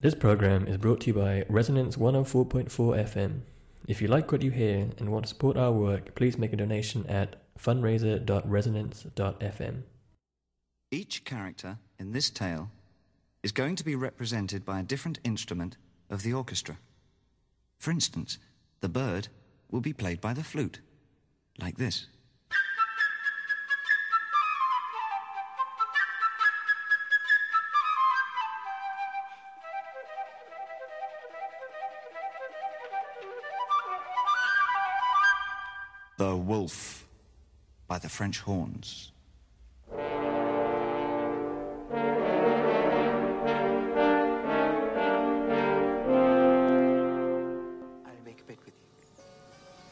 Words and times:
This 0.00 0.14
program 0.14 0.66
is 0.66 0.76
brought 0.76 1.00
to 1.00 1.06
you 1.06 1.14
by 1.14 1.46
Resonance 1.48 1.96
104.4 1.96 2.68
FM. 2.68 3.40
If 3.88 4.02
you 4.02 4.08
like 4.08 4.30
what 4.30 4.42
you 4.42 4.50
hear 4.50 4.90
and 4.98 5.08
want 5.08 5.24
to 5.24 5.30
support 5.30 5.56
our 5.56 5.72
work, 5.72 6.14
please 6.14 6.36
make 6.36 6.52
a 6.52 6.56
donation 6.56 7.06
at 7.06 7.36
fundraiser.resonance.fm. 7.58 9.82
Each 10.90 11.24
character 11.24 11.78
in 11.98 12.12
this 12.12 12.28
tale 12.28 12.70
is 13.42 13.52
going 13.52 13.74
to 13.76 13.84
be 13.84 13.94
represented 13.94 14.66
by 14.66 14.80
a 14.80 14.82
different 14.82 15.18
instrument 15.24 15.78
of 16.10 16.22
the 16.22 16.34
orchestra. 16.34 16.76
For 17.78 17.90
instance, 17.90 18.36
the 18.80 18.90
bird 18.90 19.28
will 19.70 19.80
be 19.80 19.94
played 19.94 20.20
by 20.20 20.34
the 20.34 20.44
flute, 20.44 20.80
like 21.58 21.78
this. 21.78 22.08
The 36.18 36.34
Wolf 36.34 37.06
by 37.86 37.98
the 37.98 38.08
French 38.08 38.40
Horns. 38.40 39.12
I'll 39.92 39.98
make 48.24 48.40
a 48.40 48.44
bet 48.44 48.56
with 48.64 48.68
you. 48.68 49.24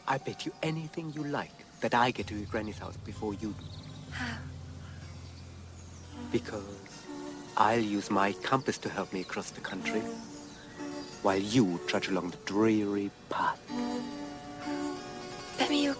I 0.09 0.17
bet 0.17 0.47
you 0.47 0.53
anything 0.63 1.13
you 1.15 1.25
like 1.25 1.53
that 1.83 1.93
I 1.93 2.11
get 2.11 2.29
to 2.29 2.35
your 2.35 2.47
granny's 2.47 2.79
house 2.79 2.97
before 2.97 3.35
you 3.35 3.55
do. 3.59 3.65
How? 4.13 4.39
Because 6.33 7.05
I'll 7.59 7.79
use 7.79 8.11
my 8.11 8.33
compass 8.33 8.79
to 8.79 8.89
help 8.89 9.13
me 9.13 9.21
across 9.21 9.51
the 9.51 9.61
country, 9.61 10.01
while 11.21 11.37
you 11.37 11.79
trudge 11.87 12.09
along 12.09 12.31
the 12.31 12.39
dreary 12.47 13.11
path. 13.29 13.61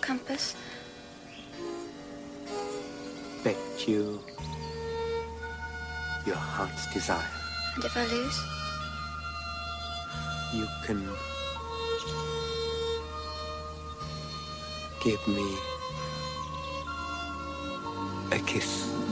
Bet 0.05 0.11
me 0.11 0.17
your 0.19 0.19
compass. 0.19 0.55
Bet 3.43 3.89
you 3.89 4.21
your 6.27 6.37
heart's 6.37 6.93
desire. 6.93 7.31
And 7.77 7.85
if 7.85 7.97
I 7.97 8.05
lose? 8.07 8.41
You 10.53 10.67
can 10.85 11.09
give 15.03 15.27
me 15.27 15.57
a 18.33 18.39
kiss. 18.41 19.04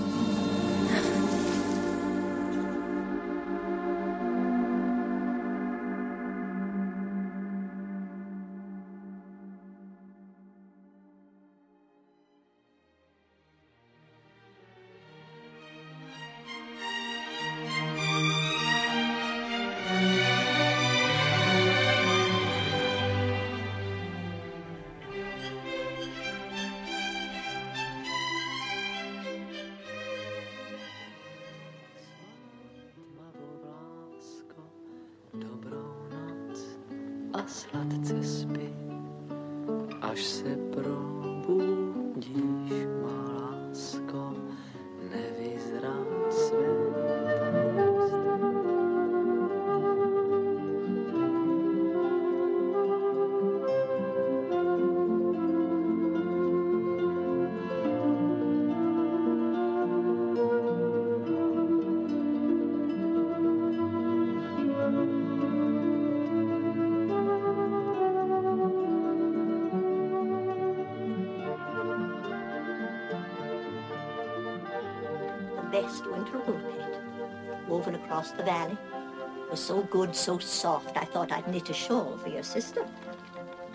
So 80.12 80.38
so 80.38 80.38
soft, 80.38 80.96
I 80.96 81.04
thought 81.04 81.32
I'd 81.32 81.48
knit 81.48 81.70
a 81.70 81.72
shawl 81.72 82.16
for 82.18 82.28
your 82.28 82.42
sister. 82.42 82.86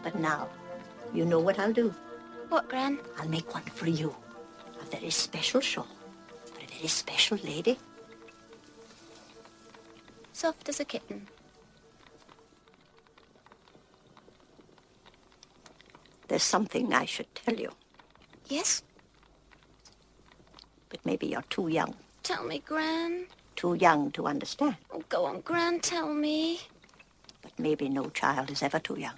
But 0.04 0.16
now, 0.20 0.48
you 1.14 1.26
know 1.26 1.40
what 1.40 1.60
I'll 1.60 1.74
do. 1.74 1.94
What, 2.50 2.70
Gran? 2.70 3.00
I'll 3.18 3.28
make 3.28 3.54
one 3.54 3.64
for 3.64 3.88
you. 3.88 4.16
A 4.82 4.86
very 4.86 5.10
special 5.10 5.62
shawl 5.62 5.88
for 6.46 6.62
a 6.64 6.68
very 6.68 6.88
special 6.88 7.38
lady. 7.44 7.78
Soft 10.34 10.70
as 10.70 10.80
a 10.80 10.86
kitten. 10.86 11.28
There's 16.28 16.44
something 16.44 16.94
I 16.94 17.06
should 17.06 17.34
tell 17.36 17.56
you, 17.56 17.72
Yes? 18.48 18.84
but 20.90 21.00
maybe 21.06 21.28
you're 21.28 21.42
too 21.50 21.68
young. 21.70 21.96
Tell 22.24 22.44
me, 22.44 22.60
Gran. 22.66 23.26
Too 23.56 23.74
young 23.76 24.12
to 24.12 24.28
understand. 24.28 24.76
Go 25.10 25.26
on, 25.26 25.42
Gran, 25.42 25.80
tell 25.80 26.14
me. 26.14 26.62
But 27.42 27.58
maybe 27.58 27.88
no 27.88 28.10
child 28.10 28.52
is 28.52 28.62
ever 28.62 28.80
too 28.80 29.00
young. 29.00 29.16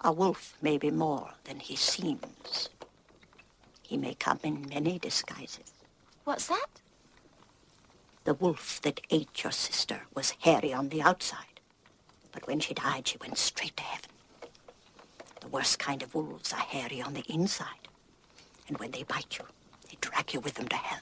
A 0.00 0.10
wolf 0.10 0.56
may 0.60 0.78
be 0.78 0.90
more 0.90 1.30
than 1.44 1.60
he 1.60 1.76
seems. 1.76 2.68
He 3.82 3.96
may 3.96 4.14
come 4.14 4.40
in 4.42 4.68
many 4.68 4.98
disguises. 4.98 5.72
What's 6.24 6.48
that? 6.48 6.66
The 8.24 8.34
wolf 8.34 8.80
that 8.82 9.00
ate 9.10 9.42
your 9.44 9.52
sister 9.52 10.02
was 10.14 10.34
hairy 10.40 10.72
on 10.72 10.88
the 10.88 11.02
outside. 11.02 11.60
But 12.32 12.46
when 12.48 12.58
she 12.58 12.74
died, 12.74 13.06
she 13.06 13.18
went 13.18 13.38
straight 13.38 13.76
to 13.76 13.82
heaven. 13.84 14.10
The 15.40 15.48
worst 15.48 15.78
kind 15.78 16.02
of 16.02 16.14
wolves 16.14 16.52
are 16.52 16.60
hairy 16.60 17.00
on 17.00 17.14
the 17.14 17.24
inside. 17.28 17.88
And 18.66 18.78
when 18.78 18.90
they 18.90 19.04
bite 19.04 19.38
you, 19.38 19.44
they 19.88 19.98
drag 20.00 20.34
you 20.34 20.40
with 20.40 20.54
them 20.54 20.68
to 20.68 20.76
hell. 20.76 21.00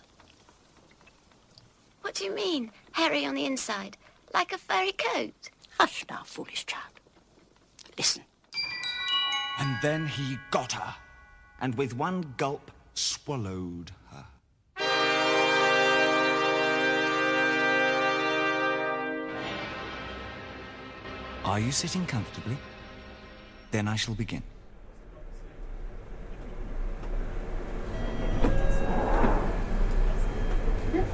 What 2.03 2.15
do 2.15 2.25
you 2.25 2.35
mean? 2.35 2.71
Hairy 2.93 3.25
on 3.27 3.35
the 3.35 3.47
inside? 3.47 3.97
Like 4.35 4.53
a 4.53 4.59
furry 4.59 4.93
coat? 4.93 5.51
Hush 5.79 6.05
now, 6.11 6.23
foolish 6.25 6.67
child. 6.67 7.01
Listen. 7.97 8.23
And 9.59 9.77
then 9.83 10.07
he 10.07 10.39
got 10.51 10.73
her, 10.73 10.95
and 11.61 11.75
with 11.75 11.95
one 11.95 12.35
gulp 12.37 12.71
swallowed 12.95 13.93
her. 14.11 14.25
Are 21.45 21.59
you 21.59 21.73
sitting 21.73 22.07
comfortably? 22.07 22.57
Then 23.71 23.89
I 23.89 23.97
shall 23.97 24.15
begin. 24.15 24.43
Here 30.93 31.05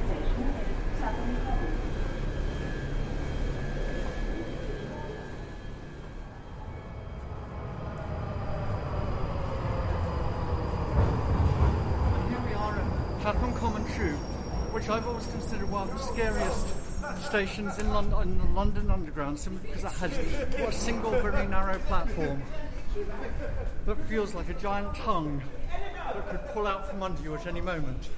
we 12.45 12.53
are 12.53 12.77
at 12.77 13.21
Clapham 13.21 13.53
Common 13.53 13.85
Tube, 13.95 14.19
which 14.73 14.89
I've 14.89 15.07
always 15.07 15.25
considered 15.27 15.69
one 15.69 15.81
of 15.81 15.83
the 15.83 15.85
scariest 15.97 16.67
stations 17.25 17.77
in 17.79 17.89
London, 17.93 18.21
in 18.21 18.37
the 18.37 18.45
London 18.45 18.91
Underground, 18.91 19.37
simply 19.39 19.69
because 19.69 19.83
it 19.83 19.91
has 19.99 20.11
a 20.57 20.71
single 20.71 21.11
very 21.11 21.47
narrow 21.47 21.79
platform 21.79 22.41
that 23.85 23.97
feels 24.07 24.33
like 24.33 24.49
a 24.49 24.53
giant 24.55 24.95
tongue 24.95 25.41
that 26.13 26.29
could 26.29 26.41
pull 26.53 26.67
out 26.67 26.89
from 26.89 27.03
under 27.03 27.21
you 27.21 27.35
at 27.35 27.47
any 27.47 27.61
moment. 27.61 28.09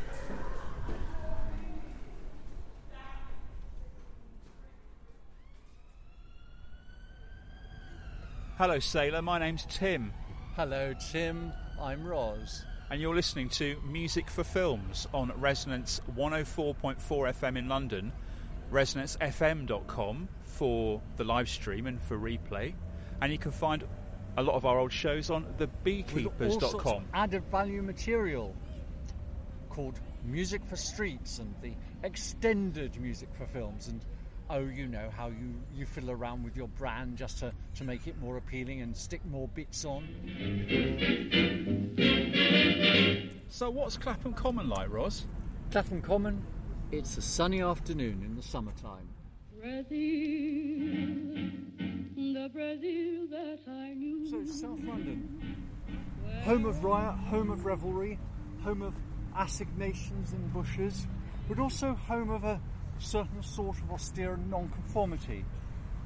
Hello, 8.58 8.80
Sailor. 8.80 9.22
My 9.22 9.40
name's 9.40 9.66
Tim. 9.70 10.12
Hello, 10.56 10.94
Tim. 11.12 11.54
I'm 11.80 12.06
Roz. 12.06 12.66
And 12.90 13.00
you're 13.00 13.16
listening 13.16 13.50
to 13.50 13.78
Music 13.86 14.30
for 14.30 14.44
Films 14.44 15.08
on 15.14 15.32
Resonance 15.40 16.02
104.4 16.16 16.98
FM 16.98 17.58
in 17.58 17.70
London 17.70 18.12
resonancefm.com 18.72 20.28
for 20.46 21.02
the 21.18 21.24
live 21.24 21.50
stream 21.50 21.88
and 21.88 22.02
for 22.02 22.18
replay. 22.18 22.74
And 23.22 23.32
you 23.32 23.38
can 23.38 23.52
find 23.52 23.84
a 24.38 24.44
lot 24.44 24.56
of 24.56 24.66
our 24.66 24.80
old 24.80 24.92
shows 24.92 25.30
on 25.30 25.46
thebeekeepers.com. 25.58 27.06
added 27.14 27.44
value 27.52 27.82
material 27.82 28.56
called 29.70 30.00
Music 30.24 30.64
for 30.66 30.76
Streets 30.76 31.40
and 31.40 31.54
the 31.62 31.74
extended 32.04 33.00
music 33.00 33.30
for 33.38 33.46
films 33.46 33.88
and 33.88 34.04
oh 34.50 34.60
you 34.60 34.88
know 34.88 35.10
how 35.16 35.28
you, 35.28 35.54
you 35.76 35.86
fiddle 35.86 36.12
around 36.12 36.44
with 36.44 36.56
your 36.58 36.68
brand 36.68 37.18
just 37.18 37.40
to, 37.40 37.52
to 37.76 37.84
make 37.84 38.08
it 38.08 38.20
more 38.20 38.38
appealing 38.38 38.82
and 38.82 38.96
stick 38.96 39.26
more 39.26 39.48
bits 39.50 39.86
on. 39.86 40.08
So, 43.48 43.70
what's 43.70 43.98
Clapham 43.98 44.34
Common 44.34 44.70
like, 44.70 44.90
Ros? 44.90 45.26
Clapham 45.72 46.02
Common, 46.02 46.46
it's 46.92 47.18
a 47.18 47.22
sunny 47.22 47.62
afternoon 47.62 48.24
in 48.26 48.36
the 48.36 48.42
summertime. 48.44 49.10
the 52.40 52.50
Brazil 52.54 53.28
that 53.30 53.60
I 53.68 53.94
knew. 53.94 54.26
So 54.30 54.46
South 54.46 54.84
London, 54.84 55.58
home 56.44 56.66
of 56.66 56.84
riot, 56.84 57.16
home 57.28 57.52
of 57.52 57.66
revelry, 57.66 58.18
home 58.64 58.82
of 58.82 58.94
assignations 59.36 60.32
and 60.32 60.54
bushes, 60.54 61.08
but 61.48 61.60
also 61.60 61.94
home 61.94 62.30
of 62.30 62.44
a 62.44 62.62
certain 63.00 63.44
sort 63.44 63.78
of 63.78 63.92
austere 63.92 64.38
nonconformity. 64.38 65.46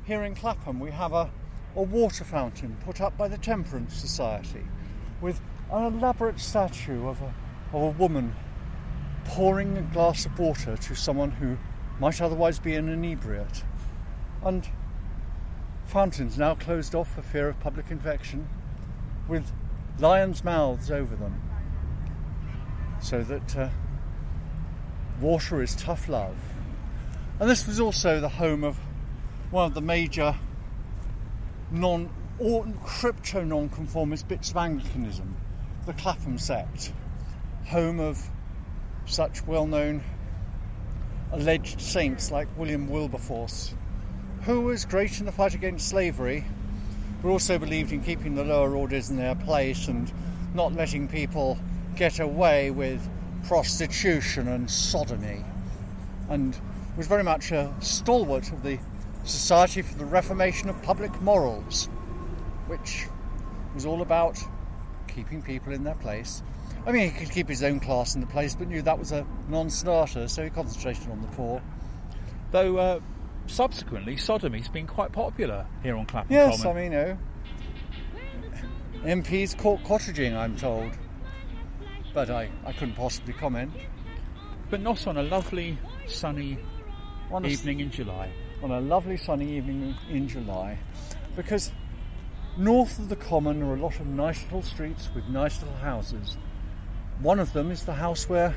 Here 0.06 0.24
in 0.24 0.36
Clapham, 0.36 0.80
we 0.80 0.92
have 0.92 1.14
a, 1.14 1.30
a 1.76 1.82
water 1.82 2.24
fountain 2.24 2.78
put 2.84 3.00
up 3.00 3.18
by 3.18 3.28
the 3.28 3.38
Temperance 3.38 3.94
Society 3.94 4.64
with 5.22 5.40
an 5.74 5.98
elaborate 5.98 6.40
statue 6.40 7.08
of 7.08 7.20
a, 7.22 7.34
of 7.74 7.82
a 7.82 7.90
woman 7.98 8.36
pouring 9.26 9.76
a 9.76 9.82
glass 9.82 10.26
of 10.28 10.38
water 10.38 10.78
to 10.78 10.96
someone 10.96 11.32
who 11.32 11.58
might 12.00 12.22
otherwise 12.22 12.60
be 12.60 12.76
an 12.76 12.90
inebriate. 12.90 13.64
And 14.44 14.68
fountains 15.86 16.38
now 16.38 16.54
closed 16.54 16.94
off 16.94 17.14
for 17.16 17.24
fear 17.24 17.50
of 17.50 17.60
public 17.60 17.90
infection, 17.90 18.48
with 19.28 19.52
lions' 19.98 20.44
mouths 20.44 20.92
over 20.92 21.16
them, 21.16 21.42
so 23.02 23.24
that 23.24 23.58
uh, 23.58 23.70
water 25.20 25.62
is 25.64 25.76
tough 25.76 26.08
love. 26.08 26.38
And 27.40 27.50
this 27.50 27.66
was 27.66 27.80
also 27.80 28.20
the 28.20 28.30
home 28.30 28.64
of 28.64 28.78
one 29.50 29.66
of 29.66 29.74
the 29.74 29.82
major 29.82 30.36
non 31.72 32.12
or 32.38 32.66
crypto 32.84 33.44
nonconformist 33.44 34.28
bits 34.28 34.52
of 34.52 34.58
Anglicanism, 34.58 35.36
the 35.86 35.94
Clapham 35.94 36.38
sect, 36.38 36.94
home 37.66 38.00
of 38.00 38.22
such 39.06 39.46
well-known 39.46 40.02
alleged 41.34 41.82
saints 41.82 42.32
like 42.32 42.48
William 42.58 42.88
Wilberforce, 42.88 43.76
who 44.44 44.62
was 44.62 44.86
great 44.86 45.20
in 45.20 45.26
the 45.26 45.32
fight 45.32 45.54
against 45.56 45.90
slavery, 45.90 46.46
but 47.22 47.30
also 47.30 47.58
believed 47.58 47.92
in 47.92 48.02
keeping 48.02 48.36
the 48.36 48.46
lower 48.46 48.76
orders 48.76 49.10
in 49.10 49.18
their 49.18 49.36
place 49.36 49.88
and 49.88 50.12
not 50.54 50.74
letting 50.74 51.08
people 51.08 51.58
get 51.96 52.20
away 52.20 52.72
with 52.72 53.10
prostitution 53.44 54.48
and 54.48 54.70
sodomy, 54.72 55.44
and 56.30 56.58
was 56.96 57.08
very 57.08 57.24
much 57.24 57.52
a 57.52 57.74
stalwart 57.82 58.52
of 58.54 58.64
the 58.64 58.80
Society 59.26 59.82
for 59.82 59.98
the 59.98 60.06
Reformation 60.06 60.70
of 60.70 60.82
Public 60.82 61.22
Morals, 61.22 61.86
which 62.68 63.08
was 63.74 63.86
all 63.86 64.02
about 64.02 64.38
keeping 65.14 65.42
people 65.42 65.74
in 65.74 65.84
their 65.84 65.96
place. 65.96 66.42
I 66.86 66.92
mean, 66.92 67.10
he 67.12 67.18
could 67.18 67.32
keep 67.32 67.48
his 67.48 67.64
own 67.64 67.80
class 67.80 68.16
in 68.16 68.22
the 68.22 68.28
place, 68.28 68.56
but 68.56 68.68
knew 68.68 68.82
that 68.82 68.98
was 69.00 69.12
a 69.12 69.26
non 69.48 69.70
starter, 69.70 70.28
so 70.28 70.44
he 70.44 70.50
concentrated 70.50 71.10
on 71.10 71.22
the 71.22 71.28
poor. 71.30 71.62
Though 72.52 72.78
uh, 72.78 73.00
subsequently, 73.48 74.16
sodomy's 74.18 74.68
been 74.70 74.88
quite 74.88 75.12
popular 75.12 75.66
here 75.82 75.96
on 75.96 76.06
Clapham 76.06 76.34
Yes, 76.34 76.62
Common. 76.62 76.78
I 76.78 76.82
mean, 76.82 76.92
you 76.92 76.98
know, 76.98 77.18
MPs 79.04 79.58
caught 79.58 79.84
cottaging, 79.84 80.36
I'm 80.36 80.56
told. 80.56 80.92
But 82.14 82.30
I, 82.30 82.50
I 82.66 82.74
couldn't 82.74 82.96
possibly 82.96 83.34
comment. 83.34 83.72
but 84.70 84.82
not 84.82 85.08
on 85.08 85.18
a 85.18 85.24
lovely, 85.24 85.78
sunny 86.08 86.58
On 87.32 87.46
evening 87.46 87.80
in 87.80 87.90
July. 87.92 88.30
on 88.62 88.72
a 88.72 88.80
lovely 88.80 89.18
sunny 89.18 89.58
evening 89.58 89.96
in 90.10 90.28
July 90.28 90.78
because 91.36 91.72
north 92.58 93.00
of 93.00 93.10
the 93.10 93.16
common 93.16 93.64
are 93.64 93.74
a 93.74 93.80
lot 93.80 94.00
of 94.00 94.06
nice 94.06 94.44
little 94.44 94.62
streets 94.62 95.10
with 95.16 95.28
nice 95.28 95.62
little 95.62 95.78
houses. 95.78 96.38
One 97.20 97.40
of 97.40 97.54
them 97.54 97.72
is 97.72 97.86
the 97.86 97.94
house 97.94 98.30
where 98.30 98.56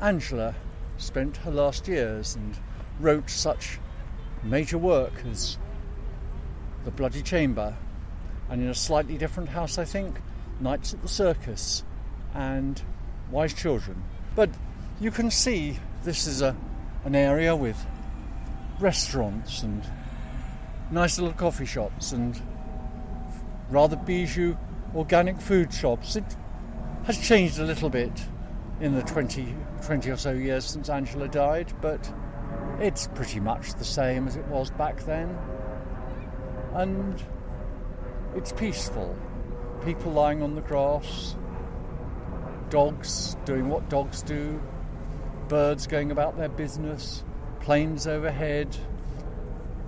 Angela 0.00 0.54
spent 0.96 1.38
her 1.38 1.50
last 1.50 1.88
years 1.88 2.36
and 2.36 2.56
wrote 3.00 3.28
such 3.28 3.78
major 4.44 4.78
work 4.78 5.12
as 5.30 5.58
The 6.84 6.90
Bloody 6.90 7.22
Chamber, 7.22 7.76
and 8.48 8.62
in 8.62 8.68
a 8.68 8.74
slightly 8.74 9.18
different 9.18 9.48
house, 9.48 9.78
I 9.78 9.84
think, 9.84 10.20
Nights 10.60 10.94
at 10.94 11.02
the 11.02 11.08
Circus 11.08 11.82
and 12.34 12.80
Wise 13.30 13.54
Children. 13.54 14.02
But 14.36 14.50
you 15.00 15.10
can 15.10 15.30
see 15.30 15.78
this 16.04 16.26
is 16.26 16.42
a, 16.42 16.56
an 17.04 17.16
area 17.16 17.56
with 17.56 17.76
restaurants 18.78 19.62
and 19.62 19.84
nice 20.90 21.18
little 21.18 21.34
coffee 21.34 21.66
shops 21.66 22.12
and 22.12 22.40
rather 23.72 23.96
bijou 23.96 24.56
organic 24.94 25.40
food 25.40 25.72
shops. 25.72 26.14
It 26.16 26.36
has 27.04 27.18
changed 27.18 27.58
a 27.58 27.64
little 27.64 27.88
bit 27.88 28.12
in 28.80 28.94
the 28.94 29.02
20, 29.02 29.56
20 29.84 30.10
or 30.10 30.16
so 30.16 30.32
years 30.32 30.66
since 30.66 30.88
Angela 30.88 31.26
died, 31.26 31.72
but 31.80 32.12
it's 32.80 33.08
pretty 33.14 33.40
much 33.40 33.74
the 33.74 33.84
same 33.84 34.28
as 34.28 34.36
it 34.36 34.46
was 34.46 34.70
back 34.72 35.02
then. 35.04 35.36
And 36.74 37.22
it's 38.36 38.52
peaceful. 38.52 39.16
People 39.84 40.12
lying 40.12 40.42
on 40.42 40.54
the 40.54 40.60
grass, 40.60 41.34
dogs 42.68 43.36
doing 43.44 43.68
what 43.68 43.88
dogs 43.88 44.22
do, 44.22 44.60
birds 45.48 45.86
going 45.86 46.10
about 46.10 46.36
their 46.36 46.48
business, 46.48 47.24
planes 47.60 48.06
overhead, 48.06 48.76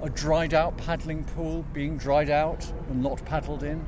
a 0.05 0.11
dried 0.11 0.53
out 0.53 0.77
paddling 0.77 1.25
pool 1.25 1.65
being 1.73 1.97
dried 1.97 2.29
out 2.29 2.71
and 2.91 3.03
not 3.03 3.25
paddled 3.25 3.63
in. 3.63 3.83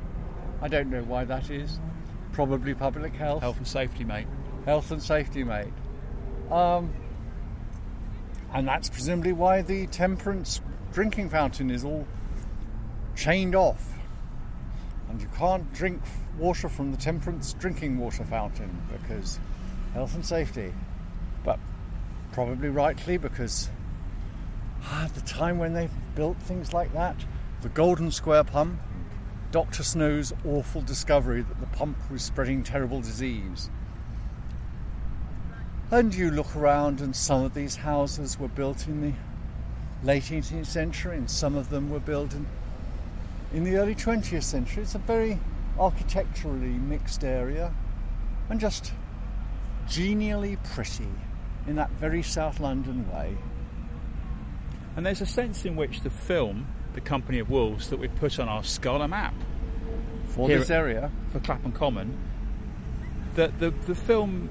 I 0.63 0.67
don't 0.67 0.89
know 0.89 1.03
why 1.03 1.25
that 1.25 1.51
is. 1.51 1.79
Probably 2.31 2.73
public 2.73 3.13
health. 3.13 3.41
Health 3.41 3.57
and 3.57 3.67
safety, 3.67 4.03
mate. 4.03 4.25
Health 4.65 4.89
and 4.89 5.01
safety, 5.01 5.43
mate. 5.43 5.71
Um, 6.49 6.91
and 8.51 8.67
that's 8.67 8.89
presumably 8.89 9.31
why 9.31 9.61
the 9.61 9.85
temperance 9.87 10.59
drinking 10.91 11.29
fountain 11.29 11.69
is 11.69 11.85
all 11.85 12.07
chained 13.15 13.53
off. 13.53 13.93
And 15.09 15.21
you 15.21 15.27
can't 15.37 15.71
drink 15.71 16.01
water 16.39 16.67
from 16.67 16.91
the 16.91 16.97
temperance 16.97 17.53
drinking 17.53 17.99
water 17.99 18.23
fountain 18.23 18.75
because 18.91 19.39
health 19.93 20.15
and 20.15 20.25
safety. 20.25 20.73
But 21.43 21.59
probably 22.31 22.69
rightly 22.69 23.17
because 23.17 23.69
at 24.91 25.13
the 25.13 25.21
time 25.21 25.57
when 25.57 25.73
they 25.73 25.89
built 26.15 26.37
things 26.37 26.73
like 26.73 26.93
that, 26.93 27.15
the 27.61 27.69
Golden 27.69 28.11
Square 28.11 28.45
pump, 28.45 28.79
Dr. 29.51 29.83
Snow's 29.83 30.33
awful 30.45 30.81
discovery 30.81 31.41
that 31.41 31.59
the 31.59 31.67
pump 31.67 31.97
was 32.11 32.21
spreading 32.21 32.63
terrible 32.63 33.01
disease. 33.01 33.69
And 35.89 36.13
you 36.13 36.31
look 36.31 36.55
around, 36.55 36.99
and 37.01 37.15
some 37.15 37.43
of 37.43 37.53
these 37.53 37.75
houses 37.75 38.37
were 38.37 38.49
built 38.49 38.87
in 38.87 39.01
the 39.01 39.13
late 40.03 40.23
18th 40.23 40.65
century, 40.65 41.17
and 41.17 41.29
some 41.29 41.55
of 41.55 41.69
them 41.69 41.89
were 41.89 41.99
built 41.99 42.33
in, 42.33 42.45
in 43.53 43.63
the 43.63 43.77
early 43.77 43.95
20th 43.95 44.43
century. 44.43 44.83
It's 44.83 44.95
a 44.95 44.99
very 44.99 45.39
architecturally 45.79 46.67
mixed 46.67 47.23
area 47.23 47.73
and 48.49 48.59
just 48.59 48.93
genially 49.87 50.57
pretty 50.73 51.07
in 51.67 51.75
that 51.75 51.89
very 51.91 52.23
South 52.23 52.59
London 52.59 53.09
way. 53.11 53.37
And 54.97 55.05
there's 55.05 55.21
a 55.21 55.27
sense 55.27 55.63
in 55.63 55.75
which 55.75 56.01
the 56.01 56.09
film, 56.09 56.67
The 56.95 57.01
Company 57.01 57.37
of 57.37 57.51
Wolves, 57.51 57.91
that 57.91 57.99
we've 57.99 58.13
put 58.15 58.39
on 58.39 58.49
our 58.49 58.63
Scala 58.63 59.07
map 59.07 59.35
For 60.29 60.47
this 60.47 60.71
area, 60.71 61.11
for 61.31 61.39
Clapham 61.39 61.71
Common, 61.71 62.17
that 63.35 63.59
the, 63.59 63.69
the 63.85 63.93
film 63.93 64.49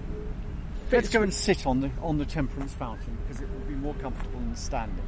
let's 0.82 0.90
fits 0.90 1.08
go 1.08 1.22
and 1.22 1.34
sit 1.34 1.66
on 1.66 1.80
the 1.80 1.90
on 2.00 2.18
the 2.18 2.24
temperance 2.24 2.72
fountain 2.72 3.18
because 3.26 3.42
it 3.42 3.50
will 3.50 3.66
be 3.66 3.74
more 3.74 3.94
comfortable 3.94 4.38
than 4.38 4.54
standing. 4.54 5.04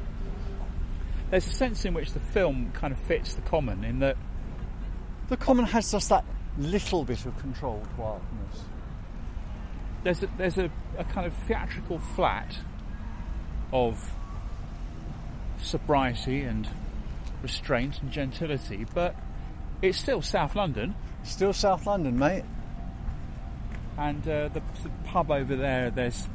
there's 1.29 1.47
a 1.47 1.51
sense 1.51 1.85
in 1.85 1.93
which 1.93 2.11
the 2.11 2.19
film 2.19 2.69
kind 2.73 2.91
of 2.91 2.99
fits 2.99 3.35
the 3.35 3.41
common 3.41 3.85
in 3.85 3.99
that 3.99 4.17
The 5.29 5.37
common 5.37 5.63
has 5.63 5.89
just 5.89 6.09
that 6.09 6.25
little 6.57 7.05
bit 7.05 7.25
of 7.25 7.39
controlled 7.39 7.87
wildness. 7.97 8.65
there's 10.03 10.23
a, 10.23 10.29
there's 10.37 10.57
a, 10.57 10.69
a 10.97 11.05
kind 11.05 11.25
of 11.25 11.33
theatrical 11.33 11.99
flat 11.99 12.57
of 13.71 14.13
sobriety 15.61 16.41
and 16.41 16.67
restraint 17.41 18.01
and 18.01 18.11
gentility, 18.11 18.85
but 18.93 19.15
it's 19.81 19.97
still 19.97 20.21
South 20.21 20.55
London, 20.55 20.95
Still 21.23 21.53
South 21.53 21.85
London, 21.85 22.17
mate. 22.17 22.43
and 23.97 24.21
uh, 24.27 24.47
the, 24.49 24.61
the 24.83 24.89
pub 25.05 25.31
over 25.31 25.55
there, 25.55 25.89
there's 25.91 26.27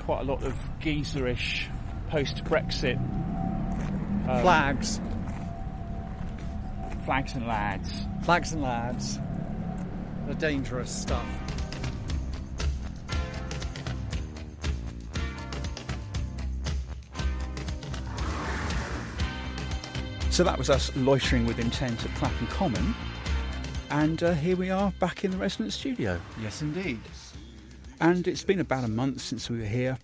quite 0.00 0.20
a 0.20 0.24
lot 0.24 0.42
of 0.42 0.54
geezerish 0.80 1.66
post-Brexit 2.10 2.96
um, 2.96 4.42
Flags, 4.42 5.00
flags 7.04 7.34
and 7.34 7.46
lads. 7.46 8.06
flags 8.22 8.52
and 8.52 8.62
lads, 8.62 9.18
the 10.28 10.34
dangerous 10.34 10.90
stuff. 10.90 11.26
So 20.32 20.42
that 20.44 20.56
was 20.56 20.70
us 20.70 20.90
loitering 20.96 21.44
with 21.44 21.58
intent 21.58 22.02
at 22.06 22.14
Clapham 22.14 22.46
Common. 22.46 22.94
And 23.90 24.22
uh, 24.22 24.32
here 24.32 24.56
we 24.56 24.70
are 24.70 24.90
back 24.92 25.24
in 25.24 25.30
the 25.30 25.36
resident 25.36 25.74
studio. 25.74 26.18
Yes, 26.40 26.62
indeed. 26.62 27.00
And 28.00 28.26
it's 28.26 28.42
been 28.42 28.60
about 28.60 28.84
a 28.84 28.88
month 28.88 29.20
since 29.20 29.50
we 29.50 29.58
were 29.58 29.66
here. 29.66 29.98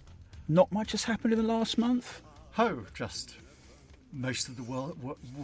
Not 0.47 0.71
much 0.71 0.93
has 0.93 1.05
happened 1.05 1.33
in 1.33 1.39
the 1.39 1.47
last 1.47 1.79
month. 1.79 2.21
Oh, 2.59 2.85
just 2.93 3.37
most 4.13 4.49
of 4.49 4.57
the 4.57 4.65
world, 4.65 4.99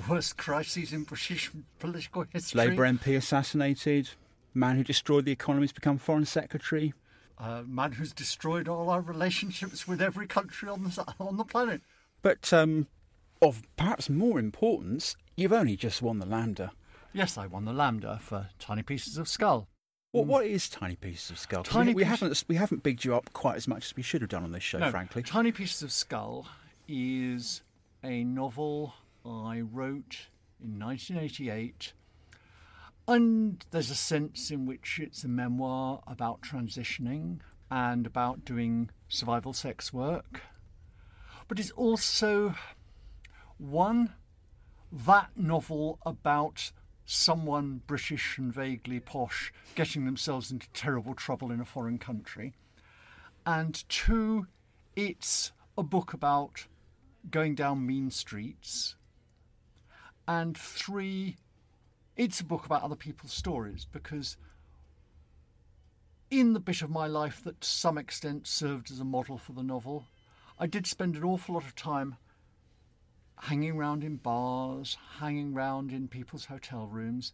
worst 0.07 0.37
crises 0.37 0.93
in 0.93 1.05
British 1.05 1.51
political 1.79 2.27
history. 2.31 2.69
Labour 2.69 2.83
MP 2.83 3.17
assassinated. 3.17 4.11
Man 4.53 4.77
who 4.77 4.85
destroyed 4.85 5.25
the 5.25 5.33
economy 5.33 5.65
has 5.65 5.73
become 5.73 5.97
Foreign 5.97 6.27
Secretary. 6.27 6.93
A 7.39 7.63
man 7.63 7.93
who's 7.93 8.13
destroyed 8.13 8.69
all 8.69 8.91
our 8.91 9.01
relationships 9.01 9.89
with 9.89 10.03
every 10.03 10.27
country 10.27 10.69
on 10.69 10.85
the 10.85 11.15
on 11.19 11.39
the 11.39 11.45
planet. 11.45 11.81
But 12.21 12.53
um, 12.53 12.87
of 13.45 13.63
perhaps 13.77 14.09
more 14.09 14.39
importance, 14.39 15.17
you've 15.37 15.53
only 15.53 15.77
just 15.77 16.03
won 16.03 16.19
the 16.19 16.27
Lambda. 16.27 16.73
Yes, 17.13 17.39
I 17.39 17.47
won 17.47 17.65
the 17.65 17.73
Lambda 17.73 18.19
for 18.21 18.49
Tiny 18.59 18.83
Pieces 18.83 19.19
of 19.19 19.29
Skull. 19.29 19.69
What, 20.11 20.25
mm. 20.25 20.29
what 20.29 20.47
is 20.47 20.69
Tiny 20.69 20.97
Pieces 20.97 21.31
of 21.31 21.39
Skull? 21.39 21.63
Tiny 21.63 21.91
we, 21.93 22.03
we 22.03 22.05
haven't 22.05 22.45
we 22.49 22.57
haven't 22.57 22.83
bigged 22.83 23.05
you 23.05 23.15
up 23.15 23.33
quite 23.33 23.57
as 23.57 23.69
much 23.69 23.87
as 23.87 23.97
we 23.97 24.03
should 24.03 24.21
have 24.21 24.31
done 24.31 24.45
on 24.45 24.53
this 24.53 24.63
show, 24.63 24.79
No, 24.79 24.91
frankly. 24.91 25.23
Tiny 25.23 25.53
Pieces 25.53 25.83
of 25.83 25.93
Skull 25.93 26.47
is 26.89 27.63
a 28.03 28.25
novel 28.25 28.95
I 29.25 29.61
wrote 29.61 30.29
in 30.63 30.79
1988. 30.79 31.93
And 33.07 33.65
there's 33.71 33.91
a 33.91 33.95
sense 33.95 34.51
in 34.51 34.67
which 34.67 34.99
it's 34.99 35.25
a 35.25 35.29
memoir 35.29 36.03
about 36.07 36.41
transitioning 36.41 37.41
and 37.71 38.07
about 38.07 38.45
doing 38.45 38.91
survival 39.09 39.53
sex 39.53 39.93
work. 39.93 40.43
But 41.49 41.59
it's 41.59 41.71
also 41.73 42.55
one, 43.59 44.15
that 44.93 45.31
novel 45.37 45.99
about 46.05 46.73
someone 47.07 47.83
British 47.87 48.39
and 48.39 48.53
vaguely 48.53 49.01
posh 49.01 49.53
getting 49.75 50.05
themselves 50.05 50.51
into 50.51 50.69
terrible 50.71 51.15
trouble 51.15 51.51
in 51.51 51.61
a 51.61 51.65
foreign 51.65 51.99
country. 51.99 52.55
And 53.45 53.87
two, 53.89 54.47
it's 54.97 55.53
a 55.77 55.83
book 55.83 56.13
about 56.13 56.67
going 57.31 57.55
down 57.55 57.87
mean 57.87 58.11
streets. 58.11 58.97
And 60.27 60.57
three, 60.57 61.37
it's 62.17 62.41
a 62.41 62.45
book 62.45 62.65
about 62.65 62.83
other 62.83 62.97
people's 62.97 63.33
stories 63.33 63.87
because 63.91 64.37
in 66.31 66.55
the 66.55 66.61
bit 66.61 66.83
of 66.83 66.91
my 66.91 67.07
life 67.07 67.43
that 67.45 67.61
to 67.61 67.69
some 67.69 67.99
extent 67.99 68.47
served 68.47 68.91
as 68.91 69.01
a 69.01 69.05
model 69.05 69.37
for 69.37 69.53
the 69.53 69.63
novel, 69.63 70.07
I 70.59 70.67
did 70.67 70.87
spend 70.87 71.17
an 71.17 71.25
awful 71.25 71.55
lot 71.55 71.65
of 71.65 71.75
time 71.75 72.17
hanging 73.45 73.73
around 73.73 74.03
in 74.03 74.17
bars, 74.17 74.97
hanging 75.19 75.55
around 75.55 75.93
in 75.93 76.09
people's 76.09 76.47
hotel 76.47 76.87
rooms, 76.87 77.33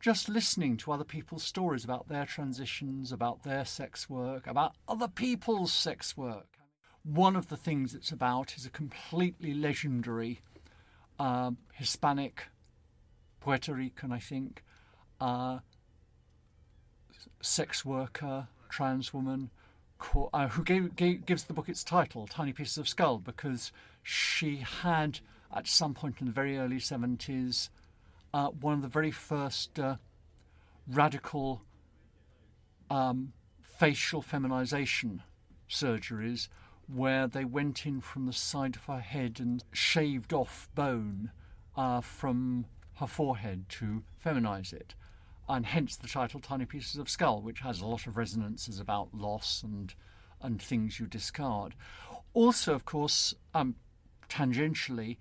just 0.00 0.28
listening 0.28 0.76
to 0.76 0.92
other 0.92 1.04
people's 1.04 1.44
stories 1.44 1.84
about 1.84 2.08
their 2.08 2.26
transitions, 2.26 3.12
about 3.12 3.42
their 3.44 3.64
sex 3.64 4.10
work, 4.10 4.46
about 4.46 4.74
other 4.88 5.08
people's 5.08 5.72
sex 5.72 6.16
work. 6.16 6.58
One 7.04 7.36
of 7.36 7.48
the 7.48 7.56
things 7.56 7.94
it's 7.94 8.10
about 8.10 8.56
is 8.56 8.66
a 8.66 8.70
completely 8.70 9.54
legendary 9.54 10.40
um, 11.18 11.58
Hispanic, 11.72 12.48
Puerto 13.40 13.72
Rican, 13.72 14.12
I 14.12 14.18
think, 14.18 14.64
uh, 15.20 15.58
sex 17.40 17.84
worker, 17.84 18.48
trans 18.68 19.14
woman, 19.14 19.50
uh, 20.32 20.48
who 20.48 20.62
gave, 20.62 20.96
gave, 20.96 21.24
gives 21.24 21.44
the 21.44 21.54
book 21.54 21.68
its 21.68 21.84
title, 21.84 22.26
Tiny 22.26 22.52
Pieces 22.52 22.78
of 22.78 22.88
Skull, 22.88 23.18
because 23.18 23.72
she 24.02 24.56
had, 24.56 25.20
at 25.54 25.66
some 25.66 25.94
point 25.94 26.16
in 26.20 26.26
the 26.26 26.32
very 26.32 26.58
early 26.58 26.76
70s, 26.76 27.68
uh, 28.34 28.48
one 28.48 28.74
of 28.74 28.82
the 28.82 28.88
very 28.88 29.10
first 29.10 29.78
uh, 29.78 29.96
radical 30.88 31.62
um, 32.90 33.32
facial 33.60 34.22
feminization 34.22 35.22
surgeries 35.68 36.48
where 36.86 37.26
they 37.26 37.44
went 37.44 37.84
in 37.84 38.00
from 38.00 38.26
the 38.26 38.32
side 38.32 38.76
of 38.76 38.84
her 38.84 39.00
head 39.00 39.38
and 39.40 39.64
shaved 39.72 40.32
off 40.32 40.68
bone 40.74 41.30
uh, 41.76 42.00
from 42.00 42.66
her 42.94 43.06
forehead 43.06 43.68
to 43.68 44.02
feminize 44.24 44.72
it. 44.72 44.94
And 45.48 45.66
hence 45.66 45.96
the 45.96 46.08
title 46.08 46.40
Tiny 46.40 46.64
Pieces 46.64 46.96
of 46.96 47.08
Skull, 47.08 47.40
which 47.40 47.60
has 47.60 47.80
a 47.80 47.86
lot 47.86 48.06
of 48.06 48.16
resonances 48.16 48.80
about 48.80 49.14
loss 49.14 49.62
and, 49.62 49.94
and 50.40 50.60
things 50.60 50.98
you 50.98 51.06
discard. 51.06 51.74
Also, 52.34 52.74
of 52.74 52.84
course, 52.84 53.34
um, 53.54 53.76
tangentially, 54.28 55.18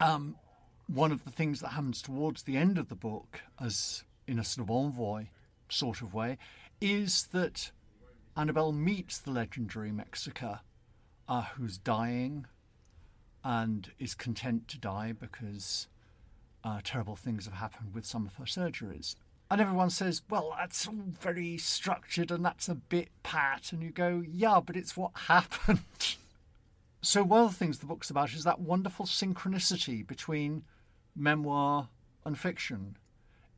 um, 0.00 0.36
one 0.86 1.12
of 1.12 1.24
the 1.24 1.30
things 1.30 1.60
that 1.60 1.68
happens 1.68 2.02
towards 2.02 2.42
the 2.42 2.56
end 2.56 2.78
of 2.78 2.88
the 2.88 2.94
book, 2.94 3.40
as 3.62 4.04
in 4.26 4.38
a 4.38 4.44
sort 4.44 4.68
of 4.68 4.70
envoy 4.70 5.26
sort 5.68 6.02
of 6.02 6.14
way, 6.14 6.38
is 6.80 7.28
that 7.32 7.70
Annabelle 8.36 8.72
meets 8.72 9.18
the 9.18 9.30
legendary 9.30 9.90
Mexica, 9.90 10.60
uh, 11.28 11.42
who's 11.56 11.78
dying 11.78 12.46
and 13.44 13.92
is 13.98 14.14
content 14.14 14.68
to 14.68 14.78
die 14.78 15.12
because 15.12 15.86
uh, 16.64 16.80
terrible 16.82 17.16
things 17.16 17.44
have 17.46 17.54
happened 17.54 17.94
with 17.94 18.04
some 18.04 18.26
of 18.26 18.34
her 18.34 18.44
surgeries. 18.44 19.14
And 19.50 19.60
everyone 19.60 19.90
says, 19.90 20.22
well, 20.30 20.54
that's 20.56 20.86
all 20.86 20.94
very 21.20 21.58
structured 21.58 22.30
and 22.30 22.44
that's 22.44 22.68
a 22.68 22.74
bit 22.74 23.08
pat. 23.22 23.72
And 23.72 23.82
you 23.82 23.90
go, 23.90 24.22
yeah, 24.30 24.60
but 24.64 24.76
it's 24.76 24.96
what 24.96 25.10
happened. 25.14 26.16
So, 27.02 27.22
one 27.22 27.44
of 27.44 27.50
the 27.50 27.56
things 27.56 27.78
the 27.78 27.86
book's 27.86 28.10
about 28.10 28.34
is 28.34 28.44
that 28.44 28.60
wonderful 28.60 29.06
synchronicity 29.06 30.06
between 30.06 30.64
memoir 31.16 31.88
and 32.24 32.38
fiction. 32.38 32.96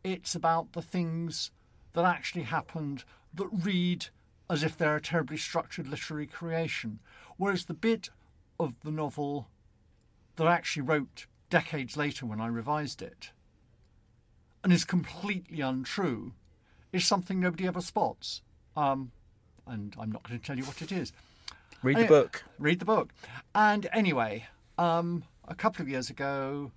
It's 0.04 0.34
about 0.34 0.72
the 0.72 0.82
things 0.82 1.50
that 1.94 2.04
actually 2.04 2.44
happened 2.44 3.04
that 3.34 3.48
read 3.52 4.06
as 4.48 4.62
if 4.62 4.76
they're 4.76 4.96
a 4.96 5.00
terribly 5.00 5.36
structured 5.36 5.88
literary 5.88 6.26
creation. 6.26 7.00
Whereas 7.36 7.64
the 7.64 7.74
bit 7.74 8.10
of 8.60 8.74
the 8.84 8.90
novel 8.90 9.48
that 10.36 10.46
I 10.46 10.52
actually 10.52 10.82
wrote 10.82 11.26
decades 11.50 11.96
later 11.96 12.26
when 12.26 12.40
I 12.40 12.46
revised 12.46 13.02
it 13.02 13.30
and 14.62 14.72
is 14.72 14.84
completely 14.84 15.60
untrue 15.60 16.32
is 16.92 17.06
something 17.06 17.40
nobody 17.40 17.66
ever 17.66 17.80
spots. 17.80 18.42
Um, 18.76 19.10
and 19.66 19.94
I'm 19.98 20.12
not 20.12 20.22
going 20.22 20.38
to 20.38 20.44
tell 20.44 20.56
you 20.56 20.64
what 20.64 20.82
it 20.82 20.92
is. 20.92 21.12
Read 21.82 21.96
the 21.96 22.06
book. 22.06 22.44
Read 22.58 22.78
the 22.78 22.84
book. 22.84 23.12
And 23.54 23.88
anyway, 23.92 24.46
um, 24.78 25.24
a 25.48 25.54
couple 25.54 25.82
of 25.82 25.88
years 25.88 26.10
ago, 26.10 26.70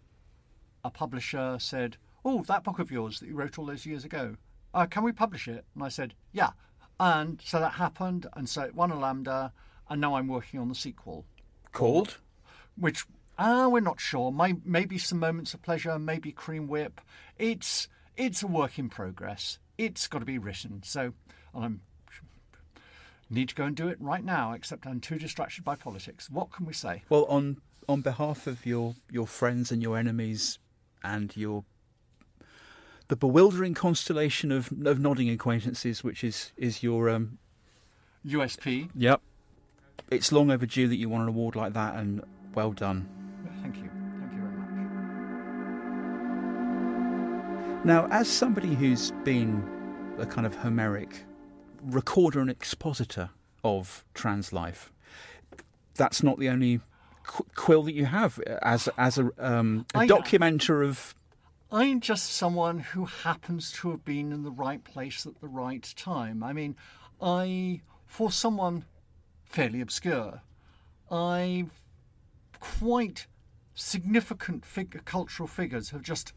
a 0.83 0.89
publisher 0.89 1.57
said, 1.59 1.97
Oh, 2.24 2.43
that 2.43 2.63
book 2.63 2.79
of 2.79 2.91
yours 2.91 3.19
that 3.19 3.27
you 3.27 3.35
wrote 3.35 3.59
all 3.59 3.65
those 3.65 3.85
years 3.85 4.03
ago, 4.03 4.35
uh, 4.74 4.88
can 4.88 5.03
we 5.03 5.12
publish 5.12 5.47
it? 5.47 5.65
And 5.75 5.83
I 5.83 5.89
said, 5.89 6.13
Yeah. 6.33 6.51
And 7.00 7.41
so 7.43 7.59
that 7.59 7.74
happened, 7.74 8.25
and 8.35 8.47
so 8.47 8.62
it 8.62 8.74
won 8.74 8.89
a 8.89 8.97
Lambda, 8.97 9.51
and 9.89 10.00
now 10.00 10.15
I'm 10.15 10.27
working 10.27 10.59
on 10.59 10.69
the 10.69 10.75
sequel. 10.75 11.25
Called? 11.74 12.17
Which, 12.77 13.05
ah, 13.38 13.67
we're 13.67 13.81
not 13.81 14.00
sure. 14.00 14.31
May, 14.31 14.53
maybe 14.63 14.97
some 14.97 15.19
moments 15.19 15.53
of 15.53 15.62
pleasure, 15.62 16.00
maybe 16.00 16.31
Cream 16.31 16.67
Whip. 16.67 17.01
It's 17.38 17.89
it's 18.15 18.41
a 18.41 18.47
work 18.47 18.79
in 18.79 18.89
progress. 18.89 19.59
It's 19.77 20.07
got 20.07 20.19
to 20.19 20.25
be 20.25 20.38
written. 20.38 20.83
So 20.83 21.13
I'm 21.53 21.81
need 23.29 23.50
to 23.50 23.55
go 23.55 23.65
and 23.65 23.75
do 23.75 23.88
it 23.88 23.98
right 24.00 24.24
now. 24.24 24.53
Except 24.53 24.86
I'm 24.86 25.00
too 25.00 25.17
distracted 25.17 25.63
by 25.63 25.75
politics. 25.75 26.29
What 26.29 26.51
can 26.51 26.65
we 26.65 26.74
say? 26.74 27.03
Well, 27.10 27.25
on 27.25 27.58
on 27.88 28.01
behalf 28.01 28.48
of 28.48 28.65
your 28.65 28.96
your 29.12 29.27
friends 29.27 29.72
and 29.72 29.82
your 29.82 29.98
enemies, 29.98 30.60
and 31.03 31.36
your 31.36 31.63
the 33.08 33.15
bewildering 33.15 33.74
constellation 33.74 34.51
of 34.51 34.72
of 34.86 35.00
nodding 35.00 35.29
acquaintances, 35.29 36.03
which 36.03 36.24
is 36.24 36.51
is 36.58 36.84
your 36.84 37.10
um. 37.10 37.38
USP. 38.25 38.89
Yep. 38.96 39.22
It's 40.10 40.32
long 40.32 40.50
overdue 40.50 40.88
that 40.88 40.96
you 40.96 41.10
won 41.10 41.22
an 41.22 41.27
award 41.27 41.55
like 41.55 41.74
that, 41.74 41.96
and 41.96 42.24
well 42.55 42.72
done. 42.72 43.08
Thank 43.62 43.77
you. 43.77 43.89
Thank 44.20 44.34
you 44.34 44.39
very 44.39 44.51
much. 47.77 47.86
Now, 47.86 48.08
as 48.10 48.27
somebody 48.27 48.74
who's 48.74 49.12
been 49.24 49.63
a 50.17 50.25
kind 50.25 50.48
of 50.48 50.55
Homeric 50.55 51.24
recorder 51.85 52.39
and 52.39 52.49
expositor 52.49 53.29
of 53.63 54.03
trans 54.13 54.51
life, 54.51 54.91
that's 55.95 56.23
not 56.23 56.39
the 56.39 56.49
only 56.49 56.81
qu- 57.23 57.45
quill 57.55 57.83
that 57.83 57.93
you 57.93 58.05
have 58.05 58.39
as 58.61 58.89
as 58.97 59.17
a, 59.17 59.29
um, 59.37 59.85
a 59.93 59.99
I- 59.99 60.07
documenter 60.07 60.85
of. 60.87 61.15
I'm 61.71 61.99
just 61.99 62.31
someone 62.31 62.79
who 62.79 63.05
happens 63.05 63.71
to 63.73 63.89
have 63.91 64.05
been 64.05 64.31
in 64.31 64.43
the 64.43 64.51
right 64.51 64.83
place 64.83 65.25
at 65.25 65.41
the 65.41 65.47
right 65.47 65.83
time. 65.97 66.43
I 66.43 66.53
mean, 66.53 66.75
I, 67.21 67.81
for 68.05 68.31
someone 68.31 68.85
fairly 69.45 69.81
obscure, 69.81 70.41
I've 71.11 71.71
quite 72.59 73.27
significant 73.73 74.63
fig- 74.63 75.03
cultural 75.05 75.47
figures 75.47 75.89
have 75.89 76.01
just 76.01 76.33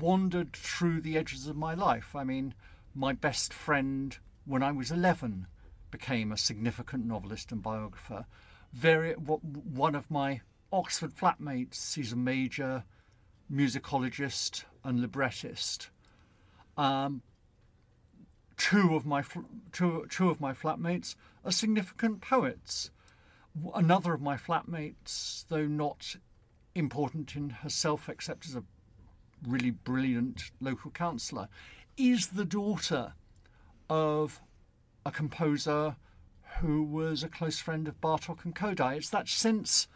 wandered 0.00 0.52
through 0.52 1.00
the 1.00 1.16
edges 1.16 1.46
of 1.48 1.56
my 1.56 1.74
life. 1.74 2.14
I 2.14 2.22
mean, 2.22 2.54
my 2.94 3.14
best 3.14 3.52
friend 3.52 4.16
when 4.44 4.62
I 4.62 4.72
was 4.72 4.90
11 4.90 5.46
became 5.90 6.32
a 6.32 6.36
significant 6.36 7.06
novelist 7.06 7.52
and 7.52 7.62
biographer. 7.62 8.26
Very, 8.72 9.12
one 9.12 9.94
of 9.94 10.10
my 10.10 10.40
Oxford 10.72 11.14
flatmates, 11.14 11.94
he's 11.94 12.12
a 12.12 12.16
major 12.16 12.84
musicologist 13.52 14.64
and 14.82 15.00
librettist. 15.00 15.90
Um, 16.76 17.22
two 18.56 18.96
of 18.96 19.04
my 19.04 19.22
two, 19.72 20.06
two 20.08 20.30
of 20.30 20.40
my 20.40 20.52
flatmates 20.52 21.14
are 21.44 21.52
significant 21.52 22.22
poets. 22.22 22.90
Another 23.74 24.14
of 24.14 24.22
my 24.22 24.36
flatmates, 24.36 25.44
though 25.48 25.66
not 25.66 26.16
important 26.74 27.36
in 27.36 27.50
herself 27.50 28.08
except 28.08 28.46
as 28.46 28.56
a 28.56 28.64
really 29.46 29.70
brilliant 29.70 30.50
local 30.60 30.90
councillor, 30.90 31.48
is 31.98 32.28
the 32.28 32.46
daughter 32.46 33.12
of 33.92 34.40
a 35.04 35.10
composer 35.10 35.96
who 36.60 36.82
was 36.82 37.22
a 37.22 37.28
close 37.28 37.58
friend 37.58 37.86
of 37.86 38.00
Bartok 38.00 38.42
and 38.42 38.54
Kodály. 38.56 38.96
It's 38.96 39.10
that 39.10 39.28
sense 39.28 39.86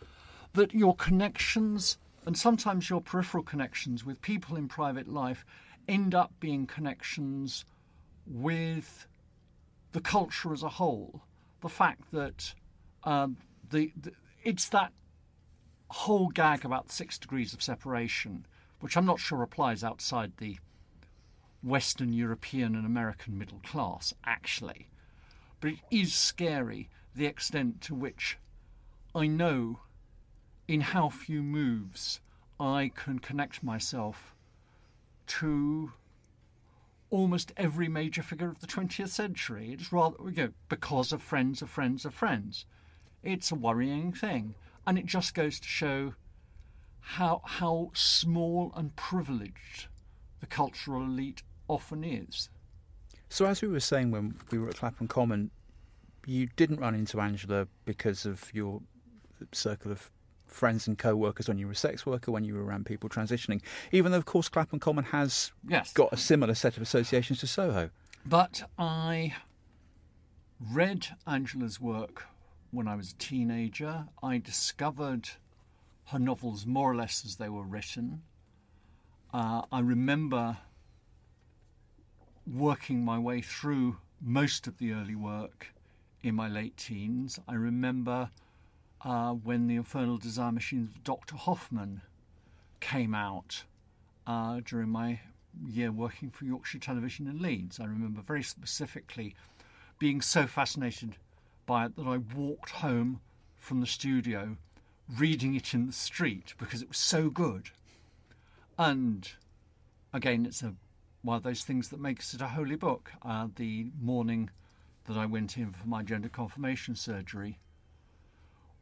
that 0.53 0.75
your 0.75 0.95
connections 0.95 1.97
and 2.27 2.37
sometimes 2.37 2.91
your 2.91 3.01
peripheral 3.01 3.43
connections 3.43 4.05
with 4.05 4.21
people 4.21 4.55
in 4.55 4.69
private 4.69 5.09
life 5.09 5.47
end 5.89 6.15
up 6.15 6.35
being 6.41 6.67
connections 6.67 7.65
with 8.27 9.07
the 9.93 10.01
culture 10.01 10.53
as 10.53 10.63
a 10.63 10.69
whole. 10.69 11.23
The 11.63 11.71
fact 11.71 12.13
that 12.13 12.53
um, 13.05 13.39
the, 13.71 13.93
the 13.99 14.13
it's 14.45 14.69
that 14.69 14.93
whole 15.89 16.29
gag 16.29 16.67
about 16.67 16.93
six 16.93 17.17
degrees 17.17 17.55
of 17.55 17.63
separation, 17.63 18.45
which 18.81 18.95
I'm 18.95 19.07
not 19.07 19.21
sure 19.21 19.43
applies 19.43 19.83
outside 19.83 20.33
the 20.37 20.59
Western 21.67 22.13
European 22.13 22.77
and 22.77 22.87
American 22.87 23.37
middle 23.37 23.61
class, 23.65 24.15
actually. 24.25 24.89
But 25.61 25.73
it 25.73 25.79
is 25.91 26.15
scary 26.15 26.89
the 27.15 27.27
extent 27.27 27.81
to 27.83 27.95
which 27.95 28.39
I 29.15 29.27
know 29.27 29.81
in 30.69 30.81
how 30.83 31.09
few 31.09 31.43
moves 31.43 32.21
I 32.61 32.93
can 32.95 33.19
connect 33.19 33.65
myself 33.65 34.35
to 35.27 35.93
almost 37.11 37.53
every 37.57 37.89
major 37.89 38.23
figure 38.23 38.49
of 38.49 38.61
the 38.61 38.67
20th 38.69 39.09
century. 39.09 39.73
It's 39.73 39.93
rather, 39.93 40.17
you 40.31 40.45
know, 40.45 40.53
because 40.69 41.13
of 41.13 41.21
friends 41.21 41.63
of 41.63 41.71
friends 41.71 42.05
of 42.05 42.15
friends. 42.15 42.65
It's 43.25 43.51
a 43.51 43.57
worrying 43.57 44.13
thing. 44.13 44.55
And 44.87 44.97
it 44.97 45.07
just 45.07 45.35
goes 45.35 45.59
to 45.59 45.67
show 45.67 46.15
how, 47.01 47.43
how 47.45 47.91
small 47.93 48.73
and 48.77 48.95
privileged 48.95 49.89
the 50.39 50.47
cultural 50.47 51.03
elite 51.03 51.43
often 51.69 52.05
is. 52.05 52.49
So, 53.29 53.47
as 53.47 53.61
we 53.63 53.69
were 53.69 53.81
saying 53.81 54.11
when 54.11 54.37
we 54.51 54.59
were 54.59 54.69
at 54.69 54.77
Clapham 54.77 55.09
Common, 55.09 55.51
you 56.27 56.49
didn't 56.57 56.81
run 56.81 56.95
into 56.95 57.21
Angela 57.21 57.67
because 57.85 58.27
of 58.27 58.53
your 58.55 58.81
circle 59.53 59.93
of 59.93 60.11
friends 60.47 60.87
and 60.87 60.97
co-workers 60.97 61.49
when 61.49 61.59
you 61.59 61.67
were 61.67 61.73
a 61.73 61.77
sex 61.77 62.07
worker, 62.07 62.31
when 62.31 62.45
you 62.45 62.55
were 62.55 62.65
around 62.65 62.87
people 62.87 63.09
transitioning. 63.09 63.61
Even 63.93 64.13
though, 64.13 64.19
of 64.19 64.25
course, 64.25 64.49
Clapham 64.49 64.79
Common 64.79 65.05
has 65.07 65.53
yes. 65.69 65.93
got 65.93 66.13
a 66.13 66.17
similar 66.17 66.55
set 66.55 66.77
of 66.77 66.83
associations 66.83 67.41
to 67.41 67.47
Soho. 67.47 67.91
But 68.25 68.69
I 68.79 69.35
read 70.61 71.09
Angela's 71.27 71.81
work 71.81 72.25
when 72.71 72.89
I 72.89 72.97
was 72.97 73.13
a 73.13 73.15
teenager. 73.17 74.07
I 74.23 74.39
discovered 74.39 75.31
her 76.07 76.19
novels 76.19 76.67
more 76.67 76.91
or 76.91 76.97
less 76.97 77.25
as 77.25 77.37
they 77.37 77.49
were 77.49 77.65
written. 77.65 78.23
Uh, 79.33 79.63
I 79.71 79.81
remember 79.81 80.59
working 82.47 83.05
my 83.05 83.19
way 83.19 83.41
through 83.41 83.97
most 84.21 84.67
of 84.67 84.79
the 84.79 84.93
early 84.93 85.15
work 85.15 85.69
in 86.23 86.35
my 86.35 86.49
late 86.49 86.77
teens. 86.77 87.39
I 87.49 87.55
remember 87.55 88.31
uh, 89.05 89.33
when 89.33 89.67
the 89.67 89.77
Infernal 89.77 90.19
Desire 90.19 90.53
Machines 90.53 90.91
of 90.91 91.05
Dr. 91.05 91.37
Hoffman 91.37 92.03
came 92.81 93.15
out 93.15 93.65
uh, 94.27 94.61
during 94.65 94.89
my 94.89 95.21
year 95.67 95.91
working 95.91 96.31
for 96.31 96.45
Yorkshire 96.45 96.79
Television 96.79 97.27
in 97.27 97.41
Leeds. 97.41 97.81
I 97.81 97.85
remember 97.85 98.21
very 98.21 98.43
specifically 98.43 99.35
being 99.99 100.21
so 100.21 100.47
fascinated 100.47 101.17
by 101.65 101.87
it 101.87 101.97
that 101.97 102.07
I 102.07 102.19
walked 102.19 102.71
home 102.71 103.21
from 103.57 103.81
the 103.81 103.87
studio 103.87 104.57
reading 105.17 105.55
it 105.55 105.73
in 105.73 105.87
the 105.87 105.93
street 105.93 106.55
because 106.59 106.83
it 106.83 106.89
was 106.89 106.99
so 106.99 107.31
good. 107.31 107.71
And 108.79 109.31
again, 110.13 110.47
it's 110.47 110.63
a 110.63 110.75
one 111.27 111.37
of 111.37 111.43
those 111.43 111.65
things 111.65 111.89
that 111.89 111.99
makes 111.99 112.35
it 112.35 112.41
a 112.41 112.47
holy 112.49 112.77
book. 112.77 113.11
Uh, 113.23 113.49
the 113.57 113.89
morning 114.01 114.49
that 115.07 115.17
I 115.17 115.27
went 115.27 115.57
in 115.57 115.73
for 115.73 115.87
my 115.87 116.05
gender 116.05 116.29
confirmation 116.29 116.95
surgery, 116.95 117.59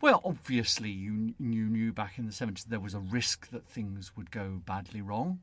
well, 0.02 0.20
obviously, 0.22 0.90
you, 0.90 1.35
you 1.40 1.64
knew 1.64 1.90
back 1.90 2.18
in 2.18 2.26
the 2.26 2.33
70s 2.33 2.66
there 2.66 2.80
was 2.80 2.92
a 2.92 3.00
risk 3.00 3.48
that 3.50 3.66
things 3.66 4.12
would 4.14 4.30
go 4.30 4.61
badly 4.66 5.00
wrong. 5.00 5.40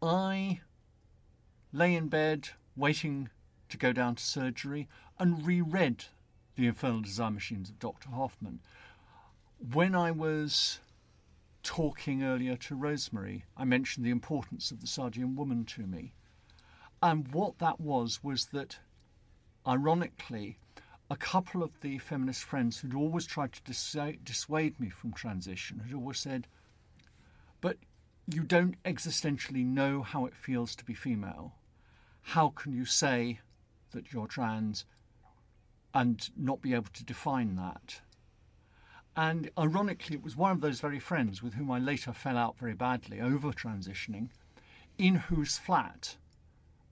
I 0.00 0.60
lay 1.70 1.94
in 1.94 2.08
bed 2.08 2.50
waiting 2.74 3.28
to 3.68 3.76
go 3.76 3.92
down 3.92 4.14
to 4.14 4.24
surgery 4.24 4.88
and 5.18 5.46
reread 5.46 6.06
The 6.56 6.66
Infernal 6.66 7.02
Desire 7.02 7.30
Machines 7.30 7.68
of 7.68 7.78
Dr. 7.78 8.08
Hoffman. 8.08 8.60
When 9.58 9.94
I 9.94 10.12
was 10.12 10.78
talking 11.68 12.22
earlier 12.22 12.56
to 12.56 12.74
Rosemary, 12.74 13.44
I 13.54 13.66
mentioned 13.66 14.06
the 14.06 14.10
importance 14.10 14.70
of 14.70 14.80
the 14.80 14.86
Sadeian 14.86 15.36
woman 15.36 15.66
to 15.66 15.82
me. 15.82 16.14
And 17.02 17.28
what 17.28 17.58
that 17.58 17.78
was 17.78 18.24
was 18.24 18.46
that, 18.46 18.78
ironically, 19.66 20.56
a 21.10 21.16
couple 21.16 21.62
of 21.62 21.78
the 21.82 21.98
feminist 21.98 22.42
friends 22.42 22.78
who'd 22.78 22.94
always 22.94 23.26
tried 23.26 23.52
to 23.52 24.16
dissuade 24.24 24.80
me 24.80 24.88
from 24.88 25.12
transition 25.12 25.80
had 25.80 25.92
always 25.92 26.18
said, 26.18 26.46
But 27.60 27.76
you 28.26 28.44
don't 28.44 28.82
existentially 28.84 29.66
know 29.66 30.00
how 30.00 30.24
it 30.24 30.34
feels 30.34 30.74
to 30.76 30.86
be 30.86 30.94
female. 30.94 31.52
How 32.22 32.48
can 32.48 32.72
you 32.72 32.86
say 32.86 33.40
that 33.90 34.10
you're 34.10 34.26
trans 34.26 34.86
and 35.92 36.30
not 36.34 36.62
be 36.62 36.72
able 36.72 36.90
to 36.94 37.04
define 37.04 37.56
that? 37.56 38.00
And 39.18 39.50
ironically, 39.58 40.14
it 40.14 40.22
was 40.22 40.36
one 40.36 40.52
of 40.52 40.60
those 40.60 40.78
very 40.78 41.00
friends 41.00 41.42
with 41.42 41.54
whom 41.54 41.72
I 41.72 41.80
later 41.80 42.12
fell 42.12 42.36
out 42.36 42.56
very 42.56 42.74
badly 42.74 43.20
over 43.20 43.50
transitioning, 43.50 44.28
in 44.96 45.16
whose 45.16 45.58
flat, 45.58 46.16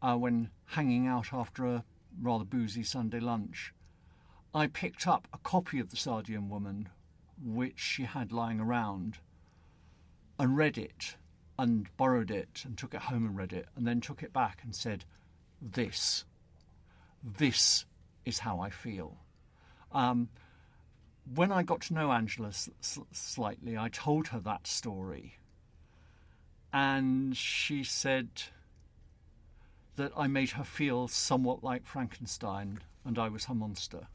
uh, 0.02 0.16
when 0.16 0.50
hanging 0.70 1.06
out 1.06 1.32
after 1.32 1.64
a 1.66 1.84
rather 2.20 2.44
boozy 2.44 2.82
Sunday 2.82 3.20
lunch, 3.20 3.72
I 4.52 4.66
picked 4.66 5.06
up 5.06 5.28
a 5.32 5.38
copy 5.38 5.78
of 5.78 5.90
The 5.90 5.96
Sadeian 5.96 6.48
Woman, 6.48 6.88
which 7.40 7.78
she 7.78 8.02
had 8.02 8.32
lying 8.32 8.58
around, 8.58 9.18
and 10.36 10.56
read 10.56 10.76
it, 10.78 11.14
and 11.56 11.86
borrowed 11.96 12.32
it, 12.32 12.62
and 12.64 12.76
took 12.76 12.92
it 12.92 13.02
home 13.02 13.24
and 13.24 13.36
read 13.36 13.52
it, 13.52 13.68
and 13.76 13.86
then 13.86 14.00
took 14.00 14.24
it 14.24 14.32
back 14.32 14.62
and 14.64 14.74
said, 14.74 15.04
This, 15.62 16.24
this 17.22 17.84
is 18.24 18.40
how 18.40 18.58
I 18.58 18.70
feel. 18.70 19.16
Um, 19.92 20.28
when 21.34 21.50
I 21.52 21.62
got 21.62 21.80
to 21.82 21.94
know 21.94 22.12
Angela 22.12 22.48
s- 22.48 22.70
slightly, 23.12 23.76
I 23.76 23.88
told 23.88 24.28
her 24.28 24.40
that 24.40 24.66
story. 24.66 25.38
And 26.72 27.36
she 27.36 27.82
said 27.84 28.28
that 29.96 30.12
I 30.16 30.26
made 30.26 30.50
her 30.50 30.64
feel 30.64 31.08
somewhat 31.08 31.64
like 31.64 31.86
Frankenstein 31.86 32.80
and 33.04 33.18
I 33.18 33.28
was 33.28 33.46
her 33.46 33.54
monster. 33.54 34.08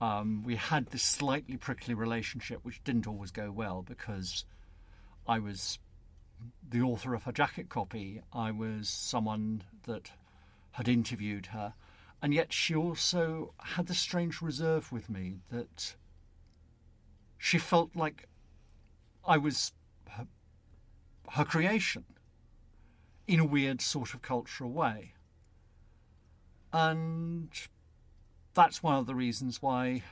Um, 0.00 0.42
we 0.42 0.56
had 0.56 0.86
this 0.86 1.02
slightly 1.02 1.56
prickly 1.56 1.94
relationship, 1.94 2.60
which 2.62 2.82
didn't 2.82 3.06
always 3.06 3.30
go 3.30 3.50
well 3.50 3.82
because 3.82 4.44
I 5.26 5.38
was 5.38 5.78
the 6.68 6.82
author 6.82 7.14
of 7.14 7.22
her 7.22 7.32
jacket 7.32 7.68
copy. 7.68 8.20
I 8.32 8.50
was 8.50 8.88
someone 8.88 9.62
that 9.84 10.10
had 10.72 10.88
interviewed 10.88 11.46
her. 11.46 11.74
And 12.22 12.32
yet 12.32 12.52
she 12.52 12.74
also 12.74 13.52
had 13.58 13.88
this 13.88 13.98
strange 13.98 14.40
reserve 14.40 14.92
with 14.92 15.10
me 15.10 15.38
that 15.50 15.96
she 17.36 17.58
felt 17.58 17.96
like 17.96 18.28
I 19.26 19.36
was 19.38 19.72
her, 20.08 20.28
her 21.30 21.44
creation 21.44 22.04
in 23.26 23.40
a 23.40 23.44
weird 23.44 23.80
sort 23.80 24.14
of 24.14 24.22
cultural 24.22 24.70
way. 24.70 25.14
And 26.72 27.50
that's 28.54 28.84
one 28.84 28.94
of 28.94 29.06
the 29.06 29.16
reasons 29.16 29.60
why 29.60 30.04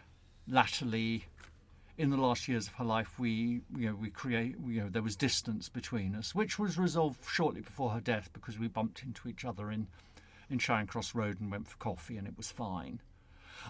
latterly 0.48 1.26
in 1.96 2.10
the 2.10 2.16
last 2.16 2.48
years 2.48 2.66
of 2.66 2.74
her 2.74 2.84
life 2.84 3.18
we 3.18 3.60
you 3.76 3.86
know 3.86 3.94
we 3.94 4.08
create 4.08 4.56
you 4.66 4.80
know 4.80 4.88
there 4.88 5.02
was 5.02 5.16
distance 5.16 5.68
between 5.68 6.14
us 6.14 6.34
which 6.34 6.58
was 6.58 6.78
resolved 6.78 7.22
shortly 7.28 7.60
before 7.60 7.90
her 7.90 8.00
death 8.00 8.30
because 8.32 8.58
we 8.58 8.66
bumped 8.66 9.02
into 9.02 9.28
each 9.28 9.44
other 9.44 9.70
in 9.70 9.86
in 10.50 10.58
Charing 10.58 10.86
Cross 10.86 11.14
Road 11.14 11.40
and 11.40 11.50
went 11.50 11.68
for 11.68 11.76
coffee 11.76 12.16
and 12.16 12.26
it 12.26 12.36
was 12.36 12.50
fine 12.50 13.00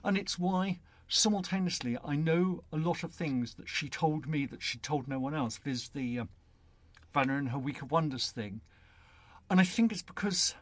and 0.05 0.16
it's 0.16 0.38
why 0.38 0.81
simultaneously, 1.09 1.99
I 2.05 2.16
know 2.16 2.62
a 2.73 2.77
lot 2.77 3.03
of 3.03 3.12
things 3.12 3.55
that 3.55 3.69
she 3.69 3.88
told 3.88 4.29
me 4.29 4.47
that 4.47 4.62
she 4.62 4.79
told 4.79 5.09
no 5.09 5.19
one 5.19 5.35
else. 5.35 5.59
viz. 5.59 5.88
the 5.88 6.21
uh, 6.21 6.25
Vanna 7.12 7.37
and 7.37 7.49
her 7.51 7.59
Week 7.59 7.83
of 7.83 7.90
Wonders 7.90 8.31
thing. 8.31 8.61
And 9.51 9.61
I 9.61 9.64
think 9.64 9.90
it's 9.90 10.03
because 10.03 10.55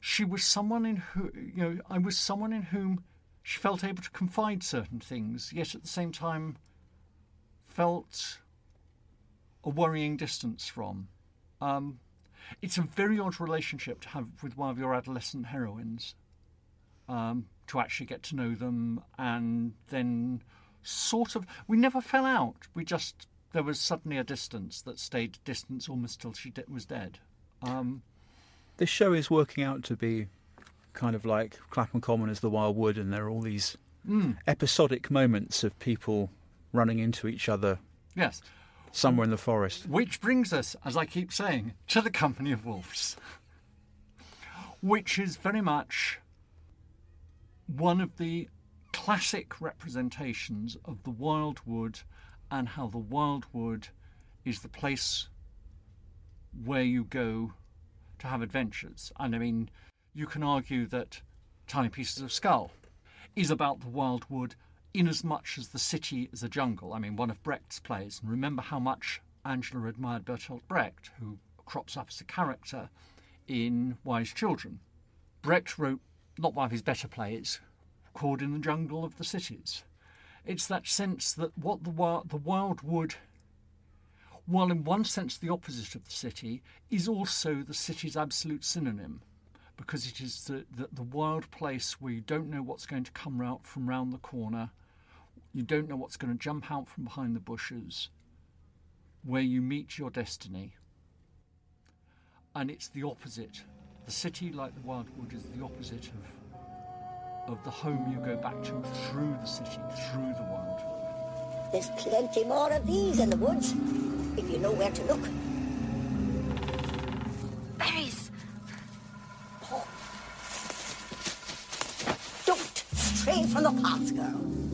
she 0.00 0.24
was 0.24 0.42
someone 0.42 0.84
in 0.84 0.96
who, 0.96 1.30
you 1.34 1.52
know, 1.56 1.78
I 1.88 1.98
was 1.98 2.18
someone 2.18 2.52
in 2.52 2.62
whom 2.62 3.04
she 3.44 3.58
felt 3.58 3.84
able 3.84 4.02
to 4.02 4.10
confide 4.10 4.62
certain 4.64 4.98
things, 4.98 5.52
yet 5.52 5.74
at 5.74 5.82
the 5.82 5.88
same 5.88 6.10
time 6.10 6.56
felt 7.66 8.38
a 9.62 9.70
worrying 9.70 10.16
distance 10.16 10.66
from. 10.66 11.08
Um, 11.60 12.00
it's 12.60 12.76
a 12.78 12.82
very 12.82 13.18
odd 13.18 13.40
relationship 13.40 14.00
to 14.02 14.08
have 14.10 14.26
with 14.42 14.56
one 14.56 14.70
of 14.70 14.78
your 14.78 14.94
adolescent 14.94 15.46
heroines. 15.46 16.14
Um, 17.08 17.46
to 17.66 17.80
actually 17.80 18.06
get 18.06 18.22
to 18.24 18.36
know 18.36 18.54
them, 18.54 19.02
and 19.18 19.72
then 19.88 20.42
sort 20.82 21.34
of, 21.36 21.46
we 21.66 21.76
never 21.76 22.00
fell 22.00 22.24
out. 22.24 22.68
We 22.74 22.84
just 22.84 23.26
there 23.52 23.62
was 23.62 23.78
suddenly 23.80 24.16
a 24.18 24.24
distance 24.24 24.80
that 24.82 24.98
stayed 24.98 25.38
distance 25.44 25.88
almost 25.88 26.20
till 26.20 26.32
she 26.32 26.50
de- 26.50 26.64
was 26.68 26.84
dead. 26.86 27.18
Um, 27.62 28.02
This 28.78 28.88
show 28.88 29.12
is 29.12 29.30
working 29.30 29.62
out 29.62 29.82
to 29.84 29.96
be 29.96 30.26
kind 30.94 31.14
of 31.14 31.24
like 31.26 31.58
Clapham 31.70 32.00
Common 32.00 32.30
as 32.30 32.40
the 32.40 32.48
Wild 32.50 32.76
Wood, 32.76 32.96
and 32.98 33.12
there 33.12 33.26
are 33.26 33.30
all 33.30 33.42
these 33.42 33.76
Mm. 34.08 34.36
episodic 34.46 35.10
moments 35.10 35.62
of 35.64 35.78
people 35.78 36.30
running 36.72 36.98
into 36.98 37.28
each 37.28 37.48
other 37.48 37.78
yes, 38.16 38.42
somewhere 38.92 39.24
in 39.24 39.30
the 39.30 39.36
forest. 39.36 39.88
Which 39.88 40.20
brings 40.20 40.52
us, 40.52 40.76
as 40.84 40.96
I 40.96 41.06
keep 41.06 41.32
saying, 41.32 41.72
to 41.88 42.00
the 42.00 42.10
Company 42.10 42.52
of 42.52 42.64
Wolves, 42.64 43.16
which 44.80 45.18
is 45.18 45.36
very 45.36 45.60
much 45.60 46.20
one 47.66 48.00
of 48.00 48.18
the 48.18 48.48
classic 48.92 49.60
representations 49.60 50.76
of 50.84 51.02
the 51.02 51.10
wildwood 51.10 52.00
and 52.50 52.68
how 52.68 52.86
the 52.86 52.98
wildwood 52.98 53.88
is 54.44 54.60
the 54.60 54.68
place 54.68 55.28
where 56.64 56.82
you 56.82 57.04
go 57.04 57.54
to 58.18 58.26
have 58.26 58.42
adventures. 58.42 59.10
And 59.18 59.34
I 59.34 59.38
mean, 59.38 59.70
you 60.14 60.26
can 60.26 60.42
argue 60.42 60.86
that 60.88 61.22
Tiny 61.66 61.88
Pieces 61.88 62.22
of 62.22 62.32
Skull 62.32 62.70
is 63.34 63.50
about 63.50 63.80
the 63.80 63.88
wildwood 63.88 64.54
in 64.54 64.56
as 64.94 65.24
much 65.24 65.56
as 65.58 65.68
the 65.68 65.78
city 65.78 66.28
is 66.32 66.42
a 66.42 66.48
jungle. 66.48 66.92
I 66.92 66.98
mean, 66.98 67.16
one 67.16 67.30
of 67.30 67.42
Brecht's 67.42 67.80
plays, 67.80 68.20
and 68.20 68.30
remember 68.30 68.62
how 68.62 68.78
much 68.78 69.20
Angela 69.44 69.86
admired 69.86 70.24
Bertolt 70.24 70.60
Brecht, 70.68 71.10
who 71.18 71.38
crops 71.64 71.96
up 71.96 72.08
as 72.10 72.20
a 72.20 72.24
character 72.24 72.90
in 73.48 73.96
Wise 74.04 74.32
Children. 74.32 74.80
Brecht 75.40 75.78
wrote 75.78 76.00
not 76.38 76.54
one 76.54 76.66
of 76.66 76.70
his 76.70 76.82
better 76.82 77.08
plays, 77.08 77.60
called 78.14 78.42
In 78.42 78.52
the 78.52 78.58
Jungle 78.58 79.04
of 79.04 79.16
the 79.16 79.24
Cities. 79.24 79.84
It's 80.44 80.66
that 80.66 80.86
sense 80.86 81.32
that 81.34 81.56
what 81.56 81.84
the, 81.84 81.90
wi- 81.90 82.22
the 82.26 82.36
wildwood, 82.36 83.14
while 84.46 84.70
in 84.70 84.84
one 84.84 85.04
sense 85.04 85.38
the 85.38 85.48
opposite 85.48 85.94
of 85.94 86.04
the 86.04 86.10
city, 86.10 86.62
is 86.90 87.08
also 87.08 87.62
the 87.62 87.74
city's 87.74 88.16
absolute 88.16 88.64
synonym 88.64 89.22
because 89.76 90.06
it 90.06 90.20
is 90.20 90.44
the, 90.44 90.64
the, 90.76 90.88
the 90.92 91.02
wild 91.02 91.50
place 91.50 92.00
where 92.00 92.12
you 92.12 92.20
don't 92.20 92.50
know 92.50 92.62
what's 92.62 92.86
going 92.86 93.04
to 93.04 93.10
come 93.12 93.40
out 93.40 93.66
from 93.66 93.88
round 93.88 94.12
the 94.12 94.18
corner, 94.18 94.70
you 95.52 95.62
don't 95.62 95.88
know 95.88 95.96
what's 95.96 96.16
going 96.16 96.32
to 96.32 96.38
jump 96.38 96.70
out 96.70 96.88
from 96.88 97.04
behind 97.04 97.36
the 97.36 97.40
bushes, 97.40 98.08
where 99.24 99.42
you 99.42 99.60
meet 99.60 99.98
your 99.98 100.10
destiny. 100.10 100.74
And 102.54 102.70
it's 102.70 102.88
the 102.88 103.02
opposite. 103.02 103.62
The 104.06 104.12
city, 104.12 104.52
like 104.52 104.74
the 104.74 104.80
wildwood, 104.80 105.32
is 105.32 105.44
the 105.44 105.64
opposite 105.64 106.10
of, 107.46 107.52
of 107.52 107.64
the 107.64 107.70
home 107.70 108.12
you 108.12 108.18
go 108.24 108.36
back 108.36 108.62
to 108.64 108.82
through 109.10 109.36
the 109.40 109.46
city, 109.46 109.78
through 110.10 110.32
the 110.34 110.46
wildwood. 110.50 111.72
There's 111.72 111.88
plenty 111.96 112.44
more 112.44 112.70
of 112.70 112.86
these 112.86 113.18
in 113.20 113.30
the 113.30 113.36
woods, 113.36 113.74
if 114.36 114.50
you 114.50 114.58
know 114.58 114.72
where 114.72 114.90
to 114.90 115.02
look. 115.04 115.28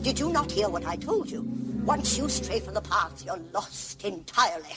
Did 0.09 0.17
you 0.17 0.31
not 0.31 0.51
hear 0.51 0.67
what 0.69 0.87
I 0.87 0.95
told 0.95 1.29
you? 1.29 1.43
Once 1.85 2.17
you 2.17 2.27
stray 2.29 2.59
from 2.61 2.73
the 2.73 2.81
path, 2.81 3.23
you're 3.23 3.39
lost 3.53 4.03
entirely. 4.03 4.73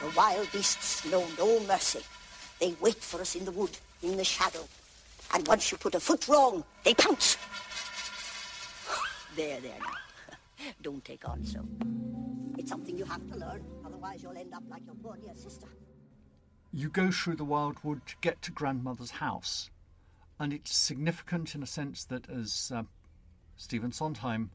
The 0.00 0.10
wild 0.16 0.50
beasts 0.50 1.04
know 1.04 1.22
no 1.36 1.60
mercy. 1.66 2.00
They 2.58 2.74
wait 2.80 2.96
for 2.96 3.20
us 3.20 3.34
in 3.34 3.44
the 3.44 3.50
wood, 3.50 3.76
in 4.02 4.16
the 4.16 4.24
shadow. 4.24 4.66
And 5.34 5.46
once 5.46 5.70
you 5.70 5.76
put 5.76 5.94
a 5.96 6.00
foot 6.00 6.28
wrong, 6.28 6.64
they 6.82 6.94
pounce. 6.94 7.36
There, 9.36 9.60
there 9.60 9.78
now. 9.78 10.66
Don't 10.82 11.04
take 11.04 11.28
on 11.28 11.44
so. 11.44 11.60
It's 12.56 12.70
something 12.70 12.96
you 12.96 13.04
have 13.04 13.30
to 13.32 13.36
learn, 13.36 13.62
otherwise 13.84 14.22
you'll 14.22 14.38
end 14.38 14.54
up 14.54 14.62
like 14.70 14.86
your 14.86 14.94
poor 14.94 15.16
dear 15.16 15.34
sister. 15.34 15.66
you 16.72 16.88
go 16.88 17.10
through 17.10 17.36
the 17.36 17.44
wildwood 17.44 18.06
to 18.06 18.14
get 18.22 18.40
to 18.40 18.50
grandmother's 18.50 19.10
house. 19.10 19.68
And 20.40 20.54
it's 20.54 20.74
significant 20.74 21.54
in 21.54 21.62
a 21.62 21.66
sense 21.66 22.04
that, 22.04 22.30
as 22.30 22.72
uh, 22.74 22.84
Stephen 23.62 23.92
Sondheim 23.92 24.50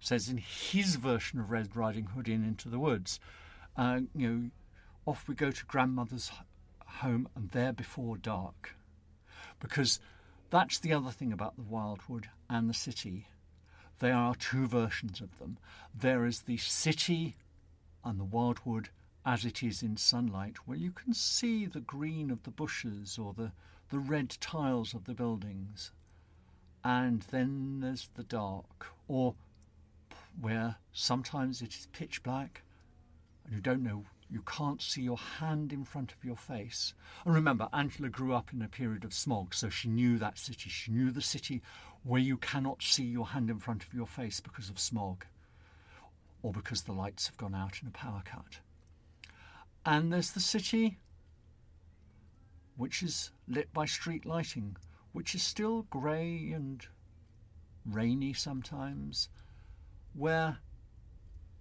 says 0.00 0.28
in 0.28 0.38
his 0.38 0.96
version 0.96 1.38
of 1.38 1.52
Red 1.52 1.76
Riding 1.76 2.06
Hood 2.06 2.26
in 2.26 2.42
Into 2.42 2.68
the 2.68 2.80
Woods, 2.80 3.20
uh, 3.76 4.00
you 4.16 4.28
know, 4.28 4.50
off 5.06 5.28
we 5.28 5.36
go 5.36 5.52
to 5.52 5.64
grandmother's 5.66 6.32
home 6.84 7.28
and 7.36 7.50
there 7.52 7.72
before 7.72 8.16
dark. 8.16 8.74
Because 9.60 10.00
that's 10.50 10.80
the 10.80 10.92
other 10.92 11.12
thing 11.12 11.32
about 11.32 11.54
the 11.54 11.62
wildwood 11.62 12.30
and 12.50 12.68
the 12.68 12.74
city. 12.74 13.28
There 14.00 14.16
are 14.16 14.34
two 14.34 14.66
versions 14.66 15.20
of 15.20 15.38
them. 15.38 15.58
There 15.94 16.26
is 16.26 16.40
the 16.40 16.56
city 16.56 17.36
and 18.04 18.18
the 18.18 18.24
wildwood 18.24 18.88
as 19.24 19.44
it 19.44 19.62
is 19.62 19.84
in 19.84 19.96
sunlight, 19.96 20.56
where 20.66 20.76
you 20.78 20.90
can 20.90 21.14
see 21.14 21.64
the 21.64 21.80
green 21.80 22.28
of 22.28 22.42
the 22.42 22.50
bushes 22.50 23.18
or 23.18 23.32
the, 23.34 23.52
the 23.90 24.00
red 24.00 24.30
tiles 24.40 24.94
of 24.94 25.04
the 25.04 25.14
buildings. 25.14 25.92
And 26.88 27.20
then 27.30 27.80
there's 27.80 28.08
the 28.14 28.22
dark, 28.22 28.86
or 29.08 29.34
where 30.40 30.76
sometimes 30.90 31.60
it 31.60 31.74
is 31.74 31.86
pitch 31.92 32.22
black 32.22 32.62
and 33.44 33.54
you 33.54 33.60
don't 33.60 33.82
know, 33.82 34.04
you 34.30 34.40
can't 34.46 34.80
see 34.80 35.02
your 35.02 35.18
hand 35.18 35.70
in 35.70 35.84
front 35.84 36.12
of 36.12 36.24
your 36.24 36.34
face. 36.34 36.94
And 37.26 37.34
remember, 37.34 37.68
Angela 37.74 38.08
grew 38.08 38.32
up 38.32 38.54
in 38.54 38.62
a 38.62 38.68
period 38.68 39.04
of 39.04 39.12
smog, 39.12 39.52
so 39.52 39.68
she 39.68 39.86
knew 39.88 40.16
that 40.16 40.38
city. 40.38 40.70
She 40.70 40.90
knew 40.90 41.10
the 41.10 41.20
city 41.20 41.60
where 42.04 42.22
you 42.22 42.38
cannot 42.38 42.82
see 42.82 43.04
your 43.04 43.26
hand 43.26 43.50
in 43.50 43.58
front 43.58 43.84
of 43.84 43.92
your 43.92 44.06
face 44.06 44.40
because 44.40 44.70
of 44.70 44.80
smog 44.80 45.26
or 46.42 46.54
because 46.54 46.84
the 46.84 46.92
lights 46.92 47.26
have 47.26 47.36
gone 47.36 47.54
out 47.54 47.80
in 47.82 47.88
a 47.88 47.90
power 47.90 48.22
cut. 48.24 48.60
And 49.84 50.10
there's 50.10 50.30
the 50.30 50.40
city, 50.40 50.96
which 52.78 53.02
is 53.02 53.30
lit 53.46 53.74
by 53.74 53.84
street 53.84 54.24
lighting, 54.24 54.78
which 55.12 55.34
is 55.34 55.42
still 55.42 55.82
grey 55.90 56.52
and 56.54 56.86
rainy 57.84 58.32
sometimes, 58.32 59.28
where 60.14 60.58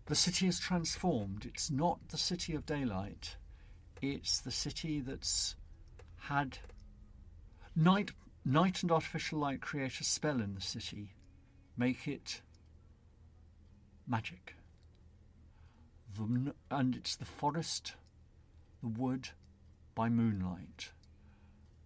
the 0.08 0.16
city 0.16 0.48
is 0.48 0.60
transformed. 0.60 1.46
It's 1.46 1.70
not 1.70 2.10
the 2.10 2.18
city 2.18 2.56
of 2.56 2.66
daylight, 2.66 3.38
it's 4.02 4.40
the 4.40 4.52
city 4.52 5.00
that's 5.00 5.56
had 6.22 6.60
night, 7.76 8.12
night 8.44 8.82
and 8.82 8.92
artificial 8.92 9.40
light 9.40 9.62
create 9.62 10.00
a 10.00 10.04
spell 10.04 10.42
in 10.42 10.56
the 10.56 10.62
city, 10.62 11.14
make 11.78 12.08
it 12.08 12.42
magic. 14.08 14.56
The, 16.18 16.54
and 16.72 16.96
it's 16.96 17.16
the 17.16 17.26
forest, 17.26 17.94
the 18.82 18.88
wood 18.88 19.30
by 19.94 20.10
moonlight. 20.10 20.92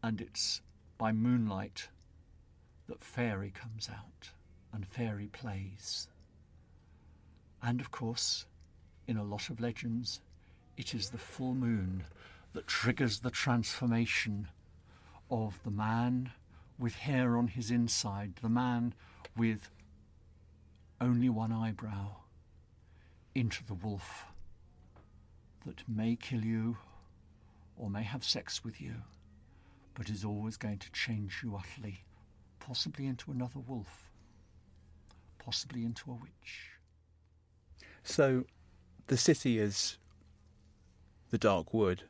And 0.04 0.22
it's 0.22 0.62
by 1.02 1.12
moonlight 1.12 1.88
that 2.88 3.04
fairy 3.04 3.50
comes 3.50 3.90
out 3.90 4.30
and 4.72 4.86
fairy 4.86 5.26
plays. 5.26 6.08
And 7.60 7.82
of 7.82 7.90
course, 7.90 8.46
in 9.08 9.18
a 9.18 9.24
lot 9.24 9.50
of 9.50 9.60
legends, 9.60 10.22
it 10.78 10.94
is 10.94 11.10
the 11.10 11.18
full 11.18 11.56
moon 11.56 12.04
that 12.54 12.68
triggers 12.68 13.22
the 13.22 13.32
transformation 13.32 14.50
of 15.32 15.60
the 15.64 15.72
man 15.72 16.34
with 16.78 16.94
hair 16.94 17.36
on 17.36 17.48
his 17.48 17.72
inside, 17.72 18.34
the 18.44 18.48
man 18.48 18.94
with 19.36 19.72
only 21.02 21.30
one 21.30 21.52
eyebrow, 21.52 22.10
into 23.34 23.66
the 23.66 23.74
wolf 23.74 24.26
that 25.66 25.82
may 25.88 26.16
kill 26.16 26.46
you 26.46 26.78
or 27.76 27.90
may 27.90 28.04
have 28.04 28.24
sex 28.24 28.64
with 28.64 28.80
you, 28.80 28.98
but 29.94 30.10
is 30.10 30.24
always 30.26 30.58
going 30.58 30.80
to 30.80 30.92
change 30.92 31.42
you 31.44 31.56
utterly, 31.56 32.04
possibly 32.60 33.06
into 33.08 33.32
another 33.32 33.60
wolf, 33.60 34.10
possibly 35.40 35.84
into 35.84 36.12
a 36.12 36.16
witch. 36.16 36.70
So, 38.04 38.46
the 39.08 39.18
city 39.18 39.60
is 39.60 39.98
the 41.30 41.38
dark 41.38 41.74
wood. 41.74 42.04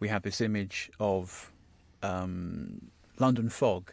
We 0.00 0.08
have 0.08 0.22
this 0.22 0.40
image 0.40 0.90
of 0.98 1.52
um, 2.02 2.90
London 3.18 3.48
fog, 3.48 3.92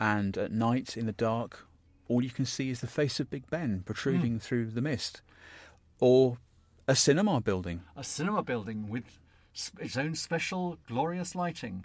and 0.00 0.36
at 0.38 0.52
night 0.52 0.96
in 0.96 1.06
the 1.06 1.12
dark, 1.12 1.66
all 2.08 2.22
you 2.22 2.30
can 2.30 2.46
see 2.46 2.70
is 2.70 2.80
the 2.80 2.86
face 2.86 3.20
of 3.20 3.28
Big 3.30 3.48
Ben 3.50 3.82
protruding 3.84 4.32
Hmm. 4.32 4.38
through 4.38 4.70
the 4.70 4.80
mist, 4.80 5.20
or 6.00 6.38
a 6.86 6.96
cinema 6.96 7.40
building. 7.40 7.82
a 7.94 8.02
cinema 8.02 8.42
building 8.42 8.88
with 8.88 9.18
its 9.78 9.96
own 9.96 10.14
special 10.14 10.78
glorious 10.86 11.34
lighting. 11.34 11.84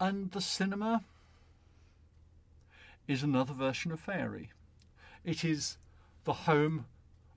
And 0.00 0.30
the 0.30 0.40
cinema 0.40 1.04
is 3.06 3.22
another 3.22 3.52
version 3.52 3.92
of 3.92 4.00
Fairy. 4.00 4.50
It 5.26 5.44
is 5.44 5.76
the 6.24 6.32
home 6.32 6.86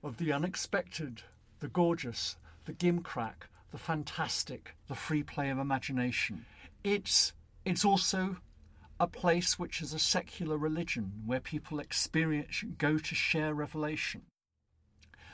of 0.02 0.16
the 0.16 0.32
unexpected, 0.32 1.22
the 1.60 1.68
gorgeous, 1.68 2.36
the 2.64 2.72
gimcrack, 2.72 3.48
the 3.70 3.76
fantastic, 3.76 4.76
the 4.88 4.94
free 4.94 5.22
play 5.22 5.50
of 5.50 5.58
imagination. 5.58 6.46
It's 6.82 7.34
it's 7.66 7.84
also 7.84 8.38
a 8.98 9.06
place 9.06 9.58
which 9.58 9.82
is 9.82 9.92
a 9.92 9.98
secular 9.98 10.56
religion 10.56 11.22
where 11.26 11.40
people 11.40 11.80
experience 11.80 12.64
go 12.78 12.96
to 12.96 13.14
share 13.14 13.52
revelation. 13.52 14.22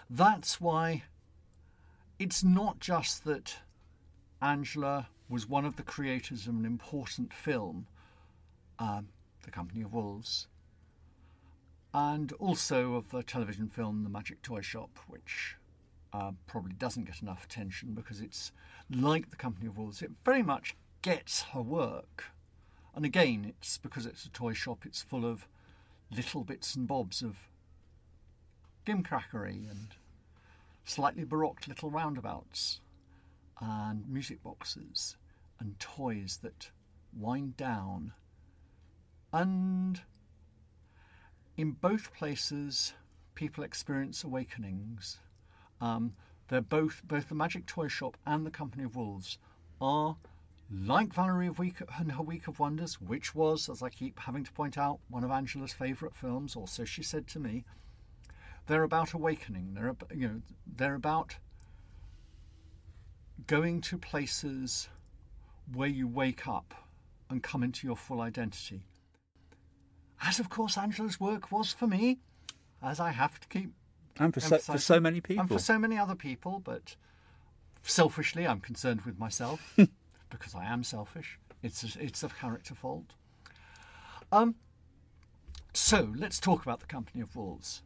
That's 0.08 0.60
why 0.60 1.04
it's 2.18 2.42
not 2.42 2.80
just 2.80 3.24
that 3.24 3.58
Angela 4.42 5.08
was 5.30 5.48
one 5.48 5.64
of 5.64 5.76
the 5.76 5.82
creators 5.82 6.48
of 6.48 6.54
an 6.54 6.66
important 6.66 7.32
film, 7.32 7.86
um, 8.80 9.08
The 9.44 9.50
Company 9.52 9.82
of 9.82 9.94
Wolves, 9.94 10.48
and 11.94 12.32
also 12.32 12.94
of 12.94 13.10
the 13.10 13.22
television 13.22 13.68
film 13.68 14.02
The 14.02 14.10
Magic 14.10 14.42
Toy 14.42 14.60
Shop, 14.60 14.90
which 15.06 15.56
uh, 16.12 16.32
probably 16.48 16.72
doesn't 16.72 17.04
get 17.04 17.22
enough 17.22 17.44
attention 17.44 17.94
because 17.94 18.20
it's 18.20 18.50
like 18.90 19.30
The 19.30 19.36
Company 19.36 19.68
of 19.68 19.78
Wolves. 19.78 20.02
It 20.02 20.10
very 20.24 20.42
much 20.42 20.74
gets 21.00 21.42
her 21.54 21.62
work. 21.62 22.24
And 22.94 23.04
again, 23.04 23.44
it's 23.46 23.78
because 23.78 24.06
it's 24.06 24.24
a 24.24 24.30
toy 24.30 24.52
shop, 24.52 24.84
it's 24.84 25.00
full 25.00 25.24
of 25.24 25.46
little 26.10 26.42
bits 26.42 26.74
and 26.74 26.88
bobs 26.88 27.22
of 27.22 27.48
gimcrackery 28.84 29.70
and 29.70 29.94
slightly 30.84 31.22
baroque 31.22 31.68
little 31.68 31.88
roundabouts 31.88 32.80
and 33.60 34.08
music 34.08 34.42
boxes 34.42 35.16
and 35.60 35.78
toys 35.78 36.40
that 36.42 36.70
wind 37.12 37.56
down. 37.56 38.12
And 39.32 40.00
in 41.56 41.72
both 41.72 42.12
places, 42.14 42.94
people 43.34 43.62
experience 43.62 44.24
awakenings. 44.24 45.18
Um, 45.80 46.14
they're 46.48 46.60
both 46.60 47.02
both 47.04 47.28
the 47.28 47.34
Magic 47.34 47.66
Toy 47.66 47.86
Shop 47.88 48.16
and 48.26 48.44
the 48.44 48.50
Company 48.50 48.82
of 48.82 48.96
Wolves 48.96 49.38
are 49.80 50.16
like 50.72 51.12
Valerie 51.12 51.46
of 51.46 51.58
Week 51.58 51.76
and 51.98 52.12
her 52.12 52.22
Week 52.22 52.46
of 52.48 52.58
Wonders, 52.60 53.00
which 53.00 53.34
was, 53.34 53.68
as 53.68 53.82
I 53.82 53.88
keep 53.88 54.20
having 54.20 54.44
to 54.44 54.52
point 54.52 54.78
out, 54.78 55.00
one 55.08 55.24
of 55.24 55.30
Angela's 55.30 55.72
favourite 55.72 56.14
films, 56.14 56.54
or 56.56 56.68
so 56.68 56.84
she 56.84 57.02
said 57.02 57.26
to 57.28 57.38
me. 57.38 57.64
They're 58.66 58.84
about 58.84 59.12
awakening. 59.12 59.74
They're 59.74 59.96
you 60.14 60.28
know 60.28 60.42
they're 60.66 60.94
about 60.94 61.36
going 63.46 63.80
to 63.80 63.98
places 63.98 64.88
where 65.74 65.88
you 65.88 66.06
wake 66.08 66.46
up 66.46 66.74
and 67.28 67.42
come 67.42 67.62
into 67.62 67.86
your 67.86 67.96
full 67.96 68.20
identity. 68.20 68.82
As 70.22 70.38
of 70.38 70.50
course 70.50 70.76
Angela's 70.76 71.20
work 71.20 71.50
was 71.50 71.72
for 71.72 71.86
me, 71.86 72.18
as 72.82 73.00
I 73.00 73.10
have 73.10 73.40
to 73.40 73.48
keep 73.48 73.72
And 74.18 74.34
for 74.34 74.40
so, 74.40 74.58
for 74.58 74.78
so 74.78 75.00
many 75.00 75.20
people. 75.20 75.40
and 75.40 75.48
for 75.48 75.58
so 75.58 75.78
many 75.78 75.96
other 75.96 76.14
people, 76.14 76.60
but 76.60 76.96
selfishly 77.82 78.46
I'm 78.46 78.60
concerned 78.60 79.02
with 79.02 79.18
myself 79.18 79.74
because 80.30 80.54
I 80.54 80.64
am 80.66 80.82
selfish. 80.84 81.38
It's 81.62 81.96
a, 81.96 82.02
it's 82.02 82.22
a 82.22 82.28
character 82.28 82.74
fault. 82.74 83.12
Um, 84.32 84.54
so 85.72 86.12
let's 86.16 86.40
talk 86.40 86.62
about 86.62 86.80
the 86.80 86.86
Company 86.86 87.20
of 87.20 87.34
Wolves. 87.36 87.82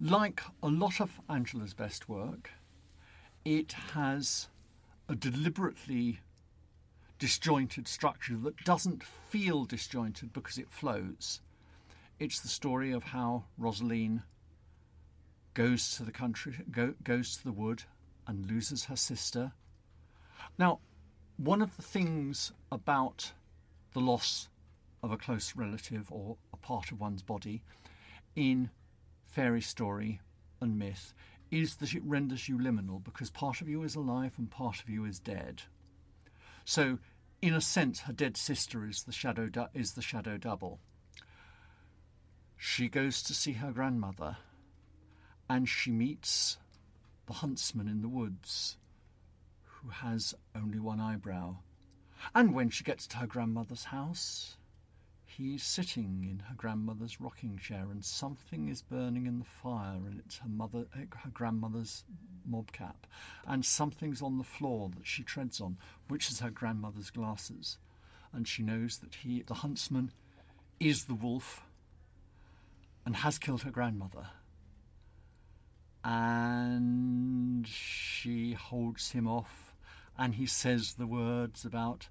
Like 0.00 0.42
a 0.62 0.68
lot 0.68 1.00
of 1.00 1.20
Angela's 1.28 1.74
best 1.74 2.08
work, 2.08 2.50
it 3.44 3.72
has 3.94 4.48
a 5.08 5.14
deliberately 5.14 6.20
disjointed 7.24 7.88
structure 7.88 8.36
that 8.36 8.54
doesn't 8.66 9.02
feel 9.02 9.64
disjointed 9.64 10.30
because 10.34 10.58
it 10.58 10.68
flows. 10.68 11.40
It's 12.18 12.40
the 12.40 12.48
story 12.48 12.92
of 12.92 13.02
how 13.02 13.44
Rosaleen 13.58 14.24
goes 15.54 15.96
to 15.96 16.02
the 16.02 16.12
country, 16.12 16.54
go, 16.70 16.92
goes 17.02 17.38
to 17.38 17.44
the 17.44 17.52
wood, 17.52 17.84
and 18.26 18.44
loses 18.44 18.84
her 18.84 18.96
sister. 18.96 19.52
Now, 20.58 20.80
one 21.38 21.62
of 21.62 21.74
the 21.76 21.82
things 21.82 22.52
about 22.70 23.32
the 23.94 24.00
loss 24.00 24.50
of 25.02 25.10
a 25.10 25.16
close 25.16 25.56
relative 25.56 26.12
or 26.12 26.36
a 26.52 26.58
part 26.58 26.92
of 26.92 27.00
one's 27.00 27.22
body 27.22 27.62
in 28.36 28.68
fairy 29.28 29.62
story 29.62 30.20
and 30.60 30.78
myth 30.78 31.14
is 31.50 31.76
that 31.76 31.94
it 31.94 32.04
renders 32.04 32.50
you 32.50 32.58
liminal 32.58 33.02
because 33.02 33.30
part 33.30 33.62
of 33.62 33.68
you 33.70 33.82
is 33.82 33.94
alive 33.94 34.34
and 34.36 34.50
part 34.50 34.82
of 34.82 34.90
you 34.90 35.06
is 35.06 35.18
dead. 35.18 35.62
So, 36.66 36.98
in 37.44 37.52
a 37.52 37.60
sense, 37.60 38.00
her 38.00 38.12
dead 38.14 38.38
sister 38.38 38.86
is 38.88 39.02
the 39.02 39.12
shadow 39.12 39.50
is 39.74 39.92
the 39.92 40.00
shadow 40.00 40.38
double. 40.38 40.80
She 42.56 42.88
goes 42.88 43.22
to 43.22 43.34
see 43.34 43.52
her 43.52 43.70
grandmother, 43.70 44.38
and 45.46 45.68
she 45.68 45.90
meets 45.90 46.56
the 47.26 47.34
huntsman 47.34 47.86
in 47.86 48.00
the 48.00 48.08
woods, 48.08 48.78
who 49.64 49.90
has 49.90 50.34
only 50.56 50.78
one 50.78 51.00
eyebrow. 51.00 51.56
And 52.34 52.54
when 52.54 52.70
she 52.70 52.82
gets 52.82 53.06
to 53.08 53.18
her 53.18 53.26
grandmother's 53.26 53.84
house, 53.84 54.56
he's 55.36 55.64
sitting 55.64 56.26
in 56.28 56.44
her 56.48 56.54
grandmother's 56.54 57.20
rocking 57.20 57.58
chair, 57.58 57.86
and 57.90 58.04
something 58.04 58.68
is 58.68 58.82
burning 58.82 59.26
in 59.26 59.38
the 59.38 59.44
fire, 59.44 59.96
and 60.06 60.20
it's 60.24 60.38
her 60.38 60.48
mother, 60.48 60.86
eh, 60.94 61.04
her 61.22 61.30
grandmother's 61.30 62.04
mob 62.44 62.72
cap, 62.72 63.06
and 63.46 63.64
something's 63.64 64.22
on 64.22 64.38
the 64.38 64.44
floor 64.44 64.90
that 64.96 65.06
she 65.06 65.22
treads 65.22 65.60
on, 65.60 65.76
which 66.08 66.30
is 66.30 66.40
her 66.40 66.50
grandmother's 66.50 67.10
glasses, 67.10 67.78
and 68.32 68.46
she 68.46 68.62
knows 68.62 68.98
that 68.98 69.16
he, 69.16 69.42
the 69.42 69.54
huntsman, 69.54 70.12
is 70.78 71.04
the 71.04 71.14
wolf, 71.14 71.64
and 73.04 73.16
has 73.16 73.38
killed 73.38 73.62
her 73.62 73.70
grandmother. 73.70 74.28
And 76.04 77.66
she 77.66 78.52
holds 78.52 79.12
him 79.12 79.26
off, 79.26 79.74
and 80.16 80.34
he 80.34 80.46
says 80.46 80.94
the 80.94 81.06
words 81.06 81.64
about 81.64 82.08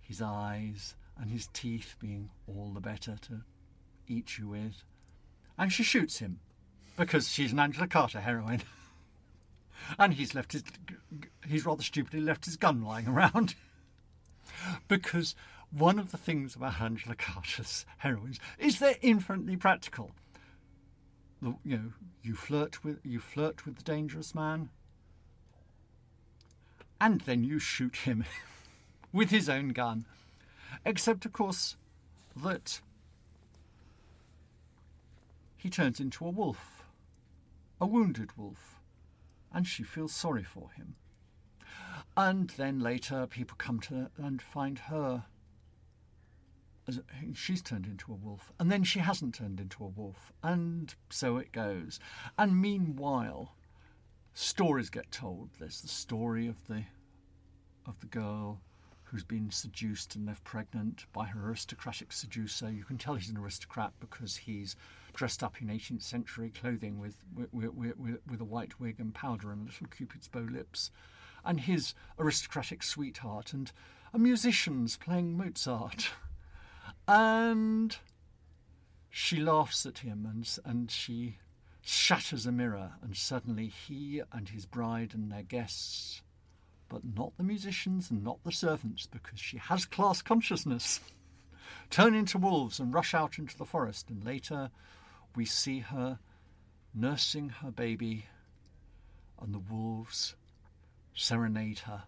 his 0.00 0.22
eyes 0.22 0.94
and 1.18 1.30
his 1.30 1.48
teeth 1.52 1.96
being 2.00 2.30
all 2.46 2.72
the 2.74 2.80
better 2.80 3.16
to 3.22 3.42
eat 4.06 4.38
you 4.38 4.48
with. 4.48 4.84
And 5.58 5.72
she 5.72 5.82
shoots 5.82 6.18
him 6.18 6.40
because 6.96 7.28
she's 7.28 7.52
an 7.52 7.58
Angela 7.58 7.86
Carter 7.86 8.20
heroine. 8.20 8.62
and 9.98 10.14
he's 10.14 10.34
left 10.34 10.52
his, 10.52 10.64
he's 11.46 11.66
rather 11.66 11.82
stupidly 11.82 12.20
left 12.20 12.44
his 12.44 12.56
gun 12.56 12.82
lying 12.82 13.08
around. 13.08 13.54
because 14.88 15.34
one 15.70 15.98
of 15.98 16.10
the 16.10 16.18
things 16.18 16.54
about 16.54 16.80
Angela 16.80 17.14
Carter's 17.14 17.84
heroines 17.98 18.38
is 18.58 18.78
they're 18.78 18.96
infinitely 19.02 19.56
practical. 19.56 20.12
The, 21.42 21.54
you 21.64 21.76
know, 21.76 21.92
you 22.22 22.34
flirt 22.34 22.82
with 22.82 22.98
you 23.04 23.20
flirt 23.20 23.66
with 23.66 23.76
the 23.76 23.82
dangerous 23.82 24.34
man, 24.34 24.70
and 27.00 27.20
then 27.22 27.44
you 27.44 27.58
shoot 27.58 27.96
him 27.96 28.24
with 29.12 29.30
his 29.30 29.48
own 29.48 29.68
gun. 29.68 30.06
Except, 30.84 31.24
of 31.24 31.32
course, 31.32 31.76
that 32.36 32.80
he 35.56 35.70
turns 35.70 36.00
into 36.00 36.26
a 36.26 36.30
wolf, 36.30 36.84
a 37.80 37.86
wounded 37.86 38.36
wolf, 38.36 38.80
and 39.52 39.66
she 39.66 39.82
feels 39.82 40.14
sorry 40.14 40.44
for 40.44 40.70
him. 40.72 40.96
And 42.16 42.50
then 42.50 42.80
later, 42.80 43.26
people 43.26 43.56
come 43.58 43.80
to 43.80 44.10
and 44.16 44.40
find 44.40 44.78
her. 44.80 45.24
As 46.88 47.00
she's 47.34 47.62
turned 47.62 47.86
into 47.86 48.12
a 48.12 48.14
wolf, 48.14 48.52
and 48.60 48.70
then 48.70 48.84
she 48.84 49.00
hasn't 49.00 49.34
turned 49.34 49.58
into 49.58 49.82
a 49.82 49.88
wolf, 49.88 50.32
and 50.42 50.94
so 51.10 51.36
it 51.36 51.50
goes. 51.50 51.98
And 52.38 52.60
meanwhile, 52.60 53.56
stories 54.32 54.88
get 54.88 55.10
told. 55.10 55.50
There's 55.58 55.80
the 55.80 55.88
story 55.88 56.46
of 56.46 56.68
the 56.68 56.84
of 57.86 57.98
the 57.98 58.06
girl 58.06 58.60
who's 59.16 59.24
been 59.24 59.50
seduced 59.50 60.14
and 60.14 60.26
left 60.26 60.44
pregnant 60.44 61.06
by 61.14 61.24
her 61.24 61.48
aristocratic 61.48 62.12
seducer. 62.12 62.70
You 62.70 62.84
can 62.84 62.98
tell 62.98 63.14
he's 63.14 63.30
an 63.30 63.38
aristocrat 63.38 63.94
because 63.98 64.36
he's 64.36 64.76
dressed 65.14 65.42
up 65.42 65.62
in 65.62 65.68
18th 65.68 66.02
century 66.02 66.50
clothing 66.50 66.98
with 66.98 67.16
with, 67.34 67.48
with, 67.50 67.96
with, 67.96 68.18
with 68.30 68.40
a 68.42 68.44
white 68.44 68.78
wig 68.78 68.96
and 68.98 69.14
powder 69.14 69.52
and 69.52 69.64
little 69.64 69.86
cupid's 69.86 70.28
bow 70.28 70.40
lips, 70.40 70.90
and 71.46 71.60
his 71.60 71.94
aristocratic 72.18 72.82
sweetheart 72.82 73.54
and 73.54 73.72
a 74.12 74.18
musician's 74.18 74.98
playing 74.98 75.34
Mozart, 75.34 76.10
and 77.08 77.96
she 79.08 79.40
laughs 79.40 79.86
at 79.86 80.00
him 80.00 80.26
and 80.30 80.58
and 80.62 80.90
she 80.90 81.38
shatters 81.80 82.44
a 82.44 82.52
mirror 82.52 82.92
and 83.00 83.16
suddenly 83.16 83.68
he 83.68 84.20
and 84.30 84.50
his 84.50 84.66
bride 84.66 85.14
and 85.14 85.32
their 85.32 85.42
guests 85.42 86.20
but 86.88 87.02
not 87.16 87.36
the 87.36 87.42
musicians 87.42 88.10
and 88.10 88.22
not 88.22 88.42
the 88.44 88.52
servants 88.52 89.06
because 89.06 89.40
she 89.40 89.58
has 89.58 89.84
class 89.84 90.22
consciousness 90.22 91.00
turn 91.90 92.14
into 92.14 92.38
wolves 92.38 92.78
and 92.78 92.94
rush 92.94 93.14
out 93.14 93.38
into 93.38 93.56
the 93.56 93.64
forest. 93.64 94.08
And 94.10 94.24
later, 94.24 94.70
we 95.34 95.44
see 95.44 95.80
her 95.80 96.18
nursing 96.94 97.50
her 97.60 97.70
baby, 97.70 98.26
and 99.40 99.54
the 99.54 99.58
wolves 99.58 100.34
serenade 101.14 101.80
her. 101.80 102.04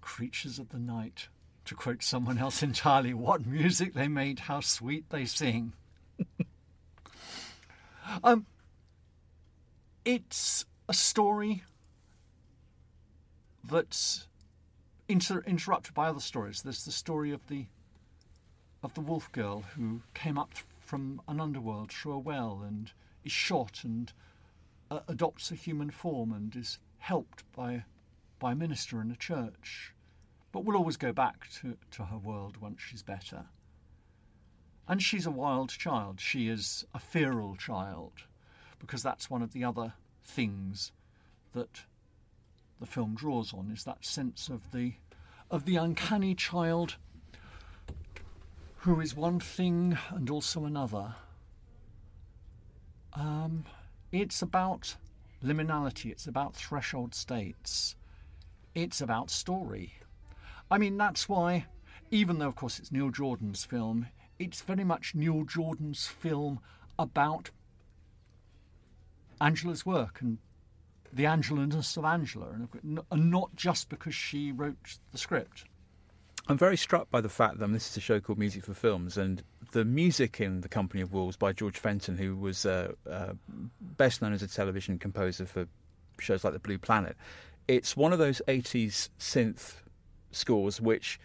Creatures 0.00 0.58
of 0.58 0.68
the 0.68 0.78
night, 0.78 1.28
to 1.64 1.74
quote 1.74 2.02
someone 2.02 2.38
else 2.38 2.62
entirely, 2.62 3.14
what 3.14 3.46
music 3.46 3.94
they 3.94 4.08
made, 4.08 4.40
how 4.40 4.60
sweet 4.60 5.10
they 5.10 5.24
sing. 5.24 5.72
um, 8.24 8.46
it's 10.04 10.64
a 10.88 10.94
story 10.94 11.64
that's 13.70 14.26
inter- 15.08 15.44
interrupted 15.46 15.94
by 15.94 16.08
other 16.08 16.20
stories. 16.20 16.62
There's 16.62 16.84
the 16.84 16.92
story 16.92 17.32
of 17.32 17.46
the 17.48 17.66
of 18.82 18.92
the 18.94 19.00
wolf 19.00 19.32
girl 19.32 19.64
who 19.76 20.02
came 20.12 20.36
up 20.36 20.52
from 20.78 21.22
an 21.26 21.40
underworld 21.40 21.90
through 21.90 22.12
a 22.12 22.18
well 22.18 22.62
and 22.66 22.92
is 23.24 23.32
shot 23.32 23.80
and 23.82 24.12
uh, 24.90 25.00
adopts 25.08 25.50
a 25.50 25.54
human 25.54 25.90
form 25.90 26.32
and 26.32 26.54
is 26.54 26.78
helped 26.98 27.44
by 27.56 27.84
by 28.38 28.52
a 28.52 28.56
minister 28.56 29.00
in 29.00 29.10
a 29.10 29.16
church, 29.16 29.94
but 30.52 30.64
will 30.64 30.76
always 30.76 30.98
go 30.98 31.12
back 31.12 31.48
to, 31.50 31.76
to 31.90 32.04
her 32.04 32.18
world 32.18 32.58
once 32.58 32.80
she's 32.80 33.02
better. 33.02 33.46
And 34.86 35.02
she's 35.02 35.24
a 35.24 35.30
wild 35.30 35.70
child. 35.70 36.20
She 36.20 36.48
is 36.48 36.84
a 36.92 36.98
feral 36.98 37.56
child, 37.56 38.24
because 38.78 39.02
that's 39.02 39.30
one 39.30 39.40
of 39.40 39.54
the 39.54 39.64
other 39.64 39.94
things 40.22 40.92
that 41.54 41.84
the 42.80 42.86
film 42.86 43.14
draws 43.14 43.52
on 43.52 43.70
is 43.72 43.84
that 43.84 44.04
sense 44.04 44.48
of 44.48 44.70
the 44.72 44.94
of 45.50 45.64
the 45.64 45.76
uncanny 45.76 46.34
child 46.34 46.96
who 48.78 49.00
is 49.00 49.16
one 49.16 49.40
thing 49.40 49.96
and 50.10 50.28
also 50.28 50.64
another. 50.64 51.14
Um, 53.14 53.64
it's 54.12 54.42
about 54.42 54.96
liminality, 55.42 56.10
it's 56.10 56.26
about 56.26 56.54
threshold 56.54 57.14
states, 57.14 57.96
it's 58.74 59.00
about 59.00 59.30
story. 59.30 59.94
I 60.70 60.78
mean, 60.78 60.96
that's 60.96 61.28
why, 61.28 61.66
even 62.10 62.38
though, 62.38 62.48
of 62.48 62.56
course, 62.56 62.78
it's 62.78 62.92
Neil 62.92 63.10
Jordan's 63.10 63.64
film, 63.64 64.08
it's 64.38 64.60
very 64.60 64.84
much 64.84 65.14
Neil 65.14 65.44
Jordan's 65.44 66.06
film 66.06 66.60
about 66.98 67.50
Angela's 69.40 69.86
work 69.86 70.20
and 70.20 70.38
the 71.14 71.24
Angelaness 71.24 71.96
of 71.96 72.04
Angela, 72.04 72.68
and 72.82 73.30
not 73.30 73.54
just 73.54 73.88
because 73.88 74.14
she 74.14 74.52
wrote 74.52 74.98
the 75.12 75.18
script. 75.18 75.64
I'm 76.46 76.58
very 76.58 76.76
struck 76.76 77.10
by 77.10 77.20
the 77.20 77.28
fact 77.28 77.58
that 77.58 77.72
this 77.72 77.90
is 77.90 77.96
a 77.96 78.00
show 78.00 78.20
called 78.20 78.38
Music 78.38 78.64
for 78.64 78.74
Films, 78.74 79.16
and 79.16 79.42
the 79.72 79.84
music 79.84 80.40
in 80.40 80.60
The 80.60 80.68
Company 80.68 81.02
of 81.02 81.12
Wolves 81.12 81.36
by 81.36 81.52
George 81.52 81.78
Fenton, 81.78 82.18
who 82.18 82.36
was 82.36 82.66
uh, 82.66 82.92
uh, 83.10 83.32
best 83.80 84.20
known 84.20 84.32
as 84.32 84.42
a 84.42 84.48
television 84.48 84.98
composer 84.98 85.46
for 85.46 85.66
shows 86.18 86.44
like 86.44 86.52
The 86.52 86.58
Blue 86.58 86.78
Planet. 86.78 87.16
It's 87.66 87.96
one 87.96 88.12
of 88.12 88.18
those 88.18 88.42
80s 88.46 89.08
synth 89.18 89.74
scores 90.32 90.80
which 90.80 91.18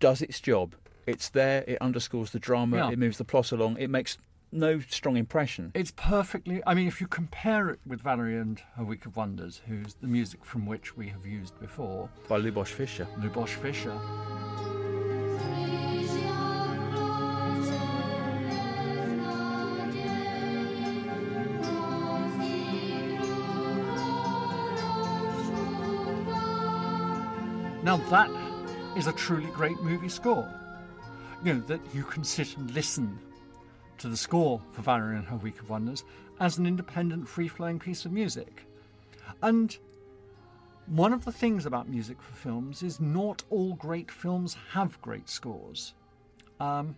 does 0.00 0.20
its 0.20 0.40
job. 0.40 0.74
It's 1.06 1.28
there, 1.28 1.64
it 1.66 1.78
underscores 1.80 2.32
the 2.32 2.38
drama, 2.38 2.76
yeah. 2.76 2.90
it 2.90 2.98
moves 2.98 3.18
the 3.18 3.24
plot 3.24 3.52
along, 3.52 3.78
it 3.78 3.88
makes 3.88 4.18
no 4.52 4.80
strong 4.80 5.16
impression. 5.16 5.72
It's 5.74 5.92
perfectly. 5.92 6.62
I 6.66 6.74
mean, 6.74 6.88
if 6.88 7.00
you 7.00 7.06
compare 7.06 7.70
it 7.70 7.80
with 7.86 8.00
Valerie 8.00 8.38
and 8.38 8.60
Her 8.76 8.84
Week 8.84 9.06
of 9.06 9.16
Wonders, 9.16 9.62
who's 9.66 9.94
the 9.94 10.06
music 10.06 10.44
from 10.44 10.66
which 10.66 10.96
we 10.96 11.08
have 11.08 11.24
used 11.24 11.58
before, 11.60 12.08
by 12.28 12.38
Luboš 12.40 12.74
Fišer. 12.74 13.06
Luboš 13.20 13.56
Fišer. 13.58 13.98
Now 27.82 27.96
that 28.10 28.30
is 28.96 29.06
a 29.06 29.12
truly 29.12 29.50
great 29.50 29.80
movie 29.80 30.08
score. 30.08 30.48
You 31.42 31.54
know, 31.54 31.60
that 31.60 31.80
you 31.94 32.04
can 32.04 32.22
sit 32.22 32.56
and 32.58 32.70
listen 32.72 33.18
to 34.00 34.08
the 34.08 34.16
score 34.16 34.60
for 34.72 34.82
Valerie 34.82 35.16
and 35.16 35.26
Her 35.26 35.36
Week 35.36 35.60
of 35.60 35.68
Wonders 35.68 36.04
as 36.40 36.58
an 36.58 36.66
independent, 36.66 37.28
free 37.28 37.48
flowing 37.48 37.78
piece 37.78 38.04
of 38.04 38.12
music. 38.12 38.66
And 39.42 39.76
one 40.86 41.12
of 41.12 41.24
the 41.24 41.32
things 41.32 41.66
about 41.66 41.88
music 41.88 42.20
for 42.20 42.34
films 42.34 42.82
is 42.82 42.98
not 42.98 43.44
all 43.50 43.74
great 43.74 44.10
films 44.10 44.56
have 44.72 45.00
great 45.02 45.28
scores. 45.28 45.94
Um, 46.58 46.96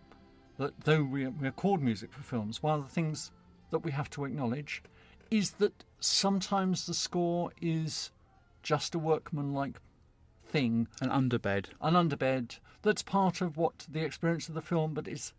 that 0.59 0.73
though 0.85 1.03
we 1.03 1.25
are, 1.25 1.31
we 1.31 1.49
are 1.49 1.53
called 1.53 1.83
music 1.83 2.13
for 2.13 2.23
films, 2.23 2.63
one 2.63 2.79
of 2.79 2.85
the 2.85 2.95
things 2.95 3.33
that 3.71 3.81
we 3.81 3.91
have 3.91 4.09
to 4.11 4.25
acknowledge 4.25 4.83
is 5.31 5.53
that 5.53 5.85
sometimes 5.99 6.87
the 6.87 6.95
score 6.95 7.51
is 7.61 8.13
just 8.63 8.95
a 8.95 8.99
workmanlike 8.99 9.81
thing. 10.47 10.87
An 11.01 11.09
underbed. 11.09 11.67
An 11.81 11.95
underbed 11.95 12.59
that's 12.83 13.03
part 13.03 13.41
of 13.41 13.57
what 13.57 13.87
the 13.91 14.05
experience 14.05 14.49
of 14.49 14.55
the 14.55 14.63
film, 14.63 14.95
but 14.95 15.09
is 15.09 15.33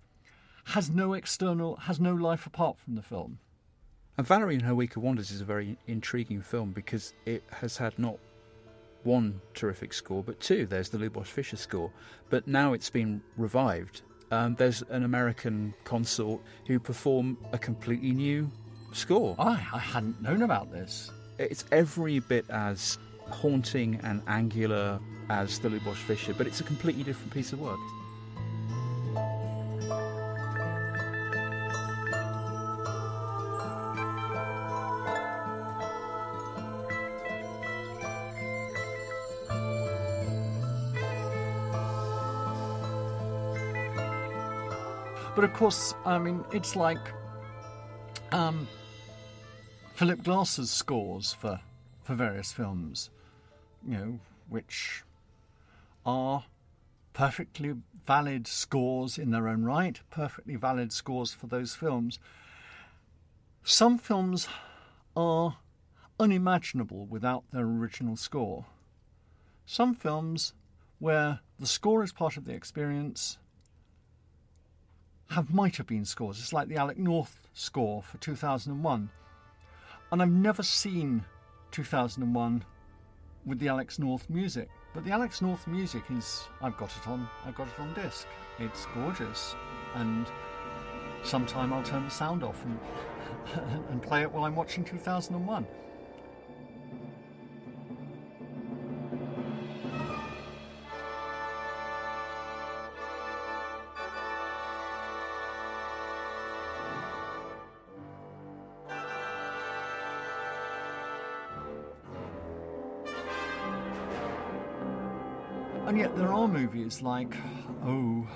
has 0.65 0.89
no 0.89 1.13
external, 1.13 1.75
has 1.77 1.99
no 1.99 2.13
life 2.13 2.45
apart 2.45 2.77
from 2.79 2.95
the 2.95 3.01
film. 3.01 3.39
And 4.17 4.27
Valerie 4.27 4.55
and 4.55 4.63
Her 4.63 4.75
Week 4.75 4.95
of 4.95 5.03
Wonders 5.03 5.31
is 5.31 5.41
a 5.41 5.45
very 5.45 5.77
intriguing 5.87 6.41
film 6.41 6.71
because 6.71 7.13
it 7.25 7.43
has 7.51 7.77
had 7.77 7.97
not 7.97 8.17
one 9.03 9.41
terrific 9.53 9.93
score, 9.93 10.23
but 10.23 10.39
two. 10.39 10.65
There's 10.65 10.89
the 10.89 10.97
Luboš 10.97 11.27
Fišer 11.27 11.57
score, 11.57 11.91
but 12.29 12.47
now 12.47 12.73
it's 12.73 12.89
been 12.89 13.21
revived. 13.37 14.01
Um, 14.31 14.55
there's 14.55 14.81
an 14.89 15.03
American 15.03 15.73
consort 15.83 16.41
who 16.67 16.79
perform 16.79 17.37
a 17.51 17.57
completely 17.57 18.11
new 18.11 18.49
score. 18.93 19.35
I, 19.39 19.65
I 19.73 19.79
hadn't 19.79 20.21
known 20.21 20.43
about 20.43 20.71
this. 20.71 21.11
It's 21.39 21.65
every 21.71 22.19
bit 22.19 22.45
as 22.49 22.97
haunting 23.29 23.99
and 24.03 24.21
angular 24.27 24.99
as 25.29 25.59
the 25.59 25.69
Luboš 25.69 25.95
Fišer, 26.07 26.37
but 26.37 26.47
it's 26.47 26.59
a 26.59 26.63
completely 26.63 27.03
different 27.03 27.33
piece 27.33 27.51
of 27.51 27.59
work. 27.59 27.79
But 45.35 45.43
of 45.45 45.53
course, 45.53 45.95
I 46.05 46.19
mean, 46.19 46.45
it's 46.51 46.75
like 46.75 47.11
um, 48.31 48.67
Philip 49.95 50.23
Glass's 50.23 50.69
scores 50.69 51.33
for 51.33 51.59
for 52.03 52.13
various 52.15 52.51
films, 52.51 53.09
you 53.87 53.97
know, 53.97 54.19
which 54.49 55.03
are 56.05 56.43
perfectly 57.13 57.73
valid 58.05 58.45
scores 58.45 59.17
in 59.17 59.31
their 59.31 59.47
own 59.47 59.63
right, 59.63 59.99
perfectly 60.09 60.55
valid 60.55 60.91
scores 60.91 61.33
for 61.33 61.47
those 61.47 61.73
films. 61.73 62.19
Some 63.63 63.97
films 63.97 64.47
are 65.15 65.57
unimaginable 66.19 67.05
without 67.05 67.43
their 67.51 67.63
original 67.65 68.17
score. 68.17 68.65
Some 69.65 69.95
films, 69.95 70.53
where 70.99 71.39
the 71.59 71.67
score 71.67 72.03
is 72.03 72.11
part 72.11 72.35
of 72.35 72.45
the 72.45 72.53
experience, 72.53 73.37
have 75.33 75.53
might 75.53 75.77
have 75.77 75.87
been 75.87 76.05
scores. 76.05 76.39
It's 76.39 76.53
like 76.53 76.67
the 76.67 76.77
Alex 76.77 76.99
North 76.99 77.39
score 77.53 78.01
for 78.01 78.17
2001. 78.17 79.09
And 80.11 80.21
I've 80.21 80.29
never 80.29 80.63
seen 80.63 81.25
2001 81.71 82.63
with 83.45 83.59
the 83.59 83.67
Alex 83.67 83.99
North 83.99 84.29
music. 84.29 84.69
But 84.93 85.03
the 85.05 85.11
Alex 85.11 85.41
North 85.41 85.65
music 85.67 86.03
is 86.11 86.43
I've 86.61 86.77
got 86.77 86.91
it 86.95 87.07
on 87.07 87.27
I've 87.45 87.55
got 87.55 87.67
it 87.67 87.79
on 87.79 87.93
disc. 87.93 88.27
It's 88.59 88.85
gorgeous. 88.93 89.55
And 89.95 90.27
sometime 91.23 91.73
I'll 91.73 91.83
turn 91.83 92.05
the 92.05 92.11
sound 92.11 92.43
off 92.43 92.63
and 92.65 92.79
and 93.89 94.01
play 94.01 94.21
it 94.21 94.31
while 94.31 94.45
I'm 94.45 94.55
watching 94.55 94.83
2001. 94.83 95.65
Like, 117.01 117.35
oh, 117.85 118.27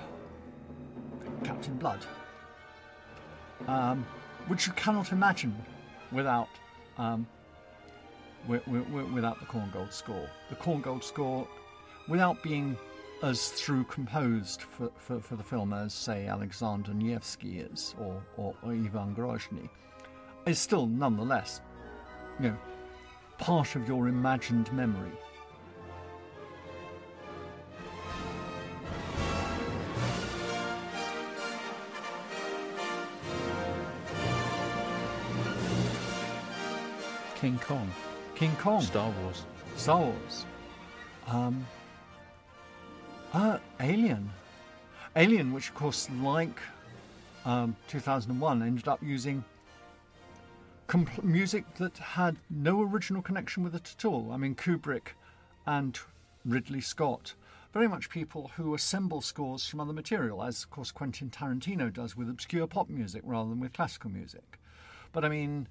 Captain 1.44 1.76
Blood, 1.76 2.04
um, 3.66 4.06
which 4.48 4.66
you 4.66 4.72
cannot 4.74 5.12
imagine 5.12 5.54
without 6.12 6.48
um, 6.96 7.26
without 8.46 9.38
the 9.40 9.46
Korngold 9.46 9.92
score. 9.92 10.28
The 10.48 10.56
Korngold 10.56 11.04
score, 11.04 11.46
without 12.08 12.42
being 12.42 12.76
as 13.22 13.50
through 13.50 13.84
composed 13.84 14.62
for, 14.62 14.90
for, 14.96 15.20
for 15.20 15.36
the 15.36 15.42
film 15.42 15.72
as, 15.72 15.92
say, 15.92 16.26
Alexander 16.26 16.94
Nevsky 16.94 17.58
is 17.58 17.94
or, 17.98 18.22
or, 18.36 18.54
or 18.62 18.72
Ivan 18.72 19.14
Grozny, 19.14 19.68
is 20.46 20.58
still 20.58 20.86
nonetheless, 20.86 21.60
you 22.40 22.50
know, 22.50 22.56
part 23.38 23.74
of 23.76 23.88
your 23.88 24.08
imagined 24.08 24.72
memory. 24.72 25.12
King 37.40 37.58
Kong. 37.58 37.88
King 38.34 38.56
Kong. 38.56 38.82
Star 38.82 39.10
Wars. 39.22 39.44
Star 39.76 40.00
Wars. 40.00 40.44
Um, 41.28 41.64
uh, 43.32 43.58
Alien. 43.78 44.28
Alien, 45.14 45.52
which 45.52 45.68
of 45.68 45.74
course, 45.76 46.08
like 46.20 46.58
um, 47.44 47.76
2001, 47.88 48.62
ended 48.62 48.88
up 48.88 49.00
using 49.02 49.44
compl- 50.88 51.22
music 51.22 51.64
that 51.76 51.96
had 51.98 52.36
no 52.50 52.82
original 52.82 53.22
connection 53.22 53.62
with 53.62 53.74
it 53.74 53.94
at 53.96 54.04
all. 54.04 54.32
I 54.32 54.36
mean, 54.36 54.56
Kubrick 54.56 55.14
and 55.64 55.96
Ridley 56.44 56.80
Scott, 56.80 57.34
very 57.72 57.86
much 57.86 58.10
people 58.10 58.50
who 58.56 58.74
assemble 58.74 59.20
scores 59.20 59.64
from 59.64 59.78
other 59.80 59.92
material, 59.92 60.42
as 60.42 60.64
of 60.64 60.70
course 60.70 60.90
Quentin 60.90 61.30
Tarantino 61.30 61.92
does 61.92 62.16
with 62.16 62.28
obscure 62.28 62.66
pop 62.66 62.88
music 62.88 63.22
rather 63.24 63.50
than 63.50 63.60
with 63.60 63.74
classical 63.74 64.10
music. 64.10 64.58
But 65.12 65.24
I 65.24 65.28
mean, 65.28 65.68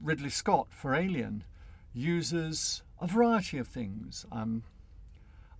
Ridley 0.00 0.30
Scott 0.30 0.68
for 0.70 0.94
Alien 0.94 1.44
uses 1.92 2.82
a 3.00 3.06
variety 3.06 3.58
of 3.58 3.68
things, 3.68 4.26
um, 4.32 4.64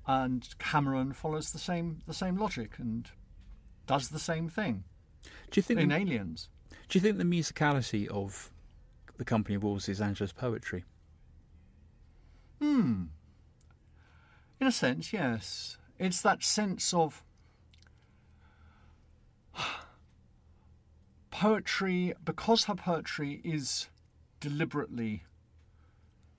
and 0.07 0.47
Cameron 0.59 1.13
follows 1.13 1.53
the 1.53 1.59
same 1.59 2.01
the 2.07 2.15
same 2.15 2.37
logic 2.37 2.79
and 2.79 3.11
does 3.87 4.09
the 4.09 4.19
same 4.19 4.49
thing. 4.49 4.85
Do 5.51 5.59
you 5.59 5.63
think 5.63 5.81
in 5.81 5.89
the, 5.91 5.97
Aliens? 5.97 6.49
Do 6.89 6.99
you 6.99 7.03
think 7.03 7.19
the 7.19 7.25
musicality 7.25 8.09
of 8.09 8.51
the 9.17 9.25
Company 9.25 9.55
of 9.55 9.63
Wolves 9.63 9.89
is 9.89 10.01
Angela's 10.01 10.33
poetry? 10.33 10.85
Hmm. 12.61 13.05
In 14.61 14.67
a 14.67 14.73
sense, 14.73 15.13
yes. 15.13 15.79
It's 15.99 16.23
that 16.23 16.43
sense 16.43 16.93
of 16.95 17.23
poetry, 21.31 22.15
because 22.25 22.65
her 22.65 22.75
poetry 22.75 23.41
is 23.45 23.89
deliberately 24.45 25.25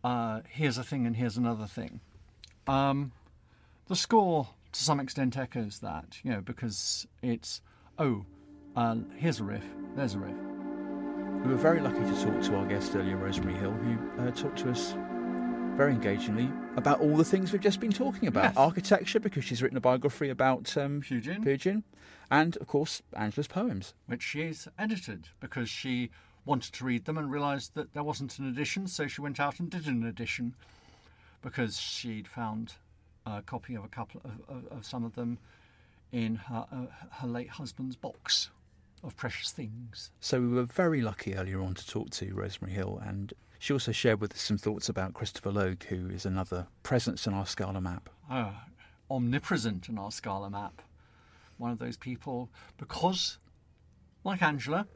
uh, 0.04 0.42
here's 0.48 0.78
a 0.78 0.84
thing 0.84 1.08
and 1.08 1.16
here's 1.16 1.38
another 1.38 1.66
thing. 1.66 2.00
Um, 2.68 3.12
the 3.88 3.96
score, 3.96 4.50
to 4.74 4.84
some 4.84 5.00
extent, 5.00 5.36
echoes 5.36 5.80
that, 5.80 6.20
you 6.24 6.32
know, 6.32 6.42
because 6.42 7.08
it's, 7.24 7.62
oh, 7.98 8.24
uh, 8.76 8.98
here's 9.18 9.40
a 9.40 9.44
riff, 9.44 9.66
there's 9.96 10.14
a 10.14 10.20
riff. 10.20 10.36
We 11.44 11.52
were 11.52 11.58
very 11.58 11.80
lucky 11.80 12.00
to 12.00 12.24
talk 12.24 12.42
to 12.44 12.56
our 12.58 12.66
guest 12.68 12.96
earlier, 12.96 13.18
Rosemary 13.18 13.56
Hill, 13.56 13.72
who 13.72 14.22
uh, 14.22 14.30
talked 14.32 14.60
to 14.60 14.70
us 14.70 14.94
very 15.76 15.92
engagingly 15.92 16.52
about 16.78 17.00
all 17.02 17.18
the 17.18 17.26
things 17.26 17.52
we've 17.52 17.62
just 17.62 17.80
been 17.80 17.92
talking 17.92 18.28
about. 18.28 18.46
Yes. 18.46 18.58
Architecture, 18.58 19.20
because 19.20 19.44
she's 19.44 19.64
written 19.64 19.78
a 19.78 19.82
biography 19.82 20.30
about 20.30 20.78
um, 20.78 21.02
Pugin. 21.02 21.44
Pugin, 21.44 21.84
and 22.30 22.56
of 22.58 22.68
course 22.68 23.02
Angela's 23.16 23.48
poems. 23.48 23.96
which 24.06 24.22
she's 24.22 24.68
edited 24.78 25.30
because 25.40 25.70
she 25.70 26.12
wanted 26.46 26.74
to 26.74 26.86
read 26.86 27.06
them 27.06 27.18
and 27.18 27.32
realised 27.32 27.74
that 27.76 27.94
there 27.94 28.04
wasn't 28.04 28.38
an 28.40 28.48
edition, 28.48 28.88
so 28.88 29.08
she 29.08 29.22
went 29.22 29.40
out 29.40 29.60
and 29.60 29.70
did 29.70 29.88
an 29.88 30.06
edition 30.06 30.54
because 31.42 31.80
she'd 31.80 32.28
found 32.28 32.74
a 33.26 33.42
copy 33.42 33.76
of 33.76 33.84
a 33.84 33.88
couple 33.88 34.22
of, 34.24 34.56
of, 34.56 34.78
of 34.78 34.86
some 34.86 35.04
of 35.04 35.16
them 35.16 35.38
in 36.12 36.36
her, 36.36 36.66
uh, 36.72 36.86
her 37.12 37.28
late 37.28 37.50
husband's 37.50 37.96
box 37.96 38.50
of 39.04 39.16
precious 39.16 39.52
things. 39.52 40.12
So 40.20 40.40
we 40.42 40.48
were 40.48 40.64
very 40.64 41.02
lucky 41.02 41.36
earlier 41.36 41.62
on 41.62 41.74
to 41.76 41.88
talk 41.88 42.10
to 42.12 42.34
Rosemary 42.34 42.74
Hill, 42.74 43.02
and 43.06 43.34
she 43.60 43.74
also 43.74 43.92
shared 43.92 44.22
with 44.22 44.34
us 44.34 44.42
some 44.42 44.58
thoughts 44.58 44.90
about 44.90 45.14
Christopher 45.14 45.52
Logue, 45.52 45.84
who 45.86 46.10
is 46.10 46.26
another 46.26 46.68
presence 46.84 47.28
in 47.28 47.34
our 47.34 47.46
Scala 47.46 47.82
map. 47.82 48.10
Ah, 48.30 48.66
omnipresent 49.10 49.90
in 49.90 49.98
our 49.98 50.12
Scala 50.12 50.50
map. 50.50 50.82
One 51.58 51.72
of 51.72 51.80
those 51.80 51.98
people, 51.98 52.50
because, 52.78 53.38
like 54.24 54.42
Angela, 54.42 54.88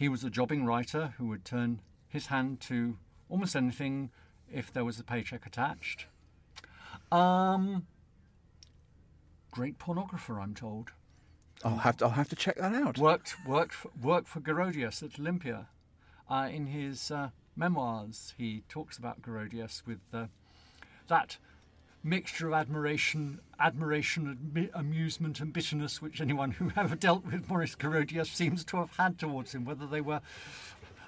he 0.00 0.08
was 0.08 0.24
a 0.24 0.30
jobbing 0.30 0.64
writer 0.64 1.12
who 1.18 1.26
would 1.26 1.44
turn 1.44 1.78
his 2.08 2.28
hand 2.28 2.58
to 2.58 2.96
almost 3.28 3.54
anything 3.54 4.10
if 4.50 4.72
there 4.72 4.82
was 4.82 4.98
a 4.98 5.04
paycheck 5.04 5.44
attached. 5.44 6.06
Um, 7.12 7.86
great 9.50 9.78
pornographer, 9.78 10.42
I'm 10.42 10.54
told. 10.54 10.92
I'll 11.62 11.76
have 11.76 11.98
to, 11.98 12.06
I'll 12.06 12.12
have 12.12 12.30
to 12.30 12.34
check 12.34 12.56
that 12.56 12.72
out. 12.72 12.96
Worked 12.96 13.36
worked 13.46 13.74
for, 13.74 13.90
worked 14.00 14.26
for 14.26 14.40
Girodias 14.40 15.02
at 15.02 15.20
Olympia. 15.20 15.66
Uh, 16.30 16.48
in 16.50 16.68
his 16.68 17.10
uh, 17.10 17.28
memoirs, 17.54 18.32
he 18.38 18.62
talks 18.70 18.96
about 18.96 19.20
Girodias 19.20 19.82
with 19.86 20.00
uh, 20.14 20.28
that 21.08 21.36
mixture 22.02 22.48
of 22.48 22.54
admiration, 22.54 23.40
admiration, 23.58 24.36
admi- 24.36 24.70
amusement, 24.74 25.40
and 25.40 25.52
bitterness 25.52 26.00
which 26.00 26.20
anyone 26.20 26.52
who 26.52 26.70
ever 26.76 26.96
dealt 26.96 27.24
with 27.24 27.48
Maurice 27.48 27.76
Girodias 27.76 28.26
seems 28.26 28.64
to 28.66 28.78
have 28.78 28.96
had 28.96 29.18
towards 29.18 29.54
him, 29.54 29.64
whether 29.64 29.86
they 29.86 30.00
were 30.00 30.20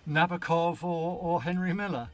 Nabokov 0.08 0.82
or, 0.82 1.18
or 1.20 1.42
Henry 1.42 1.72
Miller. 1.72 2.08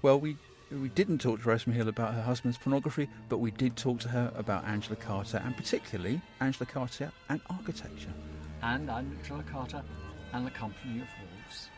Well, 0.00 0.18
we 0.18 0.36
we 0.70 0.88
didn't 0.88 1.18
talk 1.18 1.42
to 1.42 1.48
Rosemary 1.48 1.76
Hill 1.76 1.88
about 1.88 2.14
her 2.14 2.22
husband's 2.22 2.56
pornography, 2.56 3.08
but 3.28 3.38
we 3.38 3.50
did 3.50 3.76
talk 3.76 4.00
to 4.00 4.08
her 4.08 4.32
about 4.34 4.64
Angela 4.64 4.96
Carter, 4.96 5.42
and 5.44 5.54
particularly 5.54 6.20
Angela 6.40 6.66
Carter 6.66 7.12
and 7.28 7.40
architecture. 7.50 8.12
And 8.62 8.88
Angela 8.88 9.42
Carter 9.42 9.82
and 10.32 10.46
the 10.46 10.50
Company 10.50 11.02
of 11.02 11.08
Wolves. 11.20 11.68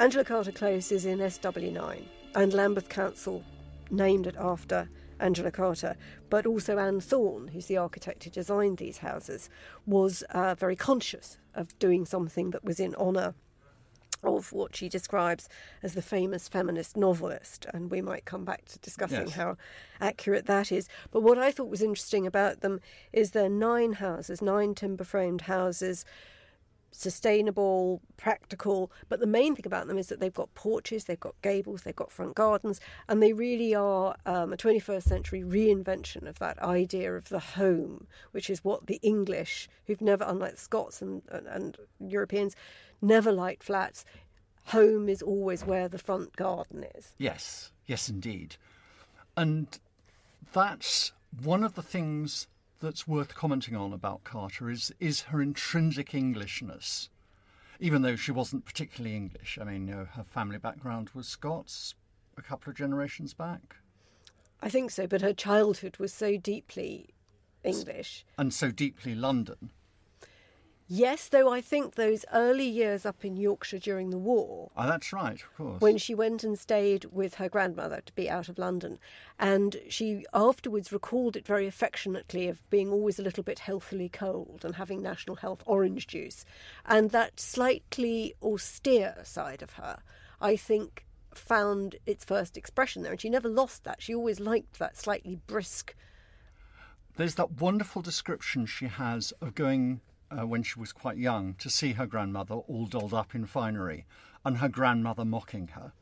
Angela 0.00 0.24
Carter 0.24 0.52
Close 0.52 0.90
is 0.90 1.04
in 1.04 1.18
SW9, 1.18 2.04
and 2.34 2.52
Lambeth 2.52 2.88
Council 2.88 3.44
named 3.90 4.26
it 4.26 4.36
after 4.38 4.88
Angela 5.20 5.50
Carter, 5.50 5.96
but 6.30 6.46
also 6.46 6.78
Anne 6.78 7.00
Thorne, 7.00 7.48
who's 7.48 7.66
the 7.66 7.76
architect 7.76 8.24
who 8.24 8.30
designed 8.30 8.78
these 8.78 8.98
houses, 8.98 9.48
was 9.86 10.22
uh, 10.30 10.54
very 10.54 10.76
conscious 10.76 11.38
of 11.54 11.78
doing 11.78 12.04
something 12.04 12.50
that 12.50 12.64
was 12.64 12.80
in 12.80 12.94
honour 12.96 13.34
of 14.24 14.52
what 14.52 14.74
she 14.76 14.88
describes 14.88 15.48
as 15.82 15.94
the 15.94 16.02
famous 16.02 16.48
feminist 16.48 16.96
novelist, 16.96 17.66
and 17.74 17.90
we 17.90 18.00
might 18.00 18.24
come 18.24 18.44
back 18.44 18.64
to 18.66 18.78
discussing 18.78 19.26
Yes. 19.26 19.32
how 19.34 19.56
accurate 20.00 20.46
that 20.46 20.70
is. 20.70 20.88
But 21.10 21.22
what 21.22 21.38
I 21.38 21.50
thought 21.50 21.68
was 21.68 21.82
interesting 21.82 22.26
about 22.26 22.60
them 22.60 22.80
is 23.12 23.32
they're 23.32 23.48
nine 23.48 23.94
houses, 23.94 24.40
nine 24.40 24.74
timber 24.76 25.02
framed 25.04 25.42
houses, 25.42 26.04
sustainable, 26.92 28.00
practical. 28.16 28.92
But 29.08 29.20
the 29.20 29.26
main 29.26 29.56
thing 29.56 29.66
about 29.66 29.88
them 29.88 29.98
is 29.98 30.08
that 30.08 30.20
they've 30.20 30.32
got 30.32 30.54
porches, 30.54 31.04
they've 31.04 31.18
got 31.18 31.34
gables, 31.42 31.82
they've 31.82 31.96
got 31.96 32.12
front 32.12 32.34
gardens, 32.34 32.80
and 33.08 33.22
they 33.22 33.32
really 33.32 33.74
are 33.74 34.14
um, 34.26 34.52
a 34.52 34.56
21st 34.56 35.02
century 35.02 35.42
reinvention 35.42 36.28
of 36.28 36.38
that 36.38 36.62
idea 36.62 37.14
of 37.14 37.28
the 37.28 37.40
home, 37.40 38.06
which 38.30 38.48
is 38.48 38.62
what 38.62 38.86
the 38.86 39.00
English, 39.02 39.68
who've 39.86 40.00
never, 40.00 40.24
unlike 40.26 40.52
the 40.52 40.60
Scots 40.60 41.02
and, 41.02 41.22
and, 41.30 41.46
and 41.46 41.78
Europeans, 41.98 42.54
never 43.00 43.32
liked 43.32 43.64
flats. 43.64 44.04
Home 44.66 45.08
is 45.08 45.22
always 45.22 45.64
where 45.64 45.88
the 45.88 45.98
front 45.98 46.36
garden 46.36 46.84
is. 46.94 47.14
Yes, 47.18 47.72
yes, 47.86 48.08
indeed. 48.08 48.56
And 49.36 49.66
that's 50.52 51.12
one 51.42 51.64
of 51.64 51.74
the 51.74 51.82
things 51.82 52.46
that's 52.82 53.08
worth 53.08 53.34
commenting 53.34 53.74
on 53.74 53.92
about 53.92 54.24
Carter 54.24 54.68
is 54.68 54.92
is 55.00 55.22
her 55.22 55.40
intrinsic 55.40 56.14
Englishness. 56.14 57.08
Even 57.80 58.02
though 58.02 58.16
she 58.16 58.30
wasn't 58.30 58.64
particularly 58.64 59.16
English, 59.16 59.58
I 59.60 59.64
mean, 59.64 59.88
you 59.88 59.94
know, 59.94 60.04
her 60.04 60.22
family 60.22 60.58
background 60.58 61.10
was 61.14 61.26
Scots, 61.26 61.94
a 62.36 62.42
couple 62.42 62.70
of 62.70 62.76
generations 62.76 63.34
back, 63.34 63.76
I 64.62 64.68
think 64.68 64.92
so, 64.92 65.08
but 65.08 65.22
her 65.22 65.32
childhood 65.32 65.96
was 65.98 66.12
so 66.12 66.36
deeply 66.36 67.08
English. 67.64 68.24
and 68.38 68.54
so 68.54 68.70
deeply 68.70 69.14
London. 69.14 69.72
Yes, 70.94 71.28
though 71.28 71.50
I 71.50 71.62
think 71.62 71.94
those 71.94 72.26
early 72.34 72.66
years 72.66 73.06
up 73.06 73.24
in 73.24 73.34
Yorkshire 73.34 73.78
during 73.78 74.10
the 74.10 74.18
war, 74.18 74.70
Oh, 74.76 74.86
that's 74.86 75.10
right, 75.10 75.42
of 75.42 75.56
course. 75.56 75.80
when 75.80 75.96
she 75.96 76.14
went 76.14 76.44
and 76.44 76.58
stayed 76.58 77.06
with 77.06 77.36
her 77.36 77.48
grandmother 77.48 78.02
to 78.04 78.12
be 78.12 78.28
out 78.28 78.50
of 78.50 78.58
London. 78.58 78.98
And 79.38 79.80
she 79.88 80.26
afterwards 80.34 80.92
recalled 80.92 81.34
it 81.34 81.46
very 81.46 81.66
affectionately 81.66 82.46
of 82.46 82.68
being 82.68 82.90
always 82.90 83.18
a 83.18 83.22
little 83.22 83.42
bit 83.42 83.60
healthily 83.60 84.10
cold 84.10 84.66
and 84.66 84.74
having 84.74 85.00
National 85.00 85.36
Health 85.36 85.62
orange 85.64 86.08
juice. 86.08 86.44
And 86.84 87.08
that 87.08 87.40
slightly 87.40 88.34
austere 88.42 89.16
side 89.24 89.62
of 89.62 89.72
her, 89.72 90.00
I 90.42 90.56
think, 90.56 91.06
found 91.32 91.96
its 92.04 92.22
first 92.22 92.58
expression 92.58 93.02
there. 93.02 93.12
And 93.12 93.20
she 93.20 93.30
never 93.30 93.48
lost 93.48 93.84
that. 93.84 94.02
She 94.02 94.14
always 94.14 94.40
liked 94.40 94.78
that 94.78 94.98
slightly 94.98 95.36
brisk. 95.46 95.94
There's 97.16 97.36
that 97.36 97.52
wonderful 97.62 98.02
description 98.02 98.66
she 98.66 98.88
has 98.88 99.32
of 99.40 99.54
going 99.54 100.02
uh, 100.38 100.46
when 100.46 100.62
she 100.62 100.78
was 100.80 100.92
quite 100.92 101.16
young 101.16 101.54
to 101.54 101.68
see 101.70 101.92
her 101.92 102.06
grandmother 102.06 102.54
all 102.54 102.86
dolled 102.86 103.14
up 103.14 103.34
in 103.34 103.46
finery 103.46 104.06
and 104.44 104.58
her 104.58 104.68
grandmother 104.68 105.24
mocking 105.24 105.68
her. 105.68 105.92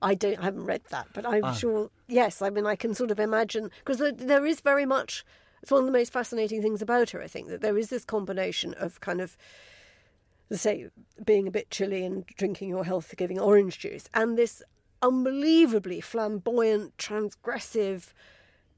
I 0.00 0.14
don't. 0.14 0.38
I 0.40 0.44
haven't 0.44 0.64
read 0.64 0.82
that, 0.90 1.06
but 1.14 1.24
I'm 1.26 1.44
Ah. 1.44 1.52
sure. 1.52 1.90
Yes, 2.08 2.42
I 2.42 2.50
mean, 2.50 2.66
I 2.66 2.74
can 2.76 2.94
sort 2.94 3.10
of 3.12 3.20
imagine 3.20 3.70
because 3.78 3.98
there, 3.98 4.12
there 4.12 4.44
is 4.46 4.60
very 4.60 4.84
much. 4.84 5.24
It's 5.62 5.70
one 5.70 5.80
of 5.80 5.86
the 5.86 5.92
most 5.92 6.12
fascinating 6.12 6.60
things 6.60 6.82
about 6.82 7.10
her. 7.10 7.22
I 7.22 7.28
think 7.28 7.48
that 7.48 7.60
there 7.60 7.78
is 7.78 7.88
this 7.88 8.04
combination 8.04 8.74
of 8.74 9.00
kind 9.00 9.20
of, 9.20 9.36
say, 10.50 10.88
being 11.24 11.46
a 11.46 11.52
bit 11.52 11.70
chilly 11.70 12.04
and 12.04 12.26
drinking 12.26 12.68
your 12.68 12.84
health-giving 12.84 13.38
orange 13.38 13.78
juice, 13.78 14.08
and 14.12 14.36
this 14.36 14.60
unbelievably 15.02 16.00
flamboyant, 16.00 16.96
transgressive 16.96 18.12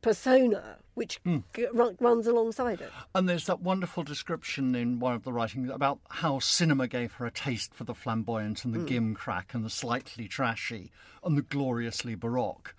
persona 0.04 0.76
which 0.92 1.18
Hmm. 1.24 1.38
g- 1.54 1.66
run, 1.72 1.96
runs 1.98 2.26
alongside 2.28 2.80
it. 2.80 2.92
And 3.14 3.28
there's 3.28 3.46
that 3.46 3.60
wonderful 3.60 4.04
description 4.04 4.74
in 4.76 5.00
one 5.00 5.14
of 5.14 5.24
the 5.24 5.32
writings 5.32 5.70
about 5.70 5.98
how 6.10 6.38
cinema 6.38 6.86
gave 6.86 7.14
her 7.14 7.26
a 7.26 7.30
taste 7.32 7.74
for 7.74 7.82
the 7.84 7.94
flamboyant 7.94 8.64
and 8.64 8.72
the 8.74 8.78
Mm. 8.78 9.16
gimcrack 9.16 9.54
and 9.54 9.64
the 9.64 9.70
slightly 9.70 10.28
trashy 10.28 10.92
and 11.24 11.36
the 11.36 11.42
gloriously 11.42 12.14
baroque. 12.14 12.76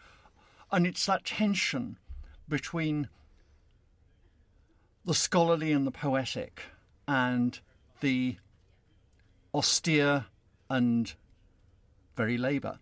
And 0.72 0.86
it's 0.88 1.06
that 1.08 1.26
tension 1.26 1.98
between 2.48 3.10
the 5.04 5.14
scholarly 5.16 5.72
and 5.74 5.86
the 5.86 5.92
poetic 5.92 6.64
and 7.08 7.60
the 8.02 8.38
austere 9.54 10.26
and 10.70 11.14
very 12.16 12.38
Labour, 12.38 12.80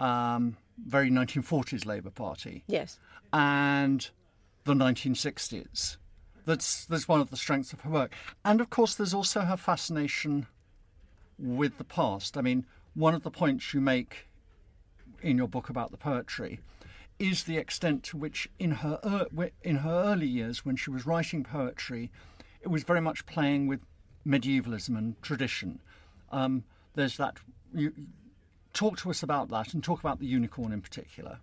um, 0.00 0.56
very 0.78 1.10
1940s 1.10 1.84
Labour 1.84 2.10
Party 2.10 2.64
Yes. 2.66 2.98
And 3.36 4.08
the 4.64 4.72
1960s. 4.72 5.98
That's 6.46 6.86
that's 6.86 7.06
one 7.06 7.20
of 7.20 7.28
the 7.28 7.36
strengths 7.36 7.74
of 7.74 7.80
her 7.82 7.90
work, 7.90 8.12
and 8.44 8.60
of 8.60 8.70
course, 8.70 8.94
there's 8.94 9.12
also 9.12 9.42
her 9.42 9.56
fascination 9.56 10.46
with 11.38 11.76
the 11.76 11.84
past. 11.84 12.38
I 12.38 12.40
mean, 12.40 12.64
one 12.94 13.14
of 13.14 13.24
the 13.24 13.30
points 13.30 13.74
you 13.74 13.80
make 13.80 14.28
in 15.20 15.36
your 15.36 15.48
book 15.48 15.68
about 15.68 15.90
the 15.90 15.96
poetry 15.98 16.60
is 17.18 17.44
the 17.44 17.58
extent 17.58 18.04
to 18.04 18.16
which, 18.16 18.48
in 18.58 18.70
her 18.70 18.98
ear- 19.04 19.50
in 19.62 19.76
her 19.76 20.04
early 20.04 20.28
years, 20.28 20.64
when 20.64 20.76
she 20.76 20.90
was 20.90 21.04
writing 21.04 21.44
poetry, 21.44 22.10
it 22.62 22.68
was 22.68 22.84
very 22.84 23.00
much 23.02 23.26
playing 23.26 23.66
with 23.66 23.80
medievalism 24.24 24.96
and 24.96 25.20
tradition. 25.20 25.80
Um, 26.30 26.64
there's 26.94 27.18
that. 27.18 27.36
You, 27.74 27.92
talk 28.72 28.96
to 28.98 29.10
us 29.10 29.22
about 29.22 29.50
that, 29.50 29.74
and 29.74 29.84
talk 29.84 30.00
about 30.00 30.20
the 30.20 30.26
unicorn 30.26 30.72
in 30.72 30.80
particular. 30.80 31.40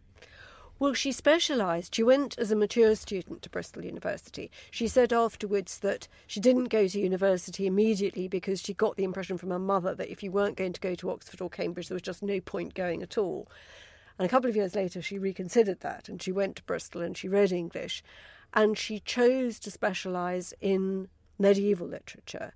Well, 0.83 0.93
she 0.93 1.13
specialised. 1.13 1.95
She 1.95 2.03
went 2.03 2.37
as 2.37 2.51
a 2.51 2.57
mature 2.57 2.93
student 2.95 3.41
to 3.41 3.49
Bristol 3.49 3.85
University. 3.85 4.51
She 4.69 4.89
said 4.89 5.13
afterwards 5.13 5.79
that 5.79 6.09
she 6.27 6.41
didn't 6.41 6.65
go 6.65 6.89
to 6.89 6.99
university 6.99 7.65
immediately 7.65 8.27
because 8.27 8.59
she 8.59 8.73
got 8.73 8.97
the 8.97 9.05
impression 9.05 9.37
from 9.37 9.51
her 9.51 9.59
mother 9.59 9.95
that 9.95 10.11
if 10.11 10.21
you 10.21 10.29
weren't 10.29 10.57
going 10.57 10.73
to 10.73 10.81
go 10.81 10.93
to 10.95 11.09
Oxford 11.09 11.39
or 11.39 11.49
Cambridge, 11.49 11.87
there 11.87 11.95
was 11.95 12.01
just 12.01 12.21
no 12.21 12.41
point 12.41 12.73
going 12.73 13.01
at 13.01 13.17
all. 13.17 13.47
And 14.19 14.25
a 14.25 14.29
couple 14.29 14.49
of 14.49 14.57
years 14.57 14.75
later, 14.75 15.01
she 15.01 15.17
reconsidered 15.17 15.79
that 15.79 16.09
and 16.09 16.21
she 16.21 16.33
went 16.33 16.57
to 16.57 16.63
Bristol 16.63 17.01
and 17.01 17.15
she 17.15 17.29
read 17.29 17.53
English. 17.53 18.03
And 18.53 18.77
she 18.77 18.99
chose 18.99 19.59
to 19.59 19.71
specialise 19.71 20.53
in 20.59 21.07
medieval 21.39 21.87
literature 21.87 22.53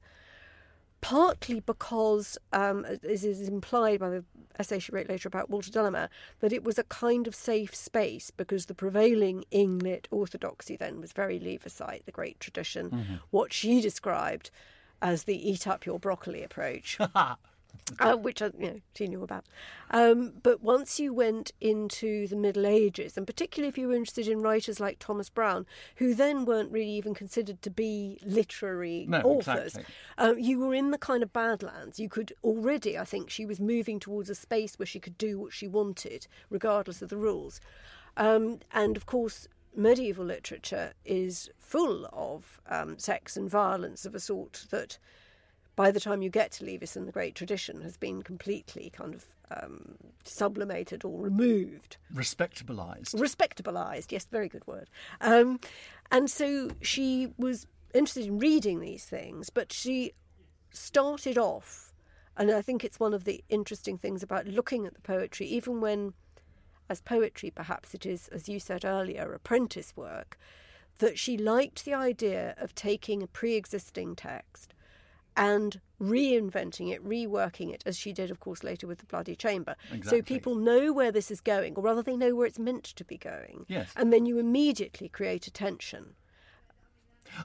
partly 1.02 1.60
because, 1.60 2.38
um, 2.54 2.86
as 2.86 3.24
is 3.24 3.48
implied 3.48 4.00
by 4.00 4.10
the 4.10 4.24
essay 4.60 4.80
she 4.80 4.92
wrote 4.92 5.08
later 5.10 5.28
about 5.28 5.50
Walter 5.50 5.72
de 5.72 5.82
la 5.84 5.90
Mare, 5.90 6.10
that 6.40 6.52
it 6.52 6.64
was 6.64 6.80
a 6.80 6.84
kind 6.86 7.28
of 7.28 7.36
safe 7.36 7.76
space 7.76 8.32
because 8.32 8.66
the 8.66 8.74
prevailing 8.74 9.46
Inglit 9.52 10.06
orthodoxy 10.12 10.76
then 10.76 11.00
was 11.00 11.14
very 11.14 11.40
Leavisite, 11.40 12.06
the 12.06 12.12
great 12.12 12.40
tradition, 12.40 12.90
Mhm. 12.90 13.20
what 13.30 13.54
she 13.54 13.82
described 13.82 14.50
as 15.02 15.24
the 15.26 15.50
eat 15.50 15.68
up 15.68 15.86
your 15.86 16.00
broccoli 16.00 16.42
approach. 16.44 16.98
Uh, 18.00 18.18
which 18.18 18.42
I, 18.42 18.48
you 18.60 18.68
know, 18.68 18.82
she 18.96 19.08
knew 19.08 19.24
about. 19.24 19.46
Um, 19.92 20.34
but 20.44 20.62
once 20.62 21.00
you 21.00 21.14
went 21.14 21.54
into 21.62 22.28
the 22.28 22.36
Middle 22.36 22.66
Ages, 22.68 23.16
and 23.16 23.26
particularly 23.26 23.70
if 23.70 23.78
you 23.78 23.88
were 23.88 23.96
interested 23.96 24.28
in 24.28 24.42
writers 24.42 24.82
like 24.82 25.00
Thomas 25.00 25.30
Browne, 25.30 25.66
who 25.96 26.14
then 26.14 26.44
weren't 26.44 26.70
really 26.70 26.92
even 26.92 27.14
considered 27.14 27.62
to 27.62 27.70
be 27.70 28.20
literary 28.26 29.06
No, 29.08 29.22
authors, 29.22 29.78
exactly. 29.78 29.96
um, 30.18 30.38
you 30.38 30.60
were 30.60 30.74
in 30.74 30.92
the 30.92 30.98
kind 30.98 31.24
of 31.24 31.32
badlands. 31.32 31.98
You 31.98 32.10
could 32.10 32.34
already, 32.44 32.98
I 32.98 33.06
think, 33.06 33.30
she 33.30 33.46
was 33.46 33.60
moving 33.60 34.02
towards 34.02 34.30
a 34.30 34.36
space 34.36 34.78
where 34.78 34.86
she 34.86 35.00
could 35.00 35.18
do 35.18 35.40
what 35.40 35.54
she 35.54 35.68
wanted, 35.68 36.28
regardless 36.50 37.02
of 37.02 37.08
the 37.08 37.18
rules. 37.18 37.62
Um, 38.18 38.60
and 38.74 38.98
of 38.98 39.06
course, 39.06 39.48
medieval 39.74 40.26
literature 40.26 40.92
is 41.06 41.50
full 41.58 42.10
of 42.12 42.60
um, 42.70 43.00
sex 43.00 43.38
and 43.38 43.50
violence 43.50 44.06
of 44.06 44.14
a 44.14 44.20
sort 44.20 44.66
that 44.72 44.98
by 45.78 45.92
the 45.92 46.00
time 46.00 46.24
you 46.24 46.30
get 46.30 46.52
to 46.52 46.66
Leavis 46.66 46.98
and 46.98 47.08
the 47.08 47.12
Great 47.12 47.36
Tradition 47.36 47.82
has 47.82 47.98
been 47.98 48.24
completely 48.24 48.90
kind 48.90 49.14
of 49.14 49.26
um, 49.52 49.96
sublimated 50.24 51.06
or 51.06 51.22
removed. 51.22 51.98
Respectabilized. 52.12 53.18
Respectabilized, 53.18 54.12
yes, 54.12 54.26
very 54.26 54.50
good 54.50 54.66
word. 54.66 54.90
Um, 55.22 55.60
and 56.12 56.32
so 56.32 56.72
she 56.82 57.32
was 57.38 57.68
interested 57.94 58.26
in 58.26 58.40
reading 58.40 58.80
these 58.80 59.06
things, 59.06 59.52
but 59.52 59.72
she 59.72 60.14
started 60.72 61.38
off, 61.38 61.94
and 62.36 62.50
I 62.50 62.64
think 62.64 62.84
it's 62.84 63.00
one 63.00 63.14
of 63.14 63.26
the 63.26 63.44
interesting 63.48 64.00
things 64.00 64.24
about 64.24 64.48
looking 64.48 64.88
at 64.88 64.96
the 64.96 65.02
poetry, 65.02 65.46
even 65.46 65.80
when, 65.80 66.14
as 66.90 67.02
poetry, 67.02 67.52
perhaps 67.52 67.94
it 67.94 68.04
is, 68.04 68.28
as 68.30 68.50
you 68.50 68.60
said 68.60 68.84
earlier, 68.84 69.32
apprentice 69.32 69.96
work, 69.96 70.40
that 70.98 71.20
she 71.20 71.38
liked 71.38 71.86
the 71.86 71.94
idea 71.94 72.56
of 72.58 72.74
taking 72.74 73.22
a 73.22 73.28
pre 73.28 73.54
existing 73.54 74.16
text 74.16 74.74
and 75.38 75.80
reinventing 76.02 76.92
it, 76.92 77.08
reworking 77.08 77.74
it, 77.74 77.84
as 77.86 77.98
she 77.98 78.12
did, 78.12 78.32
of 78.32 78.40
course, 78.40 78.64
later 78.64 78.88
with 78.88 78.98
the 78.98 79.06
Bloody 79.06 79.36
Chamber. 79.36 79.76
Exactly. 79.92 80.20
So 80.20 80.24
people 80.24 80.56
know 80.56 80.92
where 80.92 81.12
this 81.12 81.32
is 81.32 81.40
going, 81.40 81.76
or 81.76 81.84
rather, 81.84 82.02
they 82.02 82.18
know 82.18 82.36
where 82.36 82.48
it's 82.48 82.60
meant 82.60 82.84
to 82.84 83.06
be 83.06 83.18
going. 83.18 83.66
Yes. 83.70 83.90
And 83.96 84.12
then 84.12 84.26
you 84.26 84.40
immediately 84.40 85.08
create 85.08 85.48
a 85.48 85.52
tension. 85.52 86.16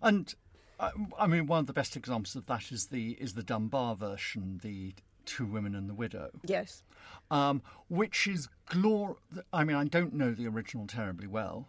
And 0.02 0.34
uh, 0.80 0.90
I 1.18 1.26
mean, 1.26 1.46
one 1.46 1.60
of 1.60 1.66
the 1.66 1.72
best 1.72 1.96
examples 1.96 2.34
of 2.34 2.46
that 2.46 2.72
is 2.72 2.86
the 2.86 3.12
is 3.20 3.34
the 3.34 3.42
Dunbar 3.42 3.94
version, 3.94 4.60
the 4.62 4.94
Two 5.26 5.46
Women 5.46 5.74
and 5.74 5.88
the 5.88 5.94
Widow. 5.94 6.30
Yes. 6.44 6.82
Um, 7.30 7.62
which 7.88 8.26
is 8.26 8.48
glor. 8.70 9.16
I 9.52 9.64
mean, 9.64 9.76
I 9.76 9.84
don't 9.84 10.14
know 10.14 10.32
the 10.32 10.46
original 10.46 10.86
terribly 10.86 11.26
well, 11.26 11.68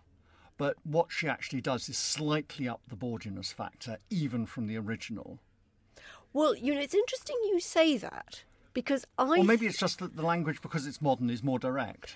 but 0.57 0.77
what 0.83 1.07
she 1.11 1.27
actually 1.27 1.61
does 1.61 1.89
is 1.89 1.97
slightly 1.97 2.67
up 2.67 2.81
the 2.87 2.95
bawdiness 2.95 3.51
factor, 3.51 3.97
even 4.09 4.45
from 4.45 4.67
the 4.67 4.77
original. 4.77 5.39
Well, 6.33 6.55
you 6.55 6.73
know, 6.73 6.81
it's 6.81 6.95
interesting 6.95 7.35
you 7.45 7.59
say 7.59 7.97
that 7.97 8.43
because 8.73 9.05
I 9.17 9.37
Or 9.39 9.43
maybe 9.43 9.67
it's 9.67 9.77
just 9.77 9.99
that 9.99 10.15
the 10.15 10.23
language, 10.23 10.61
because 10.61 10.87
it's 10.87 11.01
modern, 11.01 11.29
is 11.29 11.43
more 11.43 11.59
direct. 11.59 12.15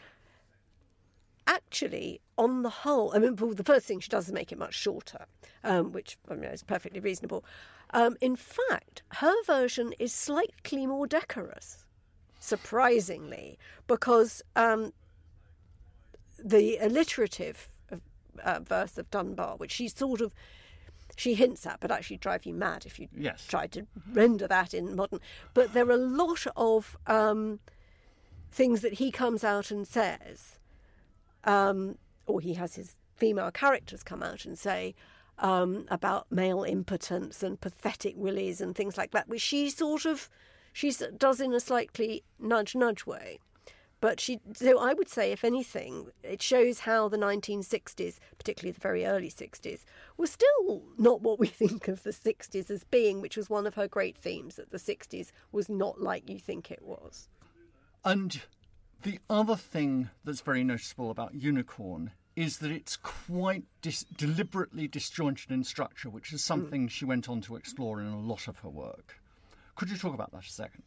actually, 1.45 2.19
on 2.37 2.61
the 2.63 2.69
whole, 2.69 3.13
I 3.15 3.19
mean, 3.19 3.35
well, 3.35 3.53
the 3.53 3.63
first 3.63 3.85
thing 3.85 3.99
she 3.99 4.09
does 4.09 4.27
is 4.27 4.33
make 4.33 4.51
it 4.51 4.57
much 4.57 4.73
shorter, 4.73 5.25
um, 5.63 5.91
which 5.91 6.17
I 6.29 6.35
mean, 6.35 6.45
is 6.45 6.61
perfectly 6.63 6.99
reasonable. 6.99 7.45
Um, 7.91 8.17
in 8.19 8.35
fact, 8.35 9.01
her 9.13 9.33
version 9.45 9.93
is 9.97 10.11
slightly 10.13 10.85
more 10.85 11.07
decorous, 11.07 11.85
surprisingly, 12.39 13.57
because 13.87 14.41
um, 14.57 14.91
the 16.37 16.77
alliterative 16.81 17.69
uh, 18.43 18.59
verse 18.59 18.97
of 18.97 19.09
Dunbar, 19.09 19.55
which 19.57 19.71
she 19.71 19.87
sort 19.87 20.19
of 20.21 20.33
she 21.17 21.33
hints 21.33 21.65
at, 21.65 21.79
but 21.81 21.91
actually 21.91 22.17
drive 22.17 22.45
you 22.45 22.53
mad 22.53 22.85
if 22.85 22.97
you 22.99 23.09
Yes. 23.17 23.45
try 23.47 23.67
to 23.67 23.85
render 24.13 24.47
that 24.47 24.73
in 24.73 24.95
modern. 24.95 25.19
But 25.53 25.73
there 25.73 25.85
are 25.87 25.91
a 25.91 25.97
lot 25.97 26.45
of 26.55 26.95
um, 27.07 27.59
things 28.51 28.81
that 28.81 28.93
he 28.93 29.11
comes 29.11 29.43
out 29.43 29.71
and 29.71 29.85
says, 29.85 30.59
um, 31.43 31.97
or 32.27 32.39
he 32.39 32.53
has 32.53 32.75
his 32.75 32.95
female 33.15 33.51
characters 33.51 34.03
come 34.03 34.21
out 34.21 34.45
and 34.45 34.57
say 34.59 34.93
um, 35.39 35.85
about 35.89 36.31
male 36.31 36.63
impotence 36.63 37.41
and 37.41 37.59
pathetic 37.59 38.13
willies 38.15 38.61
and 38.61 38.75
things 38.75 38.95
like 38.97 39.11
that, 39.11 39.27
which 39.27 39.41
she 39.41 39.69
sort 39.71 40.05
of 40.05 40.29
she 40.71 40.93
does 41.17 41.41
in 41.41 41.51
a 41.53 41.59
slightly 41.59 42.23
nudge 42.39 42.75
nudge 42.75 43.07
way. 43.07 43.39
But 43.99 44.19
she, 44.19 44.39
so 44.53 44.79
I 44.79 44.93
would 44.93 45.09
say, 45.09 45.31
if 45.31 45.43
anything, 45.43 46.11
it 46.23 46.41
shows 46.41 46.81
how 46.81 47.07
the 47.07 47.17
1960s, 47.17 48.19
particularly 48.37 48.71
the 48.71 48.79
very 48.79 49.05
early 49.05 49.29
60s, 49.29 49.83
was 50.17 50.31
still 50.31 50.83
not 50.97 51.21
what 51.21 51.39
we 51.39 51.47
think 51.47 51.87
of 51.87 52.03
the 52.03 52.11
60s 52.11 52.69
as 52.69 52.83
being, 52.83 53.21
which 53.21 53.37
was 53.37 53.49
one 53.49 53.65
of 53.65 53.73
her 53.73 53.87
great 53.87 54.15
themes 54.15 54.55
that 54.55 54.69
the 54.69 54.77
60s 54.77 55.31
was 55.51 55.67
not 55.67 55.99
like 55.99 56.29
you 56.29 56.37
think 56.37 56.69
it 56.69 56.83
was. 56.83 57.27
And 58.05 58.41
the 59.01 59.19
other 59.29 59.55
thing 59.55 60.09
that's 60.23 60.41
very 60.41 60.63
noticeable 60.63 61.09
about 61.09 61.33
Unicorn 61.33 62.11
is 62.35 62.59
that 62.59 62.71
it's 62.71 62.97
quite 62.97 63.63
dis- 63.81 64.05
deliberately 64.15 64.87
disjointed 64.87 65.49
in 65.49 65.63
structure, 65.63 66.09
which 66.09 66.31
is 66.31 66.41
mm. 66.41 66.45
something 66.45 66.87
she 66.87 67.03
went 67.03 67.27
on 67.27 67.41
to 67.41 67.55
explore 67.55 67.99
in 67.99 68.07
a 68.07 68.19
lot 68.19 68.47
of 68.47 68.59
her 68.59 68.69
work. 68.69 69.19
Could 69.75 69.89
you 69.89 69.97
talk 69.97 70.13
about 70.13 70.31
that 70.31 70.45
a 70.45 70.49
second? 70.49 70.83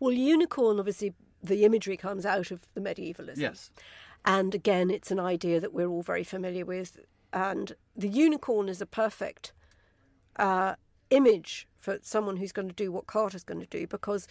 Well, 0.00 0.12
unicorn, 0.12 0.78
obviously, 0.78 1.14
the 1.44 1.64
imagery 1.64 1.96
comes 1.96 2.24
out 2.24 2.50
of 2.50 2.66
the 2.74 2.80
medievalism. 2.80 3.40
Yes. 3.40 3.70
And 4.24 4.54
again, 4.54 4.90
it's 4.90 5.10
an 5.10 5.20
idea 5.20 5.60
that 5.60 5.74
we're 5.74 5.88
all 5.88 6.02
very 6.02 6.24
familiar 6.24 6.64
with. 6.64 6.98
And 7.32 7.74
the 7.94 8.08
unicorn 8.08 8.68
is 8.68 8.80
a 8.80 8.86
perfect 8.86 9.52
uh, 10.36 10.74
image 11.10 11.68
for 11.76 11.98
someone 12.02 12.38
who's 12.38 12.52
going 12.52 12.68
to 12.68 12.74
do 12.74 12.90
what 12.90 13.06
Carter's 13.06 13.44
going 13.44 13.60
to 13.60 13.66
do 13.66 13.86
because 13.86 14.26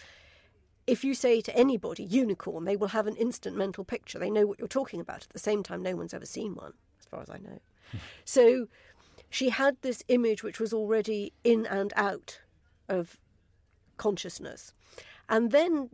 if 0.86 1.04
you 1.04 1.14
say 1.14 1.40
to 1.40 1.56
anybody 1.56 2.02
unicorn, 2.02 2.64
they 2.64 2.76
will 2.76 2.88
have 2.88 3.06
an 3.06 3.16
instant 3.16 3.56
mental 3.56 3.84
picture. 3.84 4.18
They 4.18 4.30
know 4.30 4.46
what 4.46 4.58
you're 4.58 4.68
talking 4.68 5.00
about. 5.00 5.22
At 5.22 5.30
the 5.30 5.38
same 5.38 5.62
time, 5.62 5.82
no 5.82 5.96
one's 5.96 6.12
ever 6.12 6.26
seen 6.26 6.54
one, 6.54 6.74
as 7.00 7.06
far 7.06 7.22
as 7.22 7.30
I 7.30 7.38
know. 7.38 7.60
so 8.24 8.68
she 9.30 9.48
had 9.48 9.76
this 9.80 10.02
image 10.08 10.42
which 10.42 10.60
was 10.60 10.74
already 10.74 11.32
in 11.42 11.64
and 11.66 11.92
out 11.96 12.40
of 12.88 13.18
consciousness. 13.96 14.74
And 15.28 15.50
then 15.50 15.90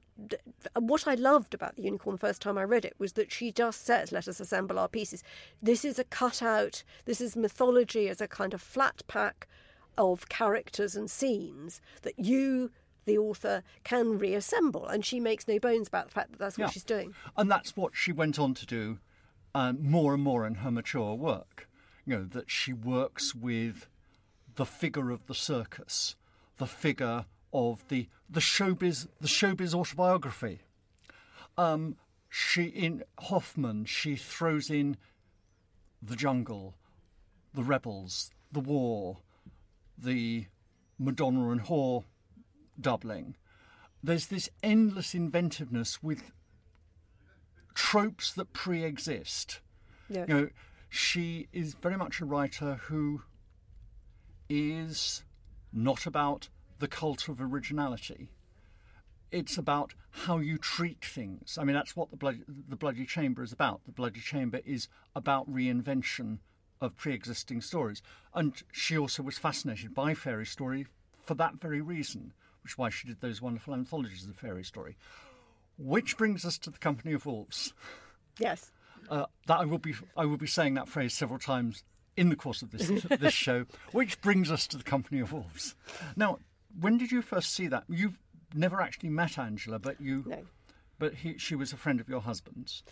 what 0.79 1.07
I 1.07 1.15
loved 1.15 1.55
about 1.55 1.77
the 1.77 1.83
unicorn 1.83 2.15
the 2.17 2.21
first 2.21 2.43
time 2.43 2.59
I 2.59 2.65
read 2.65 2.85
it 2.85 2.95
was 2.99 3.13
that 3.15 3.33
she 3.33 3.53
just 3.53 3.85
says, 3.85 4.13
Let 4.13 4.29
us 4.29 4.41
assemble 4.41 4.79
our 4.79 4.89
pieces. 4.89 5.23
This 5.63 5.85
is 5.85 5.99
a 5.99 6.05
cutout, 6.05 6.83
this 7.05 7.21
is 7.21 7.37
mythology 7.37 8.09
as 8.09 8.21
a 8.21 8.29
kind 8.29 8.55
of 8.55 8.61
flat 8.61 9.03
pack 9.09 9.49
of 9.97 10.29
characters 10.29 10.97
and 10.97 11.11
scenes 11.11 11.81
that 12.03 12.19
you, 12.19 12.71
the 13.05 13.19
author, 13.19 13.63
can 13.85 14.19
reassemble. 14.19 14.87
And 14.87 15.05
she 15.05 15.21
makes 15.21 15.47
no 15.49 15.59
bones 15.59 15.89
about 15.89 16.07
the 16.07 16.13
fact 16.13 16.33
that 16.33 16.39
that's 16.39 16.59
what 16.59 16.67
Yeah. 16.67 16.71
she's 16.71 16.85
doing. 16.85 17.15
And 17.37 17.51
that's 17.51 17.77
what 17.77 17.95
she 17.95 18.13
went 18.13 18.39
on 18.39 18.55
to 18.55 18.67
do 18.67 18.99
um, 19.55 19.79
more 19.83 20.15
and 20.15 20.23
more 20.23 20.47
in 20.47 20.57
her 20.57 20.71
mature 20.71 21.15
work. 21.15 21.69
You 22.07 22.17
know, 22.17 22.25
that 22.25 22.51
she 22.51 22.73
works 22.73 23.35
with 23.35 23.89
the 24.55 24.65
figure 24.67 25.11
of 25.11 25.27
the 25.27 25.35
circus, 25.35 26.17
the 26.57 26.67
figure 26.67 27.27
of 27.53 27.87
the 27.89 28.09
the 28.29 28.41
showbiz 28.41 29.09
the 29.21 29.29
showbiz 29.29 29.75
autobiography. 29.75 30.61
Um, 31.59 31.97
she 32.29 32.65
in 32.65 33.05
Hoffman 33.19 33.85
she 33.85 34.17
throws 34.17 34.71
in 34.71 34.97
the 36.03 36.17
jungle, 36.17 36.75
the 37.53 37.63
rebels, 37.63 38.31
the 38.53 38.61
war, 38.61 39.19
the 39.99 40.47
Madonna 40.99 41.51
and 41.51 41.63
whore 41.63 42.05
doubling. 42.81 43.37
There's 44.03 44.27
this 44.27 44.49
endless 44.63 45.15
inventiveness 45.15 46.03
with 46.03 46.33
tropes 47.75 48.33
that 48.33 48.53
pre-exist. 48.53 49.61
Yeah. 50.09 50.25
You 50.29 50.35
know, 50.35 50.49
she 50.89 51.49
is 51.53 51.75
very 51.75 51.97
much 51.97 52.21
a 52.21 52.25
writer 52.25 52.81
who 52.85 53.23
is 54.49 55.23
not 55.73 56.07
about 56.07 56.49
the 56.81 56.89
cult 56.89 57.29
of 57.29 57.41
originality. 57.41 58.29
It's 59.31 59.57
about 59.57 59.95
how 60.11 60.39
you 60.39 60.59
treat 60.59 61.05
things. 61.05 61.57
I 61.61 61.65
mean, 61.65 61.75
that's 61.75 61.95
what 61.95 62.11
the 62.11 62.17
bloody, 62.17 62.41
the 62.69 62.75
bloody 62.75 63.07
chamber 63.07 63.45
is 63.45 63.53
about. 63.53 63.83
The 63.87 63.93
bloody 63.93 64.19
chamber 64.19 64.61
is 64.65 64.89
about 65.15 65.49
reinvention 65.49 66.39
of 66.81 66.97
pre-existing 66.97 67.61
stories, 67.61 68.03
and 68.35 68.55
she 68.73 68.99
also 68.99 69.23
was 69.23 69.39
fascinated 69.39 69.95
by 69.95 70.15
fairy 70.15 70.47
story 70.47 70.87
for 71.23 71.35
that 71.35 71.61
very 71.61 71.81
reason, 71.81 72.33
which 72.63 72.73
is 72.73 72.79
why 72.79 72.89
she 72.89 73.07
did 73.07 73.21
those 73.21 73.41
wonderful 73.41 73.75
anthologies 73.75 74.27
of 74.27 74.35
fairy 74.35 74.65
story. 74.65 74.97
Which 75.79 76.17
brings 76.17 76.45
us 76.45 76.59
to 76.59 76.71
the 76.71 76.79
Company 76.79 77.13
of 77.13 77.25
Wolves. 77.25 77.73
Yes. 78.39 78.73
Uh, 79.09 79.27
that 79.47 79.61
I 79.61 79.65
will 79.65 79.79
be 79.79 79.95
I 80.17 80.25
will 80.25 80.37
be 80.37 80.47
saying 80.47 80.75
that 80.75 80.89
phrase 80.89 81.15
several 81.15 81.39
times 81.39 81.85
in 82.17 82.29
the 82.29 82.37
course 82.37 82.63
of 82.63 82.71
this 82.71 82.89
this 82.89 83.33
show, 83.47 83.67
which 83.93 84.21
brings 84.21 84.51
us 84.51 84.67
to 84.69 84.77
the 84.77 84.85
Company 84.85 85.21
of 85.21 85.33
Wolves. 85.33 85.75
Now, 86.17 86.39
when 86.79 86.99
did 86.99 87.11
you 87.13 87.23
first 87.23 87.53
see 87.53 87.67
that? 87.69 87.85
You've 87.89 88.19
never 88.55 88.81
actually 88.81 89.11
met 89.11 89.39
Angela, 89.39 89.79
but 89.79 90.01
you, 90.01 90.25
No. 90.27 90.43
but 90.99 91.15
he, 91.17 91.39
she 91.39 91.55
was 91.55 91.73
a 91.73 91.77
friend 91.77 92.01
of 92.01 92.09
your 92.09 92.21
husband's. 92.21 92.83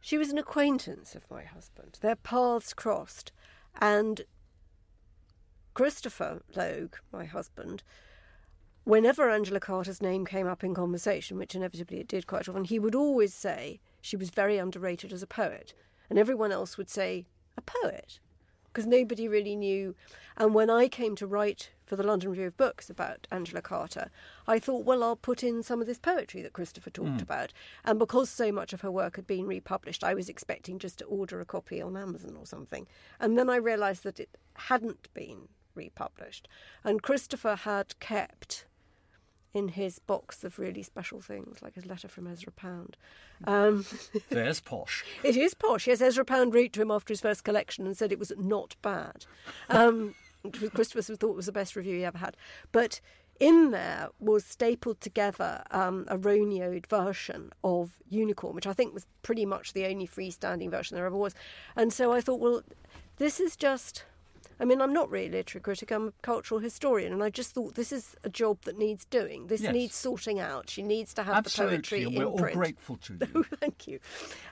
She 0.00 0.18
was 0.18 0.30
an 0.30 0.38
acquaintance 0.38 1.14
of 1.14 1.30
my 1.30 1.44
husband. 1.44 1.98
Their 2.02 2.16
paths 2.16 2.74
crossed, 2.74 3.32
and 3.80 4.22
Christopher 5.72 6.42
Logue, 6.54 6.96
my 7.12 7.24
husband, 7.24 7.82
whenever 8.84 9.28
Angela 9.30 9.60
Carter's 9.60 10.02
name 10.02 10.24
came 10.26 10.46
up 10.46 10.62
in 10.62 10.74
conversation, 10.74 11.38
which 11.38 11.54
inevitably 11.54 12.00
it 12.00 12.08
did 12.08 12.26
quite 12.26 12.48
often, 12.48 12.64
he 12.64 12.78
would 12.78 12.94
always 12.94 13.34
say 13.34 13.80
she 14.00 14.16
was 14.16 14.30
very 14.30 14.58
underrated 14.58 15.12
as 15.12 15.22
a 15.22 15.26
poet, 15.26 15.72
and 16.10 16.18
everyone 16.18 16.52
else 16.52 16.76
would 16.76 16.90
say 16.90 17.26
a 17.56 17.62
poet 17.62 18.20
because 18.66 18.86
nobody 18.86 19.28
really 19.28 19.54
knew. 19.56 19.94
And 20.36 20.52
when 20.54 20.68
I 20.68 20.88
came 20.88 21.14
to 21.16 21.26
write 21.28 21.70
for 21.84 21.96
the 21.96 22.02
London 22.02 22.30
Review 22.30 22.46
of 22.46 22.56
Books 22.56 22.88
about 22.88 23.26
Angela 23.30 23.60
Carter, 23.62 24.10
I 24.46 24.58
thought, 24.58 24.84
well, 24.84 25.02
I'll 25.02 25.16
put 25.16 25.42
in 25.42 25.62
some 25.62 25.80
of 25.80 25.86
this 25.86 25.98
poetry 25.98 26.42
that 26.42 26.52
Christopher 26.54 26.90
talked 26.90 27.18
Mm. 27.18 27.22
about. 27.22 27.52
And 27.84 27.98
because 27.98 28.30
so 28.30 28.50
much 28.52 28.72
of 28.72 28.80
her 28.80 28.90
work 28.90 29.16
had 29.16 29.26
been 29.26 29.46
republished, 29.46 30.02
I 30.02 30.14
was 30.14 30.28
expecting 30.28 30.78
just 30.78 30.98
to 31.00 31.04
order 31.04 31.40
a 31.40 31.44
copy 31.44 31.80
on 31.82 31.96
Amazon 31.96 32.36
or 32.38 32.46
something. 32.46 32.86
And 33.20 33.36
then 33.38 33.50
I 33.50 33.56
realised 33.56 34.02
that 34.04 34.18
it 34.20 34.36
hadn't 34.54 35.12
been 35.14 35.48
republished. 35.74 36.48
And 36.84 37.02
Christopher 37.02 37.56
had 37.56 37.98
kept 38.00 38.66
in 39.52 39.68
his 39.68 40.00
box 40.00 40.42
of 40.42 40.58
really 40.58 40.82
special 40.82 41.20
things, 41.20 41.62
like 41.62 41.74
his 41.76 41.86
letter 41.86 42.08
from 42.08 42.26
Ezra 42.26 42.50
Pound. 42.50 42.96
Um, 43.46 43.84
There's 44.28 44.58
posh. 44.60 45.04
it 45.22 45.36
is 45.36 45.54
posh. 45.54 45.86
Yes, 45.86 46.00
Ezra 46.00 46.24
Pound 46.24 46.52
wrote 46.54 46.72
to 46.72 46.82
him 46.82 46.90
after 46.90 47.12
his 47.12 47.20
first 47.20 47.44
collection 47.44 47.86
and 47.86 47.96
said 47.96 48.10
it 48.10 48.18
was 48.18 48.32
not 48.36 48.74
bad. 48.82 49.26
Um, 49.68 50.16
Christopher 50.74 51.02
thought 51.16 51.36
was 51.36 51.46
the 51.46 51.52
best 51.52 51.76
review 51.76 51.96
he 51.98 52.04
ever 52.04 52.18
had. 52.18 52.36
But 52.72 53.00
in 53.40 53.72
there 53.72 54.08
was 54.20 54.44
stapled 54.44 55.00
together 55.00 55.62
um, 55.72 56.04
a 56.08 56.16
Roneoed 56.16 56.86
version 56.86 57.52
of 57.64 57.98
Unicorn, 58.08 58.54
which 58.54 58.66
I 58.66 58.72
think 58.72 58.94
was 58.94 59.06
pretty 59.22 59.44
much 59.44 59.72
the 59.72 59.86
only 59.86 60.06
freestanding 60.06 60.70
version 60.70 60.96
there 60.96 61.06
ever 61.06 61.16
was. 61.16 61.34
And 61.76 61.92
so 61.92 62.12
I 62.12 62.20
thought, 62.20 62.40
well, 62.40 62.62
this 63.16 63.40
is 63.40 63.56
just. 63.56 64.04
I 64.60 64.64
mean, 64.64 64.80
I'm 64.80 64.92
not 64.92 65.10
really 65.10 65.26
a 65.26 65.30
literary 65.32 65.62
critic, 65.62 65.90
I'm 65.90 66.08
a 66.08 66.12
cultural 66.22 66.60
historian, 66.60 67.12
and 67.12 67.24
I 67.24 67.28
just 67.30 67.50
thought 67.54 67.74
this 67.74 67.90
is 67.90 68.14
a 68.22 68.28
job 68.30 68.58
that 68.66 68.78
needs 68.78 69.04
doing. 69.06 69.48
This 69.48 69.62
Yes. 69.62 69.72
needs 69.72 69.94
sorting 69.96 70.38
out. 70.38 70.70
She 70.70 70.80
needs 70.80 71.12
to 71.14 71.24
have 71.24 71.34
Absolutely, 71.38 71.76
the 71.78 71.82
poetry 71.82 72.04
and 72.04 72.16
we're 72.16 72.24
all 72.30 72.38
print. 72.38 72.56
grateful 72.56 72.96
to 72.98 73.14
you. 73.34 73.42
Thank 73.58 73.88
you. 73.88 73.98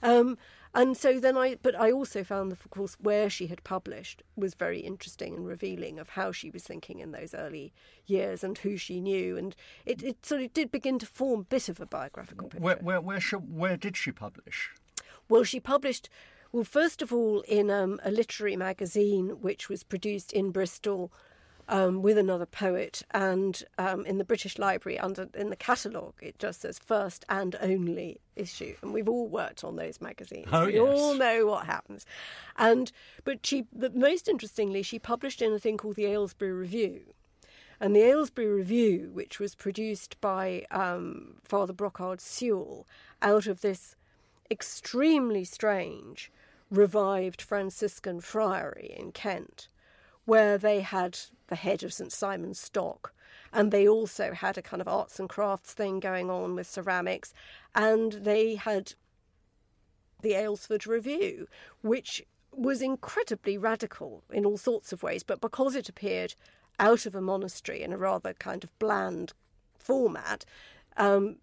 Um, 0.03 0.38
and 0.74 0.96
so 0.96 1.20
then 1.20 1.36
I, 1.36 1.56
but 1.62 1.74
I 1.78 1.90
also 1.92 2.24
found, 2.24 2.52
of 2.52 2.68
course, 2.70 2.96
where 3.00 3.28
she 3.28 3.46
had 3.48 3.62
published 3.64 4.22
was 4.36 4.54
very 4.54 4.80
interesting 4.80 5.34
and 5.34 5.46
revealing 5.46 5.98
of 5.98 6.10
how 6.10 6.32
she 6.32 6.50
was 6.50 6.62
thinking 6.62 7.00
in 7.00 7.12
those 7.12 7.34
early 7.34 7.72
years 8.06 8.42
and 8.42 8.56
who 8.58 8.76
she 8.76 9.00
knew, 9.00 9.36
and 9.36 9.54
it, 9.84 10.02
it 10.02 10.24
sort 10.24 10.42
of 10.42 10.52
did 10.52 10.70
begin 10.70 10.98
to 10.98 11.06
form 11.06 11.40
a 11.40 11.44
bit 11.44 11.68
of 11.68 11.80
a 11.80 11.86
biographical 11.86 12.48
picture. 12.48 12.62
Where 12.62 12.76
where 12.76 13.00
where, 13.00 13.20
sh- 13.20 13.34
where 13.34 13.76
did 13.76 13.96
she 13.96 14.12
publish? 14.12 14.70
Well, 15.28 15.44
she 15.44 15.60
published, 15.60 16.08
well, 16.52 16.64
first 16.64 17.02
of 17.02 17.12
all, 17.12 17.42
in 17.42 17.70
um, 17.70 18.00
a 18.04 18.10
literary 18.10 18.56
magazine 18.56 19.40
which 19.40 19.68
was 19.68 19.82
produced 19.82 20.32
in 20.32 20.50
Bristol 20.50 21.12
um, 21.68 22.02
with 22.02 22.18
another 22.18 22.46
poet, 22.46 23.02
and 23.12 23.62
um, 23.78 24.04
in 24.04 24.18
the 24.18 24.24
British 24.24 24.58
Library, 24.58 24.98
under 24.98 25.28
in 25.34 25.50
the 25.50 25.56
catalogue, 25.56 26.14
it 26.20 26.38
just 26.38 26.62
says 26.62 26.78
first 26.78 27.24
and 27.28 27.56
only 27.60 28.20
issue. 28.36 28.74
And 28.82 28.92
we've 28.92 29.08
all 29.08 29.28
worked 29.28 29.64
on 29.64 29.76
those 29.76 30.00
magazines. 30.00 30.48
Oh, 30.52 30.66
we 30.66 30.74
yes. 30.74 30.82
all 30.82 31.14
know 31.14 31.46
what 31.46 31.66
happens. 31.66 32.04
And 32.56 32.92
but 33.24 33.46
she, 33.46 33.66
but 33.72 33.94
most 33.94 34.28
interestingly, 34.28 34.82
she 34.82 34.98
published 34.98 35.40
in 35.40 35.52
a 35.52 35.58
thing 35.58 35.76
called 35.76 35.96
the 35.96 36.04
Aylesford 36.04 36.58
Review. 36.58 37.14
And 37.80 37.96
the 37.96 38.00
Aylesford 38.00 38.54
Review, 38.54 39.10
which 39.12 39.40
was 39.40 39.56
produced 39.56 40.20
by 40.20 40.64
um, 40.70 41.34
Father 41.42 41.72
Brocard 41.72 42.20
Sewell, 42.20 42.86
out 43.20 43.46
of 43.46 43.60
this 43.60 43.96
extremely 44.50 45.42
strange 45.42 46.30
revived 46.70 47.42
Franciscan 47.42 48.20
friary 48.20 48.94
in 48.96 49.12
Kent, 49.12 49.68
where 50.24 50.56
they 50.56 50.80
had 50.80 51.18
the 51.53 51.57
head 51.57 51.82
of 51.82 51.92
St 51.92 52.11
Simon's 52.11 52.59
Stock, 52.59 53.12
and 53.53 53.70
they 53.70 53.86
also 53.86 54.32
had 54.32 54.57
a 54.57 54.62
kind 54.62 54.80
of 54.80 54.88
arts 54.88 55.20
and 55.20 55.28
crafts 55.28 55.74
thing 55.74 56.00
going 56.00 56.30
on 56.30 56.55
with 56.55 56.66
ceramics, 56.66 57.34
and 57.74 58.12
they 58.12 58.55
had 58.55 58.94
the 60.22 60.32
Aylesford 60.32 60.86
Review, 60.86 61.46
which 61.82 62.24
was 62.53 62.80
incredibly 62.80 63.59
radical 63.59 64.22
in 64.32 64.46
all 64.46 64.57
sorts 64.57 64.94
of 64.94 65.03
ways, 65.03 65.22
but 65.22 65.42
because 65.42 65.74
it 65.74 65.90
appeared 65.90 66.34
out 66.80 67.05
of 67.05 67.14
a 67.14 67.20
monastery 67.20 67.82
in 67.82 67.92
a 67.92 67.98
rather 67.98 68.32
kind 68.32 68.64
of 68.64 68.78
bland 68.78 69.34
format, 69.76 70.46
um, 70.96 71.36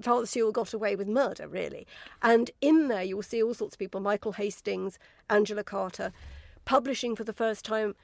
Father 0.00 0.24
Sewell 0.24 0.52
got 0.52 0.72
away 0.72 0.96
with 0.96 1.08
murder, 1.08 1.46
really. 1.46 1.86
And 2.22 2.50
in 2.62 2.88
there, 2.88 3.02
you 3.02 3.16
will 3.16 3.22
see 3.22 3.42
all 3.42 3.52
sorts 3.52 3.74
of 3.74 3.78
people 3.78 4.00
Michael 4.00 4.32
Hastings, 4.32 4.98
Angela 5.28 5.64
Carter, 5.64 6.10
publishing 6.64 7.16
for 7.16 7.24
the 7.24 7.32
first 7.34 7.66
time. 7.66 7.94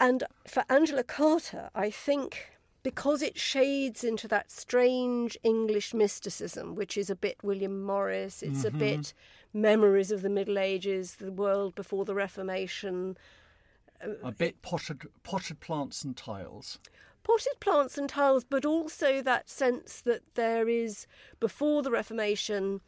And 0.00 0.24
for 0.48 0.64
Angela 0.70 1.04
Carter, 1.04 1.68
I 1.74 1.90
think 1.90 2.52
because 2.82 3.20
it 3.20 3.38
shades 3.38 4.02
into 4.02 4.26
that 4.28 4.50
strange 4.50 5.36
English 5.42 5.92
mysticism, 5.92 6.74
which 6.74 6.96
is 6.96 7.10
a 7.10 7.14
bit 7.14 7.36
William 7.42 7.82
Morris, 7.82 8.42
it's 8.42 8.64
a 8.64 8.70
Mhm. 8.70 8.78
bit 8.78 9.14
memories 9.52 10.10
of 10.10 10.22
the 10.22 10.30
Middle 10.30 10.58
Ages, 10.58 11.16
the 11.16 11.30
world 11.30 11.74
before 11.74 12.06
the 12.06 12.14
Reformation. 12.14 13.18
A 14.22 14.32
bit 14.32 14.62
potted 14.62 15.10
potted 15.22 15.60
plants 15.60 16.02
and 16.02 16.16
tiles. 16.16 16.78
potted 17.22 17.60
plants 17.60 17.98
and 17.98 18.08
tiles, 18.08 18.44
but 18.44 18.64
also 18.64 19.20
that 19.20 19.50
sense 19.50 20.00
that 20.00 20.34
there 20.36 20.70
is, 20.70 21.06
before 21.38 21.82
the 21.82 21.90
Reformation, 21.90 22.80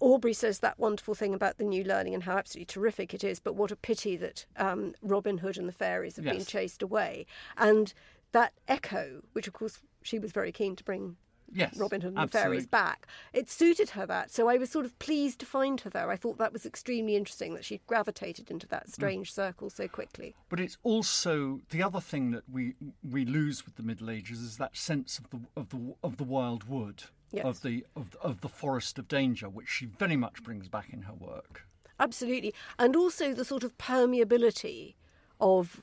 Aubrey 0.00 0.32
says 0.32 0.60
that 0.60 0.78
wonderful 0.78 1.14
thing 1.14 1.34
about 1.34 1.58
the 1.58 1.64
new 1.64 1.84
learning 1.84 2.14
and 2.14 2.22
how 2.24 2.38
absolutely 2.38 2.66
terrific 2.66 3.12
it 3.14 3.22
is, 3.22 3.38
but 3.38 3.54
what 3.54 3.70
a 3.70 3.76
pity 3.76 4.16
that 4.16 4.46
um, 4.56 4.94
Robin 5.02 5.38
Hood 5.38 5.58
and 5.58 5.68
the 5.68 5.72
fairies 5.72 6.16
have 6.16 6.24
been 6.24 6.44
chased 6.44 6.82
away. 6.82 7.26
And 7.56 7.92
that 8.32 8.52
echo, 8.66 9.22
which 9.32 9.46
of 9.46 9.52
course 9.52 9.80
she 10.02 10.18
was 10.18 10.32
very 10.32 10.52
keen 10.52 10.74
to 10.76 10.84
bring 10.84 11.16
Yes, 11.52 11.76
Robin 11.76 12.00
Hood 12.00 12.14
and 12.16 12.30
the. 12.30 12.38
Fairies 12.38 12.66
back. 12.68 13.08
It 13.32 13.50
suited 13.50 13.90
her 13.90 14.06
that, 14.06 14.30
so 14.30 14.48
I 14.48 14.56
was 14.56 14.70
sort 14.70 14.84
of 14.84 14.96
pleased 15.00 15.40
to 15.40 15.46
find 15.46 15.80
her 15.80 15.90
there. 15.90 16.08
I 16.08 16.14
thought 16.14 16.38
that 16.38 16.52
was 16.52 16.64
extremely 16.64 17.16
interesting 17.16 17.54
that 17.54 17.64
she 17.64 17.80
gravitated 17.88 18.52
into 18.52 18.68
Mm. 18.68 18.70
that 18.70 18.88
strange 18.88 19.32
circle 19.32 19.68
so 19.68 19.88
quickly. 19.88 20.36
But 20.48 20.60
it's 20.60 20.78
also 20.84 21.60
the 21.70 21.82
other 21.82 22.00
thing 22.00 22.30
that 22.30 22.44
we 22.48 22.76
we 23.02 23.24
lose 23.24 23.64
with 23.66 23.74
the 23.74 23.82
Middle 23.82 24.10
Ages 24.10 24.38
is 24.40 24.58
that 24.58 24.76
sense 24.76 25.18
of 25.18 25.28
the 25.30 25.40
of 25.56 25.70
the 25.70 25.94
of 26.04 26.18
the 26.18 26.24
wild 26.24 26.68
wood, 26.68 27.02
Yes. 27.32 27.44
of 27.44 27.62
the 27.62 27.84
of, 27.94 28.16
of 28.22 28.40
the 28.40 28.48
forest 28.48 28.98
of 28.98 29.06
danger, 29.08 29.48
which 29.48 29.68
she 29.68 29.86
very 29.86 30.16
much 30.16 30.42
brings 30.42 30.68
back 30.68 30.88
in 30.92 31.02
her 31.02 31.14
work. 31.14 31.66
Absolutely. 31.98 32.54
And 32.78 32.96
also 32.96 33.34
the 33.34 33.44
sort 33.44 33.62
of 33.62 33.76
permeability 33.78 34.94
of 35.40 35.82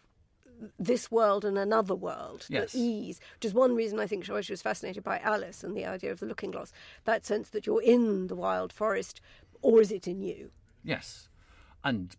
this 0.79 1.11
world 1.11 1.45
and 1.45 1.57
another 1.57 1.93
world, 1.95 2.47
Yes. 2.49 2.71
the 2.73 2.79
ease, 2.79 3.19
which 3.35 3.45
is 3.45 3.53
one 3.53 3.75
reason 3.75 3.99
I 3.99 4.07
think 4.07 4.25
she 4.25 4.31
was 4.31 4.61
fascinated 4.61 5.03
by 5.03 5.19
Alice 5.19 5.63
and 5.63 5.77
the 5.77 5.85
idea 5.85 6.11
of 6.11 6.19
the 6.19 6.25
looking 6.25 6.51
glass. 6.51 6.73
That 7.05 7.25
sense 7.25 7.49
that 7.49 7.65
you're 7.67 7.81
in 7.81 8.27
the 8.27 8.35
wild 8.35 8.73
forest, 8.73 9.21
or 9.61 9.81
is 9.81 9.91
it 9.91 10.07
in 10.07 10.21
you? 10.21 10.49
Yes, 10.83 11.29
and 11.83 12.15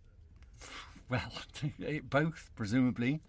well, 1.08 1.32
both 2.04 2.50
presumably, 2.54 3.20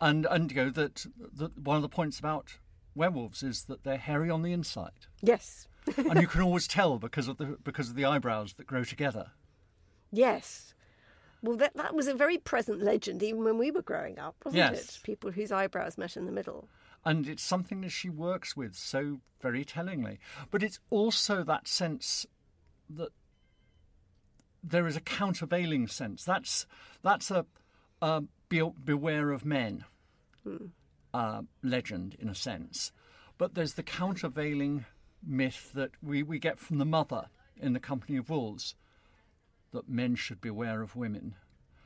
and 0.00 0.26
and 0.30 0.50
you 0.50 0.56
know 0.56 0.70
that, 0.70 1.06
that 1.36 1.58
one 1.58 1.76
of 1.76 1.82
the 1.82 1.88
points 1.88 2.18
about 2.18 2.56
werewolves 2.94 3.42
is 3.42 3.64
that 3.64 3.84
they're 3.84 3.96
hairy 3.96 4.30
on 4.30 4.42
the 4.42 4.52
inside, 4.52 5.06
Yes. 5.22 5.66
and 5.96 6.20
you 6.20 6.26
can 6.28 6.42
always 6.42 6.68
tell 6.68 6.98
because 6.98 7.26
of 7.28 7.38
the 7.38 7.56
because 7.64 7.88
of 7.90 7.96
the 7.96 8.04
eyebrows 8.04 8.52
that 8.54 8.66
grow 8.66 8.84
together. 8.84 9.32
Yes. 10.12 10.74
Well, 11.42 11.56
that, 11.56 11.74
that 11.74 11.94
was 11.94 12.06
a 12.06 12.14
very 12.14 12.38
present 12.38 12.80
legend 12.82 13.20
even 13.22 13.42
when 13.42 13.58
we 13.58 13.72
were 13.72 13.82
growing 13.82 14.18
up, 14.20 14.36
wasn't 14.44 14.58
Yes. 14.58 14.96
it? 14.96 15.00
People 15.02 15.32
whose 15.32 15.50
eyebrows 15.50 15.98
met 15.98 16.16
in 16.16 16.26
the 16.26 16.32
middle. 16.32 16.68
and 17.04 17.26
it's 17.26 17.42
something 17.42 17.80
that 17.80 17.90
she 17.90 18.08
works 18.08 18.56
with 18.56 18.76
so 18.76 19.20
very 19.40 19.64
tellingly. 19.64 20.20
But 20.52 20.62
it's 20.62 20.78
also 20.88 21.42
that 21.42 21.66
sense 21.66 22.26
that 22.88 23.08
there 24.62 24.86
is 24.86 24.94
a 24.96 25.00
countervailing 25.00 25.88
sense. 25.88 26.22
That's 26.24 26.66
that's 27.02 27.32
a, 27.32 27.44
a 28.00 28.22
be, 28.48 28.62
beware 28.84 29.32
of 29.32 29.44
men 29.44 29.84
hmm. 30.44 30.66
Uh, 31.14 31.42
legend 31.62 32.16
in 32.18 32.28
a 32.28 32.34
sense, 32.34 32.92
but 33.38 33.54
there's 33.54 33.74
the 33.74 33.82
countervailing 33.82 34.84
myth 35.26 35.70
that 35.74 35.90
we, 36.02 36.22
we 36.22 36.38
get 36.38 36.58
from 36.58 36.78
the 36.78 36.84
mother 36.84 37.26
in 37.56 37.72
the 37.72 37.80
Company 37.80 38.16
of 38.16 38.30
Wolves 38.30 38.74
that 39.72 39.88
men 39.88 40.14
should 40.14 40.40
beware 40.40 40.82
of 40.82 40.96
women. 40.96 41.34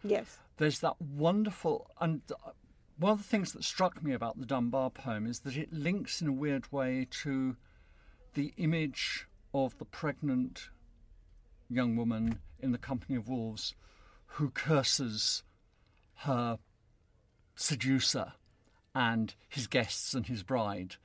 Yes. 0.02 0.38
there's 0.58 0.80
that 0.80 1.00
wonderful 1.00 1.90
and 2.00 2.20
one 2.98 3.12
of 3.12 3.18
the 3.18 3.24
things 3.24 3.52
that 3.52 3.64
struck 3.64 4.02
me 4.02 4.12
about 4.12 4.38
the 4.38 4.46
Dunbar 4.46 4.90
poem 4.90 5.26
is 5.26 5.40
that 5.40 5.56
it 5.56 5.72
links 5.72 6.22
in 6.22 6.28
a 6.28 6.32
weird 6.32 6.70
way 6.72 7.06
to 7.22 7.56
the 8.34 8.52
image 8.56 9.26
of 9.52 9.76
the 9.78 9.84
pregnant 9.84 10.70
young 11.68 11.96
woman 11.96 12.38
in 12.58 12.72
the 12.72 12.78
company 12.78 13.16
of 13.16 13.28
wolves 13.28 13.74
who 14.26 14.50
curses 14.50 15.42
her 16.20 16.58
seducer 17.54 18.32
and 18.96 19.34
his 19.50 19.66
guests 19.66 20.14
and 20.14 20.26
his 20.26 20.42
bride 20.42 20.96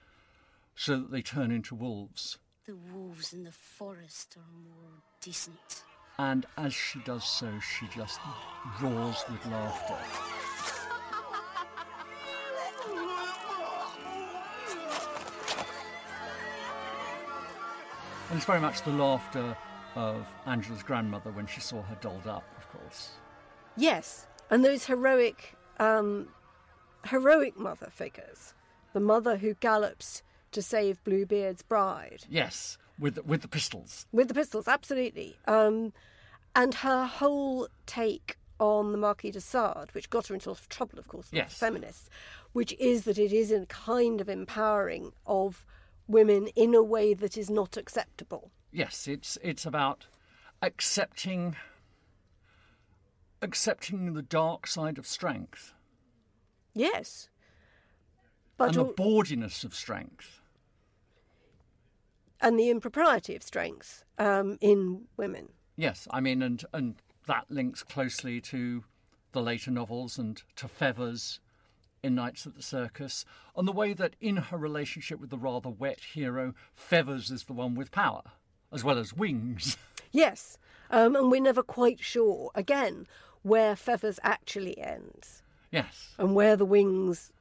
so 0.76 0.96
that 0.98 1.12
they 1.12 1.22
turn 1.22 1.52
into 1.52 1.76
wolves 1.76 2.38
The 2.66 2.78
wolves 2.94 3.34
in 3.34 3.44
the 3.44 3.52
forest 3.52 4.38
are 4.38 4.64
more 4.64 4.92
decent. 5.22 5.84
and 6.18 6.46
as 6.58 6.74
she 6.74 7.00
does 7.00 7.26
so 7.26 7.52
she 7.60 7.86
just 7.94 8.20
roars 8.82 9.18
with 9.30 9.46
laughter 9.48 9.98
And 18.30 18.38
it's 18.38 18.46
very 18.46 18.62
much 18.62 18.82
the 18.84 18.92
laughter 18.92 19.58
of 19.96 20.26
Angela's 20.46 20.84
grandmother 20.84 21.32
when 21.32 21.48
she 21.48 21.60
saw 21.60 21.82
her 21.82 21.98
dolled 22.00 22.28
up, 22.28 22.46
of 22.58 22.70
course. 22.72 23.12
Yes. 23.76 24.26
And 24.50 24.64
those 24.64 24.86
heroic, 24.86 25.56
um, 25.80 26.30
heroic 27.06 27.58
mother 27.58 27.88
figures. 27.89 28.54
The 28.93 28.99
mother 28.99 29.38
who 29.38 29.54
gallops 29.56 30.24
to 30.52 30.62
save 30.62 31.04
Bluebeard's 31.04 31.62
bride. 31.62 32.26
Yes, 32.30 32.78
with 32.99 33.16
the, 33.16 33.24
with 33.24 33.41
the 33.41 33.47
pistols. 33.47 34.06
With 34.12 34.28
the 34.28 34.34
pistols, 34.34 34.68
absolutely. 34.68 35.38
Um, 35.47 35.93
and 36.56 36.74
her 36.76 37.06
whole 37.06 37.68
take 37.86 38.38
on 38.60 38.91
the 38.91 38.97
Marquis 38.97 39.32
de 39.32 39.41
Sade, 39.41 39.89
which 39.93 40.10
got 40.10 40.28
her 40.28 40.34
into 40.36 40.49
a 40.49 40.52
lot 40.52 40.60
of 40.60 40.70
trouble, 40.70 40.99
of 40.99 41.08
course, 41.08 41.32
with 41.32 41.38
Yes. 41.38 41.54
feminists, 41.54 42.10
which 42.54 42.74
is 42.80 43.06
that 43.06 43.18
it 43.18 43.32
is 43.32 43.52
a 43.52 43.66
kind 43.68 44.20
of 44.22 44.30
empowering 44.30 45.14
of 45.26 45.66
women 46.08 46.47
in 46.56 46.76
a 46.76 46.84
way 46.84 47.14
that 47.14 47.38
is 47.38 47.49
not 47.49 47.78
acceptable. 47.78 48.52
Yes, 48.74 49.08
it's 49.08 49.38
it's 49.41 49.66
about 49.66 50.06
accepting 50.62 51.56
accepting 53.41 54.14
the 54.14 54.22
dark 54.22 54.68
side 54.68 54.97
of 54.97 55.08
strength 55.08 55.74
Yes. 56.74 57.30
But 58.57 58.69
and 58.69 58.76
the 58.76 58.86
al- 58.86 58.93
bawdiness 58.93 59.63
of 59.63 59.74
strength. 59.76 60.39
and 62.39 62.59
the 62.59 62.69
impropriety 62.69 63.36
of 63.36 63.43
strength 63.43 64.03
um, 64.17 64.57
in 64.61 65.03
women. 65.17 65.49
Yes, 65.76 66.07
I 66.11 66.19
mean, 66.22 66.41
and 66.41 66.63
and 66.74 66.95
that 67.28 67.45
links 67.49 67.84
closely 67.84 68.41
to 68.41 68.84
the 69.32 69.41
later 69.41 69.72
novels 69.72 70.17
and 70.17 70.41
to 70.57 70.67
Feathers 70.67 71.39
in 72.03 72.15
Nights 72.15 72.45
at 72.47 72.55
the 72.55 72.63
Circus, 72.63 73.26
and 73.55 73.67
the 73.67 73.72
way 73.72 73.93
that 73.93 74.15
in 74.19 74.38
her 74.38 74.57
relationship 74.57 75.19
with 75.19 75.30
the 75.30 75.38
rather 75.38 75.69
wet 75.69 75.99
hero, 76.13 76.53
Feathers 76.74 77.30
is 77.30 77.43
the 77.45 77.53
one 77.53 77.76
with 77.76 77.91
power, 77.91 78.24
as 78.72 78.84
well 78.84 78.97
as 78.97 79.13
wings. 79.13 79.78
Yes, 80.13 80.57
um, 80.89 81.15
and 81.15 81.32
we're 81.32 81.39
never 81.41 81.63
quite 81.63 82.01
sure, 82.01 82.51
again, 82.53 83.07
where 83.43 83.78
Feathers 83.78 84.19
actually 84.24 84.78
ends 84.78 85.41
yes, 85.72 86.13
and 86.17 86.36
where 86.36 86.55
the 86.55 86.65
wings, 86.65 87.32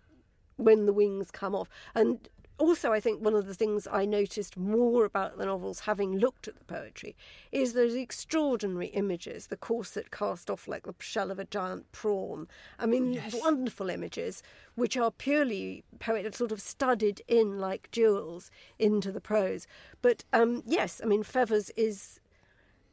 when 0.57 0.87
the 0.87 0.93
wings 0.93 1.31
come 1.31 1.55
off. 1.55 1.69
And 1.95 2.29
also, 2.61 2.93
I 2.93 3.01
think 3.01 3.25
one 3.25 3.35
of 3.35 3.47
the 3.47 3.55
things 3.55 3.89
I 3.91 4.05
noticed 4.05 4.57
more 4.57 5.07
about 5.07 5.39
the 5.39 5.47
novels, 5.47 5.81
having 5.81 6.19
looked 6.19 6.47
at 6.47 6.59
the 6.59 6.65
poetry, 6.65 7.17
is 7.51 7.73
those 7.73 7.95
extraordinary 7.95 8.89
images 8.89 9.47
the 9.47 9.57
corset 9.57 10.11
cast 10.11 10.51
off 10.51 10.69
like 10.69 10.85
the 10.85 10.95
shell 10.99 11.31
of 11.31 11.39
a 11.39 11.47
giant 11.47 11.91
prawn. 11.91 12.49
I 12.79 12.85
mean, 12.85 13.21
wonderful 13.33 13.89
images 13.89 14.43
which 14.75 14.97
are 14.99 15.11
purely 15.11 15.85
poetic, 15.99 16.37
sort 16.37 16.53
of 16.53 16.61
studded 16.61 17.23
in 17.27 17.59
like 17.59 17.91
jewels 17.93 18.51
into 18.79 19.11
the 19.11 19.23
prose. 19.23 19.67
But 20.03 20.25
um, 20.35 20.63
yes, 20.67 21.01
I 21.03 21.07
mean, 21.07 21.23
Feathers 21.23 21.71
is 21.79 22.21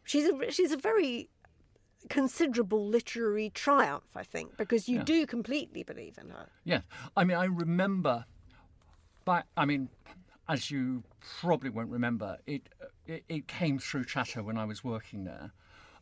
she's 0.05 0.29
a 0.29 0.51
she's 0.51 0.71
a 0.71 0.77
very 0.77 1.29
considerable 2.07 2.85
literary 2.87 3.49
triumph, 3.49 4.03
I 4.15 4.23
think, 4.23 4.57
because 4.57 4.87
you 4.89 4.97
Yeah. 4.97 5.03
do 5.03 5.25
completely 5.27 5.83
believe 5.83 6.17
in 6.17 6.29
her. 6.29 6.47
yes. 6.63 6.83
I 7.15 7.23
mean, 7.23 7.37
I 7.37 7.45
remember, 7.45 8.25
but 9.25 9.45
I 9.55 9.65
mean, 9.65 9.89
as 10.49 10.71
you 10.71 11.03
probably 11.41 11.69
won't 11.69 11.89
remember, 11.89 12.37
it 12.45 12.69
it, 13.05 13.23
it 13.29 13.47
came 13.47 13.79
through 13.79 14.05
Chatto 14.05 14.43
when 14.43 14.57
I 14.57 14.65
was 14.65 14.83
working 14.83 15.23
there, 15.25 15.51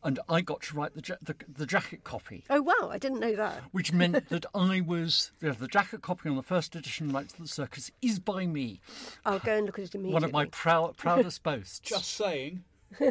and 0.03 0.19
I 0.29 0.41
got 0.41 0.61
to 0.63 0.75
write 0.75 0.93
the 0.95 1.01
ja- 1.05 1.15
the, 1.21 1.35
the 1.47 1.65
jacket 1.65 2.03
copy. 2.03 2.43
Oh 2.49 2.61
wow, 2.61 2.89
I 2.91 2.97
didn't 2.97 3.19
know 3.19 3.35
that. 3.35 3.63
which 3.71 3.91
meant 3.93 4.29
that 4.29 4.45
I 4.53 4.81
was 4.81 5.31
the, 5.39 5.51
the 5.53 5.67
jacket 5.67 6.01
copy 6.01 6.29
on 6.29 6.35
the 6.35 6.43
first 6.43 6.75
edition 6.75 7.07
of 7.07 7.13
Nights 7.13 7.33
at 7.35 7.39
the 7.41 7.47
Circus 7.47 7.91
is 8.01 8.19
by 8.19 8.45
me. 8.45 8.81
I'll 9.25 9.39
go 9.39 9.55
and 9.55 9.65
look 9.65 9.79
at 9.79 9.85
it 9.85 9.95
immediately. 9.95 10.13
One 10.13 10.23
of 10.23 10.31
my 10.31 10.45
proud, 10.45 10.97
proudest 10.97 11.41
boasts. 11.43 11.79
Just 11.79 12.11
saying. 12.13 12.63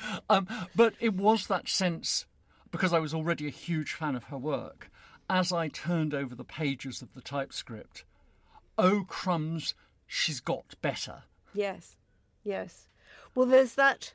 um, 0.30 0.46
but 0.74 0.94
it 1.00 1.14
was 1.14 1.46
that 1.46 1.68
sense, 1.68 2.26
because 2.70 2.92
I 2.92 2.98
was 2.98 3.14
already 3.14 3.46
a 3.46 3.50
huge 3.50 3.92
fan 3.92 4.14
of 4.14 4.24
her 4.24 4.38
work, 4.38 4.90
as 5.30 5.52
I 5.52 5.68
turned 5.68 6.14
over 6.14 6.34
the 6.34 6.44
pages 6.44 7.02
of 7.02 7.14
the 7.14 7.20
typescript, 7.20 8.04
oh 8.78 9.04
crumbs, 9.08 9.74
she's 10.06 10.40
got 10.40 10.74
better. 10.80 11.24
Yes, 11.54 11.96
yes. 12.44 12.88
Well, 13.34 13.46
there's 13.46 13.74
that 13.74 14.14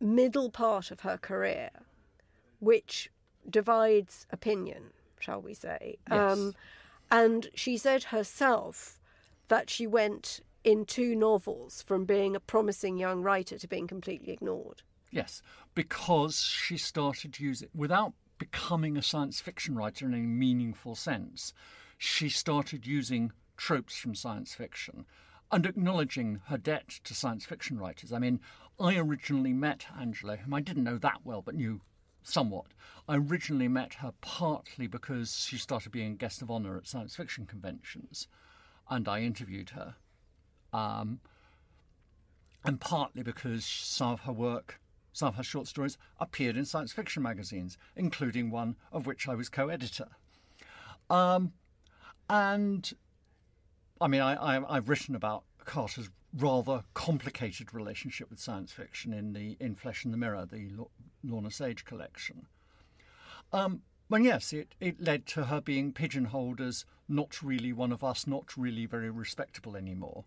middle 0.00 0.50
part 0.50 0.90
of 0.90 1.00
her 1.00 1.16
career 1.16 1.70
which 2.60 3.10
divides 3.48 4.26
opinion, 4.30 4.90
shall 5.18 5.40
we 5.40 5.54
say. 5.54 5.98
Um, 6.10 6.18
Yes. 6.18 6.52
and 7.10 7.48
she 7.54 7.76
said 7.76 8.04
herself 8.04 8.98
that 9.48 9.68
she 9.70 9.86
went 9.86 10.40
in 10.64 10.86
two 10.86 11.14
novels 11.14 11.82
from 11.82 12.06
being 12.06 12.34
a 12.34 12.40
promising 12.40 12.96
young 12.96 13.22
writer 13.22 13.58
to 13.58 13.68
being 13.68 13.86
completely 13.86 14.32
ignored. 14.32 14.82
Yes, 15.10 15.42
because 15.74 16.40
she 16.40 16.76
started 16.76 17.34
to 17.34 17.44
use 17.44 17.62
it 17.62 17.70
without 17.74 18.14
becoming 18.38 18.96
a 18.96 19.02
science 19.02 19.40
fiction 19.40 19.76
writer 19.76 20.06
in 20.06 20.14
a 20.14 20.18
meaningful 20.18 20.94
sense. 20.94 21.52
She 21.98 22.28
started 22.28 22.86
using 22.86 23.32
tropes 23.56 23.96
from 23.96 24.14
science 24.14 24.54
fiction 24.54 25.04
and 25.52 25.66
acknowledging 25.66 26.40
her 26.46 26.58
debt 26.58 26.88
to 27.04 27.14
science 27.14 27.44
fiction 27.44 27.78
writers. 27.78 28.12
I 28.12 28.18
mean, 28.18 28.40
I 28.80 28.96
originally 28.96 29.52
met 29.52 29.86
Angela, 29.96 30.36
whom 30.36 30.54
I 30.54 30.60
didn't 30.60 30.82
know 30.82 30.98
that 30.98 31.20
well 31.24 31.42
but 31.42 31.54
knew 31.54 31.82
somewhat. 32.24 32.66
I 33.06 33.16
originally 33.16 33.68
met 33.68 33.94
her 33.94 34.12
partly 34.20 34.86
because 34.86 35.44
she 35.44 35.58
started 35.58 35.92
being 35.92 36.12
a 36.12 36.16
guest 36.16 36.42
of 36.42 36.50
honour 36.50 36.76
at 36.76 36.88
science 36.88 37.14
fiction 37.14 37.46
conventions, 37.46 38.26
and 38.90 39.06
I 39.06 39.20
interviewed 39.20 39.70
her 39.70 39.94
Um, 40.74 41.20
and 42.64 42.80
partly 42.80 43.22
because 43.22 43.64
some 43.64 44.10
of 44.10 44.20
her 44.20 44.32
work, 44.32 44.80
some 45.12 45.28
of 45.28 45.36
her 45.36 45.42
short 45.44 45.68
stories, 45.68 45.96
appeared 46.18 46.56
in 46.56 46.64
science 46.64 46.92
fiction 46.92 47.22
magazines, 47.22 47.78
including 47.94 48.50
one 48.50 48.74
of 48.90 49.06
which 49.06 49.28
I 49.28 49.34
was 49.34 49.48
co 49.48 49.68
editor. 49.68 50.08
Um, 51.08 51.52
and 52.28 52.92
I 54.00 54.08
mean, 54.08 54.20
I, 54.20 54.62
I've 54.68 54.88
written 54.88 55.14
about 55.14 55.44
Carter's 55.64 56.10
rather 56.36 56.82
complicated 56.94 57.72
relationship 57.72 58.28
with 58.28 58.40
science 58.40 58.72
fiction 58.72 59.12
in 59.12 59.34
the 59.34 59.56
In 59.60 59.76
Flesh 59.76 60.04
and 60.04 60.12
the 60.12 60.18
Mirror, 60.18 60.46
the 60.50 60.70
Lorna 61.22 61.52
Sage 61.52 61.84
collection. 61.84 62.46
Um, 63.52 63.82
well, 64.08 64.22
yes, 64.22 64.52
it, 64.52 64.74
it 64.80 65.00
led 65.00 65.26
to 65.26 65.44
her 65.44 65.60
being 65.60 65.92
pigeonholed 65.92 66.60
as 66.60 66.84
not 67.08 67.40
really 67.42 67.72
one 67.72 67.92
of 67.92 68.02
us, 68.02 68.26
not 68.26 68.56
really 68.56 68.86
very 68.86 69.10
respectable 69.10 69.76
anymore. 69.76 70.24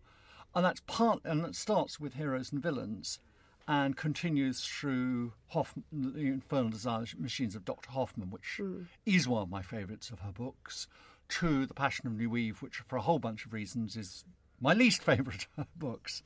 And 0.56 0.66
that's 0.66 0.82
part, 0.82 1.22
and 1.24 1.46
it 1.46 1.56
starts 1.56 2.00
with 2.00 2.16
heroes 2.16 2.52
and 2.52 2.62
villains 2.62 3.20
and 3.68 3.98
continues 3.98 4.62
through 4.62 5.34
Hoff, 5.50 5.74
the 5.92 6.28
Infernal 6.28 6.70
Desire 6.70 7.06
Machines 7.18 7.56
of 7.56 7.66
Dr. 7.66 7.92
Hoffman, 7.92 8.32
which 8.32 8.60
mm. 8.60 8.86
is 9.06 9.28
one 9.28 9.44
of 9.44 9.50
my 9.50 9.62
favourites 9.62 10.10
of 10.10 10.20
her 10.20 10.32
books, 10.32 10.88
to 11.30 11.66
The 11.66 11.74
Passion 11.74 12.08
of 12.08 12.14
New 12.14 12.38
Eve, 12.38 12.62
which, 12.62 12.78
for 12.88 12.96
a 12.96 13.02
whole 13.02 13.20
bunch 13.20 13.46
of 13.46 13.52
reasons, 13.52 13.98
is 13.98 14.24
my 14.62 14.74
least 14.74 15.04
favourite 15.04 15.48
of 15.58 15.66
her 15.66 15.68
books. 15.76 16.24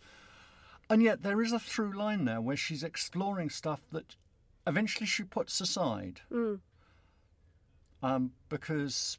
And 0.90 1.02
yet 1.02 1.24
there 1.24 1.42
is 1.42 1.52
a 1.52 1.60
through 1.60 1.98
line 1.98 2.26
there 2.26 2.42
where 2.42 2.58
she's 2.58 2.84
exploring 2.84 3.50
stuff 3.50 3.82
that 3.92 4.16
eventually 4.68 5.08
she 5.08 5.24
puts 5.24 5.60
aside. 5.60 6.22
Mm. 6.32 6.60
Um, 8.04 8.32
because 8.50 9.18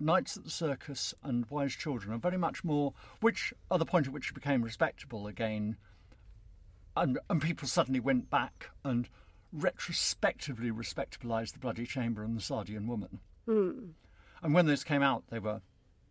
Nights 0.00 0.36
at 0.36 0.44
the 0.44 0.50
Circus 0.50 1.14
and 1.22 1.46
Wise 1.46 1.74
Children 1.74 2.14
are 2.14 2.18
very 2.18 2.36
much 2.36 2.64
more, 2.64 2.94
which 3.20 3.54
are 3.70 3.78
the 3.78 3.86
point 3.86 4.06
at 4.06 4.12
which 4.12 4.26
she 4.26 4.34
became 4.34 4.62
respectable 4.62 5.26
again. 5.26 5.76
And, 6.96 7.18
and 7.28 7.40
people 7.40 7.68
suddenly 7.68 8.00
went 8.00 8.30
back 8.30 8.70
and 8.84 9.08
retrospectively 9.52 10.70
respectabilised 10.70 11.52
The 11.52 11.58
Bloody 11.58 11.86
Chamber 11.86 12.22
and 12.22 12.36
The 12.36 12.42
Sadeian 12.42 12.86
Woman. 12.86 13.20
Mm. 13.48 13.90
And 14.42 14.54
when 14.54 14.66
those 14.66 14.84
came 14.84 15.02
out, 15.02 15.24
they 15.30 15.38
were 15.38 15.60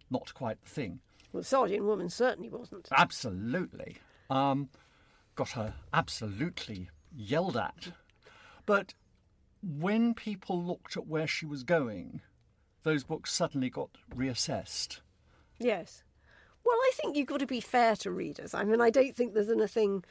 not 0.09 0.33
quite 0.33 0.61
the 0.63 0.69
thing. 0.69 0.99
Well, 1.31 1.43
the 1.43 1.47
Sadeian 1.47 1.85
Woman 1.85 2.09
certainly 2.09 2.49
wasn't. 2.49 2.87
Absolutely. 2.95 3.97
Um, 4.29 4.69
got 5.35 5.49
her 5.51 5.73
absolutely 5.93 6.89
yelled 7.15 7.57
at. 7.57 7.91
But 8.65 8.93
when 9.61 10.13
people 10.13 10.61
looked 10.61 10.97
at 10.97 11.07
where 11.07 11.27
she 11.27 11.45
was 11.45 11.63
going, 11.63 12.21
those 12.83 13.03
books 13.03 13.31
suddenly 13.33 13.69
got 13.69 13.89
reassessed. 14.15 14.99
Yes. 15.59 16.03
Well, 16.65 16.75
I 16.75 16.91
think 16.95 17.15
you've 17.15 17.27
got 17.27 17.39
to 17.39 17.45
be 17.47 17.59
fair 17.61 17.95
to 17.97 18.11
readers. 18.11 18.53
I 18.53 18.63
mean, 18.63 18.81
I 18.81 18.89
don't 18.89 19.15
think 19.15 19.33
there's 19.33 19.49
anything. 19.49 20.03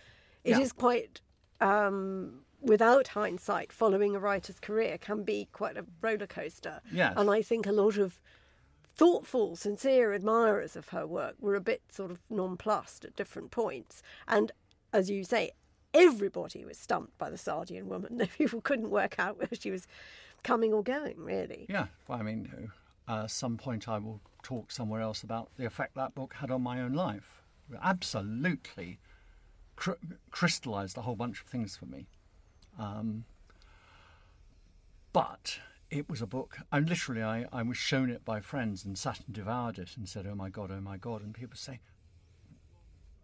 It 0.44 0.50
Yeah. 0.50 0.60
is 0.60 0.72
quite, 0.72 1.20
um, 1.60 2.44
without 2.60 3.08
hindsight, 3.08 3.72
following 3.72 4.14
a 4.14 4.18
writer's 4.18 4.60
career 4.60 4.98
can 4.98 5.22
be 5.24 5.48
quite 5.52 5.76
a 5.76 5.86
roller 6.00 6.26
coaster. 6.26 6.80
Yes. 6.90 7.14
And 7.16 7.30
I 7.30 7.42
think 7.42 7.66
a 7.66 7.72
lot 7.72 7.96
of 7.96 8.20
thoughtful, 8.94 9.56
sincere 9.56 10.12
admirers 10.12 10.76
of 10.76 10.88
her 10.90 11.06
work 11.06 11.36
were 11.40 11.54
a 11.54 11.60
bit 11.60 11.82
sort 11.90 12.10
of 12.10 12.18
nonplussed 12.28 13.04
at 13.04 13.16
different 13.16 13.50
points. 13.50 14.02
And 14.28 14.52
as 14.92 15.08
you 15.08 15.24
say, 15.24 15.52
everybody 15.94 16.64
was 16.64 16.78
stumped 16.78 17.16
by 17.18 17.30
the 17.30 17.36
Sadeian 17.38 17.84
woman. 17.84 18.26
People 18.38 18.60
couldn't 18.60 18.90
work 18.90 19.18
out 19.18 19.38
where 19.38 19.48
she 19.52 19.70
was 19.70 19.86
coming 20.42 20.72
or 20.72 20.82
going, 20.82 21.16
really. 21.18 21.66
Yeah, 21.68 21.86
well, 22.08 22.18
I 22.18 22.22
mean, 22.22 22.70
uh, 23.08 23.26
some 23.26 23.56
point 23.56 23.88
I 23.88 23.98
will 23.98 24.20
talk 24.42 24.72
somewhere 24.72 25.00
else 25.00 25.22
about 25.22 25.50
the 25.56 25.66
effect 25.66 25.94
that 25.94 26.14
book 26.14 26.34
had 26.34 26.50
on 26.50 26.62
my 26.62 26.80
own 26.80 26.92
life. 26.92 27.42
It 27.72 27.78
absolutely 27.82 28.98
cr- 29.76 29.92
crystallized 30.30 30.96
a 30.96 31.02
whole 31.02 31.16
bunch 31.16 31.40
of 31.40 31.46
things 31.46 31.76
for 31.76 31.86
me. 31.86 32.06
Um, 32.78 33.24
but 35.12 35.58
it 35.90 36.08
was 36.08 36.22
a 36.22 36.26
book, 36.26 36.58
and 36.70 36.88
literally 36.88 37.22
I, 37.22 37.46
I 37.52 37.62
was 37.62 37.76
shown 37.76 38.10
it 38.10 38.24
by 38.24 38.40
friends 38.40 38.84
and 38.84 38.98
sat 38.98 39.20
and 39.26 39.34
devoured 39.34 39.78
it 39.78 39.96
and 39.96 40.08
said, 40.08 40.26
oh 40.26 40.34
my 40.34 40.48
God, 40.48 40.70
oh 40.70 40.80
my 40.80 40.96
God. 40.96 41.22
And 41.22 41.34
people 41.34 41.56
say, 41.56 41.80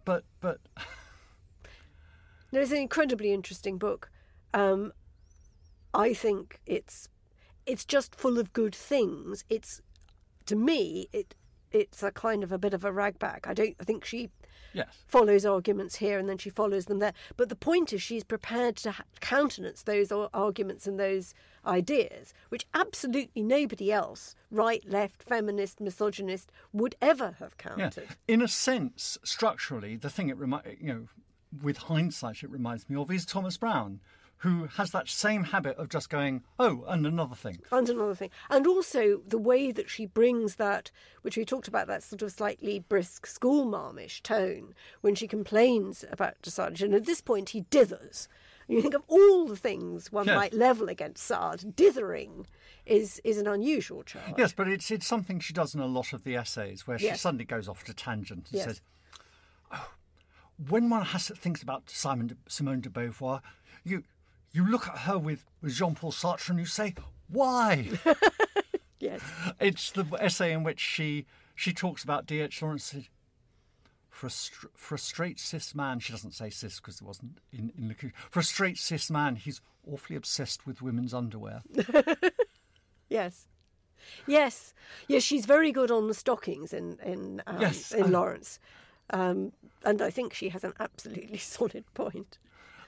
but, 0.05 0.25
but, 0.41 0.61
No, 2.53 2.61
it's 2.61 2.71
an 2.71 2.79
incredibly 2.79 3.33
interesting 3.33 3.77
book. 3.79 4.11
Um, 4.55 4.93
I 5.99 6.14
think 6.14 6.61
it's 6.64 7.09
it's 7.66 7.84
just 7.84 8.14
full 8.14 8.38
of 8.38 8.53
good 8.53 8.74
things. 8.74 9.44
It's 9.51 9.82
to 10.46 10.57
me 10.57 11.09
it 11.12 11.34
it's 11.70 12.03
a 12.03 12.11
kind 12.11 12.42
of 12.42 12.51
a 12.53 12.59
bit 12.59 12.72
of 12.72 12.84
a 12.84 12.92
ragbag. 12.92 13.46
I 13.46 13.53
don't 13.53 13.76
I 13.80 13.84
think 13.84 14.05
she 14.05 14.30
yes. 14.72 15.03
follows 15.07 15.44
arguments 15.44 15.96
here 15.96 16.18
and 16.18 16.28
then 16.28 16.38
she 16.38 16.51
follows 16.51 16.86
them 16.86 17.01
there. 17.01 17.12
But 17.36 17.49
the 17.51 17.57
point 17.57 17.92
is 17.92 18.01
she's 18.01 18.24
prepared 18.24 18.76
to 18.76 18.92
ha- 18.92 19.05
countenance 19.20 19.82
those 19.82 20.11
arguments 20.32 20.86
and 20.86 20.99
those 20.99 21.34
ideas, 21.66 22.32
which 22.49 22.66
absolutely 22.72 23.42
nobody 23.42 23.92
else, 23.92 24.34
right, 24.51 24.82
left, 24.88 25.22
feminist, 25.22 25.80
misogynist, 25.80 26.51
would 26.72 26.94
ever 27.03 27.32
have 27.40 27.55
Yeah. 27.59 27.74
counted. 27.76 28.09
In 28.26 28.40
a 28.40 28.49
sense, 28.49 29.18
structurally, 29.24 29.96
the 29.96 30.09
thing 30.11 30.28
it 30.28 30.36
remi- 30.38 30.78
you 30.80 30.86
know, 30.94 31.09
with 31.62 31.78
hindsight, 31.92 32.42
it 32.42 32.51
reminds 32.51 32.88
me 32.88 32.96
of 32.96 33.11
is 33.11 33.26
Thomas 33.26 33.57
Browne, 33.59 34.01
who 34.39 34.66
has 34.76 34.91
that 34.93 35.09
same 35.09 35.45
habit 35.45 35.76
of 35.78 35.89
just 35.89 36.09
going, 36.09 36.43
oh, 36.59 36.84
and 36.86 37.07
another 37.07 37.34
thing. 37.34 37.59
And 37.72 37.89
another 37.89 38.14
thing. 38.14 38.30
And 38.49 38.66
also 38.66 39.20
the 39.26 39.39
way 39.39 39.72
that 39.72 39.91
she 39.91 40.07
brings 40.07 40.57
that, 40.57 40.91
which 41.22 41.36
we 41.36 41.45
talked 41.45 41.66
about, 41.66 41.89
that 41.89 42.05
sort 42.05 42.22
of 42.22 42.30
slightly 42.30 42.78
brisk 42.78 43.26
schoolmarmish 43.26 44.22
tone 44.22 44.74
when 45.01 45.14
she 45.16 45.26
complains 45.26 46.05
about 46.11 46.36
Sade. 46.45 46.80
And 46.82 46.95
at 46.95 47.05
this 47.05 47.20
point, 47.20 47.51
he 47.51 47.62
dithers. 47.62 48.28
You 48.68 48.82
think 48.82 48.95
of 48.95 49.03
all 49.09 49.47
the 49.47 49.57
things 49.57 50.12
one 50.12 50.26
Yes. 50.26 50.36
might 50.36 50.53
level 50.55 50.89
against 50.89 51.24
Sade. 51.26 51.74
Dithering 51.74 52.47
is, 52.86 53.20
is 53.24 53.39
an 53.39 53.47
unusual 53.47 54.03
charge. 54.05 54.34
Yes, 54.39 54.53
but 54.53 54.68
it's 54.68 54.91
it's 54.91 55.07
something 55.07 55.41
she 55.41 55.53
does 55.55 55.74
in 55.74 55.80
a 55.80 55.86
lot 55.86 56.12
of 56.12 56.22
the 56.22 56.36
essays 56.36 56.86
where 56.86 56.99
she 56.99 57.07
Yes. 57.07 57.20
suddenly 57.22 57.45
goes 57.47 57.66
off 57.66 57.82
at 57.82 57.89
a 57.89 57.95
tangent 57.95 58.47
and 58.51 58.57
Yes. 58.57 58.64
says, 58.64 58.80
"Oh, 59.72 59.91
when 60.68 60.91
one 60.91 61.07
has 61.07 61.28
thinks 61.28 61.62
about 61.62 61.89
Simon 61.91 62.26
de, 62.28 62.36
Simone 62.47 62.80
de 62.82 62.91
Beauvoir, 62.91 63.41
you 63.84 64.05
you 64.53 64.66
look 64.68 64.88
at 64.88 64.99
her 65.01 65.18
with, 65.18 65.44
Jean 65.66 65.94
Paul 65.94 66.12
Sartre 66.12 66.51
and 66.51 66.59
you 66.59 66.66
say, 66.66 66.94
why? 67.28 67.90
yes. 69.01 69.20
It's 69.61 69.90
the 69.90 70.05
essay 70.20 70.53
in 70.53 70.64
which 70.64 70.80
she 70.80 71.26
she 71.55 71.72
talks 71.72 72.05
about 72.05 72.24
D.H. 72.26 72.62
Lawrence. 72.62 72.94
a, 72.94 74.28
for 74.74 74.94
a 74.94 74.99
straight 74.99 75.38
cis 75.40 75.74
man, 75.74 75.99
she 75.99 76.12
doesn't 76.12 76.32
say 76.34 76.51
cis 76.51 76.76
because 76.80 77.01
it 77.01 77.05
wasn't 77.05 77.38
in, 77.53 77.72
in 77.76 77.88
the 77.88 77.94
For 78.30 78.40
a 78.40 78.44
straight 78.44 78.78
cis 78.78 79.11
man, 79.11 79.36
he's 79.36 79.61
awfully 79.90 80.16
obsessed 80.16 80.66
with 80.66 80.82
women's 80.82 81.12
underwear. 81.12 81.62
Yes. 83.09 83.46
Yes. 84.26 84.74
Yes, 85.07 85.22
she's 85.22 85.46
very 85.46 85.72
good 85.72 85.90
on 85.90 86.09
the 86.09 86.14
stockings 86.14 86.72
in, 86.72 86.99
in, 87.05 87.42
um, 87.46 87.61
Yes, 87.61 87.92
in 87.92 88.05
and- 88.05 88.12
Lawrence. 88.12 88.59
Um, 89.11 89.53
and 89.84 90.03
I 90.03 90.11
think 90.11 90.34
she 90.34 90.51
has 90.51 90.64
an 90.64 90.74
absolutely 90.78 91.38
solid 91.57 91.84
point. 91.94 92.38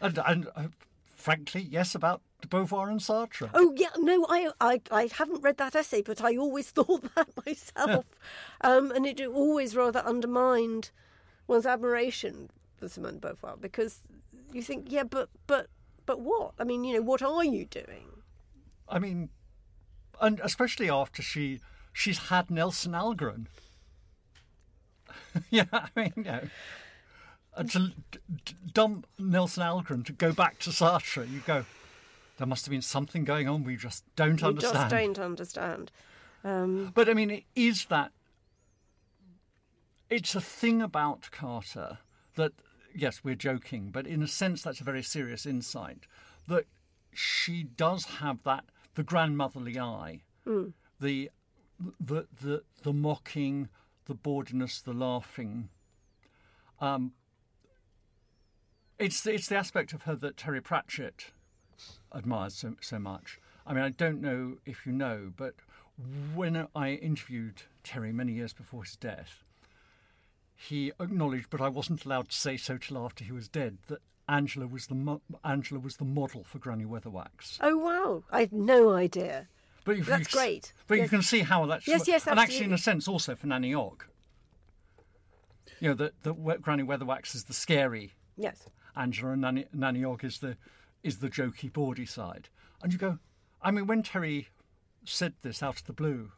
And, 0.02 0.18
and 0.26 0.48
uh, 0.54 0.64
frankly, 1.20 1.62
yes, 1.62 1.94
about 1.94 2.22
de 2.40 2.48
Beauvoir 2.48 2.90
and 2.90 3.00
Sartre. 3.00 3.50
Oh 3.54 3.72
yeah, 3.76 3.90
no, 3.98 4.26
I, 4.28 4.50
I 4.60 4.80
I 4.90 5.10
haven't 5.12 5.42
read 5.42 5.58
that 5.58 5.76
essay, 5.76 6.02
but 6.02 6.22
I 6.22 6.36
always 6.36 6.70
thought 6.76 7.14
that 7.14 7.28
myself, 7.46 8.06
um, 8.62 8.90
and 8.90 9.06
it 9.06 9.20
always 9.26 9.76
rather 9.76 10.00
undermined 10.00 10.90
one's 11.46 11.66
admiration 11.66 12.50
for 12.76 12.88
Simone 12.88 13.18
de 13.18 13.28
Beauvoir 13.28 13.60
because 13.60 14.00
you 14.52 14.62
think, 14.62 14.86
yeah, 14.88 15.04
but 15.04 15.28
but 15.46 15.68
but 16.06 16.20
what? 16.20 16.54
I 16.58 16.64
mean, 16.64 16.84
you 16.84 16.94
know, 16.96 17.02
what 17.02 17.22
are 17.22 17.44
you 17.44 17.64
doing? 17.66 18.08
I 18.88 18.98
mean, 18.98 19.28
and 20.20 20.40
especially 20.40 20.90
after 20.90 21.22
she 21.22 21.60
she's 21.92 22.18
had 22.30 22.50
Nelson 22.50 22.92
Algren. 22.92 23.46
yeah, 25.50 25.64
I 25.72 25.88
mean, 25.94 26.12
you 26.16 26.22
know, 26.24 26.42
and 27.56 27.70
to 27.72 27.92
d- 28.10 28.54
dump 28.72 29.06
Nelson 29.18 29.62
Algren 29.62 30.04
to 30.06 30.12
go 30.12 30.32
back 30.32 30.58
to 30.60 30.70
Sartre, 30.70 31.30
you 31.30 31.40
go. 31.46 31.64
There 32.38 32.46
must 32.46 32.64
have 32.64 32.70
been 32.70 32.80
something 32.82 33.24
going 33.24 33.48
on 33.48 33.64
we 33.64 33.76
just 33.76 34.04
don't 34.16 34.40
We 34.40 34.48
understand. 34.48 34.74
just 34.74 34.90
don't 34.90 35.18
understand. 35.18 35.90
Um, 36.42 36.90
But 36.94 37.08
I 37.08 37.14
mean, 37.14 37.30
it 37.30 37.44
is 37.54 37.84
that. 37.86 38.12
It's 40.08 40.34
a 40.34 40.40
thing 40.40 40.82
about 40.82 41.30
Carter 41.30 41.98
that, 42.34 42.52
yes, 42.94 43.22
we're 43.22 43.34
joking, 43.36 43.90
but 43.90 44.06
in 44.06 44.22
a 44.22 44.26
sense, 44.26 44.62
that's 44.62 44.80
a 44.80 44.84
very 44.84 45.02
serious 45.02 45.46
insight 45.46 46.06
that 46.48 46.64
she 47.12 47.62
does 47.62 48.04
have 48.04 48.42
that 48.44 48.64
the 48.94 49.02
grandmotherly 49.04 49.78
eye, 49.78 50.22
Mm. 50.46 50.72
the 50.98 51.30
the 52.00 52.26
the 52.42 52.62
the 52.82 52.92
mocking, 52.92 53.68
the 54.06 54.14
boredness, 54.14 54.80
the 54.80 54.92
laughing. 54.92 55.68
Um, 56.80 57.12
it's 59.00 59.22
the, 59.22 59.34
it's 59.34 59.48
the 59.48 59.56
aspect 59.56 59.92
of 59.92 60.02
her 60.02 60.14
that 60.16 60.36
Terry 60.36 60.60
Pratchett 60.60 61.32
admires 62.14 62.54
so, 62.54 62.74
so 62.80 62.98
much. 62.98 63.40
I 63.66 63.72
mean, 63.72 63.82
I 63.82 63.88
don't 63.88 64.20
know 64.20 64.58
if 64.66 64.86
you 64.86 64.92
know, 64.92 65.32
but 65.36 65.54
when 66.34 66.68
I 66.74 66.92
interviewed 66.92 67.62
Terry 67.82 68.12
many 68.12 68.32
years 68.32 68.52
before 68.52 68.84
his 68.84 68.96
death, 68.96 69.44
he 70.54 70.92
acknowledged, 71.00 71.48
but 71.50 71.60
I 71.60 71.68
wasn't 71.68 72.04
allowed 72.04 72.28
to 72.28 72.36
say 72.36 72.56
so 72.56 72.76
till 72.76 72.98
after 72.98 73.24
he 73.24 73.32
was 73.32 73.48
dead, 73.48 73.78
that 73.88 74.00
Angela 74.28 74.66
was 74.66 74.86
the 74.86 74.94
mo- 74.94 75.22
Angela 75.44 75.80
was 75.80 75.96
the 75.96 76.04
model 76.04 76.44
for 76.44 76.58
Granny 76.58 76.84
Weatherwax. 76.84 77.58
Oh 77.60 77.76
wow! 77.78 78.22
I 78.30 78.40
had 78.40 78.52
no 78.52 78.92
idea. 78.92 79.48
But 79.84 79.96
if 79.96 80.06
That's 80.06 80.32
you, 80.32 80.38
great. 80.38 80.72
But 80.86 80.98
you 80.98 81.08
can 81.08 81.22
see 81.22 81.40
how 81.40 81.64
that's 81.66 81.88
Yes, 81.88 82.06
yes, 82.06 82.26
and 82.26 82.38
actually, 82.38 82.66
in 82.66 82.72
a 82.72 82.78
sense, 82.78 83.08
also 83.08 83.34
for 83.34 83.46
Nanny 83.46 83.74
Ogg. 83.74 84.04
You 85.80 85.88
know, 85.88 85.94
that 85.94 86.22
the, 86.22 86.34
Granny 86.34 86.82
Weatherwax 86.82 87.34
is 87.34 87.44
the 87.44 87.54
scary 87.54 88.12
Yes. 88.40 88.68
Angela, 89.00 89.32
and 89.32 89.40
Nanny, 89.40 89.64
Nanny 89.72 90.04
Ogg 90.04 90.24
is 90.24 90.38
the 90.38 90.56
is 91.02 91.18
the 91.18 91.30
jokey, 91.30 91.72
bawdy 91.72 92.04
side. 92.04 92.50
And 92.82 92.92
you 92.92 92.98
go, 92.98 93.18
I 93.62 93.70
mean, 93.70 93.86
when 93.86 94.02
Terry 94.02 94.48
said 95.04 95.32
this 95.40 95.62
out 95.62 95.80
of 95.80 95.86
the 95.86 95.94
blue, 95.94 96.32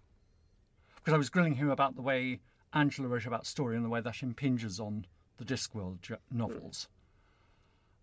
because 0.96 1.12
I 1.12 1.18
was 1.18 1.30
grilling 1.30 1.56
him 1.56 1.68
about 1.68 1.96
the 1.96 2.02
way 2.02 2.40
Angela 2.72 3.08
wrote 3.08 3.26
about 3.26 3.46
story 3.46 3.74
and 3.74 3.84
the 3.84 3.88
way 3.88 4.00
that 4.00 4.22
impinges 4.22 4.78
on 4.78 5.06
the 5.38 5.44
Discworld 5.44 6.16
novels, 6.30 6.88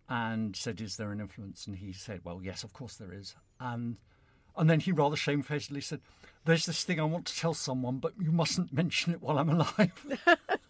and 0.10 0.56
said, 0.56 0.82
"Is 0.82 0.98
there 0.98 1.14
an 1.14 1.22
influence?" 1.22 1.66
And 1.66 1.78
he 1.78 1.94
said, 1.94 2.22
"Well, 2.26 2.42
yes, 2.44 2.64
of 2.66 2.74
course 2.74 2.96
there 2.96 3.14
is." 3.14 3.36
And 3.60 3.98
and 4.58 4.70
then 4.70 4.82
he 4.82 4.92
rather 4.92 5.16
shamefacedly 5.16 5.82
said, 5.82 6.02
"There's 6.44 6.66
this 6.66 6.84
thing 6.84 7.00
I 7.00 7.04
want 7.04 7.28
to 7.28 7.38
tell 7.38 7.54
someone, 7.54 8.00
but 8.00 8.20
you 8.20 8.34
mustn't 8.34 8.74
mention 8.74 9.14
it 9.14 9.22
while 9.22 9.40
I'm 9.40 9.50
alive." 9.50 10.18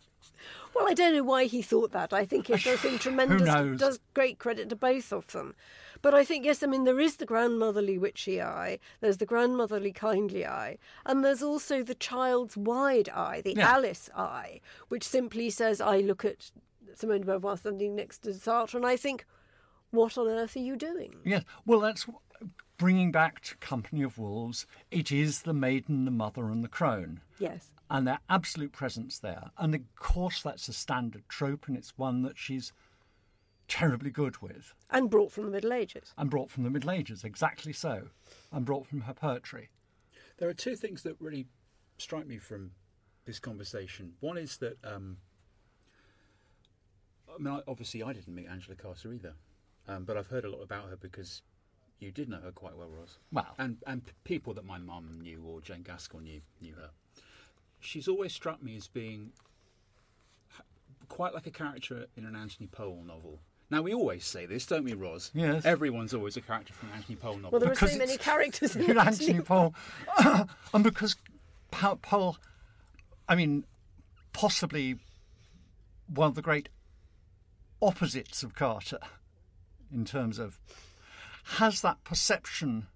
Well, 0.75 0.87
I 0.87 0.93
don't 0.93 1.13
know 1.13 1.23
why 1.23 1.45
he 1.45 1.61
thought 1.61 1.91
that. 1.91 2.13
I 2.13 2.25
think 2.25 2.49
it 2.49 2.63
does 2.63 2.81
him 2.81 2.97
tremendous, 2.99 3.79
does 3.79 3.99
great 4.13 4.39
credit 4.39 4.69
to 4.69 4.75
both 4.75 5.11
of 5.11 5.27
them. 5.27 5.55
But 6.01 6.13
I 6.13 6.23
think, 6.23 6.45
yes, 6.45 6.63
I 6.63 6.67
mean, 6.67 6.85
there 6.85 6.99
is 6.99 7.17
the 7.17 7.25
grandmotherly 7.25 7.97
witchy 7.97 8.41
eye, 8.41 8.79
there's 9.01 9.17
the 9.17 9.25
grandmotherly 9.25 9.91
kindly 9.91 10.45
eye, 10.45 10.77
and 11.05 11.25
there's 11.25 11.43
also 11.43 11.83
the 11.83 11.95
child's 11.95 12.55
wide 12.55 13.09
eye, 13.09 13.41
the 13.41 13.55
Yeah. 13.57 13.69
Alice 13.73 14.09
eye, 14.15 14.61
which 14.87 15.03
simply 15.03 15.49
says, 15.49 15.81
I 15.81 15.97
look 15.99 16.23
at 16.23 16.51
Simone 16.95 17.21
de 17.21 17.27
Beauvoir 17.27 17.57
standing 17.57 17.95
next 17.95 18.19
to 18.19 18.29
Sartre 18.29 18.75
and 18.75 18.85
I 18.85 18.95
think, 18.95 19.25
what 19.91 20.17
on 20.17 20.27
earth 20.27 20.55
are 20.55 20.59
you 20.59 20.75
doing? 20.77 21.15
Yes, 21.25 21.43
well, 21.65 21.79
that's 21.81 22.05
bringing 22.77 23.11
back 23.11 23.41
to 23.41 23.57
Company 23.57 24.01
of 24.03 24.17
Wolves. 24.17 24.65
It 24.91 25.11
is 25.11 25.41
the 25.41 25.53
maiden, 25.53 26.05
the 26.05 26.11
mother, 26.11 26.49
and 26.49 26.63
the 26.63 26.69
crone, 26.69 27.19
Yes. 27.39 27.71
And 27.89 28.07
their 28.07 28.19
absolute 28.29 28.71
presence 28.71 29.17
there. 29.17 29.51
And 29.57 29.73
of 29.73 29.81
course, 29.95 30.41
that's 30.43 30.67
a 30.67 30.73
standard 30.73 31.23
trope, 31.27 31.67
and 31.67 31.75
it's 31.75 31.97
one 31.97 32.21
that 32.23 32.37
she's 32.37 32.71
terribly 33.67 34.09
good 34.11 34.41
with, 34.41 34.73
And 34.89 35.09
brought 35.09 35.31
from 35.31 35.45
the 35.45 35.51
Middle 35.51 35.73
Ages. 35.73 36.13
and 36.17 36.29
brought 36.29 36.49
from 36.49 36.63
the 36.63 36.69
Middle 36.69 36.91
Ages, 36.91 37.23
exactly 37.23 37.71
so, 37.73 38.09
and 38.51 38.65
brought 38.65 38.87
from 38.87 39.01
her 39.01 39.13
poetry. 39.13 39.69
There 40.37 40.49
are 40.49 40.53
two 40.53 40.75
things 40.75 41.03
that 41.03 41.15
really 41.19 41.45
strike 41.97 42.25
me 42.27 42.37
from 42.37 42.71
this 43.25 43.39
conversation. 43.39 44.13
One 44.21 44.37
is 44.37 44.57
that, 44.57 44.77
um, 44.83 45.17
I 47.33 47.41
mean, 47.41 47.61
obviously, 47.67 48.01
I 48.03 48.13
didn't 48.13 48.33
meet 48.33 48.47
Angela 48.47 48.75
Carter 48.75 49.13
either, 49.13 49.33
um, 49.87 50.03
but 50.05 50.17
I've 50.17 50.27
heard 50.27 50.45
a 50.45 50.49
lot 50.49 50.61
about 50.61 50.89
her 50.89 50.95
because 50.97 51.41
you 51.99 52.11
did 52.11 52.29
know 52.29 52.39
her 52.39 52.51
quite 52.51 52.75
well, 52.75 52.89
Roz. 52.89 53.19
Wow. 53.31 53.53
and 53.57 53.77
and 53.85 54.01
people 54.23 54.53
that 54.55 54.65
my 54.65 54.77
mum 54.77 55.19
knew 55.21 55.43
or 55.43 55.61
Jane 55.61 55.83
Gaskell 55.83 56.21
knew 56.21 56.41
knew 56.61 56.73
her. 56.75 56.89
She's 57.79 58.07
always 58.07 58.33
struck 58.33 58.61
me 58.61 58.75
as 58.75 58.87
being 58.87 59.31
quite 61.07 61.33
like 61.33 61.47
a 61.47 61.51
character 61.51 62.05
in 62.15 62.25
an 62.25 62.35
Anthony 62.35 62.67
Powell 62.67 63.03
novel. 63.05 63.39
Now 63.71 63.81
we 63.83 63.93
always 63.93 64.25
say 64.25 64.45
this, 64.45 64.65
don't 64.65 64.83
we, 64.83 64.93
Roz? 64.93 65.31
Yes. 65.33 65.65
Everyone's 65.65 66.13
always 66.13 66.37
a 66.37 66.41
character 66.41 66.73
from 66.73 66.89
an 66.89 66.95
Anthony 66.95 67.15
Powell 67.15 67.35
novel. 67.37 67.51
Well, 67.51 67.59
there 67.59 67.69
are 67.69 67.73
Because 67.73 67.91
so 67.91 67.97
many 67.97 68.17
characters 68.17 68.75
in 68.75 68.83
in 68.83 68.97
Anthony 68.97 69.27
Anthony 69.27 69.41
Powell, 69.41 69.75
and 70.73 70.83
because 70.83 71.15
Pa- 71.71 71.95
Powell, 71.95 72.37
I 73.27 73.35
mean, 73.35 73.65
possibly 74.33 74.97
one 76.07 76.29
of 76.29 76.35
the 76.35 76.41
great 76.41 76.69
opposites 77.81 78.41
of 78.43 78.55
Carter 78.55 78.99
in 79.93 80.03
terms 80.03 80.39
of 80.39 80.59
has 81.57 81.81
that 81.81 82.03
perception 82.03 82.87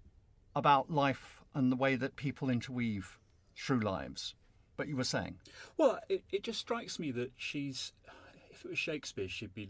about 0.56 0.92
life 0.92 1.42
and 1.54 1.72
the 1.72 1.76
way 1.76 1.96
that 1.96 2.16
people 2.16 2.50
interweave 2.50 3.18
through 3.56 3.80
lives. 3.80 4.34
But 4.76 4.88
you 4.88 4.96
were 4.96 5.04
saying, 5.04 5.36
Well, 5.78 6.00
it, 6.10 6.24
it 6.32 6.44
just 6.44 6.60
strikes 6.60 7.00
me 7.00 7.12
that 7.12 7.32
she's. 7.38 7.94
If 8.52 8.66
it 8.66 8.70
was 8.70 8.80
Shakespeare, 8.80 9.28
she'd 9.28 9.54
be. 9.54 9.70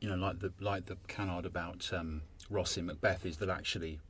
You 0.00 0.10
know, 0.10 0.16
like 0.16 0.40
the 0.40 0.52
like 0.60 0.86
the 0.86 0.96
canard 1.08 1.46
about 1.46 1.90
um, 1.92 2.22
Ross 2.50 2.76
in 2.76 2.86
Macbeth 2.86 3.24
is 3.24 3.38
that 3.38 3.48
actually, 3.48 4.00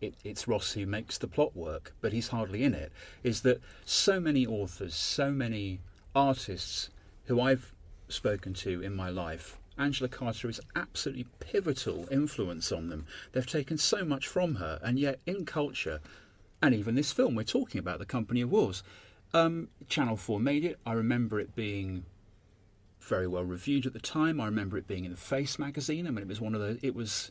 it, 0.00 0.14
it's 0.24 0.46
Ross 0.46 0.72
who 0.72 0.86
makes 0.86 1.18
the 1.18 1.28
plot 1.28 1.56
work, 1.56 1.94
but 2.00 2.12
he's 2.12 2.28
hardly 2.28 2.64
in 2.64 2.74
it. 2.74 2.92
Is 3.22 3.42
that 3.42 3.60
so 3.84 4.20
many 4.20 4.46
authors, 4.46 4.94
so 4.94 5.30
many 5.30 5.80
artists 6.14 6.90
who 7.24 7.40
I've 7.40 7.72
spoken 8.08 8.54
to 8.54 8.82
in 8.82 8.94
my 8.94 9.08
life. 9.08 9.58
Angela 9.76 10.08
Carter 10.08 10.48
is 10.48 10.60
absolutely 10.76 11.26
pivotal 11.40 12.06
influence 12.10 12.70
on 12.70 12.88
them. 12.88 13.06
They've 13.32 13.46
taken 13.46 13.76
so 13.76 14.04
much 14.04 14.28
from 14.28 14.56
her, 14.56 14.78
and 14.82 14.98
yet 14.98 15.18
in 15.26 15.44
culture, 15.44 16.00
and 16.66 16.74
even 16.74 16.94
this 16.94 17.12
film 17.12 17.34
we're 17.34 17.42
talking 17.42 17.78
about, 17.78 17.98
The 17.98 18.06
Company 18.06 18.40
of 18.40 18.50
Wolves, 18.50 18.82
um, 19.34 19.68
Channel 19.88 20.16
4 20.16 20.40
made 20.40 20.64
it. 20.64 20.78
I 20.86 20.92
remember 20.92 21.38
it 21.38 21.54
being 21.54 22.04
very 23.00 23.26
well 23.26 23.44
reviewed 23.44 23.84
at 23.84 23.92
the 23.92 24.00
time. 24.00 24.40
I 24.40 24.46
remember 24.46 24.78
it 24.78 24.86
being 24.86 25.04
in 25.04 25.10
the 25.10 25.16
Face 25.16 25.58
magazine. 25.58 26.06
I 26.06 26.10
mean, 26.10 26.22
it 26.22 26.28
was 26.28 26.40
one 26.40 26.54
of 26.54 26.60
the, 26.60 26.78
it 26.82 26.94
was 26.94 27.30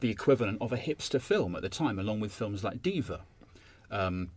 the 0.00 0.10
equivalent 0.10 0.58
of 0.60 0.72
a 0.72 0.76
hipster 0.76 1.20
film 1.20 1.56
at 1.56 1.62
the 1.62 1.68
time, 1.70 1.98
along 1.98 2.20
with 2.20 2.32
films 2.32 2.62
like 2.62 2.82
Diva. 2.82 3.22
Um, 3.90 4.30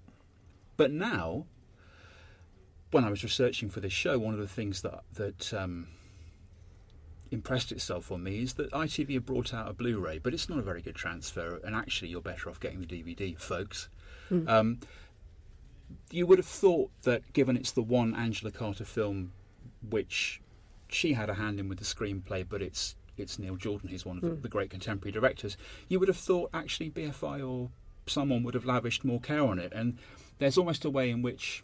but 0.77 0.91
now, 0.91 1.45
when 2.91 3.03
I 3.03 3.09
was 3.09 3.23
researching 3.23 3.69
for 3.69 3.81
this 3.81 3.93
show, 3.93 4.17
one 4.17 4.33
of 4.33 4.39
the 4.39 4.47
things 4.47 4.81
that 4.81 5.03
that 5.13 5.53
um, 5.53 5.87
impressed 7.31 7.71
itself 7.71 8.11
on 8.11 8.23
me 8.23 8.41
is 8.41 8.53
that 8.53 8.71
ITV 8.71 9.15
have 9.15 9.25
brought 9.25 9.53
out 9.53 9.69
a 9.69 9.73
Blu-ray, 9.73 10.19
but 10.19 10.33
it's 10.33 10.47
not 10.47 10.57
a 10.57 10.61
very 10.61 10.81
good 10.81 10.95
transfer, 10.95 11.59
and 11.65 11.75
actually, 11.75 12.09
you're 12.09 12.21
better 12.21 12.49
off 12.49 12.59
getting 12.61 12.79
the 12.79 12.87
DVD, 12.87 13.37
folks. 13.37 13.89
Hmm. 14.31 14.47
Um, 14.47 14.79
you 16.09 16.25
would 16.25 16.39
have 16.39 16.47
thought 16.47 16.89
that, 17.03 17.33
given 17.33 17.57
it's 17.57 17.71
the 17.71 17.81
one 17.81 18.15
Angela 18.15 18.51
Carter 18.51 18.85
film 18.85 19.33
which 19.89 20.41
she 20.87 21.13
had 21.13 21.29
a 21.29 21.33
hand 21.33 21.59
in 21.59 21.67
with 21.67 21.79
the 21.79 21.85
screenplay, 21.85 22.45
but 22.47 22.61
it's 22.61 22.95
it's 23.17 23.37
Neil 23.37 23.55
Jordan 23.57 23.89
who's 23.89 24.05
one 24.05 24.17
of 24.17 24.23
the, 24.23 24.29
Hmm. 24.29 24.41
the 24.41 24.47
great 24.49 24.69
contemporary 24.69 25.11
directors. 25.11 25.57
You 25.89 25.99
would 25.99 26.07
have 26.07 26.17
thought 26.17 26.49
actually 26.53 26.89
BFI 26.89 27.47
or 27.47 27.69
someone 28.07 28.41
would 28.43 28.53
have 28.53 28.65
lavished 28.65 29.03
more 29.03 29.19
care 29.19 29.43
on 29.43 29.59
it, 29.59 29.71
and 29.73 29.97
there's 30.39 30.57
almost 30.57 30.85
a 30.85 30.89
way 30.89 31.09
in 31.11 31.21
which 31.21 31.63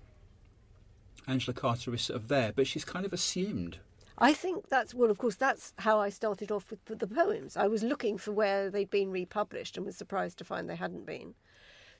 Angela 1.25 1.53
Carter 1.53 1.93
is 1.93 2.03
sort 2.03 2.17
of 2.19 2.27
there, 2.27 2.51
but 2.55 2.67
she's 2.67 2.85
kind 2.85 3.05
of 3.05 3.13
assumed. 3.13 3.79
I 4.17 4.33
think 4.33 4.67
that's 4.69 4.93
well, 4.93 5.09
of 5.11 5.17
course, 5.19 5.35
that's 5.35 5.73
how 5.79 5.99
I 5.99 6.09
started 6.09 6.51
off 6.51 6.69
with 6.71 6.99
the 6.99 7.07
poems. 7.07 7.55
I 7.55 7.67
was 7.67 7.83
looking 7.83 8.17
for 8.17 8.31
where 8.31 8.69
they'd 8.69 8.89
been 8.89 9.11
republished 9.11 9.77
and 9.77 9.85
was 9.85 9.95
surprised 9.95 10.37
to 10.39 10.43
find 10.43 10.69
they 10.69 10.75
hadn't 10.75 11.05
been. 11.05 11.35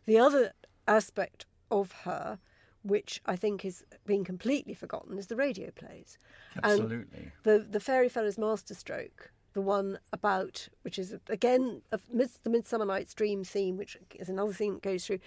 The 0.08 0.18
other 0.18 0.53
aspect 0.88 1.45
of 1.70 1.91
her, 2.03 2.39
which 2.82 3.22
I 3.26 3.36
think 3.36 3.64
is 3.64 3.86
being 4.05 4.24
completely 4.24 4.74
forgotten, 4.74 5.20
is 5.20 5.28
the 5.28 5.36
radio 5.36 5.70
plays. 5.70 6.18
Absolutely. 6.64 7.20
And 7.20 7.32
the 7.43 7.60
the 7.60 7.80
Fairy 7.80 8.10
Fellow's 8.10 8.39
Masterstroke, 8.39 9.32
the 9.53 9.62
one 9.62 9.99
about 10.12 10.68
which 10.82 10.97
is 10.97 11.16
again 11.30 11.84
a, 11.91 11.99
the 12.43 12.49
Midsummer 12.49 12.86
Night's 12.86 13.14
Dream 13.14 13.43
theme, 13.43 13.78
which 13.78 13.97
is 14.16 14.30
another 14.30 14.53
theme 14.53 14.76
that 14.76 14.84
goes 14.84 15.05
through. 15.05 15.20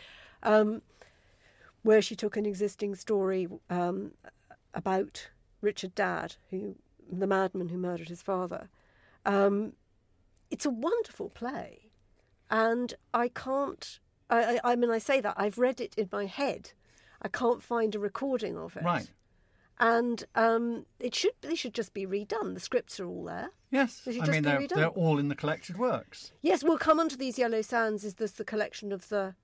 Um, 0.42 0.82
where 1.82 2.02
she 2.02 2.14
took 2.14 2.36
an 2.36 2.44
existing 2.44 2.94
story 2.94 3.48
um, 3.70 4.12
about 4.74 5.30
Richard 5.62 5.94
Dadd, 5.94 6.36
who 6.50 6.76
the 7.10 7.26
madman 7.26 7.68
who 7.68 7.78
murdered 7.78 8.08
his 8.08 8.22
father. 8.22 8.68
Um, 9.26 9.74
it's 10.50 10.66
a 10.66 10.70
wonderful 10.70 11.28
play, 11.30 11.90
and 12.50 12.94
I 13.12 13.28
can't. 13.28 13.98
I, 14.30 14.54
I, 14.64 14.72
I 14.72 14.76
mean, 14.76 14.90
I 14.90 14.98
say 14.98 15.20
that 15.20 15.34
I've 15.36 15.58
read 15.58 15.80
it 15.80 15.94
in 15.96 16.08
my 16.12 16.26
head. 16.26 16.72
I 17.22 17.28
can't 17.28 17.62
find 17.62 17.94
a 17.94 17.98
recording 17.98 18.56
of 18.56 18.76
it. 18.76 18.82
right? 18.84 19.10
And 19.78 20.24
um, 20.34 20.84
it 20.98 21.14
should 21.14 21.32
they 21.40 21.54
should 21.54 21.72
just 21.74 21.94
be 21.94 22.06
redone. 22.06 22.54
The 22.54 22.60
scripts 22.60 23.00
are 23.00 23.06
all 23.06 23.24
there. 23.24 23.50
Yes, 23.70 24.00
They 24.04 24.12
should 24.12 24.22
I 24.22 24.26
just 24.26 24.32
mean 24.34 24.42
be 24.42 24.48
they're 24.50 24.60
redone. 24.60 24.74
they're 24.76 24.88
all 24.88 25.18
in 25.18 25.28
the 25.28 25.34
collected 25.34 25.78
works. 25.78 26.32
Yes, 26.42 26.62
we'll 26.62 26.76
come 26.78 27.00
onto 27.00 27.16
these 27.16 27.38
yellow 27.38 27.62
sands. 27.62 28.04
Is 28.04 28.14
this 28.14 28.32
the 28.32 28.44
collection 28.44 28.92
of 28.92 29.08
the 29.08 29.34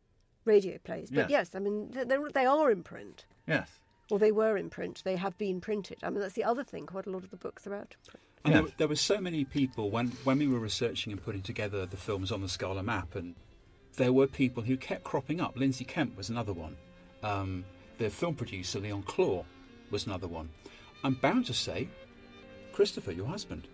radio 0.45 0.77
plays? 0.79 1.09
But 1.11 1.31
Yes. 1.31 1.51
yes, 1.53 1.55
I 1.55 1.59
mean 1.61 1.91
they're, 1.91 2.05
they're- 2.05 2.71
in 2.71 2.83
print. 2.83 3.25
Yes. 3.47 3.69
Or 4.11 4.19
they 4.19 4.31
were 4.33 4.57
in 4.57 4.69
print. 4.71 5.03
They 5.05 5.17
have 5.17 5.37
been 5.39 5.61
printed. 5.61 5.99
I 6.03 6.11
mean, 6.11 6.21
that's 6.21 6.35
the 6.35 6.45
other 6.45 6.63
thing. 6.63 6.87
Quite 6.87 7.07
a 7.07 7.11
lot 7.11 7.25
of 7.25 7.31
the 7.31 7.37
books 7.37 7.67
are 7.67 7.75
out. 7.75 7.95
of 7.95 8.05
print. 8.13 8.21
And 8.45 8.55
there, 8.55 8.73
there 8.77 8.89
were 8.89 8.95
so 8.97 9.21
many 9.21 9.45
people 9.45 9.91
when 9.91 10.09
when 10.25 10.39
we 10.39 10.47
were 10.47 10.59
researching 10.61 11.13
and 11.13 11.23
putting 11.23 11.43
together 11.43 11.87
the 11.87 11.97
films 11.97 12.31
on 12.31 12.41
the 12.43 12.49
Scala 12.49 12.83
map, 12.83 13.15
and 13.17 13.35
there 13.97 14.13
were 14.13 14.27
people 14.27 14.63
who 14.63 14.77
kept 14.77 15.05
cropping 15.05 15.41
up. 15.41 15.57
Lindsay 15.57 15.85
Kemp 15.85 16.17
was 16.17 16.29
another 16.29 16.53
one. 16.53 16.77
Um, 17.23 17.65
the 17.99 18.11
film 18.11 18.35
producer 18.35 18.79
Leon 18.79 19.03
Clore 19.05 19.45
was 19.91 20.07
another 20.07 20.29
one. 20.29 20.51
I'm 21.03 21.15
bound 21.15 21.47
to 21.47 21.55
say, 21.55 21.89
Christopher, 22.73 23.13
your 23.13 23.27
husband. 23.27 23.69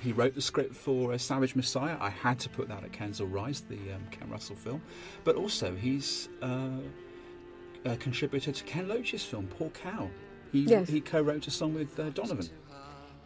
He 0.00 0.12
wrote 0.12 0.34
the 0.34 0.42
script 0.42 0.74
for 0.74 1.12
uh, 1.12 1.18
Savage 1.18 1.54
Messiah. 1.54 1.96
I 2.00 2.10
had 2.10 2.40
to 2.40 2.48
put 2.48 2.68
that 2.68 2.82
at 2.82 2.90
Kensal 2.90 3.32
Rise, 3.32 3.60
the 3.60 3.76
um, 3.94 4.04
Ken 4.10 4.28
Russell 4.28 4.56
film. 4.56 4.82
But 5.22 5.36
also, 5.36 5.76
he's 5.76 6.28
uh, 6.42 6.70
a 7.84 7.96
contributor 7.96 8.50
to 8.50 8.64
Ken 8.64 8.88
Loach's 8.88 9.22
film, 9.24 9.46
Poor 9.46 9.70
Cow. 9.70 10.10
He 10.50 10.62
Yes. 10.62 10.88
he 10.88 11.00
co-wrote 11.00 11.46
a 11.46 11.50
song 11.50 11.74
with 11.74 11.98
uh, 11.98 12.10
Donovan. 12.10 12.48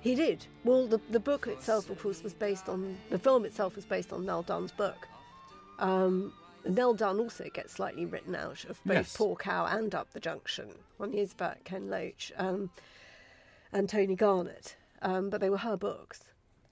He 0.00 0.14
did. 0.14 0.46
Well, 0.64 0.86
the, 0.86 1.00
the 1.10 1.18
book 1.18 1.46
itself, 1.48 1.90
of 1.90 2.00
course, 2.00 2.22
was 2.22 2.34
based 2.34 2.68
on 2.68 2.96
the 3.10 3.18
film 3.18 3.44
itself 3.44 3.74
was 3.74 3.84
based 3.84 4.12
on 4.12 4.24
Nell 4.24 4.42
Dunn's 4.42 4.70
book. 4.70 5.08
Um, 5.78 6.32
Nell 6.68 6.94
Dunn 6.94 7.20
also 7.20 7.48
gets 7.52 7.74
slightly 7.74 8.04
written 8.06 8.34
out 8.34 8.64
of 8.64 8.82
both 8.84 8.96
Yes. 8.96 9.16
Poor 9.16 9.36
Cow 9.36 9.66
and 9.66 9.94
Up 9.94 10.12
the 10.12 10.20
Junction. 10.20 10.70
One 10.96 11.14
is 11.14 11.32
about 11.32 11.64
Ken 11.64 11.88
Loach 11.88 12.32
um, 12.36 12.70
and 13.72 13.88
Tony 13.88 14.16
Garnett, 14.16 14.76
um, 15.02 15.30
but 15.30 15.40
they 15.40 15.50
were 15.50 15.58
her 15.58 15.76
books, 15.76 16.24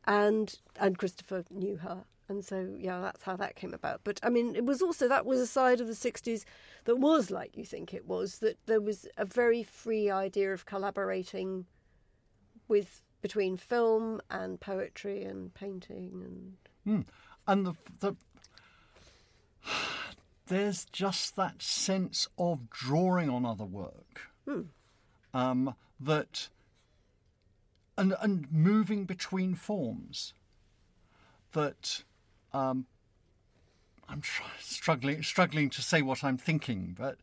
and 0.07 0.55
and 0.80 0.98
Christopher 0.98 1.44
knew 1.50 1.76
her, 1.76 2.05
and 2.28 2.44
so 2.44 2.74
yeah, 2.78 3.00
that's 3.00 3.22
how 3.22 3.36
that 3.36 3.57
came 3.57 3.74
about. 3.74 4.00
But 4.05 4.18
I 4.22 4.30
mean, 4.30 4.57
it 4.57 4.64
was 4.64 4.82
also 4.82 5.07
that 5.09 5.26
was 5.26 5.38
a 5.40 5.46
side 5.46 5.80
of 5.80 5.86
the 5.86 5.92
'60s 5.92 6.44
that 6.86 6.96
was 6.96 7.30
like 7.30 7.57
you 7.57 7.64
think 7.64 7.94
it 7.94 8.07
was. 8.07 8.38
That 8.38 8.59
there 8.66 8.80
was 8.80 9.07
a 9.16 9.24
very 9.24 9.62
free 9.62 10.11
idea 10.11 10.52
of 10.52 10.66
collaborating 10.66 11.66
with 12.66 13.02
between 13.22 13.57
film 13.57 14.20
and 14.30 14.61
poetry 14.61 15.22
and 15.24 15.55
painting 15.55 16.22
and 16.24 16.57
Mm. 16.86 17.07
And 17.46 17.66
the, 17.66 17.72
the 18.00 18.14
there's 20.46 20.84
just 20.86 21.36
that 21.36 21.62
sense 21.62 22.28
of 22.38 22.70
drawing 22.70 23.30
on 23.30 23.44
other 23.46 23.64
work 23.64 24.30
Hmm. 24.46 24.62
um, 25.32 25.74
that 26.00 26.48
and 27.96 28.14
and 28.20 28.50
moving 28.52 29.04
between 29.04 29.54
forms 29.54 30.34
that 31.52 32.02
um, 32.52 32.86
I'm 34.08 34.20
tr- 34.20 34.42
struggling 34.60 35.22
struggling 35.22 35.70
to 35.70 35.82
say 35.82 36.02
what 36.02 36.22
I'm 36.22 36.36
thinking, 36.36 36.94
but 36.98 37.18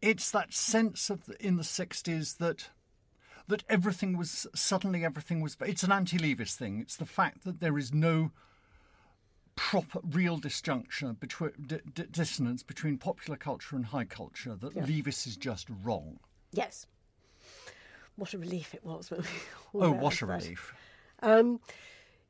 it's 0.00 0.30
that 0.32 0.52
sense 0.52 1.08
of 1.10 1.24
the, 1.26 1.44
in 1.44 1.56
the 1.56 1.62
'60s 1.62 2.38
that 2.38 2.68
that 3.48 3.64
everything 3.68 4.16
was 4.16 4.46
suddenly 4.54 5.04
everything 5.04 5.40
was. 5.40 5.56
It's 5.60 5.82
an 5.82 5.92
anti-Leavis 5.92 6.54
thing. 6.54 6.80
It's 6.80 6.96
the 6.96 7.06
fact 7.06 7.44
that 7.44 7.60
there 7.60 7.78
is 7.78 7.92
no 7.92 8.32
proper 9.70 10.00
real 10.10 10.38
disjunction 10.38 11.14
between 11.20 11.52
d- 11.66 11.78
d- 11.94 12.04
dissonance 12.10 12.62
between 12.62 12.98
popular 12.98 13.36
culture 13.36 13.76
and 13.76 13.86
high 13.86 14.04
culture. 14.04 14.54
That 14.56 14.74
Yeah. 14.74 14.82
Leavis 14.84 15.26
is 15.26 15.36
just 15.36 15.68
wrong. 15.84 16.18
yes. 16.52 16.86
What 18.16 18.34
a 18.34 18.38
relief 18.38 18.74
it 18.74 18.84
was 18.84 19.10
when 19.10 19.20
we 19.72 19.80
Oh, 19.86 19.90
what 19.92 20.20
a 20.20 20.26
that. 20.26 20.42
relief! 20.42 20.74
Um, 21.22 21.60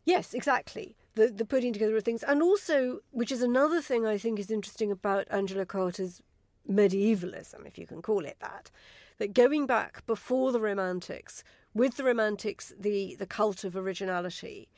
yes, 0.04 0.32
exactly. 0.34 0.94
The 1.14 1.26
the 1.28 1.44
putting 1.44 1.72
together 1.72 1.96
of 1.96 2.04
things, 2.04 2.22
and 2.22 2.40
also, 2.42 3.00
which 3.10 3.32
is 3.32 3.42
another 3.42 3.82
thing 3.82 4.06
I 4.06 4.16
think 4.18 4.38
is 4.38 4.50
interesting 4.50 4.92
about 4.92 5.26
Angela 5.30 5.66
Carter's 5.66 6.22
medievalism, 6.68 7.66
if 7.66 7.76
you 7.78 7.86
can 7.86 8.00
call 8.02 8.24
it 8.24 8.36
that, 8.40 8.70
that 9.18 9.34
going 9.34 9.66
back 9.66 10.06
before 10.06 10.52
the 10.52 10.60
Romantics, 10.60 11.42
with 11.74 11.96
the 11.96 12.04
Romantics, 12.04 12.72
the 12.78 13.16
the 13.16 13.26
cult 13.26 13.64
of 13.64 13.76
originality 13.76 14.68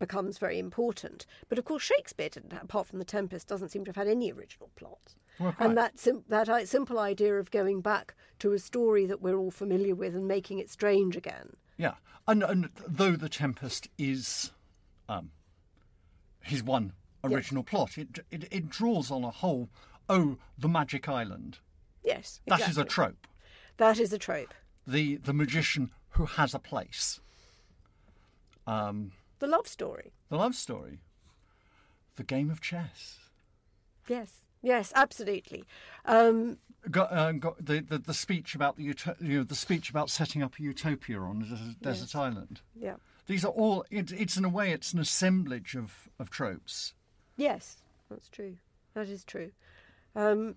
becomes 0.00 0.38
very 0.38 0.58
important. 0.58 1.24
But 1.48 1.58
of 1.58 1.64
course, 1.64 1.84
Shakespeare, 1.84 2.28
didn't, 2.28 2.52
apart 2.54 2.88
from 2.88 2.98
The 2.98 3.04
Tempest, 3.04 3.46
doesn't 3.46 3.68
seem 3.68 3.84
to 3.84 3.90
have 3.90 3.96
had 3.96 4.08
any 4.08 4.32
original 4.32 4.70
plot. 4.74 5.14
Well, 5.38 5.54
And 5.60 5.76
that 5.78 5.98
sim- 6.00 6.24
that 6.28 6.48
i- 6.48 6.64
simple 6.64 6.98
idea 6.98 7.36
of 7.38 7.52
going 7.52 7.80
back 7.80 8.14
to 8.40 8.52
a 8.52 8.58
story 8.58 9.06
that 9.06 9.22
we're 9.22 9.36
all 9.38 9.52
familiar 9.52 9.94
with 9.94 10.16
and 10.16 10.26
making 10.26 10.58
it 10.58 10.68
strange 10.68 11.16
again. 11.16 11.54
Yeah, 11.76 11.94
and 12.26 12.42
and 12.42 12.70
though 12.86 13.12
the 13.16 13.28
Tempest 13.28 13.88
is, 13.96 14.50
um, 15.08 15.30
his 16.40 16.62
one 16.62 16.92
original 17.22 17.62
plot, 17.62 17.96
it, 17.96 18.18
it 18.30 18.48
it 18.50 18.68
draws 18.68 19.10
on 19.10 19.22
a 19.24 19.30
whole. 19.30 19.68
Oh, 20.08 20.36
the 20.58 20.68
magic 20.68 21.08
island. 21.08 21.58
Yes, 22.02 22.40
Exactly. 22.46 22.64
That 22.64 22.70
is 22.70 22.78
a 22.78 22.84
trope. 22.84 23.26
That 23.76 23.98
is 24.00 24.12
a 24.12 24.18
trope. 24.18 24.52
The 24.86 25.16
the 25.16 25.32
magician 25.32 25.90
who 26.10 26.26
has 26.26 26.52
a 26.54 26.58
place. 26.58 27.20
Um, 28.66 29.12
The 29.40 29.46
love 29.46 29.66
story. 29.66 30.12
the 30.28 30.36
love 30.36 30.54
story. 30.54 31.00
The 32.16 32.22
game 32.24 32.50
of 32.50 32.60
chess. 32.60 33.18
Yes, 34.08 34.42
yes, 34.62 34.92
absolutely. 34.94 35.64
Um, 36.04 36.58
Got, 36.90 37.12
uh, 37.12 37.32
got 37.32 37.62
the, 37.64 37.80
the 37.80 37.98
the 37.98 38.14
speech 38.14 38.54
about 38.54 38.76
the 38.78 38.84
uto- 38.84 39.16
you 39.20 39.38
know 39.38 39.44
the 39.44 39.54
speech 39.54 39.90
about 39.90 40.08
setting 40.08 40.42
up 40.42 40.58
a 40.58 40.62
utopia 40.62 41.20
on 41.20 41.42
a 41.42 41.44
desert, 41.44 41.82
desert 41.82 42.08
Yes. 42.08 42.14
island. 42.14 42.60
yeah. 42.74 42.94
These 43.26 43.44
are 43.44 43.52
all. 43.52 43.84
It, 43.90 44.10
it's 44.12 44.36
in 44.38 44.44
a 44.46 44.48
way, 44.48 44.72
it's 44.72 44.92
an 44.94 44.98
assemblage 44.98 45.74
of 45.76 46.08
of 46.18 46.30
tropes. 46.30 46.94
Yes, 47.36 47.82
that's 48.10 48.28
true. 48.30 48.56
That 48.94 49.08
is 49.08 49.24
true. 49.24 49.52
Um, 50.16 50.56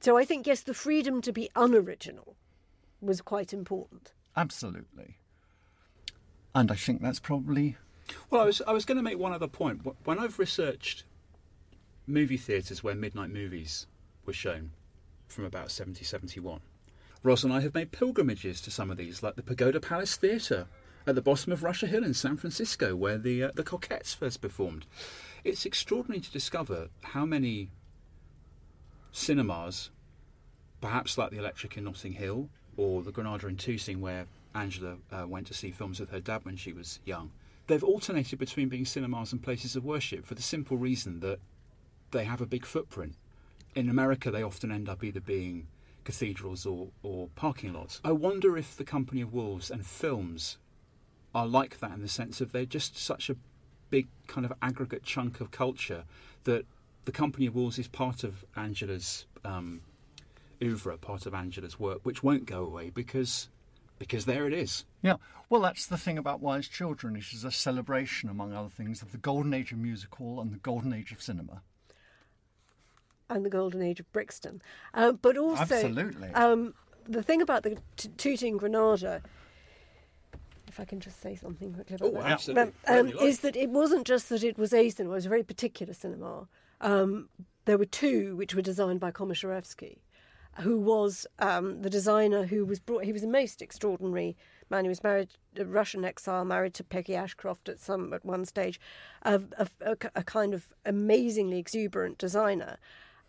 so 0.00 0.16
I 0.16 0.24
think 0.24 0.46
yes, 0.46 0.62
the 0.62 0.72
freedom 0.74 1.20
to 1.22 1.32
be 1.32 1.50
unoriginal 1.56 2.36
was 3.00 3.20
quite 3.20 3.52
important. 3.52 4.12
Absolutely. 4.36 5.16
And 6.54 6.70
I 6.70 6.76
think 6.76 7.02
that's 7.02 7.20
probably 7.20 7.76
Well, 8.30 8.42
I 8.42 8.44
was 8.44 8.62
I 8.66 8.72
was 8.72 8.84
going 8.84 8.96
to 8.96 9.02
make 9.02 9.18
one 9.18 9.32
other 9.32 9.48
point. 9.48 9.80
When 10.04 10.18
I've 10.18 10.38
researched 10.38 11.04
movie 12.06 12.36
theatres 12.36 12.82
where 12.82 12.94
midnight 12.94 13.30
movies 13.30 13.86
were 14.24 14.32
shown 14.32 14.72
from 15.28 15.44
about 15.44 15.70
70, 15.70 16.04
71, 16.04 16.60
Roz 17.22 17.44
and 17.44 17.52
I 17.52 17.60
have 17.60 17.74
made 17.74 17.92
pilgrimages 17.92 18.60
to 18.62 18.70
some 18.70 18.90
of 18.90 18.96
these, 18.96 19.22
like 19.22 19.36
the 19.36 19.42
Pagoda 19.42 19.80
Palace 19.80 20.16
Theatre 20.16 20.66
at 21.06 21.14
the 21.14 21.22
bottom 21.22 21.52
of 21.52 21.62
Russian 21.62 21.88
Hill 21.88 22.04
in 22.04 22.14
San 22.14 22.36
Francisco, 22.36 22.94
where 22.96 23.18
the 23.18 23.44
uh, 23.44 23.50
the 23.54 23.64
Cockettes 23.64 24.14
first 24.14 24.40
performed. 24.40 24.86
It's 25.44 25.66
extraordinary 25.66 26.20
to 26.20 26.30
discover 26.30 26.88
how 27.02 27.24
many 27.24 27.70
cinemas, 29.12 29.90
perhaps 30.80 31.18
like 31.18 31.30
the 31.30 31.38
Electric 31.38 31.76
in 31.76 31.84
Notting 31.84 32.12
Hill 32.12 32.48
or 32.76 33.02
the 33.02 33.12
Granada 33.12 33.48
in 33.48 33.56
Tooting, 33.56 34.00
where 34.00 34.26
Angela 34.54 34.96
uh, 35.12 35.26
went 35.26 35.46
to 35.48 35.54
see 35.54 35.70
films 35.70 36.00
with 36.00 36.10
her 36.10 36.20
dad 36.20 36.44
when 36.44 36.56
she 36.56 36.72
was 36.72 37.00
young, 37.04 37.30
they've 37.70 37.84
alternated 37.84 38.36
between 38.38 38.68
being 38.68 38.84
cinemas 38.84 39.32
and 39.32 39.42
places 39.42 39.76
of 39.76 39.84
worship 39.84 40.26
for 40.26 40.34
the 40.34 40.42
simple 40.42 40.76
reason 40.76 41.20
that 41.20 41.38
they 42.10 42.24
have 42.24 42.40
a 42.40 42.46
big 42.46 42.66
footprint. 42.66 43.14
In 43.76 43.88
America, 43.88 44.30
they 44.30 44.42
often 44.42 44.72
end 44.72 44.88
up 44.88 45.04
either 45.04 45.20
being 45.20 45.68
cathedrals 46.02 46.66
or, 46.66 46.88
or 47.04 47.28
parking 47.36 47.72
lots. 47.72 48.00
I 48.04 48.10
wonder 48.10 48.58
if 48.58 48.76
the 48.76 48.82
Company 48.82 49.20
of 49.20 49.32
Wolves 49.32 49.70
and 49.70 49.86
films 49.86 50.58
are 51.32 51.46
like 51.46 51.78
that 51.78 51.92
in 51.92 52.02
the 52.02 52.08
sense 52.08 52.40
of 52.40 52.50
they're 52.50 52.64
just 52.64 52.98
such 52.98 53.30
a 53.30 53.36
big 53.88 54.08
kind 54.26 54.44
of 54.44 54.52
aggregate 54.60 55.04
chunk 55.04 55.40
of 55.40 55.52
culture 55.52 56.02
that 56.42 56.64
the 57.04 57.12
Company 57.12 57.46
of 57.46 57.54
Wolves 57.54 57.78
is 57.78 57.86
part 57.86 58.24
of 58.24 58.44
Angela's 58.56 59.26
um, 59.44 59.82
oeuvre, 60.60 60.98
part 60.98 61.24
of 61.24 61.34
Angela's 61.34 61.78
work, 61.78 62.00
which 62.02 62.24
won't 62.24 62.46
go 62.46 62.64
away 62.64 62.90
because 62.90 63.48
because 64.00 64.24
there 64.24 64.48
it 64.48 64.52
is. 64.52 64.84
Yeah, 65.02 65.16
well, 65.48 65.60
that's 65.60 65.86
the 65.86 65.96
thing 65.98 66.18
about 66.18 66.40
Wise 66.40 66.66
Children. 66.66 67.14
It 67.14 67.32
is 67.32 67.44
a 67.44 67.52
celebration, 67.52 68.28
among 68.28 68.52
other 68.52 68.68
things, 68.68 69.02
of 69.02 69.12
the 69.12 69.18
golden 69.18 69.54
age 69.54 69.70
of 69.70 69.78
musical 69.78 70.40
and 70.40 70.50
the 70.50 70.56
golden 70.58 70.92
age 70.92 71.12
of 71.12 71.22
cinema. 71.22 71.62
and 73.28 73.44
the 73.44 73.50
golden 73.50 73.80
age 73.80 74.00
of 74.00 74.10
Brixton. 74.12 74.60
Um, 74.94 75.20
but 75.22 75.36
also, 75.36 75.62
Absolutely. 75.62 76.28
um, 76.30 76.74
the 77.06 77.22
thing 77.22 77.40
about 77.40 77.62
the 77.62 77.76
t- 77.96 78.08
Tooting 78.16 78.56
Granada, 78.56 79.22
if 80.66 80.80
I 80.80 80.84
can 80.84 80.98
just 80.98 81.20
say 81.20 81.36
something 81.36 81.72
quickly 81.74 81.94
about 81.96 82.08
Oh, 82.08 82.12
that, 82.14 82.24
absolutely. 82.24 82.62
um, 82.88 83.06
Whatever 83.06 83.18
like. 83.18 83.26
is 83.28 83.38
that 83.40 83.54
it 83.54 83.70
wasn't 83.70 84.04
just 84.06 84.30
that 84.30 84.42
it 84.42 84.58
was 84.58 84.72
a 84.74 84.88
cinema; 84.90 85.12
it 85.12 85.16
was 85.18 85.26
a 85.26 85.28
very 85.28 85.44
particular 85.44 85.94
cinema. 85.94 86.48
Um, 86.80 87.28
there 87.66 87.78
were 87.78 87.84
two 87.84 88.34
which 88.36 88.54
were 88.54 88.62
designed 88.62 88.98
by 88.98 89.12
Komisarjevsky, 89.12 89.98
who 90.58 90.78
was 90.78 91.26
um, 91.38 91.82
the 91.82 91.90
designer 91.90 92.44
who 92.44 92.64
was 92.64 92.80
brought. 92.80 93.04
He 93.04 93.12
was 93.12 93.22
a 93.22 93.28
most 93.28 93.62
extraordinary 93.62 94.36
man. 94.68 94.84
He 94.84 94.88
was 94.88 95.02
married, 95.02 95.30
a 95.56 95.64
Russian 95.64 96.04
exile, 96.04 96.44
married 96.44 96.74
to 96.74 96.84
Peggy 96.84 97.14
Ashcroft 97.14 97.68
at 97.68 97.80
some 97.80 98.12
at 98.12 98.24
one 98.24 98.44
stage, 98.44 98.80
a, 99.22 99.40
a, 99.58 99.96
a, 100.14 100.24
kind 100.24 100.54
of 100.54 100.74
amazingly 100.84 101.58
exuberant 101.58 102.18
designer, 102.18 102.78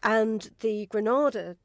and 0.03 0.51
the 0.59 0.87
Granada 0.87 1.55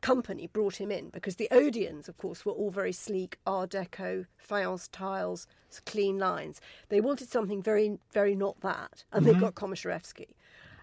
company 0.00 0.46
brought 0.52 0.76
him 0.76 0.90
in 0.90 1.08
because 1.08 1.36
the 1.36 1.48
Odeons, 1.50 2.08
of 2.08 2.18
course, 2.18 2.44
were 2.44 2.52
all 2.52 2.70
very 2.70 2.92
sleek 2.92 3.38
Art 3.46 3.70
Deco, 3.70 4.26
faience 4.36 4.86
tiles, 4.88 5.46
clean 5.86 6.18
lines. 6.18 6.60
They 6.90 7.00
wanted 7.00 7.30
something 7.30 7.62
very, 7.62 7.98
very 8.12 8.34
not 8.34 8.60
that, 8.60 9.04
and 9.12 9.24
they 9.24 9.32
Mhm. 9.32 9.40
got 9.40 9.54
Komisarjevsky, 9.54 10.34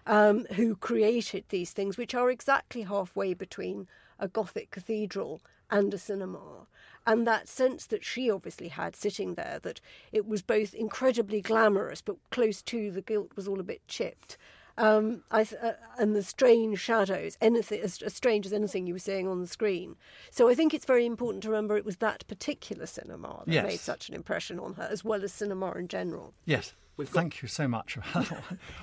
um, 0.06 0.44
who 0.56 0.74
created 0.74 1.44
these 1.48 1.72
things, 1.72 1.96
which 1.96 2.14
are 2.14 2.30
exactly 2.30 2.82
halfway 2.82 3.32
between 3.32 3.86
a 4.22 4.28
Gothic 4.28 4.70
cathedral 4.70 5.42
and 5.70 5.92
a 5.92 5.98
cinema. 5.98 6.66
And 7.06 7.26
that 7.26 7.48
sense 7.48 7.86
that 7.86 8.04
she 8.04 8.30
obviously 8.30 8.68
had 8.68 8.94
sitting 8.94 9.34
there, 9.34 9.58
that 9.62 9.80
it 10.12 10.26
was 10.26 10.40
both 10.40 10.72
incredibly 10.72 11.40
glamorous, 11.40 12.00
but 12.00 12.16
close 12.30 12.62
to 12.62 12.92
the 12.92 13.02
gilt 13.02 13.34
was 13.34 13.48
all 13.48 13.58
a 13.58 13.64
bit 13.64 13.86
chipped. 13.88 14.36
Um, 14.78 15.22
I, 15.30 15.42
uh, 15.42 15.72
and 15.98 16.14
the 16.16 16.22
strange 16.22 16.78
shadows, 16.78 17.36
anything 17.42 17.80
as, 17.82 18.00
as 18.00 18.14
strange 18.14 18.46
as 18.46 18.52
anything 18.54 18.86
you 18.86 18.94
were 18.94 18.98
seeing 19.00 19.28
on 19.28 19.40
the 19.40 19.46
screen. 19.46 19.96
So 20.30 20.48
I 20.48 20.54
think 20.54 20.72
it's 20.72 20.86
very 20.86 21.04
important 21.04 21.42
to 21.42 21.50
remember 21.50 21.76
it 21.76 21.84
was 21.84 21.96
that 21.96 22.26
particular 22.28 22.86
cinema 22.86 23.42
that 23.44 23.52
Yes. 23.52 23.66
made 23.66 23.80
such 23.80 24.08
an 24.08 24.14
impression 24.14 24.58
on 24.58 24.74
her, 24.74 24.88
as 24.90 25.04
well 25.04 25.24
as 25.24 25.32
cinema 25.32 25.72
in 25.72 25.88
general. 25.88 26.32
Yes, 26.46 26.72
thank 27.04 27.42
you 27.42 27.48
so 27.48 27.66
much. 27.68 27.98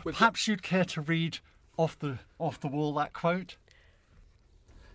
Perhaps 0.03 0.47
you'd 0.47 0.61
care 0.61 0.85
to 0.85 1.01
read 1.01 1.39
off 1.77 1.97
the 1.97 2.19
off 2.37 2.59
the 2.59 2.67
wall 2.67 2.93
that 2.95 3.13
quote. 3.13 3.55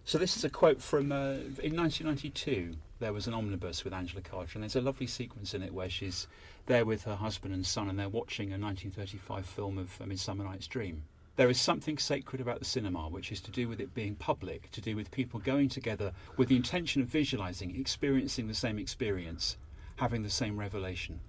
So 0.06 0.18
this 0.18 0.36
is 0.36 0.44
a 0.44 0.50
quote 0.50 0.82
from 0.82 1.12
uh, 1.12 1.32
in 1.62 1.76
1992. 1.76 2.76
There 3.00 3.12
was 3.12 3.26
an 3.26 3.32
omnibus 3.32 3.84
with 3.84 3.94
Angela 3.94 4.20
Carter, 4.20 4.52
and 4.54 4.62
there's 4.62 4.76
a 4.76 4.82
lovely 4.82 5.06
sequence 5.06 5.54
in 5.54 5.62
it 5.62 5.72
where 5.72 5.88
she's 5.88 6.26
there 6.66 6.84
with 6.84 7.04
her 7.04 7.16
husband 7.16 7.54
and 7.54 7.64
son, 7.64 7.88
and 7.88 7.98
they're 7.98 8.08
watching 8.08 8.48
a 8.48 8.58
1935 8.58 9.46
film 9.46 9.78
of 9.78 9.98
A 10.00 10.06
Midsummer 10.06 10.44
Night's 10.44 10.66
Dream. 10.66 11.04
There 11.36 11.48
is 11.48 11.58
something 11.58 11.96
sacred 11.96 12.40
about 12.42 12.58
the 12.58 12.64
cinema, 12.66 13.08
which 13.08 13.32
is 13.32 13.40
to 13.40 13.50
do 13.50 13.66
with 13.66 13.80
it 13.80 13.94
being 13.94 14.14
public, 14.14 14.70
to 14.72 14.80
do 14.82 14.94
with 14.94 15.10
people 15.10 15.40
going 15.40 15.70
together 15.70 16.12
with 16.36 16.48
the 16.48 16.56
intention 16.56 17.00
of 17.00 17.08
visualizing, 17.08 17.74
experiencing 17.74 18.46
the 18.46 18.54
same 18.54 18.78
experience, 18.78 19.56
having 19.96 20.22
the 20.22 20.30
same 20.30 20.58
revelation. 20.58 21.20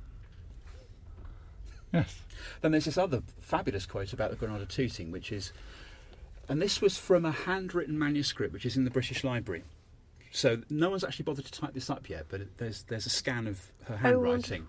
Yes. 1.93 2.21
Then 2.61 2.71
there's 2.71 2.85
this 2.85 2.97
other 2.97 3.23
fabulous 3.39 3.85
quote 3.85 4.11
about 4.11 4.31
the 4.31 4.35
Granada 4.35 4.65
Tooting, 4.65 5.11
which 5.11 5.31
is, 5.31 5.53
and 6.47 6.61
this 6.61 6.81
was 6.81 6.97
from 6.97 7.25
a 7.25 7.31
handwritten 7.31 7.97
manuscript 7.97 8.53
which 8.53 8.65
is 8.65 8.77
in 8.77 8.83
the 8.83 8.91
British 8.91 9.23
Library. 9.23 9.63
So 10.31 10.61
no 10.69 10.89
one's 10.89 11.03
actually 11.03 11.23
bothered 11.23 11.45
to 11.45 11.51
type 11.51 11.73
this 11.73 11.89
up 11.89 12.09
yet, 12.09 12.25
but 12.27 12.41
it, 12.41 12.57
there's 12.57 12.83
there's 12.83 13.05
a 13.05 13.09
scan 13.09 13.47
of 13.47 13.71
her 13.85 13.95
oh, 13.95 13.97
handwriting, 13.97 14.67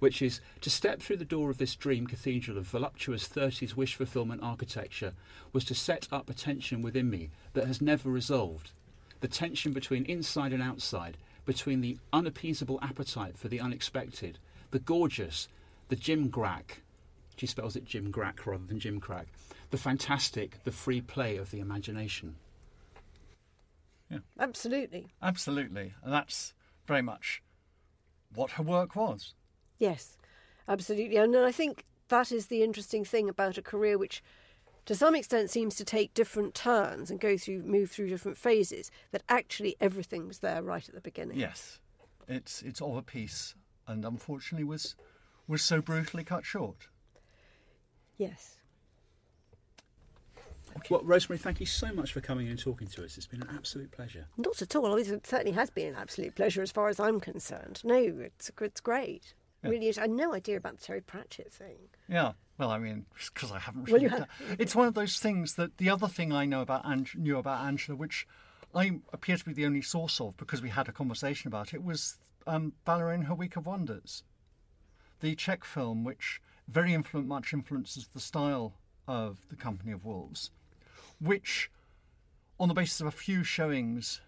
which 0.00 0.20
is 0.20 0.40
to 0.62 0.70
step 0.70 1.00
through 1.00 1.18
the 1.18 1.24
door 1.24 1.48
of 1.48 1.58
this 1.58 1.76
dream 1.76 2.06
cathedral 2.06 2.58
of 2.58 2.66
voluptuous 2.66 3.28
30s 3.28 3.76
wish 3.76 3.94
fulfillment 3.94 4.42
architecture 4.42 5.12
was 5.52 5.64
to 5.66 5.74
set 5.74 6.08
up 6.10 6.28
a 6.28 6.34
tension 6.34 6.82
within 6.82 7.08
me 7.08 7.30
that 7.52 7.66
has 7.66 7.80
never 7.80 8.10
resolved. 8.10 8.72
The 9.20 9.28
tension 9.28 9.72
between 9.72 10.04
inside 10.06 10.52
and 10.52 10.62
outside, 10.62 11.16
between 11.44 11.80
the 11.80 11.98
unappeasable 12.12 12.80
appetite 12.82 13.38
for 13.38 13.48
the 13.48 13.60
unexpected, 13.60 14.38
the 14.72 14.80
gorgeous, 14.80 15.48
the 15.88 15.96
Jim 15.96 16.28
Grack. 16.30 16.82
She 17.36 17.46
spells 17.46 17.76
it 17.76 17.84
Jim 17.84 18.12
Grack 18.12 18.44
rather 18.44 18.66
than 18.66 18.80
Jim 18.80 18.98
Crack. 18.98 19.28
The 19.70 19.78
fantastic, 19.78 20.62
the 20.64 20.72
free 20.72 21.00
play 21.00 21.36
of 21.36 21.50
the 21.50 21.60
imagination. 21.60 22.36
Yeah. 24.10 24.18
Absolutely. 24.38 25.08
Absolutely. 25.20 25.94
And 26.02 26.12
that's 26.12 26.54
very 26.86 27.02
much 27.02 27.42
what 28.34 28.52
her 28.52 28.62
work 28.62 28.94
was. 28.94 29.34
Yes, 29.78 30.16
absolutely. 30.68 31.16
And 31.16 31.36
I 31.36 31.52
think 31.52 31.84
that 32.08 32.30
is 32.30 32.46
the 32.46 32.62
interesting 32.62 33.04
thing 33.04 33.28
about 33.28 33.58
a 33.58 33.62
career 33.62 33.98
which, 33.98 34.22
to 34.84 34.94
some 34.94 35.14
extent, 35.14 35.50
seems 35.50 35.74
to 35.76 35.84
take 35.84 36.14
different 36.14 36.54
turns 36.54 37.10
and 37.10 37.18
go 37.18 37.36
through, 37.36 37.62
move 37.62 37.90
through 37.90 38.08
different 38.08 38.38
phases. 38.38 38.90
That 39.10 39.24
actually 39.28 39.76
everything 39.80 40.28
was 40.28 40.38
there 40.38 40.62
right 40.62 40.88
at 40.88 40.94
the 40.94 41.00
beginning. 41.00 41.38
Yes. 41.38 41.80
It's 42.28 42.62
it's 42.62 42.80
of 42.80 42.96
a 42.96 43.02
piece 43.02 43.54
and 43.86 44.04
unfortunately 44.04 44.64
was 44.64 44.96
was 45.48 45.62
so 45.62 45.80
brutally 45.80 46.24
cut 46.24 46.44
short. 46.44 46.88
Yes. 48.18 48.56
Well, 50.90 51.00
Rosemary, 51.02 51.38
thank 51.38 51.60
you 51.60 51.66
so 51.66 51.92
much 51.92 52.12
for 52.12 52.20
coming 52.20 52.46
in 52.46 52.52
and 52.52 52.60
talking 52.60 52.86
to 52.88 53.04
us. 53.04 53.16
It's 53.16 53.26
been 53.26 53.42
an 53.42 53.48
absolute 53.54 53.90
pleasure. 53.90 54.26
Not 54.36 54.60
at 54.62 54.74
all. 54.76 54.94
It 54.96 55.26
certainly 55.26 55.52
has 55.52 55.70
been 55.70 55.88
an 55.88 55.96
absolute 55.96 56.34
pleasure 56.34 56.62
as 56.62 56.70
far 56.72 56.88
as 56.88 57.00
I'm 57.00 57.20
concerned. 57.20 57.80
No, 57.84 57.96
it's 57.96 58.50
it's 58.60 58.80
great. 58.80 59.34
Yeah. 59.62 59.70
Really 59.70 59.88
is. 59.88 59.98
I 59.98 60.02
had 60.02 60.10
no 60.10 60.34
idea 60.34 60.56
about 60.58 60.78
the 60.78 60.82
Terry 60.84 61.00
Pratchett 61.00 61.52
thing. 61.52 61.78
Yeah. 62.08 62.32
Well, 62.58 62.70
I 62.70 62.78
mean, 62.78 63.06
because 63.34 63.50
I 63.52 63.58
haven't. 63.58 63.90
Really 63.90 64.08
done- 64.08 64.26
have- 64.48 64.56
It's 64.60 64.74
one 64.76 64.86
of 64.86 64.94
those 64.94 65.18
things 65.18 65.54
that 65.54 65.78
the 65.78 65.90
other 65.90 66.08
thing 66.08 66.32
I 66.32 66.44
know 66.44 66.60
about 66.62 66.84
Ang- 66.86 67.08
knew 67.16 67.38
about 67.38 67.64
Angela, 67.64 67.96
which 67.96 68.26
I 68.74 69.00
appear 69.12 69.36
to 69.36 69.44
be 69.44 69.52
the 69.52 69.64
only 69.66 69.82
source 69.82 70.20
of 70.20 70.36
because 70.36 70.60
we 70.62 70.68
had 70.70 70.88
a 70.88 70.92
conversation 70.92 71.48
about 71.48 71.72
it, 71.74 71.82
was 71.82 72.16
um, 72.46 72.74
Valerie 72.84 73.14
and 73.14 73.24
Her 73.24 73.34
Week 73.34 73.56
of 73.56 73.66
Wonders, 73.66 74.22
the 75.20 75.34
Czech 75.34 75.64
film, 75.64 76.04
which 76.04 76.40
very 76.68 76.90
influ- 76.90 77.24
much 77.26 77.52
influences 77.52 78.08
the 78.08 78.20
style 78.20 78.74
of 79.08 79.38
the 79.48 79.56
Company 79.56 79.92
of 79.92 80.04
Wolves, 80.04 80.50
which, 81.20 81.70
on 82.58 82.68
the 82.68 82.74
basis 82.74 83.00
of 83.00 83.06
a 83.06 83.10
few 83.12 83.42
showings 83.44 84.20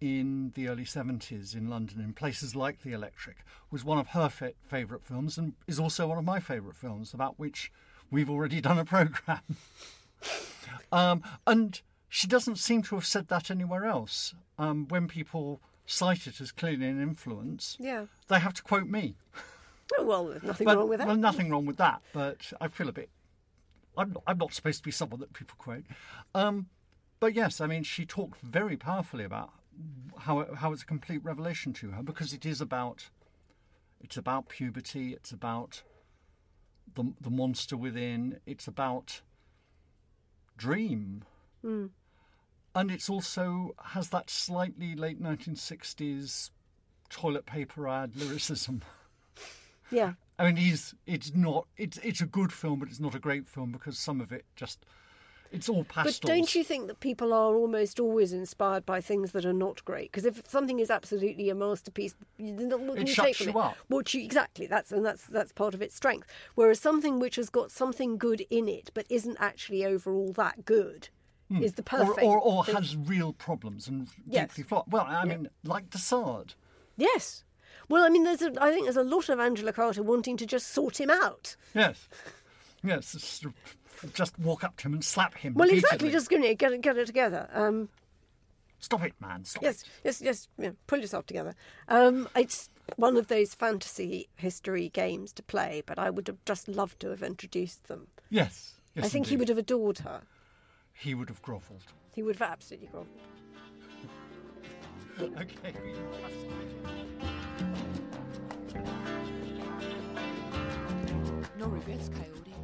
in 0.00 0.52
the 0.54 0.66
early 0.68 0.84
70s 0.84 1.54
in 1.54 1.68
London, 1.68 2.00
in 2.00 2.12
places 2.14 2.56
like 2.56 2.82
the 2.82 2.92
Electric, 2.92 3.38
was 3.70 3.84
one 3.84 3.98
of 3.98 4.08
her 4.08 4.28
fa- 4.28 4.54
favourite 4.66 5.04
films 5.04 5.36
and 5.36 5.52
is 5.66 5.78
also 5.78 6.06
one 6.06 6.18
of 6.18 6.24
my 6.24 6.40
favourite 6.40 6.76
films, 6.76 7.12
about 7.12 7.38
which 7.38 7.70
we've 8.10 8.30
already 8.30 8.60
done 8.60 8.78
a 8.78 8.84
programme. 8.84 9.40
um, 10.92 11.22
and 11.46 11.82
she 12.08 12.26
doesn't 12.26 12.56
seem 12.56 12.82
to 12.82 12.94
have 12.94 13.04
said 13.06 13.28
that 13.28 13.50
anywhere 13.50 13.84
else. 13.84 14.34
Um, 14.58 14.86
when 14.88 15.06
people 15.06 15.60
cite 15.86 16.26
it 16.26 16.40
as 16.40 16.50
clearly 16.52 16.86
an 16.86 17.00
influence, 17.02 17.76
Yeah. 17.78 18.06
they 18.28 18.38
have 18.40 18.54
to 18.54 18.62
quote 18.62 18.86
me. 18.88 19.16
Oh, 19.98 20.04
well, 20.04 20.34
nothing 20.42 20.64
But- 20.64 20.76
wrong 20.78 20.88
with 20.88 20.98
that. 20.98 21.08
Well, 21.08 21.16
nothing 21.16 21.50
wrong 21.50 21.66
with 21.66 21.76
that, 21.78 22.00
but 22.12 22.52
I 22.60 22.68
feel 22.68 22.88
a 22.88 22.92
bit. 22.92 23.10
I'm 24.00 24.12
not, 24.12 24.22
I'm 24.26 24.38
not 24.38 24.54
supposed 24.54 24.78
to 24.78 24.84
be 24.84 24.90
someone 24.90 25.20
that 25.20 25.32
people 25.34 25.56
quote. 25.58 25.84
Um, 26.34 26.66
but 27.20 27.34
yes, 27.34 27.60
I 27.60 27.66
mean, 27.66 27.82
she 27.82 28.06
talked 28.06 28.40
very 28.40 28.76
powerfully 28.76 29.24
about 29.24 29.50
how 30.20 30.40
it, 30.40 30.54
how 30.56 30.72
it's 30.72 30.82
a 30.82 30.86
complete 30.86 31.22
revelation 31.22 31.72
to 31.74 31.90
her 31.90 32.02
because 32.02 32.32
it 32.32 32.44
is 32.46 32.60
about 32.60 33.10
it's 34.00 34.16
about 34.16 34.48
puberty, 34.48 35.12
it's 35.12 35.30
about 35.30 35.82
the 36.94 37.12
the 37.20 37.30
monster 37.30 37.76
within, 37.76 38.40
it's 38.46 38.66
about 38.66 39.20
dream, 40.56 41.22
Mm. 41.64 41.90
and 42.74 42.90
it's 42.90 43.10
also 43.10 43.74
has 43.84 44.08
that 44.10 44.30
slightly 44.30 44.94
late 44.94 45.20
1960s 45.22 46.50
toilet 47.10 47.44
paper 47.44 47.86
ad 47.86 48.16
lyricism. 48.16 48.82
Yeah. 49.90 50.14
I 50.38 50.46
mean, 50.46 50.56
he's 50.56 50.94
it's 51.06 51.34
not 51.34 51.66
it's 51.76 51.98
it's 51.98 52.20
a 52.20 52.26
good 52.26 52.52
film, 52.52 52.78
but 52.78 52.88
it's 52.88 53.00
not 53.00 53.14
a 53.14 53.18
great 53.18 53.48
film 53.48 53.72
because 53.72 53.98
some 53.98 54.20
of 54.20 54.32
it 54.32 54.44
just 54.56 54.84
it's 55.52 55.68
all 55.68 55.82
pastels. 55.84 56.20
But 56.20 56.28
don't 56.28 56.54
you 56.54 56.62
think 56.62 56.86
that 56.86 57.00
people 57.00 57.32
are 57.32 57.56
almost 57.56 57.98
always 57.98 58.32
inspired 58.32 58.86
by 58.86 59.00
things 59.00 59.32
that 59.32 59.44
are 59.44 59.52
not 59.52 59.84
great? 59.84 60.12
Because 60.12 60.24
if 60.24 60.48
something 60.48 60.78
is 60.78 60.90
absolutely 60.90 61.50
a 61.50 61.54
masterpiece, 61.56 62.14
you, 62.38 62.54
what 62.54 62.94
can 62.94 62.98
It 63.02 63.08
you 63.08 63.14
shuts 63.14 63.26
take 63.26 63.36
from 63.36 63.48
you 63.48 63.58
it? 63.58 63.64
up. 63.64 63.76
What 63.88 64.14
you, 64.14 64.22
exactly, 64.22 64.66
that's 64.66 64.92
and 64.92 65.04
that's 65.04 65.26
that's 65.26 65.52
part 65.52 65.74
of 65.74 65.82
its 65.82 65.94
strength. 65.96 66.26
Whereas 66.54 66.78
something 66.80 67.18
which 67.18 67.36
has 67.36 67.50
got 67.50 67.70
something 67.72 68.16
good 68.16 68.46
in 68.48 68.68
it 68.68 68.90
but 68.94 69.06
isn't 69.10 69.36
actually 69.40 69.84
overall 69.84 70.32
that 70.34 70.64
good 70.64 71.08
Hmm. 71.50 71.64
is 71.64 71.72
the 71.72 71.82
Or- 71.82 71.84
perfect. 72.06 72.22
or, 72.22 72.38
or, 72.38 72.64
thing. 72.64 72.76
has 72.76 72.96
real 72.96 73.32
problems 73.32 73.88
and 73.88 74.08
Yes. 74.24 74.50
deeply 74.50 74.62
flawed. 74.62 74.84
Well, 74.92 75.04
I 75.04 75.24
Yeah. 75.24 75.36
mean, 75.36 75.50
like 75.64 75.90
de 75.90 75.98
Sade. 75.98 76.54
Yes. 76.96 77.42
Well, 77.90 78.04
I 78.04 78.08
mean, 78.08 78.22
there's 78.22 78.40
a, 78.40 78.52
I 78.62 78.70
think 78.70 78.84
there's 78.84 78.96
a 78.96 79.02
lot 79.02 79.28
of 79.28 79.40
Angela 79.40 79.72
Carter 79.72 80.02
wanting 80.02 80.36
to 80.36 80.46
just 80.46 80.68
sort 80.68 81.00
him 81.00 81.10
out. 81.10 81.56
Yes, 81.74 82.08
yes, 82.84 83.14
it's 83.14 83.26
sort 83.26 83.52
of- 83.52 84.14
just 84.14 84.38
walk 84.38 84.64
up 84.64 84.76
to 84.78 84.86
him 84.86 84.94
and 84.94 85.04
slap 85.04 85.34
him. 85.34 85.54
Well, 85.54 85.68
exactly. 85.68 86.10
Just 86.10 86.30
you 86.30 86.38
know, 86.38 86.54
get 86.54 86.72
it, 86.72 86.80
get 86.80 86.96
it 86.96 87.06
together. 87.06 87.50
Um, 87.52 87.88
stop 88.78 89.04
it, 89.04 89.12
man. 89.20 89.44
Stop 89.44 89.62
yes, 89.64 89.84
yes, 90.04 90.22
yes. 90.22 90.48
Yeah, 90.56 90.70
pull 90.86 91.00
yourself 91.00 91.26
together. 91.26 91.54
Um, 91.88 92.28
it's 92.34 92.70
one 92.96 93.16
of 93.16 93.26
those 93.26 93.54
fantasy 93.54 94.28
history 94.36 94.88
games 94.88 95.32
to 95.34 95.42
play, 95.42 95.82
but 95.84 95.98
I 95.98 96.08
would 96.10 96.28
have 96.28 96.38
just 96.46 96.68
loved 96.68 97.00
to 97.00 97.10
have 97.10 97.22
introduced 97.24 97.88
them. 97.88 98.06
Yes, 98.30 98.74
yes. 98.94 99.04
I 99.04 99.08
think 99.08 99.26
he 99.26 99.36
would 99.36 99.48
have 99.48 99.58
adored 99.58 99.98
her. 99.98 100.22
He 100.94 101.14
would 101.14 101.28
have 101.28 101.42
grovelled. 101.42 101.82
He 102.14 102.22
would 102.22 102.36
have 102.36 102.52
absolutely 102.52 102.88
grovelled. 102.88 103.20
okay. 105.40 105.74
No 111.60 111.66
regrets, 111.66 112.08
Coyote. 112.08 112.54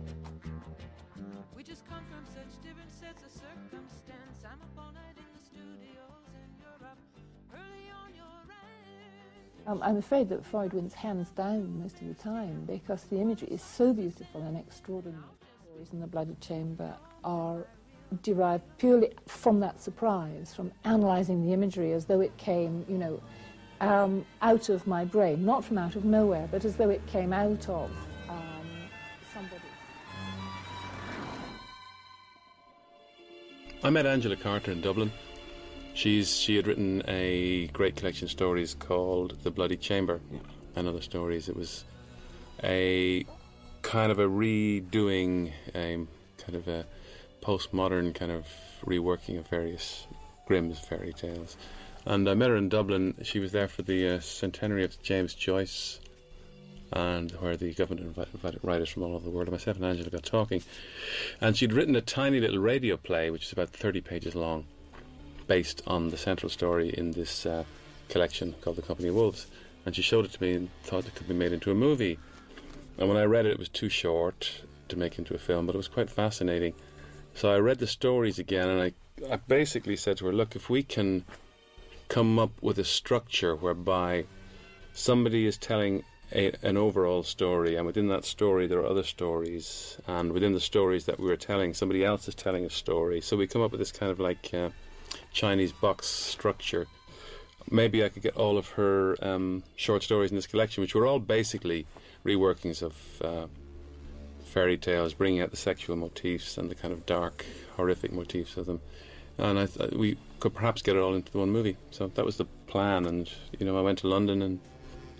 We 1.54 1.62
just 1.62 1.86
come 1.86 2.02
from 2.04 2.24
such 2.34 2.62
different 2.62 2.90
sets 2.90 3.22
of 3.24 3.30
circumstance. 3.30 4.38
I'm 4.42 4.52
up 4.54 4.70
all 4.78 4.90
night 4.92 5.18
in 5.18 5.24
the 5.36 5.44
studios 5.44 6.24
and 6.34 6.50
you're 6.58 6.88
up 6.88 6.96
early 7.52 7.90
on 7.90 8.14
your 8.14 8.24
end. 8.48 9.66
Um, 9.66 9.82
I'm 9.82 9.98
afraid 9.98 10.30
that 10.30 10.46
Freud 10.46 10.72
wins 10.72 10.94
hands 10.94 11.28
down 11.28 11.78
most 11.78 12.00
of 12.00 12.08
the 12.08 12.14
time 12.14 12.64
because 12.64 13.02
the 13.04 13.20
imagery 13.20 13.48
is 13.48 13.60
so 13.60 13.92
beautiful 13.92 14.40
and 14.40 14.56
extraordinary. 14.56 15.22
The 15.40 15.68
stories 15.68 15.92
in 15.92 16.00
the 16.00 16.06
Bloody 16.06 16.36
Chamber 16.40 16.96
are 17.22 17.66
derived 18.22 18.64
purely 18.78 19.12
from 19.26 19.60
that 19.60 19.78
surprise, 19.78 20.54
from 20.54 20.72
analysing 20.84 21.44
the 21.44 21.52
imagery 21.52 21.92
as 21.92 22.06
though 22.06 22.22
it 22.22 22.34
came, 22.38 22.86
you 22.88 22.96
know, 22.96 23.20
um, 23.82 24.24
out 24.40 24.70
of 24.70 24.86
my 24.86 25.04
brain, 25.04 25.44
not 25.44 25.66
from 25.66 25.76
out 25.76 25.96
of 25.96 26.06
nowhere, 26.06 26.48
but 26.50 26.64
as 26.64 26.76
though 26.76 26.88
it 26.88 27.06
came 27.06 27.34
out 27.34 27.68
of 27.68 27.90
I 33.86 33.90
met 33.90 34.04
Angela 34.04 34.34
Carter 34.34 34.72
in 34.72 34.80
Dublin. 34.80 35.12
She's 35.94 36.36
she 36.36 36.56
had 36.56 36.66
written 36.66 37.04
a 37.06 37.68
great 37.68 37.94
collection 37.94 38.24
of 38.24 38.32
stories 38.32 38.74
called 38.74 39.40
The 39.44 39.50
Bloody 39.52 39.76
Chamber 39.76 40.20
and 40.74 40.88
other 40.88 41.00
stories. 41.00 41.48
It 41.48 41.54
was 41.54 41.84
a 42.64 43.24
kind 43.82 44.10
of 44.10 44.18
a 44.18 44.26
redoing, 44.26 45.52
a 45.72 46.04
kind 46.36 46.56
of 46.56 46.66
a 46.66 46.84
postmodern 47.40 48.12
kind 48.12 48.32
of 48.32 48.48
reworking 48.84 49.38
of 49.38 49.46
various 49.46 50.08
Grimm's 50.48 50.80
fairy 50.80 51.12
tales. 51.12 51.56
And 52.06 52.28
I 52.28 52.34
met 52.34 52.50
her 52.50 52.56
in 52.56 52.68
Dublin. 52.68 53.14
She 53.22 53.38
was 53.38 53.52
there 53.52 53.68
for 53.68 53.82
the 53.82 54.16
uh, 54.16 54.18
centenary 54.18 54.82
of 54.82 55.00
James 55.00 55.32
Joyce, 55.32 56.00
and 56.92 57.32
where 57.32 57.56
the 57.56 57.74
government 57.74 58.06
invited, 58.06 58.60
writers 58.62 58.88
from 58.88 59.02
all 59.02 59.14
over 59.14 59.24
the 59.24 59.30
world. 59.30 59.48
And 59.48 59.52
myself 59.52 59.76
and 59.76 59.86
Angela 59.86 60.10
got 60.10 60.22
talking, 60.24 60.62
and 61.40 61.56
she'd 61.56 61.72
written 61.72 61.96
a 61.96 62.00
tiny 62.00 62.40
little 62.40 62.58
radio 62.58 62.96
play, 62.96 63.30
which 63.30 63.44
is 63.46 63.52
about 63.52 63.70
thirty 63.70 64.00
pages 64.00 64.34
long. 64.34 64.66
based 65.46 65.82
on 65.86 66.10
the 66.10 66.16
central 66.16 66.50
story 66.50 66.88
in 66.90 67.12
this 67.12 67.46
uh, 67.46 67.64
collection 68.08 68.54
called 68.60 68.76
The 68.76 68.82
Company 68.82 69.08
of 69.08 69.14
Wolves. 69.14 69.46
And 69.84 69.94
she 69.94 70.02
showed 70.02 70.24
it 70.24 70.32
to 70.32 70.42
me 70.42 70.54
and 70.54 70.68
thought 70.82 71.06
it 71.06 71.14
could 71.14 71.28
be 71.28 71.34
made 71.34 71.52
into 71.52 71.70
a 71.70 71.74
movie. 71.74 72.18
And 72.98 73.08
when 73.08 73.16
I 73.16 73.24
read 73.24 73.46
it, 73.46 73.52
it 73.52 73.58
was 73.58 73.68
too 73.68 73.88
short 73.88 74.62
to 74.88 74.96
make 74.96 75.18
into 75.18 75.34
a 75.34 75.38
film, 75.38 75.66
but 75.66 75.74
it 75.74 75.78
was 75.78 75.88
quite 75.88 76.10
fascinating. 76.10 76.74
So 77.34 77.52
I 77.52 77.58
read 77.58 77.78
the 77.78 77.86
stories 77.86 78.38
again, 78.38 78.68
and 78.68 78.80
I, 78.82 79.32
I 79.32 79.36
basically 79.36 79.96
said 79.96 80.16
to 80.18 80.26
her, 80.26 80.32
Look, 80.32 80.56
if 80.56 80.68
we 80.68 80.82
can 80.82 81.24
come 82.08 82.38
up 82.38 82.50
with 82.62 82.78
a 82.78 82.84
structure 82.84 83.54
whereby 83.54 84.24
somebody 84.92 85.46
is 85.46 85.56
telling 85.56 86.02
a, 86.32 86.52
an 86.62 86.76
overall 86.76 87.22
story, 87.22 87.76
and 87.76 87.86
within 87.86 88.08
that 88.08 88.24
story 88.24 88.66
there 88.66 88.80
are 88.80 88.86
other 88.86 89.04
stories, 89.04 89.98
and 90.06 90.32
within 90.32 90.52
the 90.52 90.60
stories 90.60 91.06
that 91.06 91.20
we 91.20 91.26
were 91.26 91.36
telling, 91.36 91.74
somebody 91.74 92.04
else 92.04 92.28
is 92.28 92.34
telling 92.34 92.64
a 92.64 92.70
story. 92.70 93.20
So 93.20 93.36
we 93.36 93.46
come 93.46 93.62
up 93.62 93.70
with 93.70 93.80
this 93.80 93.92
kind 93.92 94.10
of 94.10 94.18
like 94.18 94.52
uh, 94.52 94.70
Chinese 95.32 95.72
box 95.72 96.06
structure. 96.06 96.86
Maybe 97.70 98.04
I 98.04 98.08
could 98.08 98.22
get 98.22 98.36
all 98.36 98.58
of 98.58 98.70
her 98.70 99.16
um, 99.22 99.62
short 99.76 100.02
stories 100.02 100.30
in 100.30 100.36
this 100.36 100.46
collection, 100.46 100.82
which 100.82 100.94
were 100.94 101.06
all 101.06 101.18
basically 101.18 101.86
reworkings 102.24 102.82
of 102.82 103.22
uh, 103.22 103.46
fairy 104.44 104.76
tales, 104.76 105.14
bringing 105.14 105.40
out 105.40 105.50
the 105.50 105.56
sexual 105.56 105.96
motifs 105.96 106.58
and 106.58 106.70
the 106.70 106.74
kind 106.74 106.92
of 106.92 107.06
dark, 107.06 107.44
horrific 107.76 108.12
motifs 108.12 108.56
of 108.56 108.66
them. 108.66 108.80
And 109.38 109.58
I 109.58 109.66
th- 109.66 109.90
we 109.92 110.16
could 110.40 110.54
perhaps 110.54 110.82
get 110.82 110.96
it 110.96 111.00
all 111.00 111.14
into 111.14 111.30
the 111.30 111.38
one 111.38 111.50
movie. 111.50 111.76
So 111.90 112.06
that 112.06 112.24
was 112.24 112.36
the 112.36 112.46
plan. 112.66 113.04
And 113.04 113.30
you 113.58 113.66
know, 113.66 113.76
I 113.76 113.82
went 113.82 113.98
to 113.98 114.08
London 114.08 114.42
and 114.42 114.60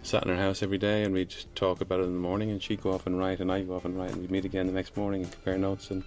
sat 0.07 0.23
in 0.23 0.29
her 0.29 0.37
house 0.37 0.63
every 0.63 0.79
day, 0.79 1.03
and 1.05 1.13
we'd 1.13 1.29
just 1.29 1.55
talk 1.55 1.81
about 1.81 2.01
it 2.01 2.05
in 2.05 2.13
the 2.13 2.21
morning. 2.21 2.51
And 2.51 2.63
she'd 2.63 2.83
go 2.83 2.93
off 2.93 3.07
and 3.07 3.19
write, 3.19 3.41
and 3.41 3.51
I'd 3.51 3.67
go 3.67 3.75
off 3.75 3.85
and 3.85 3.99
write, 3.99 4.11
and 4.11 4.21
we'd 4.21 4.31
meet 4.31 4.45
again 4.45 4.67
the 4.67 4.73
next 4.73 4.97
morning 4.97 5.23
and 5.23 5.33
compare 5.33 5.59
notes. 5.59 5.91
And 5.91 6.05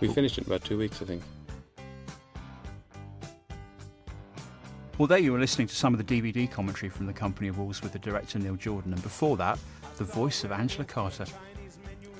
we 0.00 0.08
finished 0.08 0.38
it 0.38 0.46
in 0.46 0.46
about 0.46 0.64
two 0.64 0.78
weeks, 0.78 1.02
I 1.02 1.04
think. 1.04 1.22
Well, 4.96 5.08
there 5.08 5.18
you 5.18 5.32
were 5.32 5.40
listening 5.40 5.66
to 5.66 5.74
some 5.74 5.92
of 5.92 6.04
the 6.04 6.22
DVD 6.22 6.50
commentary 6.50 6.88
from 6.88 7.06
The 7.06 7.12
Company 7.12 7.48
of 7.48 7.58
Wolves 7.58 7.82
with 7.82 7.92
the 7.92 7.98
director 7.98 8.38
Neil 8.38 8.54
Jordan, 8.54 8.92
and 8.92 9.02
before 9.02 9.36
that, 9.38 9.58
the 9.96 10.04
voice 10.04 10.44
of 10.44 10.52
Angela 10.52 10.84
Carter 10.84 11.26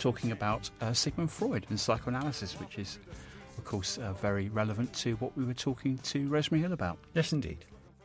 talking 0.01 0.33
about 0.33 0.69
uh, 0.81 0.93
Sigmund 0.93 1.31
Freud 1.31 1.67
and 1.71 1.79
psychoanalysis, 1.79 2.59
which 2.61 2.79
is, 2.79 2.99
of 3.57 3.65
course, 3.65 3.97
uh, 3.99 4.13
very 4.15 4.49
relevant 4.49 4.93
to 4.95 5.15
what 5.17 5.37
we 5.37 5.45
were 5.45 5.55
talking 5.55 5.99
to 5.99 6.29
Rosemary 6.29 6.63
Hill 6.63 6.73
about. 6.73 6.99
Yes, 7.15 7.33
indeed. 7.33 7.65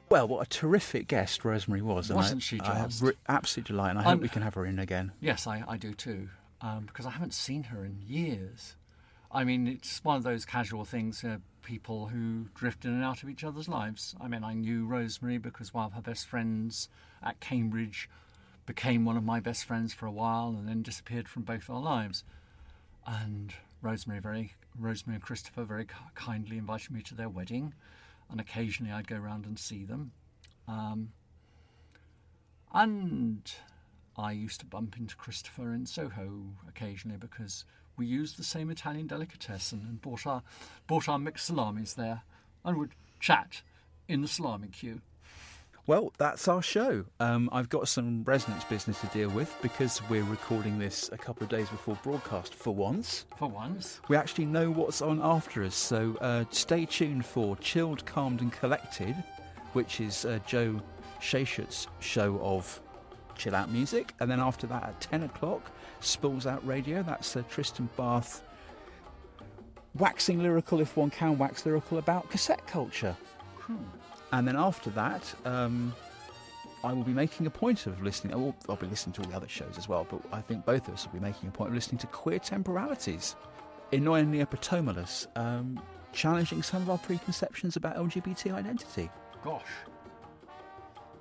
Well, 0.09 0.27
what 0.27 0.45
a 0.45 0.49
terrific 0.49 1.07
guest 1.07 1.45
Rosemary 1.45 1.81
was. 1.83 2.11
Wasn't 2.11 2.41
I, 2.41 2.43
she 2.43 2.59
I 2.61 2.83
just? 2.83 3.01
re- 3.01 3.13
absolute 3.27 3.67
delight, 3.67 3.91
and 3.91 3.99
I 3.99 4.03
I'm- 4.03 4.11
hope 4.17 4.21
we 4.21 4.29
can 4.29 4.41
have 4.41 4.55
her 4.55 4.65
in 4.65 4.79
again. 4.79 5.11
Yes, 5.21 5.45
I, 5.45 5.63
I 5.67 5.77
do 5.77 5.93
too, 5.93 6.29
um, 6.61 6.85
because 6.85 7.05
I 7.05 7.11
haven't 7.11 7.33
seen 7.33 7.63
her 7.65 7.85
in 7.85 7.99
years. 8.07 8.75
I 9.31 9.43
mean, 9.43 9.67
it's 9.67 10.03
one 10.03 10.17
of 10.17 10.23
those 10.23 10.45
casual 10.45 10.83
things, 10.85 11.23
uh, 11.23 11.37
people 11.61 12.07
who 12.07 12.45
drift 12.55 12.83
in 12.85 12.91
and 12.91 13.03
out 13.03 13.21
of 13.21 13.29
each 13.29 13.43
other's 13.43 13.69
lives. 13.69 14.15
I 14.19 14.27
mean, 14.27 14.43
I 14.43 14.53
knew 14.53 14.85
Rosemary 14.87 15.37
because 15.37 15.71
one 15.73 15.85
of 15.85 15.93
her 15.93 16.01
best 16.01 16.25
friends 16.25 16.89
at 17.21 17.39
Cambridge 17.39 18.09
became 18.65 19.05
one 19.05 19.17
of 19.17 19.23
my 19.23 19.39
best 19.39 19.65
friends 19.65 19.93
for 19.93 20.07
a 20.07 20.11
while 20.11 20.49
and 20.57 20.67
then 20.67 20.81
disappeared 20.81 21.27
from 21.29 21.43
both 21.43 21.69
our 21.69 21.79
lives. 21.79 22.23
And 23.05 23.53
Rosemary, 23.83 24.19
very 24.19 24.53
Rosemary 24.79 25.15
and 25.17 25.23
Christopher 25.23 25.63
very 25.63 25.85
kindly 26.15 26.57
invited 26.57 26.89
me 26.89 27.01
to 27.03 27.13
their 27.13 27.29
wedding, 27.29 27.73
and 28.29 28.39
occasionally 28.39 28.91
I'd 28.91 29.07
go 29.07 29.17
round 29.17 29.45
and 29.45 29.57
see 29.57 29.83
them. 29.83 30.11
Um, 30.67 31.13
and 32.73 33.51
I 34.17 34.31
used 34.31 34.59
to 34.59 34.65
bump 34.65 34.97
into 34.97 35.15
Christopher 35.15 35.73
in 35.73 35.85
Soho 35.85 36.55
occasionally 36.67 37.17
because 37.17 37.65
we 37.97 38.05
used 38.05 38.37
the 38.37 38.43
same 38.43 38.69
Italian 38.69 39.07
delicatessen 39.07 39.85
and 39.87 40.01
bought 40.01 40.25
our 40.25 40.43
bought 40.87 41.09
our 41.09 41.19
mixed 41.19 41.47
salamis 41.47 41.93
there 41.95 42.21
and 42.63 42.77
would 42.77 42.91
chat 43.19 43.61
in 44.07 44.21
the 44.21 44.27
salami 44.27 44.69
queue. 44.69 45.01
Well, 45.89 46.13
that's 46.19 46.47
our 46.47 46.61
show. 46.61 47.03
Um, 47.19 47.49
I've 47.51 47.67
got 47.67 47.87
some 47.87 48.23
resonance 48.23 48.63
business 48.63 49.01
to 49.01 49.07
deal 49.07 49.29
with 49.29 49.55
because 49.59 50.07
we're 50.07 50.21
recording 50.21 50.77
this 50.77 51.09
a 51.11 51.17
couple 51.17 51.41
of 51.41 51.49
days 51.49 51.67
before 51.67 51.97
broadcast 52.03 52.53
for 52.53 52.75
once. 52.75 53.25
For 53.37 53.49
once. 53.49 53.99
We 54.07 54.15
actually 54.15 54.45
know 54.45 54.69
what's 54.69 55.01
on 55.01 55.19
after 55.19 55.63
us, 55.63 55.73
so 55.73 56.15
uh, 56.21 56.45
stay 56.51 56.85
tuned 56.85 57.25
for 57.25 57.55
Chilled, 57.55 58.05
Calmed 58.05 58.41
and 58.41 58.53
Collected, 58.53 59.15
which 59.73 59.99
is 59.99 60.25
uh, 60.25 60.37
Joe 60.45 60.79
Shashut's 61.19 61.87
show 62.01 62.39
of 62.39 62.79
chill 63.35 63.55
out 63.55 63.71
music. 63.71 64.13
And 64.19 64.29
then 64.29 64.39
after 64.39 64.67
that, 64.67 64.83
at 64.83 65.01
10 65.01 65.23
o'clock, 65.23 65.71
Spools 66.01 66.45
Out 66.45 66.63
Radio. 66.67 67.01
That's 67.01 67.35
uh, 67.35 67.41
Tristan 67.49 67.89
Bath 67.97 68.43
waxing 69.95 70.43
lyrical, 70.43 70.81
if 70.81 70.95
one 70.95 71.09
can 71.09 71.39
wax 71.39 71.65
lyrical, 71.65 71.97
about 71.97 72.29
cassette 72.29 72.67
culture. 72.67 73.17
And 74.31 74.47
then 74.47 74.55
after 74.55 74.89
that, 74.91 75.33
um, 75.45 75.93
I 76.83 76.93
will 76.93 77.03
be 77.03 77.13
making 77.13 77.45
a 77.45 77.49
point 77.49 77.87
of 77.87 78.01
listening. 78.01 78.33
I'll, 78.33 78.55
I'll 78.69 78.75
be 78.75 78.87
listening 78.87 79.13
to 79.13 79.23
all 79.23 79.29
the 79.29 79.35
other 79.35 79.47
shows 79.47 79.77
as 79.77 79.89
well, 79.89 80.07
but 80.09 80.21
I 80.31 80.41
think 80.41 80.65
both 80.65 80.87
of 80.87 80.93
us 80.93 81.05
will 81.05 81.19
be 81.19 81.25
making 81.25 81.49
a 81.49 81.51
point 81.51 81.69
of 81.69 81.75
listening 81.75 81.99
to 81.99 82.07
Queer 82.07 82.39
Temporalities, 82.39 83.35
Inoy 83.91 84.25
Neopatomalus, 84.25 85.27
um, 85.35 85.81
challenging 86.13 86.63
some 86.63 86.81
of 86.81 86.89
our 86.89 86.97
preconceptions 86.97 87.75
about 87.75 87.95
LGBT 87.97 88.53
identity. 88.53 89.09
Gosh, 89.43 89.63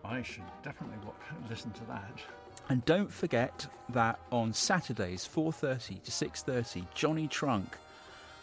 I 0.05 0.23
should 0.23 0.45
definitely 0.63 0.99
wa- 1.05 1.13
listen 1.49 1.73
to 1.73 1.85
that. 1.87 2.21
And 2.69 2.85
don't 2.85 3.11
forget 3.11 3.67
that 3.91 4.21
on 4.31 4.53
Saturdays, 4.53 5.27
4.30 5.27 6.03
to 6.03 6.11
6.30, 6.11 6.87
Johnny 6.95 7.27
Trunk, 7.27 7.77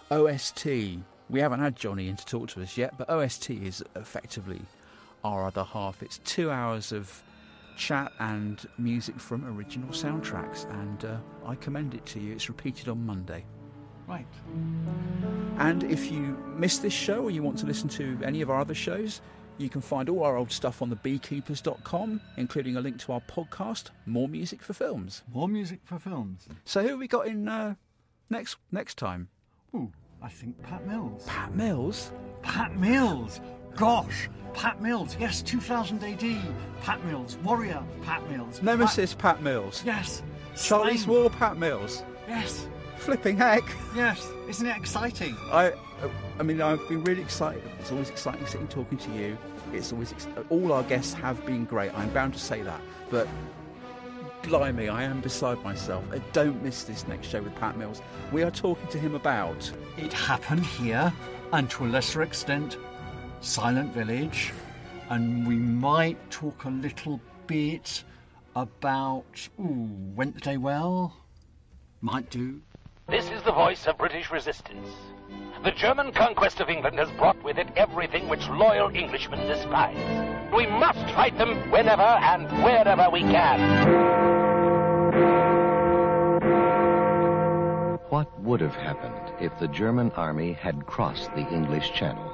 OST. 0.10 0.66
We 1.30 1.40
haven't 1.40 1.60
had 1.60 1.76
Johnny 1.76 2.08
in 2.08 2.16
to 2.18 2.26
talk 2.26 2.50
to 2.50 2.62
us 2.62 2.78
yet, 2.78 2.98
but 2.98 3.10
OST 3.10 3.50
is 3.50 3.84
effectively 3.96 4.62
our 5.24 5.48
other 5.48 5.64
half. 5.64 6.04
It's 6.04 6.20
two 6.20 6.52
hours 6.52 6.92
of 6.92 7.24
chat 7.78 8.12
and 8.20 8.66
music 8.78 9.20
from 9.20 9.46
original 9.58 9.90
soundtracks, 9.90 10.70
and 10.82 11.06
uh, 11.06 11.18
I 11.46 11.56
commend 11.56 11.94
it 11.94 12.06
to 12.08 12.20
you. 12.20 12.34
It's 12.34 12.48
repeated 12.48 12.90
on 12.90 13.06
Monday. 13.06 13.44
Right. 14.08 14.28
And 15.58 15.84
if 15.84 16.12
you 16.12 16.38
miss 16.56 16.78
this 16.78 16.94
show 16.94 17.24
or 17.24 17.32
you 17.32 17.42
want 17.42 17.58
to 17.60 17.66
listen 17.66 17.90
to 17.90 18.20
any 18.24 18.42
of 18.42 18.52
our 18.52 18.60
other 18.60 18.76
shows, 18.76 19.22
you 19.58 19.70
can 19.70 19.82
find 19.82 20.10
all 20.10 20.24
our 20.24 20.38
old 20.38 20.52
stuff 20.52 20.82
on 20.82 20.90
the 20.90 20.96
thebeekeepers.com, 20.98 22.22
including 22.38 22.78
a 22.78 22.82
link 22.82 23.00
to 23.00 23.14
our 23.14 23.22
podcast, 23.22 23.90
More 24.06 24.28
Music 24.28 24.62
for 24.62 24.74
Films. 24.74 25.24
More 25.34 25.48
music 25.48 25.80
for 25.86 25.98
films. 25.98 26.48
So 26.66 26.84
who 26.84 26.90
have 26.90 27.00
we 27.00 27.08
got 27.08 27.28
in 27.28 27.48
uh, 27.48 27.76
next 28.30 28.58
next 28.72 28.98
time? 28.98 29.30
Ooh, 29.74 29.92
I 30.26 30.28
think 30.28 30.60
Pat 30.64 30.88
Mills. 30.88 31.24
Pat 31.28 31.54
Mills? 31.54 32.12
Pat 32.42 32.76
Mills! 32.78 33.42
Gosh, 33.76 34.28
Pat 34.56 34.82
Mills. 34.82 35.16
Yes, 35.20 35.44
2000 35.44 36.04
AD. 36.04 36.42
Pat 36.82 37.06
Mills. 37.06 37.38
Warrior 37.44 37.84
Pat 38.02 38.28
Mills. 38.32 38.60
Nemesis 38.64 39.14
Pat 39.14 39.44
Mills. 39.44 39.84
Yes. 39.86 40.24
Charlie's 40.58 41.04
Slain. 41.04 41.16
War 41.20 41.30
Pat 41.30 41.58
Mills. 41.58 42.04
Yes. 42.28 42.68
Flipping 42.96 43.38
heck. 43.38 43.62
Yes. 43.96 44.28
Isn't 44.50 44.66
it 44.66 44.76
exciting? 44.76 45.38
I, 45.52 45.74
I 46.40 46.44
mean, 46.44 46.60
I've 46.60 46.88
been 46.90 47.04
really 47.04 47.22
excited. 47.22 47.62
It's 47.80 47.92
always 47.92 48.10
exciting 48.10 48.48
sitting 48.48 48.68
talking 48.68 48.98
to 48.98 49.12
you. 49.12 49.38
It's 49.74 49.94
always 49.94 50.12
ex- 50.12 50.28
all 50.50 50.74
our 50.74 50.82
guests 50.84 51.14
have 51.14 51.46
been 51.46 51.66
great. 51.66 51.94
I'm 51.94 52.10
bound 52.10 52.34
to 52.34 52.40
say 52.40 52.64
that, 52.64 52.82
but 53.12 53.28
blimey, 54.46 54.90
I 54.90 55.04
am 55.04 55.22
beside 55.22 55.62
myself. 55.64 56.04
Uh, 56.12 56.20
Don't 56.32 56.62
miss 56.64 56.84
this 56.84 57.08
next 57.08 57.28
show 57.28 57.42
with 57.42 57.56
Pat 57.56 57.78
Mills. 57.78 58.02
We 58.32 58.44
are 58.44 58.52
talking 58.52 58.88
to 58.88 59.00
him 59.00 59.16
about 59.16 59.72
It 59.98 60.14
happened 60.14 60.66
here, 60.66 61.12
and 61.52 61.70
to 61.72 61.86
a 61.86 61.88
lesser 61.88 62.22
extent, 62.22 62.78
Silent 63.42 63.94
Village. 63.94 64.54
And 65.10 65.48
we 65.48 65.56
might 65.56 66.18
talk 66.32 66.66
a 66.66 66.70
little 66.70 67.20
bit 67.48 68.04
about. 68.56 69.48
Ooh, 69.60 69.90
went 70.16 70.36
the 70.36 70.42
day 70.42 70.58
well? 70.58 71.16
Might 72.02 72.30
do. 72.30 72.62
This 73.08 73.30
is 73.30 73.42
the 73.44 73.52
voice 73.52 73.86
of 73.88 73.98
British 73.98 74.32
resistance. 74.32 74.90
The 75.64 75.72
German 75.72 76.12
conquest 76.12 76.60
of 76.60 76.70
England 76.70 76.98
has 76.98 77.10
brought 77.12 77.42
with 77.44 77.58
it 77.58 77.68
everything 77.76 78.28
which 78.28 78.48
loyal 78.48 78.90
Englishmen 78.90 79.40
despise. 79.48 79.96
We 80.54 80.66
must 80.68 81.00
fight 81.16 81.38
them 81.38 81.72
whenever 81.72 82.02
and 82.02 82.48
wherever 82.64 83.10
we 83.12 83.22
can. 83.22 84.25
What 88.10 88.40
would 88.42 88.62
have 88.62 88.76
happened 88.76 89.34
if 89.42 89.58
the 89.60 89.68
German 89.68 90.12
army 90.12 90.54
had 90.54 90.86
crossed 90.86 91.34
the 91.36 91.48
English 91.52 91.92
Channel? 91.92 92.32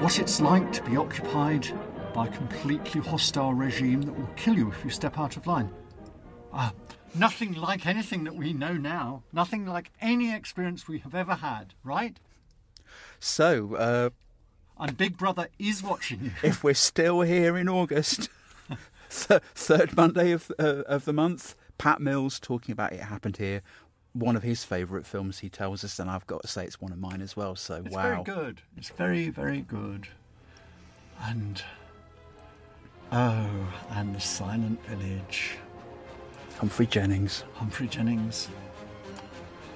What 0.00 0.18
it's 0.18 0.40
like 0.40 0.70
to 0.72 0.82
be 0.82 0.98
occupied 0.98 1.66
by 2.12 2.26
a 2.26 2.30
completely 2.30 3.00
hostile 3.00 3.54
regime 3.54 4.02
that 4.02 4.12
will 4.12 4.28
kill 4.36 4.54
you 4.54 4.70
if 4.70 4.84
you 4.84 4.90
step 4.90 5.18
out 5.18 5.38
of 5.38 5.46
line. 5.46 5.70
Ah, 6.52 6.72
nothing 7.14 7.54
like 7.54 7.86
anything 7.86 8.24
that 8.24 8.34
we 8.34 8.52
know 8.52 8.74
now. 8.74 9.22
Nothing 9.32 9.66
like 9.66 9.90
any 10.00 10.34
experience 10.34 10.86
we 10.88 10.98
have 11.00 11.14
ever 11.14 11.34
had, 11.36 11.74
right? 11.82 12.18
so. 13.18 13.74
Uh, 13.74 14.10
And 14.78 14.96
Big 14.96 15.16
Brother 15.16 15.48
is 15.58 15.82
watching 15.82 16.24
you. 16.24 16.30
if 16.42 16.62
we're 16.64 16.74
still 16.74 17.20
here 17.22 17.56
in 17.56 17.68
August, 17.68 18.28
th- 19.10 19.40
third 19.54 19.96
Monday 19.96 20.32
of 20.32 20.50
uh, 20.58 20.82
of 20.86 21.04
the 21.04 21.12
month. 21.12 21.54
Pat 21.78 22.00
Mills 22.00 22.38
talking 22.38 22.72
about 22.72 22.92
it 22.92 23.00
happened 23.00 23.36
here. 23.38 23.62
One 24.12 24.36
of 24.36 24.44
his 24.44 24.62
favourite 24.62 25.04
films, 25.06 25.40
he 25.40 25.48
tells 25.48 25.82
us, 25.82 25.98
and 25.98 26.08
I've 26.08 26.26
got 26.28 26.42
to 26.42 26.48
say 26.48 26.64
it's 26.64 26.80
one 26.80 26.92
of 26.92 26.98
mine 26.98 27.20
as 27.20 27.36
well. 27.36 27.56
So 27.56 27.82
It's 27.84 27.94
wow, 27.94 28.02
very 28.02 28.22
good. 28.22 28.62
It's 28.76 28.90
very, 28.90 29.28
very 29.28 29.60
good. 29.62 30.06
And 31.20 31.62
oh, 33.10 33.48
and 33.90 34.14
the 34.14 34.20
Silent 34.20 34.84
Village. 34.86 35.56
Humphrey 36.58 36.86
Jennings. 36.86 37.44
Humphrey 37.54 37.88
Jennings. 37.88 38.48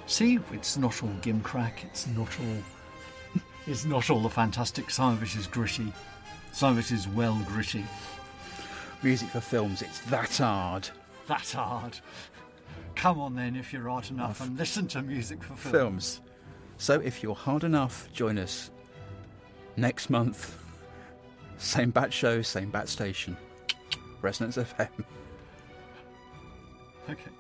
See, 0.07 0.39
it's 0.53 0.77
not 0.77 1.03
all 1.03 1.11
gimcrack. 1.21 1.85
It's 1.85 2.07
not 2.09 2.29
all. 2.41 2.63
It's 3.67 3.85
not 3.85 4.09
all 4.09 4.21
the 4.21 4.31
fantastic. 4.31 4.89
Some 4.89 5.13
of 5.13 5.23
it 5.23 5.37
is 5.37 5.47
gritty. 5.47 5.93
Some 6.53 6.73
of 6.73 6.79
it 6.79 6.91
is 6.91 7.07
well 7.09 7.39
gritty. 7.47 7.85
Music 9.03 9.29
for 9.29 9.41
films, 9.41 9.83
it's 9.83 10.01
that 10.11 10.35
hard. 10.39 10.89
That 11.27 11.51
hard. 11.51 11.99
Come 12.97 13.21
on 13.21 13.35
then, 13.37 13.55
if 13.55 13.73
you're 13.73 13.87
hard 13.89 14.11
enough, 14.11 14.41
and 14.41 14.57
listen 14.57 14.89
to 14.89 15.03
music 15.03 15.43
for 15.43 15.55
films. 15.55 15.71
films. 15.71 16.21
So 16.79 16.95
if 17.01 17.23
you're 17.23 17.35
hard 17.35 17.63
enough, 17.63 18.09
join 18.13 18.39
us 18.39 18.71
next 19.77 20.09
month. 20.09 20.57
Same 21.59 21.91
bat 21.91 22.13
show, 22.13 22.41
same 22.41 22.71
bat 22.71 22.89
station. 22.89 23.37
Resonance 24.23 24.57
FM. 24.57 24.89
Okay. 27.09 27.38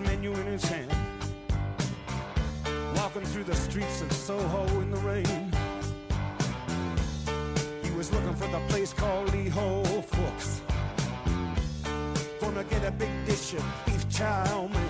Menu 0.00 0.32
in 0.32 0.46
his 0.46 0.64
hand. 0.64 0.92
Walking 2.96 3.24
through 3.24 3.44
the 3.44 3.54
streets 3.54 4.02
of 4.02 4.12
Soho 4.12 4.66
in 4.80 4.90
the 4.90 4.98
rain. 4.98 5.52
He 7.82 7.90
was 7.96 8.12
looking 8.12 8.34
for 8.34 8.48
the 8.48 8.60
place 8.68 8.92
called 8.92 9.32
Lee 9.32 9.48
Ho 9.48 9.82
Fooks. 9.84 10.60
Gonna 12.40 12.64
get 12.64 12.84
a 12.84 12.90
big 12.90 13.10
dish 13.26 13.54
of 13.54 13.64
beef 13.86 14.08
chow 14.08 14.68
mein. 14.72 14.87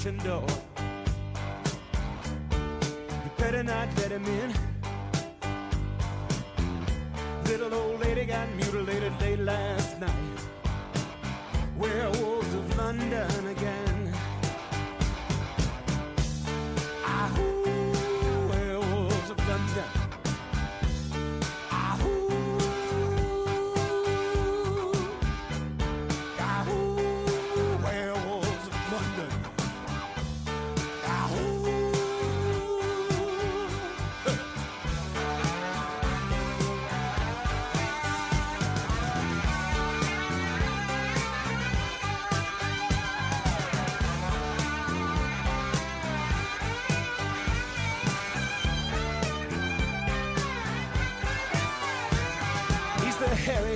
Kitchen 0.00 0.16
door. 0.24 0.69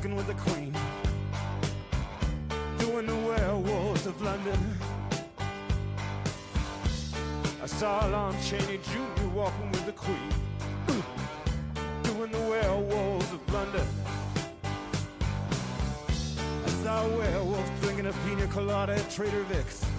Walking 0.00 0.16
with 0.16 0.28
the 0.28 0.50
Queen, 0.50 0.74
doing 2.78 3.04
the 3.04 3.14
werewolves 3.16 4.06
of 4.06 4.18
London. 4.22 4.58
I 7.62 7.66
saw 7.66 8.06
Lon 8.06 8.34
Chaney 8.40 8.78
Jr. 8.78 9.26
walking 9.34 9.70
with 9.72 9.84
the 9.84 9.92
Queen, 9.92 10.32
doing 12.02 12.32
the 12.32 12.40
werewolves 12.48 13.30
of 13.30 13.52
London. 13.52 13.86
I 16.64 16.68
saw 16.82 17.04
a 17.04 17.18
werewolf 17.18 17.80
drinking 17.82 18.06
a 18.06 18.12
pina 18.24 18.46
colada 18.46 18.94
at 18.94 19.10
Trader 19.10 19.42
Vic's. 19.50 19.89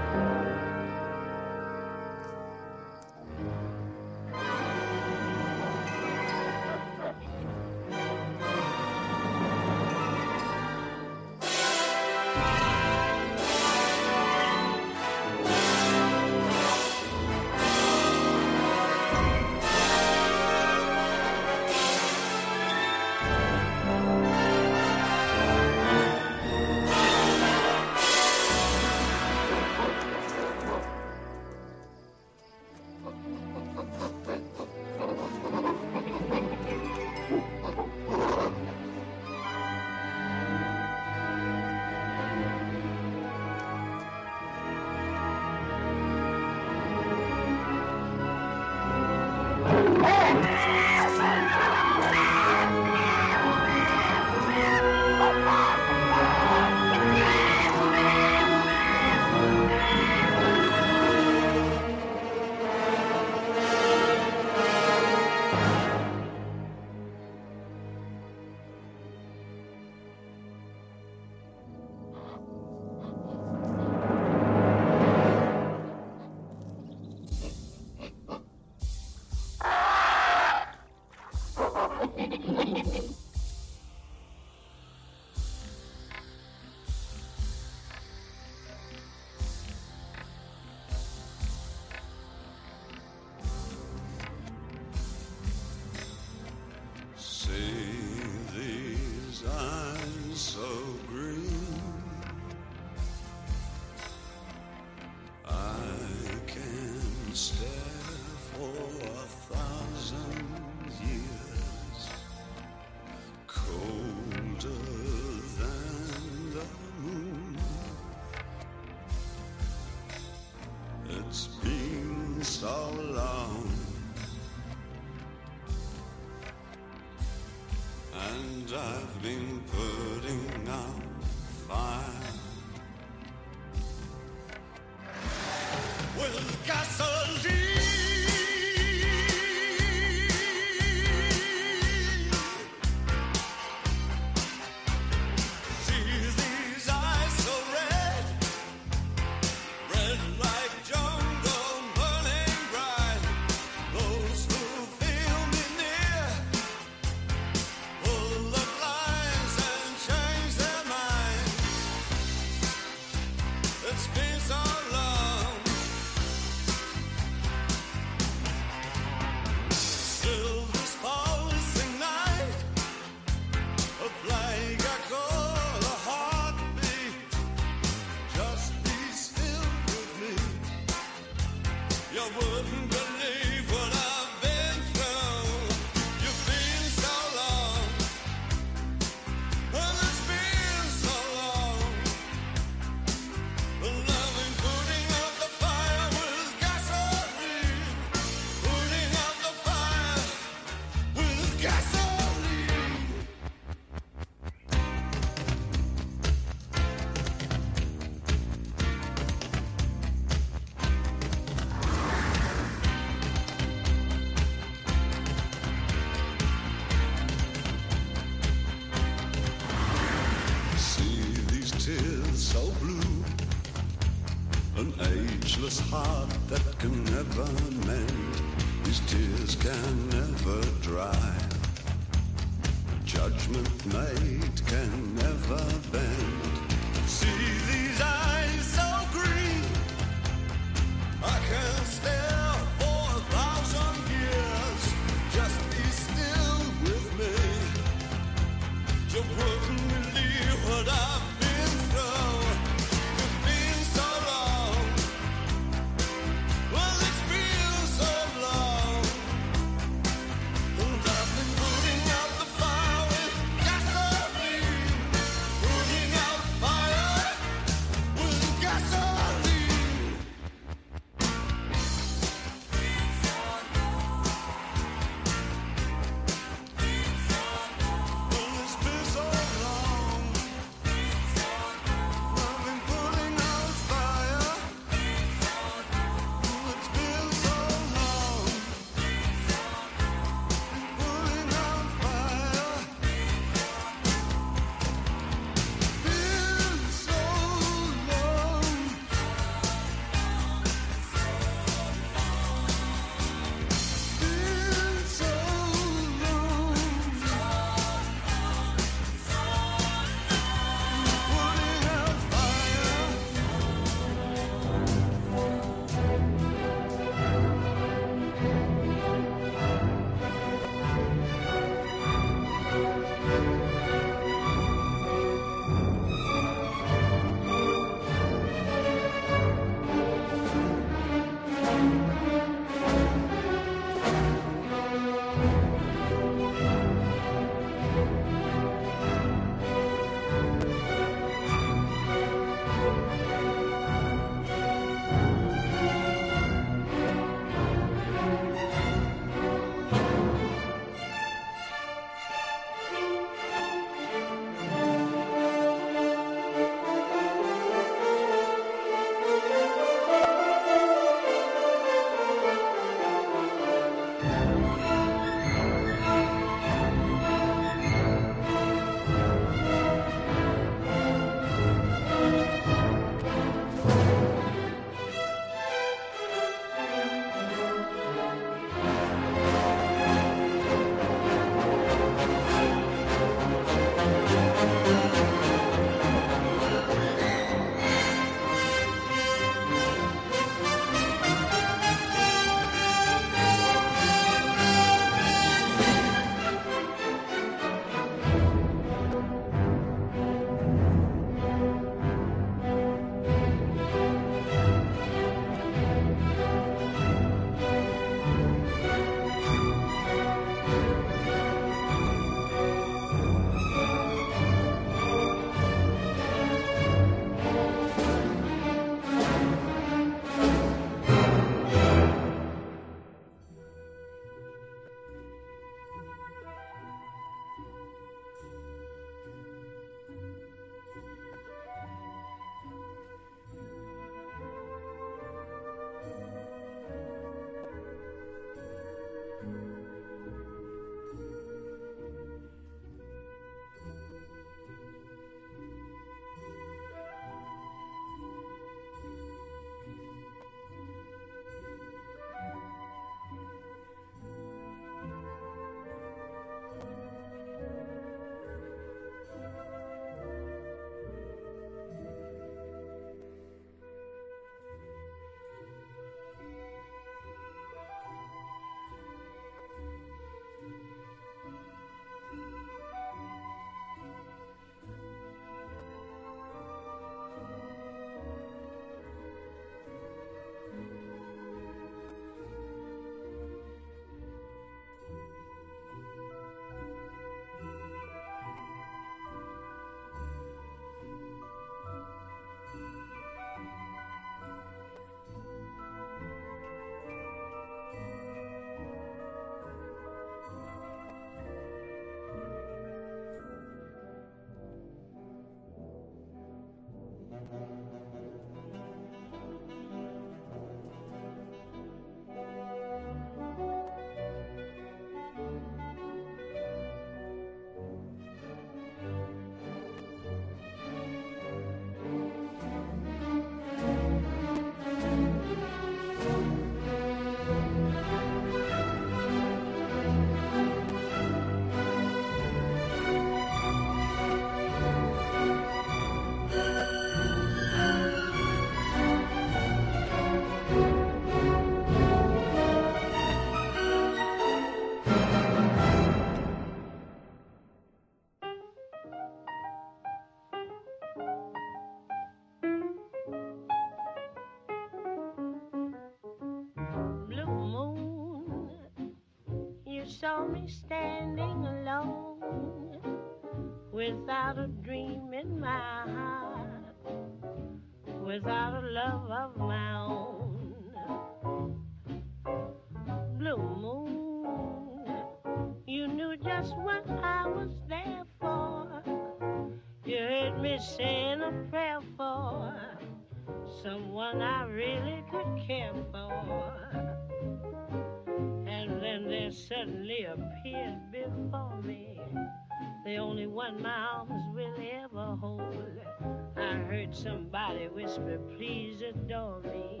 Whisper, 597.94 598.38
please 598.56 599.02
adore 599.02 599.60
me. 599.60 600.00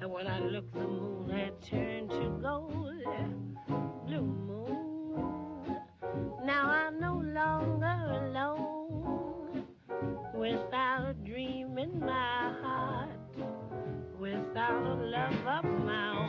And 0.00 0.10
when 0.10 0.26
I 0.26 0.38
looked, 0.40 0.72
the 0.74 0.80
moon 0.86 1.30
had 1.30 1.60
turned 1.60 2.10
to 2.10 2.38
gold. 2.40 2.70
Blue 4.06 4.22
moon, 4.22 5.76
now 6.44 6.68
I'm 6.70 7.00
no 7.00 7.14
longer 7.14 8.26
alone. 8.26 9.66
Without 10.34 11.10
a 11.10 11.14
dream 11.14 11.78
in 11.78 12.00
my 12.00 12.54
heart, 12.62 13.10
without 14.18 14.82
a 14.82 14.94
love 14.94 15.46
of 15.46 15.64
my 15.84 16.10
own. 16.16 16.19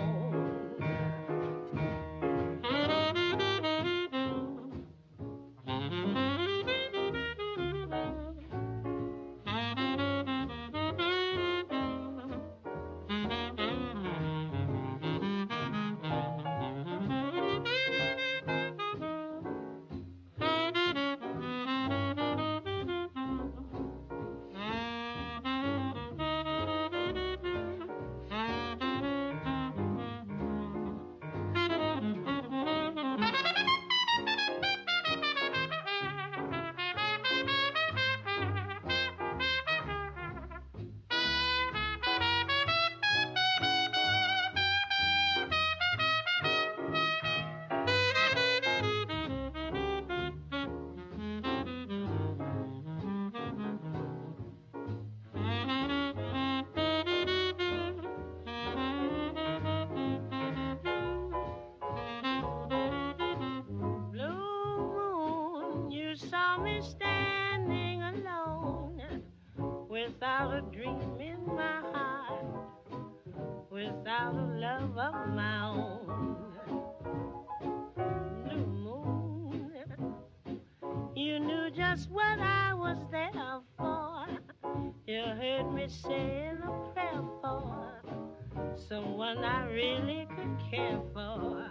Someone 88.91 89.37
I 89.37 89.67
really 89.67 90.27
could 90.35 90.69
care 90.69 90.99
for. 91.13 91.65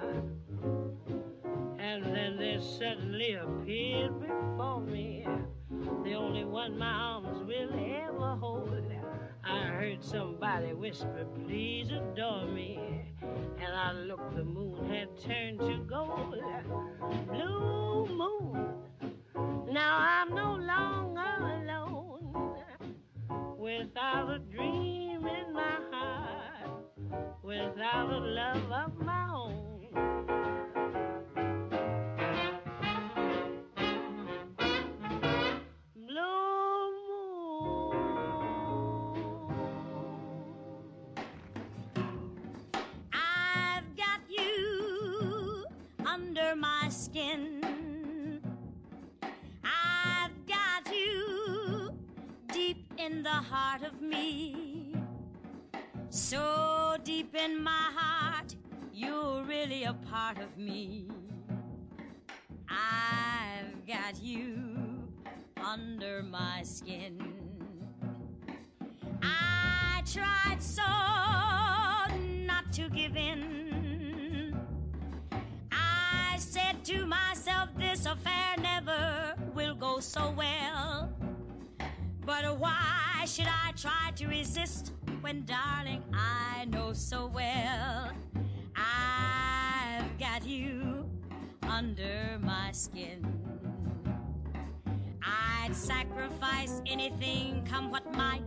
And 1.78 2.02
then 2.02 2.38
there 2.38 2.62
suddenly 2.62 3.34
appeared 3.34 4.18
before 4.20 4.80
me 4.80 5.26
the 6.02 6.14
only 6.14 6.46
one 6.46 6.78
my 6.78 6.90
arms 6.90 7.42
will 7.46 7.74
ever 7.74 8.36
hold. 8.36 8.72
I 9.44 9.66
heard 9.66 10.02
somebody 10.02 10.72
whisper, 10.72 11.26
please 11.44 11.90
adore 11.90 12.46
me. 12.46 12.80
And 13.20 13.74
I 13.74 13.92
looked, 13.92 14.34
the 14.34 14.44
moon 14.44 14.88
had 14.88 15.08
turned 15.20 15.58
to 15.58 15.76
gold. 15.86 16.36
Blue 17.28 18.06
moon, 18.16 18.66
now 19.70 19.98
I'm 19.98 20.34
no 20.34 20.54
longer 20.54 21.20
alone. 21.60 22.56
Without 23.58 24.30
a 24.30 24.38
dream 24.38 25.26
in 25.26 25.52
my 25.52 25.78
heart, 25.90 26.29
without 27.42 28.10
a 28.10 28.18
love 28.18 28.70
of 28.70 28.98
my 29.04 29.28
own. 29.32 29.56
Blue 35.96 36.30
I've 43.12 43.96
got 43.96 44.20
you 44.28 45.64
under 46.06 46.54
my 46.56 46.88
skin. 46.88 48.40
I've 49.64 50.46
got 50.46 50.92
you 50.92 51.92
deep 52.52 52.92
in 52.98 53.22
the 53.22 53.28
heart 53.30 53.82
of 53.82 54.00
me. 54.00 54.94
So 56.10 56.59
deep 57.10 57.34
in 57.34 57.60
my 57.60 57.86
heart, 57.96 58.54
you're 58.94 59.42
really 59.42 59.82
a 59.82 59.94
part 60.12 60.38
of 60.38 60.56
me. 60.56 61.08
I've 62.68 63.84
got 63.84 64.22
you 64.22 65.02
under 65.56 66.22
my 66.22 66.62
skin. 66.62 67.16
I 69.20 70.04
tried 70.06 70.62
so 70.62 70.90
not 72.46 72.72
to 72.74 72.88
give 72.90 73.16
in. 73.16 74.56
I 75.72 76.36
said 76.38 76.84
to 76.84 77.06
myself, 77.06 77.70
this 77.76 78.06
affair 78.06 78.54
never 78.62 79.34
will 79.52 79.74
go 79.74 79.98
so 79.98 80.32
well. 80.36 81.12
But 82.24 82.56
why 82.56 83.24
should 83.26 83.48
I 83.48 83.72
try 83.72 84.12
to 84.14 84.28
resist 84.28 84.92
when, 85.20 85.44
darling, 85.44 86.02
I 86.14 86.64
know 86.66 86.92
so 86.92 87.26
well 87.26 88.10
I've 88.74 90.18
got 90.18 90.46
you 90.46 91.08
under 91.62 92.38
my 92.40 92.70
skin? 92.72 93.26
I'd 95.22 95.76
sacrifice 95.76 96.80
anything, 96.86 97.66
come 97.68 97.90
what 97.90 98.10
might, 98.14 98.42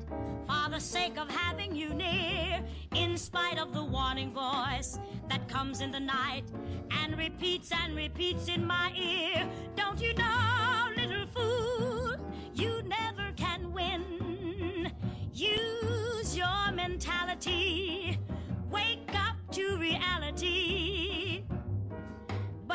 for 0.48 0.72
the 0.72 0.80
sake 0.80 1.18
of 1.18 1.30
having 1.30 1.76
you 1.76 1.94
near, 1.94 2.64
in 2.96 3.18
spite 3.18 3.60
of 3.60 3.74
the 3.74 3.84
warning 3.84 4.34
voice 4.34 4.98
that 5.30 5.48
comes 5.48 5.82
in 5.82 5.92
the 5.92 6.00
night 6.00 6.46
and 6.90 7.18
repeats 7.18 7.72
and 7.72 7.96
repeats 7.96 8.48
in 8.48 8.66
my 8.66 8.92
ear. 8.96 9.48
Don't 9.76 10.02
you 10.02 10.14
know, 10.16 10.53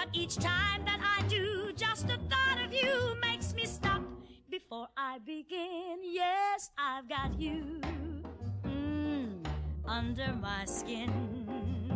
But 0.09 0.17
each 0.17 0.37
time 0.37 0.85
that 0.87 1.01
I 1.03 1.23
do, 1.29 1.71
just 1.77 2.07
the 2.07 2.17
thought 2.31 2.65
of 2.65 2.73
you 2.73 3.15
makes 3.21 3.53
me 3.53 3.67
stop 3.67 4.01
before 4.51 4.89
I 4.97 5.19
begin. 5.19 5.99
Yes, 6.03 6.71
I've 6.79 7.09
got 7.09 7.39
you 7.39 7.81
mm, 8.67 9.45
under 9.87 10.33
my 10.41 10.65
skin. 10.65 11.88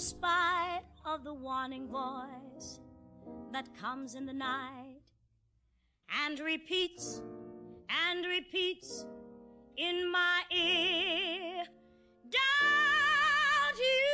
Spite 0.00 0.80
of 1.04 1.24
the 1.24 1.34
warning 1.34 1.86
voice 1.86 2.80
that 3.52 3.68
comes 3.78 4.14
in 4.14 4.24
the 4.24 4.32
night 4.32 5.02
and 6.24 6.40
repeats 6.40 7.20
and 8.08 8.24
repeats 8.24 9.04
in 9.76 10.10
my 10.10 10.40
ear. 10.50 11.64
Don't 12.30 13.78
you 13.78 14.06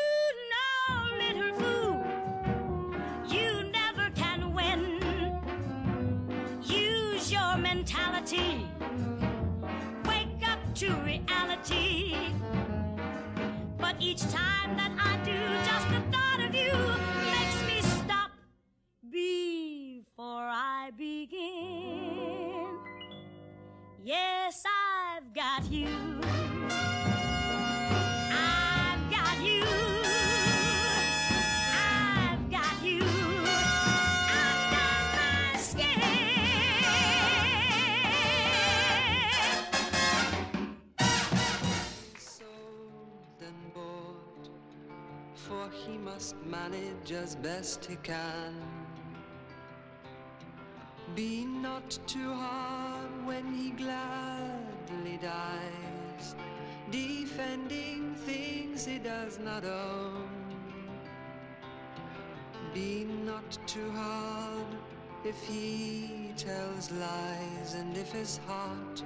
know, 0.53 0.95
little 1.25 1.55
fool, 1.61 2.05
you 3.29 3.71
never 3.71 4.11
can 4.11 4.53
win. 4.55 5.01
Use 6.65 7.31
your 7.31 7.57
mentality. 7.57 8.67
Wake 10.05 10.49
up 10.49 10.59
to 10.75 10.91
reality. 11.05 12.17
But 13.79 13.95
each 14.01 14.23
time 14.33 14.77
that 14.77 14.91
I 14.99 15.06
he 47.85 47.97
can. 47.97 48.55
Be 51.15 51.45
not 51.45 51.99
too 52.07 52.33
hard 52.33 53.27
when 53.27 53.53
he 53.53 53.71
gladly 53.71 55.19
dies, 55.21 56.35
defending 56.91 58.15
things 58.15 58.85
he 58.85 58.99
does 58.99 59.39
not 59.39 59.65
own. 59.65 60.29
Be 62.75 63.05
not 63.05 63.59
too 63.67 63.91
hard 63.93 64.67
if 65.25 65.41
he 65.43 66.33
tells 66.37 66.91
lies, 66.93 67.75
and 67.75 67.97
if 67.97 68.13
his 68.13 68.39
heart 68.47 69.03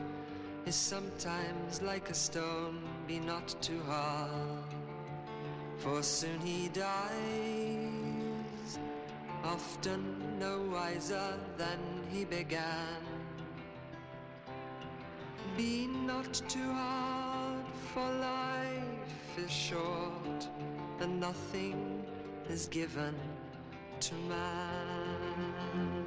is 0.67 0.75
sometimes 0.75 1.81
like 1.83 2.11
a 2.11 2.15
stone, 2.15 2.81
be 3.07 3.19
not 3.21 3.55
too 3.61 3.81
hard, 3.87 4.75
for 5.79 6.03
soon 6.03 6.41
he 6.41 6.69
dies, 6.69 7.50
often 9.45 10.39
no 10.39 10.63
wiser 10.73 11.35
than 11.57 11.79
he 12.11 12.25
began. 12.25 13.03
Be 15.57 15.87
not 15.87 16.33
too 16.49 16.73
hard, 16.73 17.65
for 17.93 18.09
life 18.15 19.39
is 19.39 19.51
short, 19.51 20.49
and 21.01 21.21
nothing 21.21 22.05
is 22.49 22.67
given 22.69 23.15
to 24.01 24.15
man. 24.29 26.00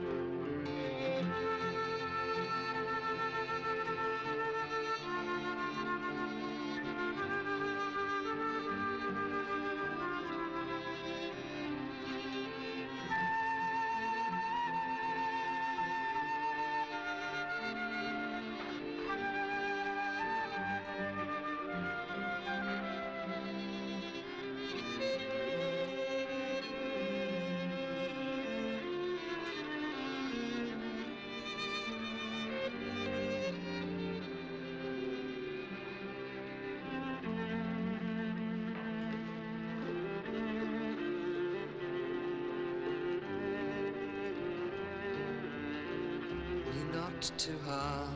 Too 47.24 47.58
hard, 47.66 48.10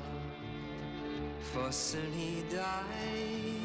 for 1.40 1.72
soon 1.72 2.12
he 2.12 2.44
dies, 2.50 3.57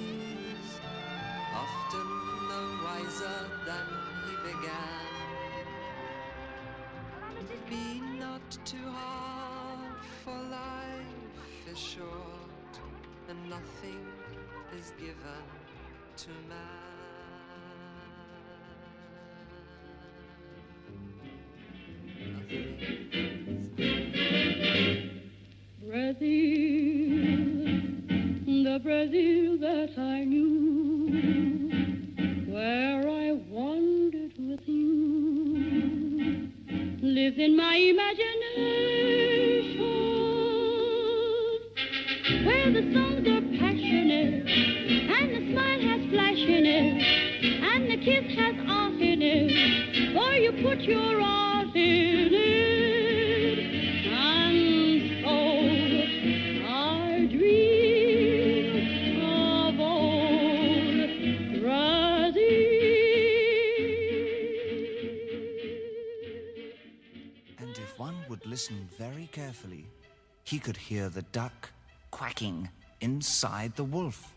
could 70.62 70.76
hear 70.76 71.08
the 71.08 71.22
duck 71.22 71.70
quacking 72.10 72.68
inside 73.00 73.74
the 73.74 73.84
wolf. 73.84 74.32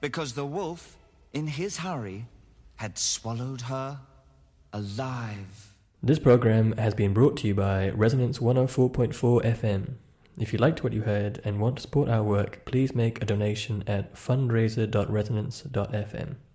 Because 0.00 0.32
the 0.32 0.44
wolf, 0.44 0.96
in 1.32 1.46
his 1.46 1.78
hurry, 1.78 2.26
had 2.76 2.98
swallowed 2.98 3.62
her 3.62 4.00
alive. 4.72 5.74
This 6.02 6.18
program 6.18 6.76
has 6.76 6.94
been 6.94 7.12
brought 7.12 7.36
to 7.38 7.46
you 7.46 7.54
by 7.54 7.90
Resonance 7.90 8.38
104.4 8.38 9.44
FM. 9.44 9.94
If 10.38 10.52
you 10.52 10.58
liked 10.58 10.82
what 10.82 10.92
you 10.92 11.02
heard 11.02 11.40
and 11.44 11.60
want 11.60 11.76
to 11.76 11.82
support 11.82 12.08
our 12.08 12.22
work, 12.22 12.64
please 12.64 12.94
make 12.94 13.22
a 13.22 13.26
donation 13.26 13.84
at 13.86 14.14
fundraiser.resonance.fm. 14.14 16.36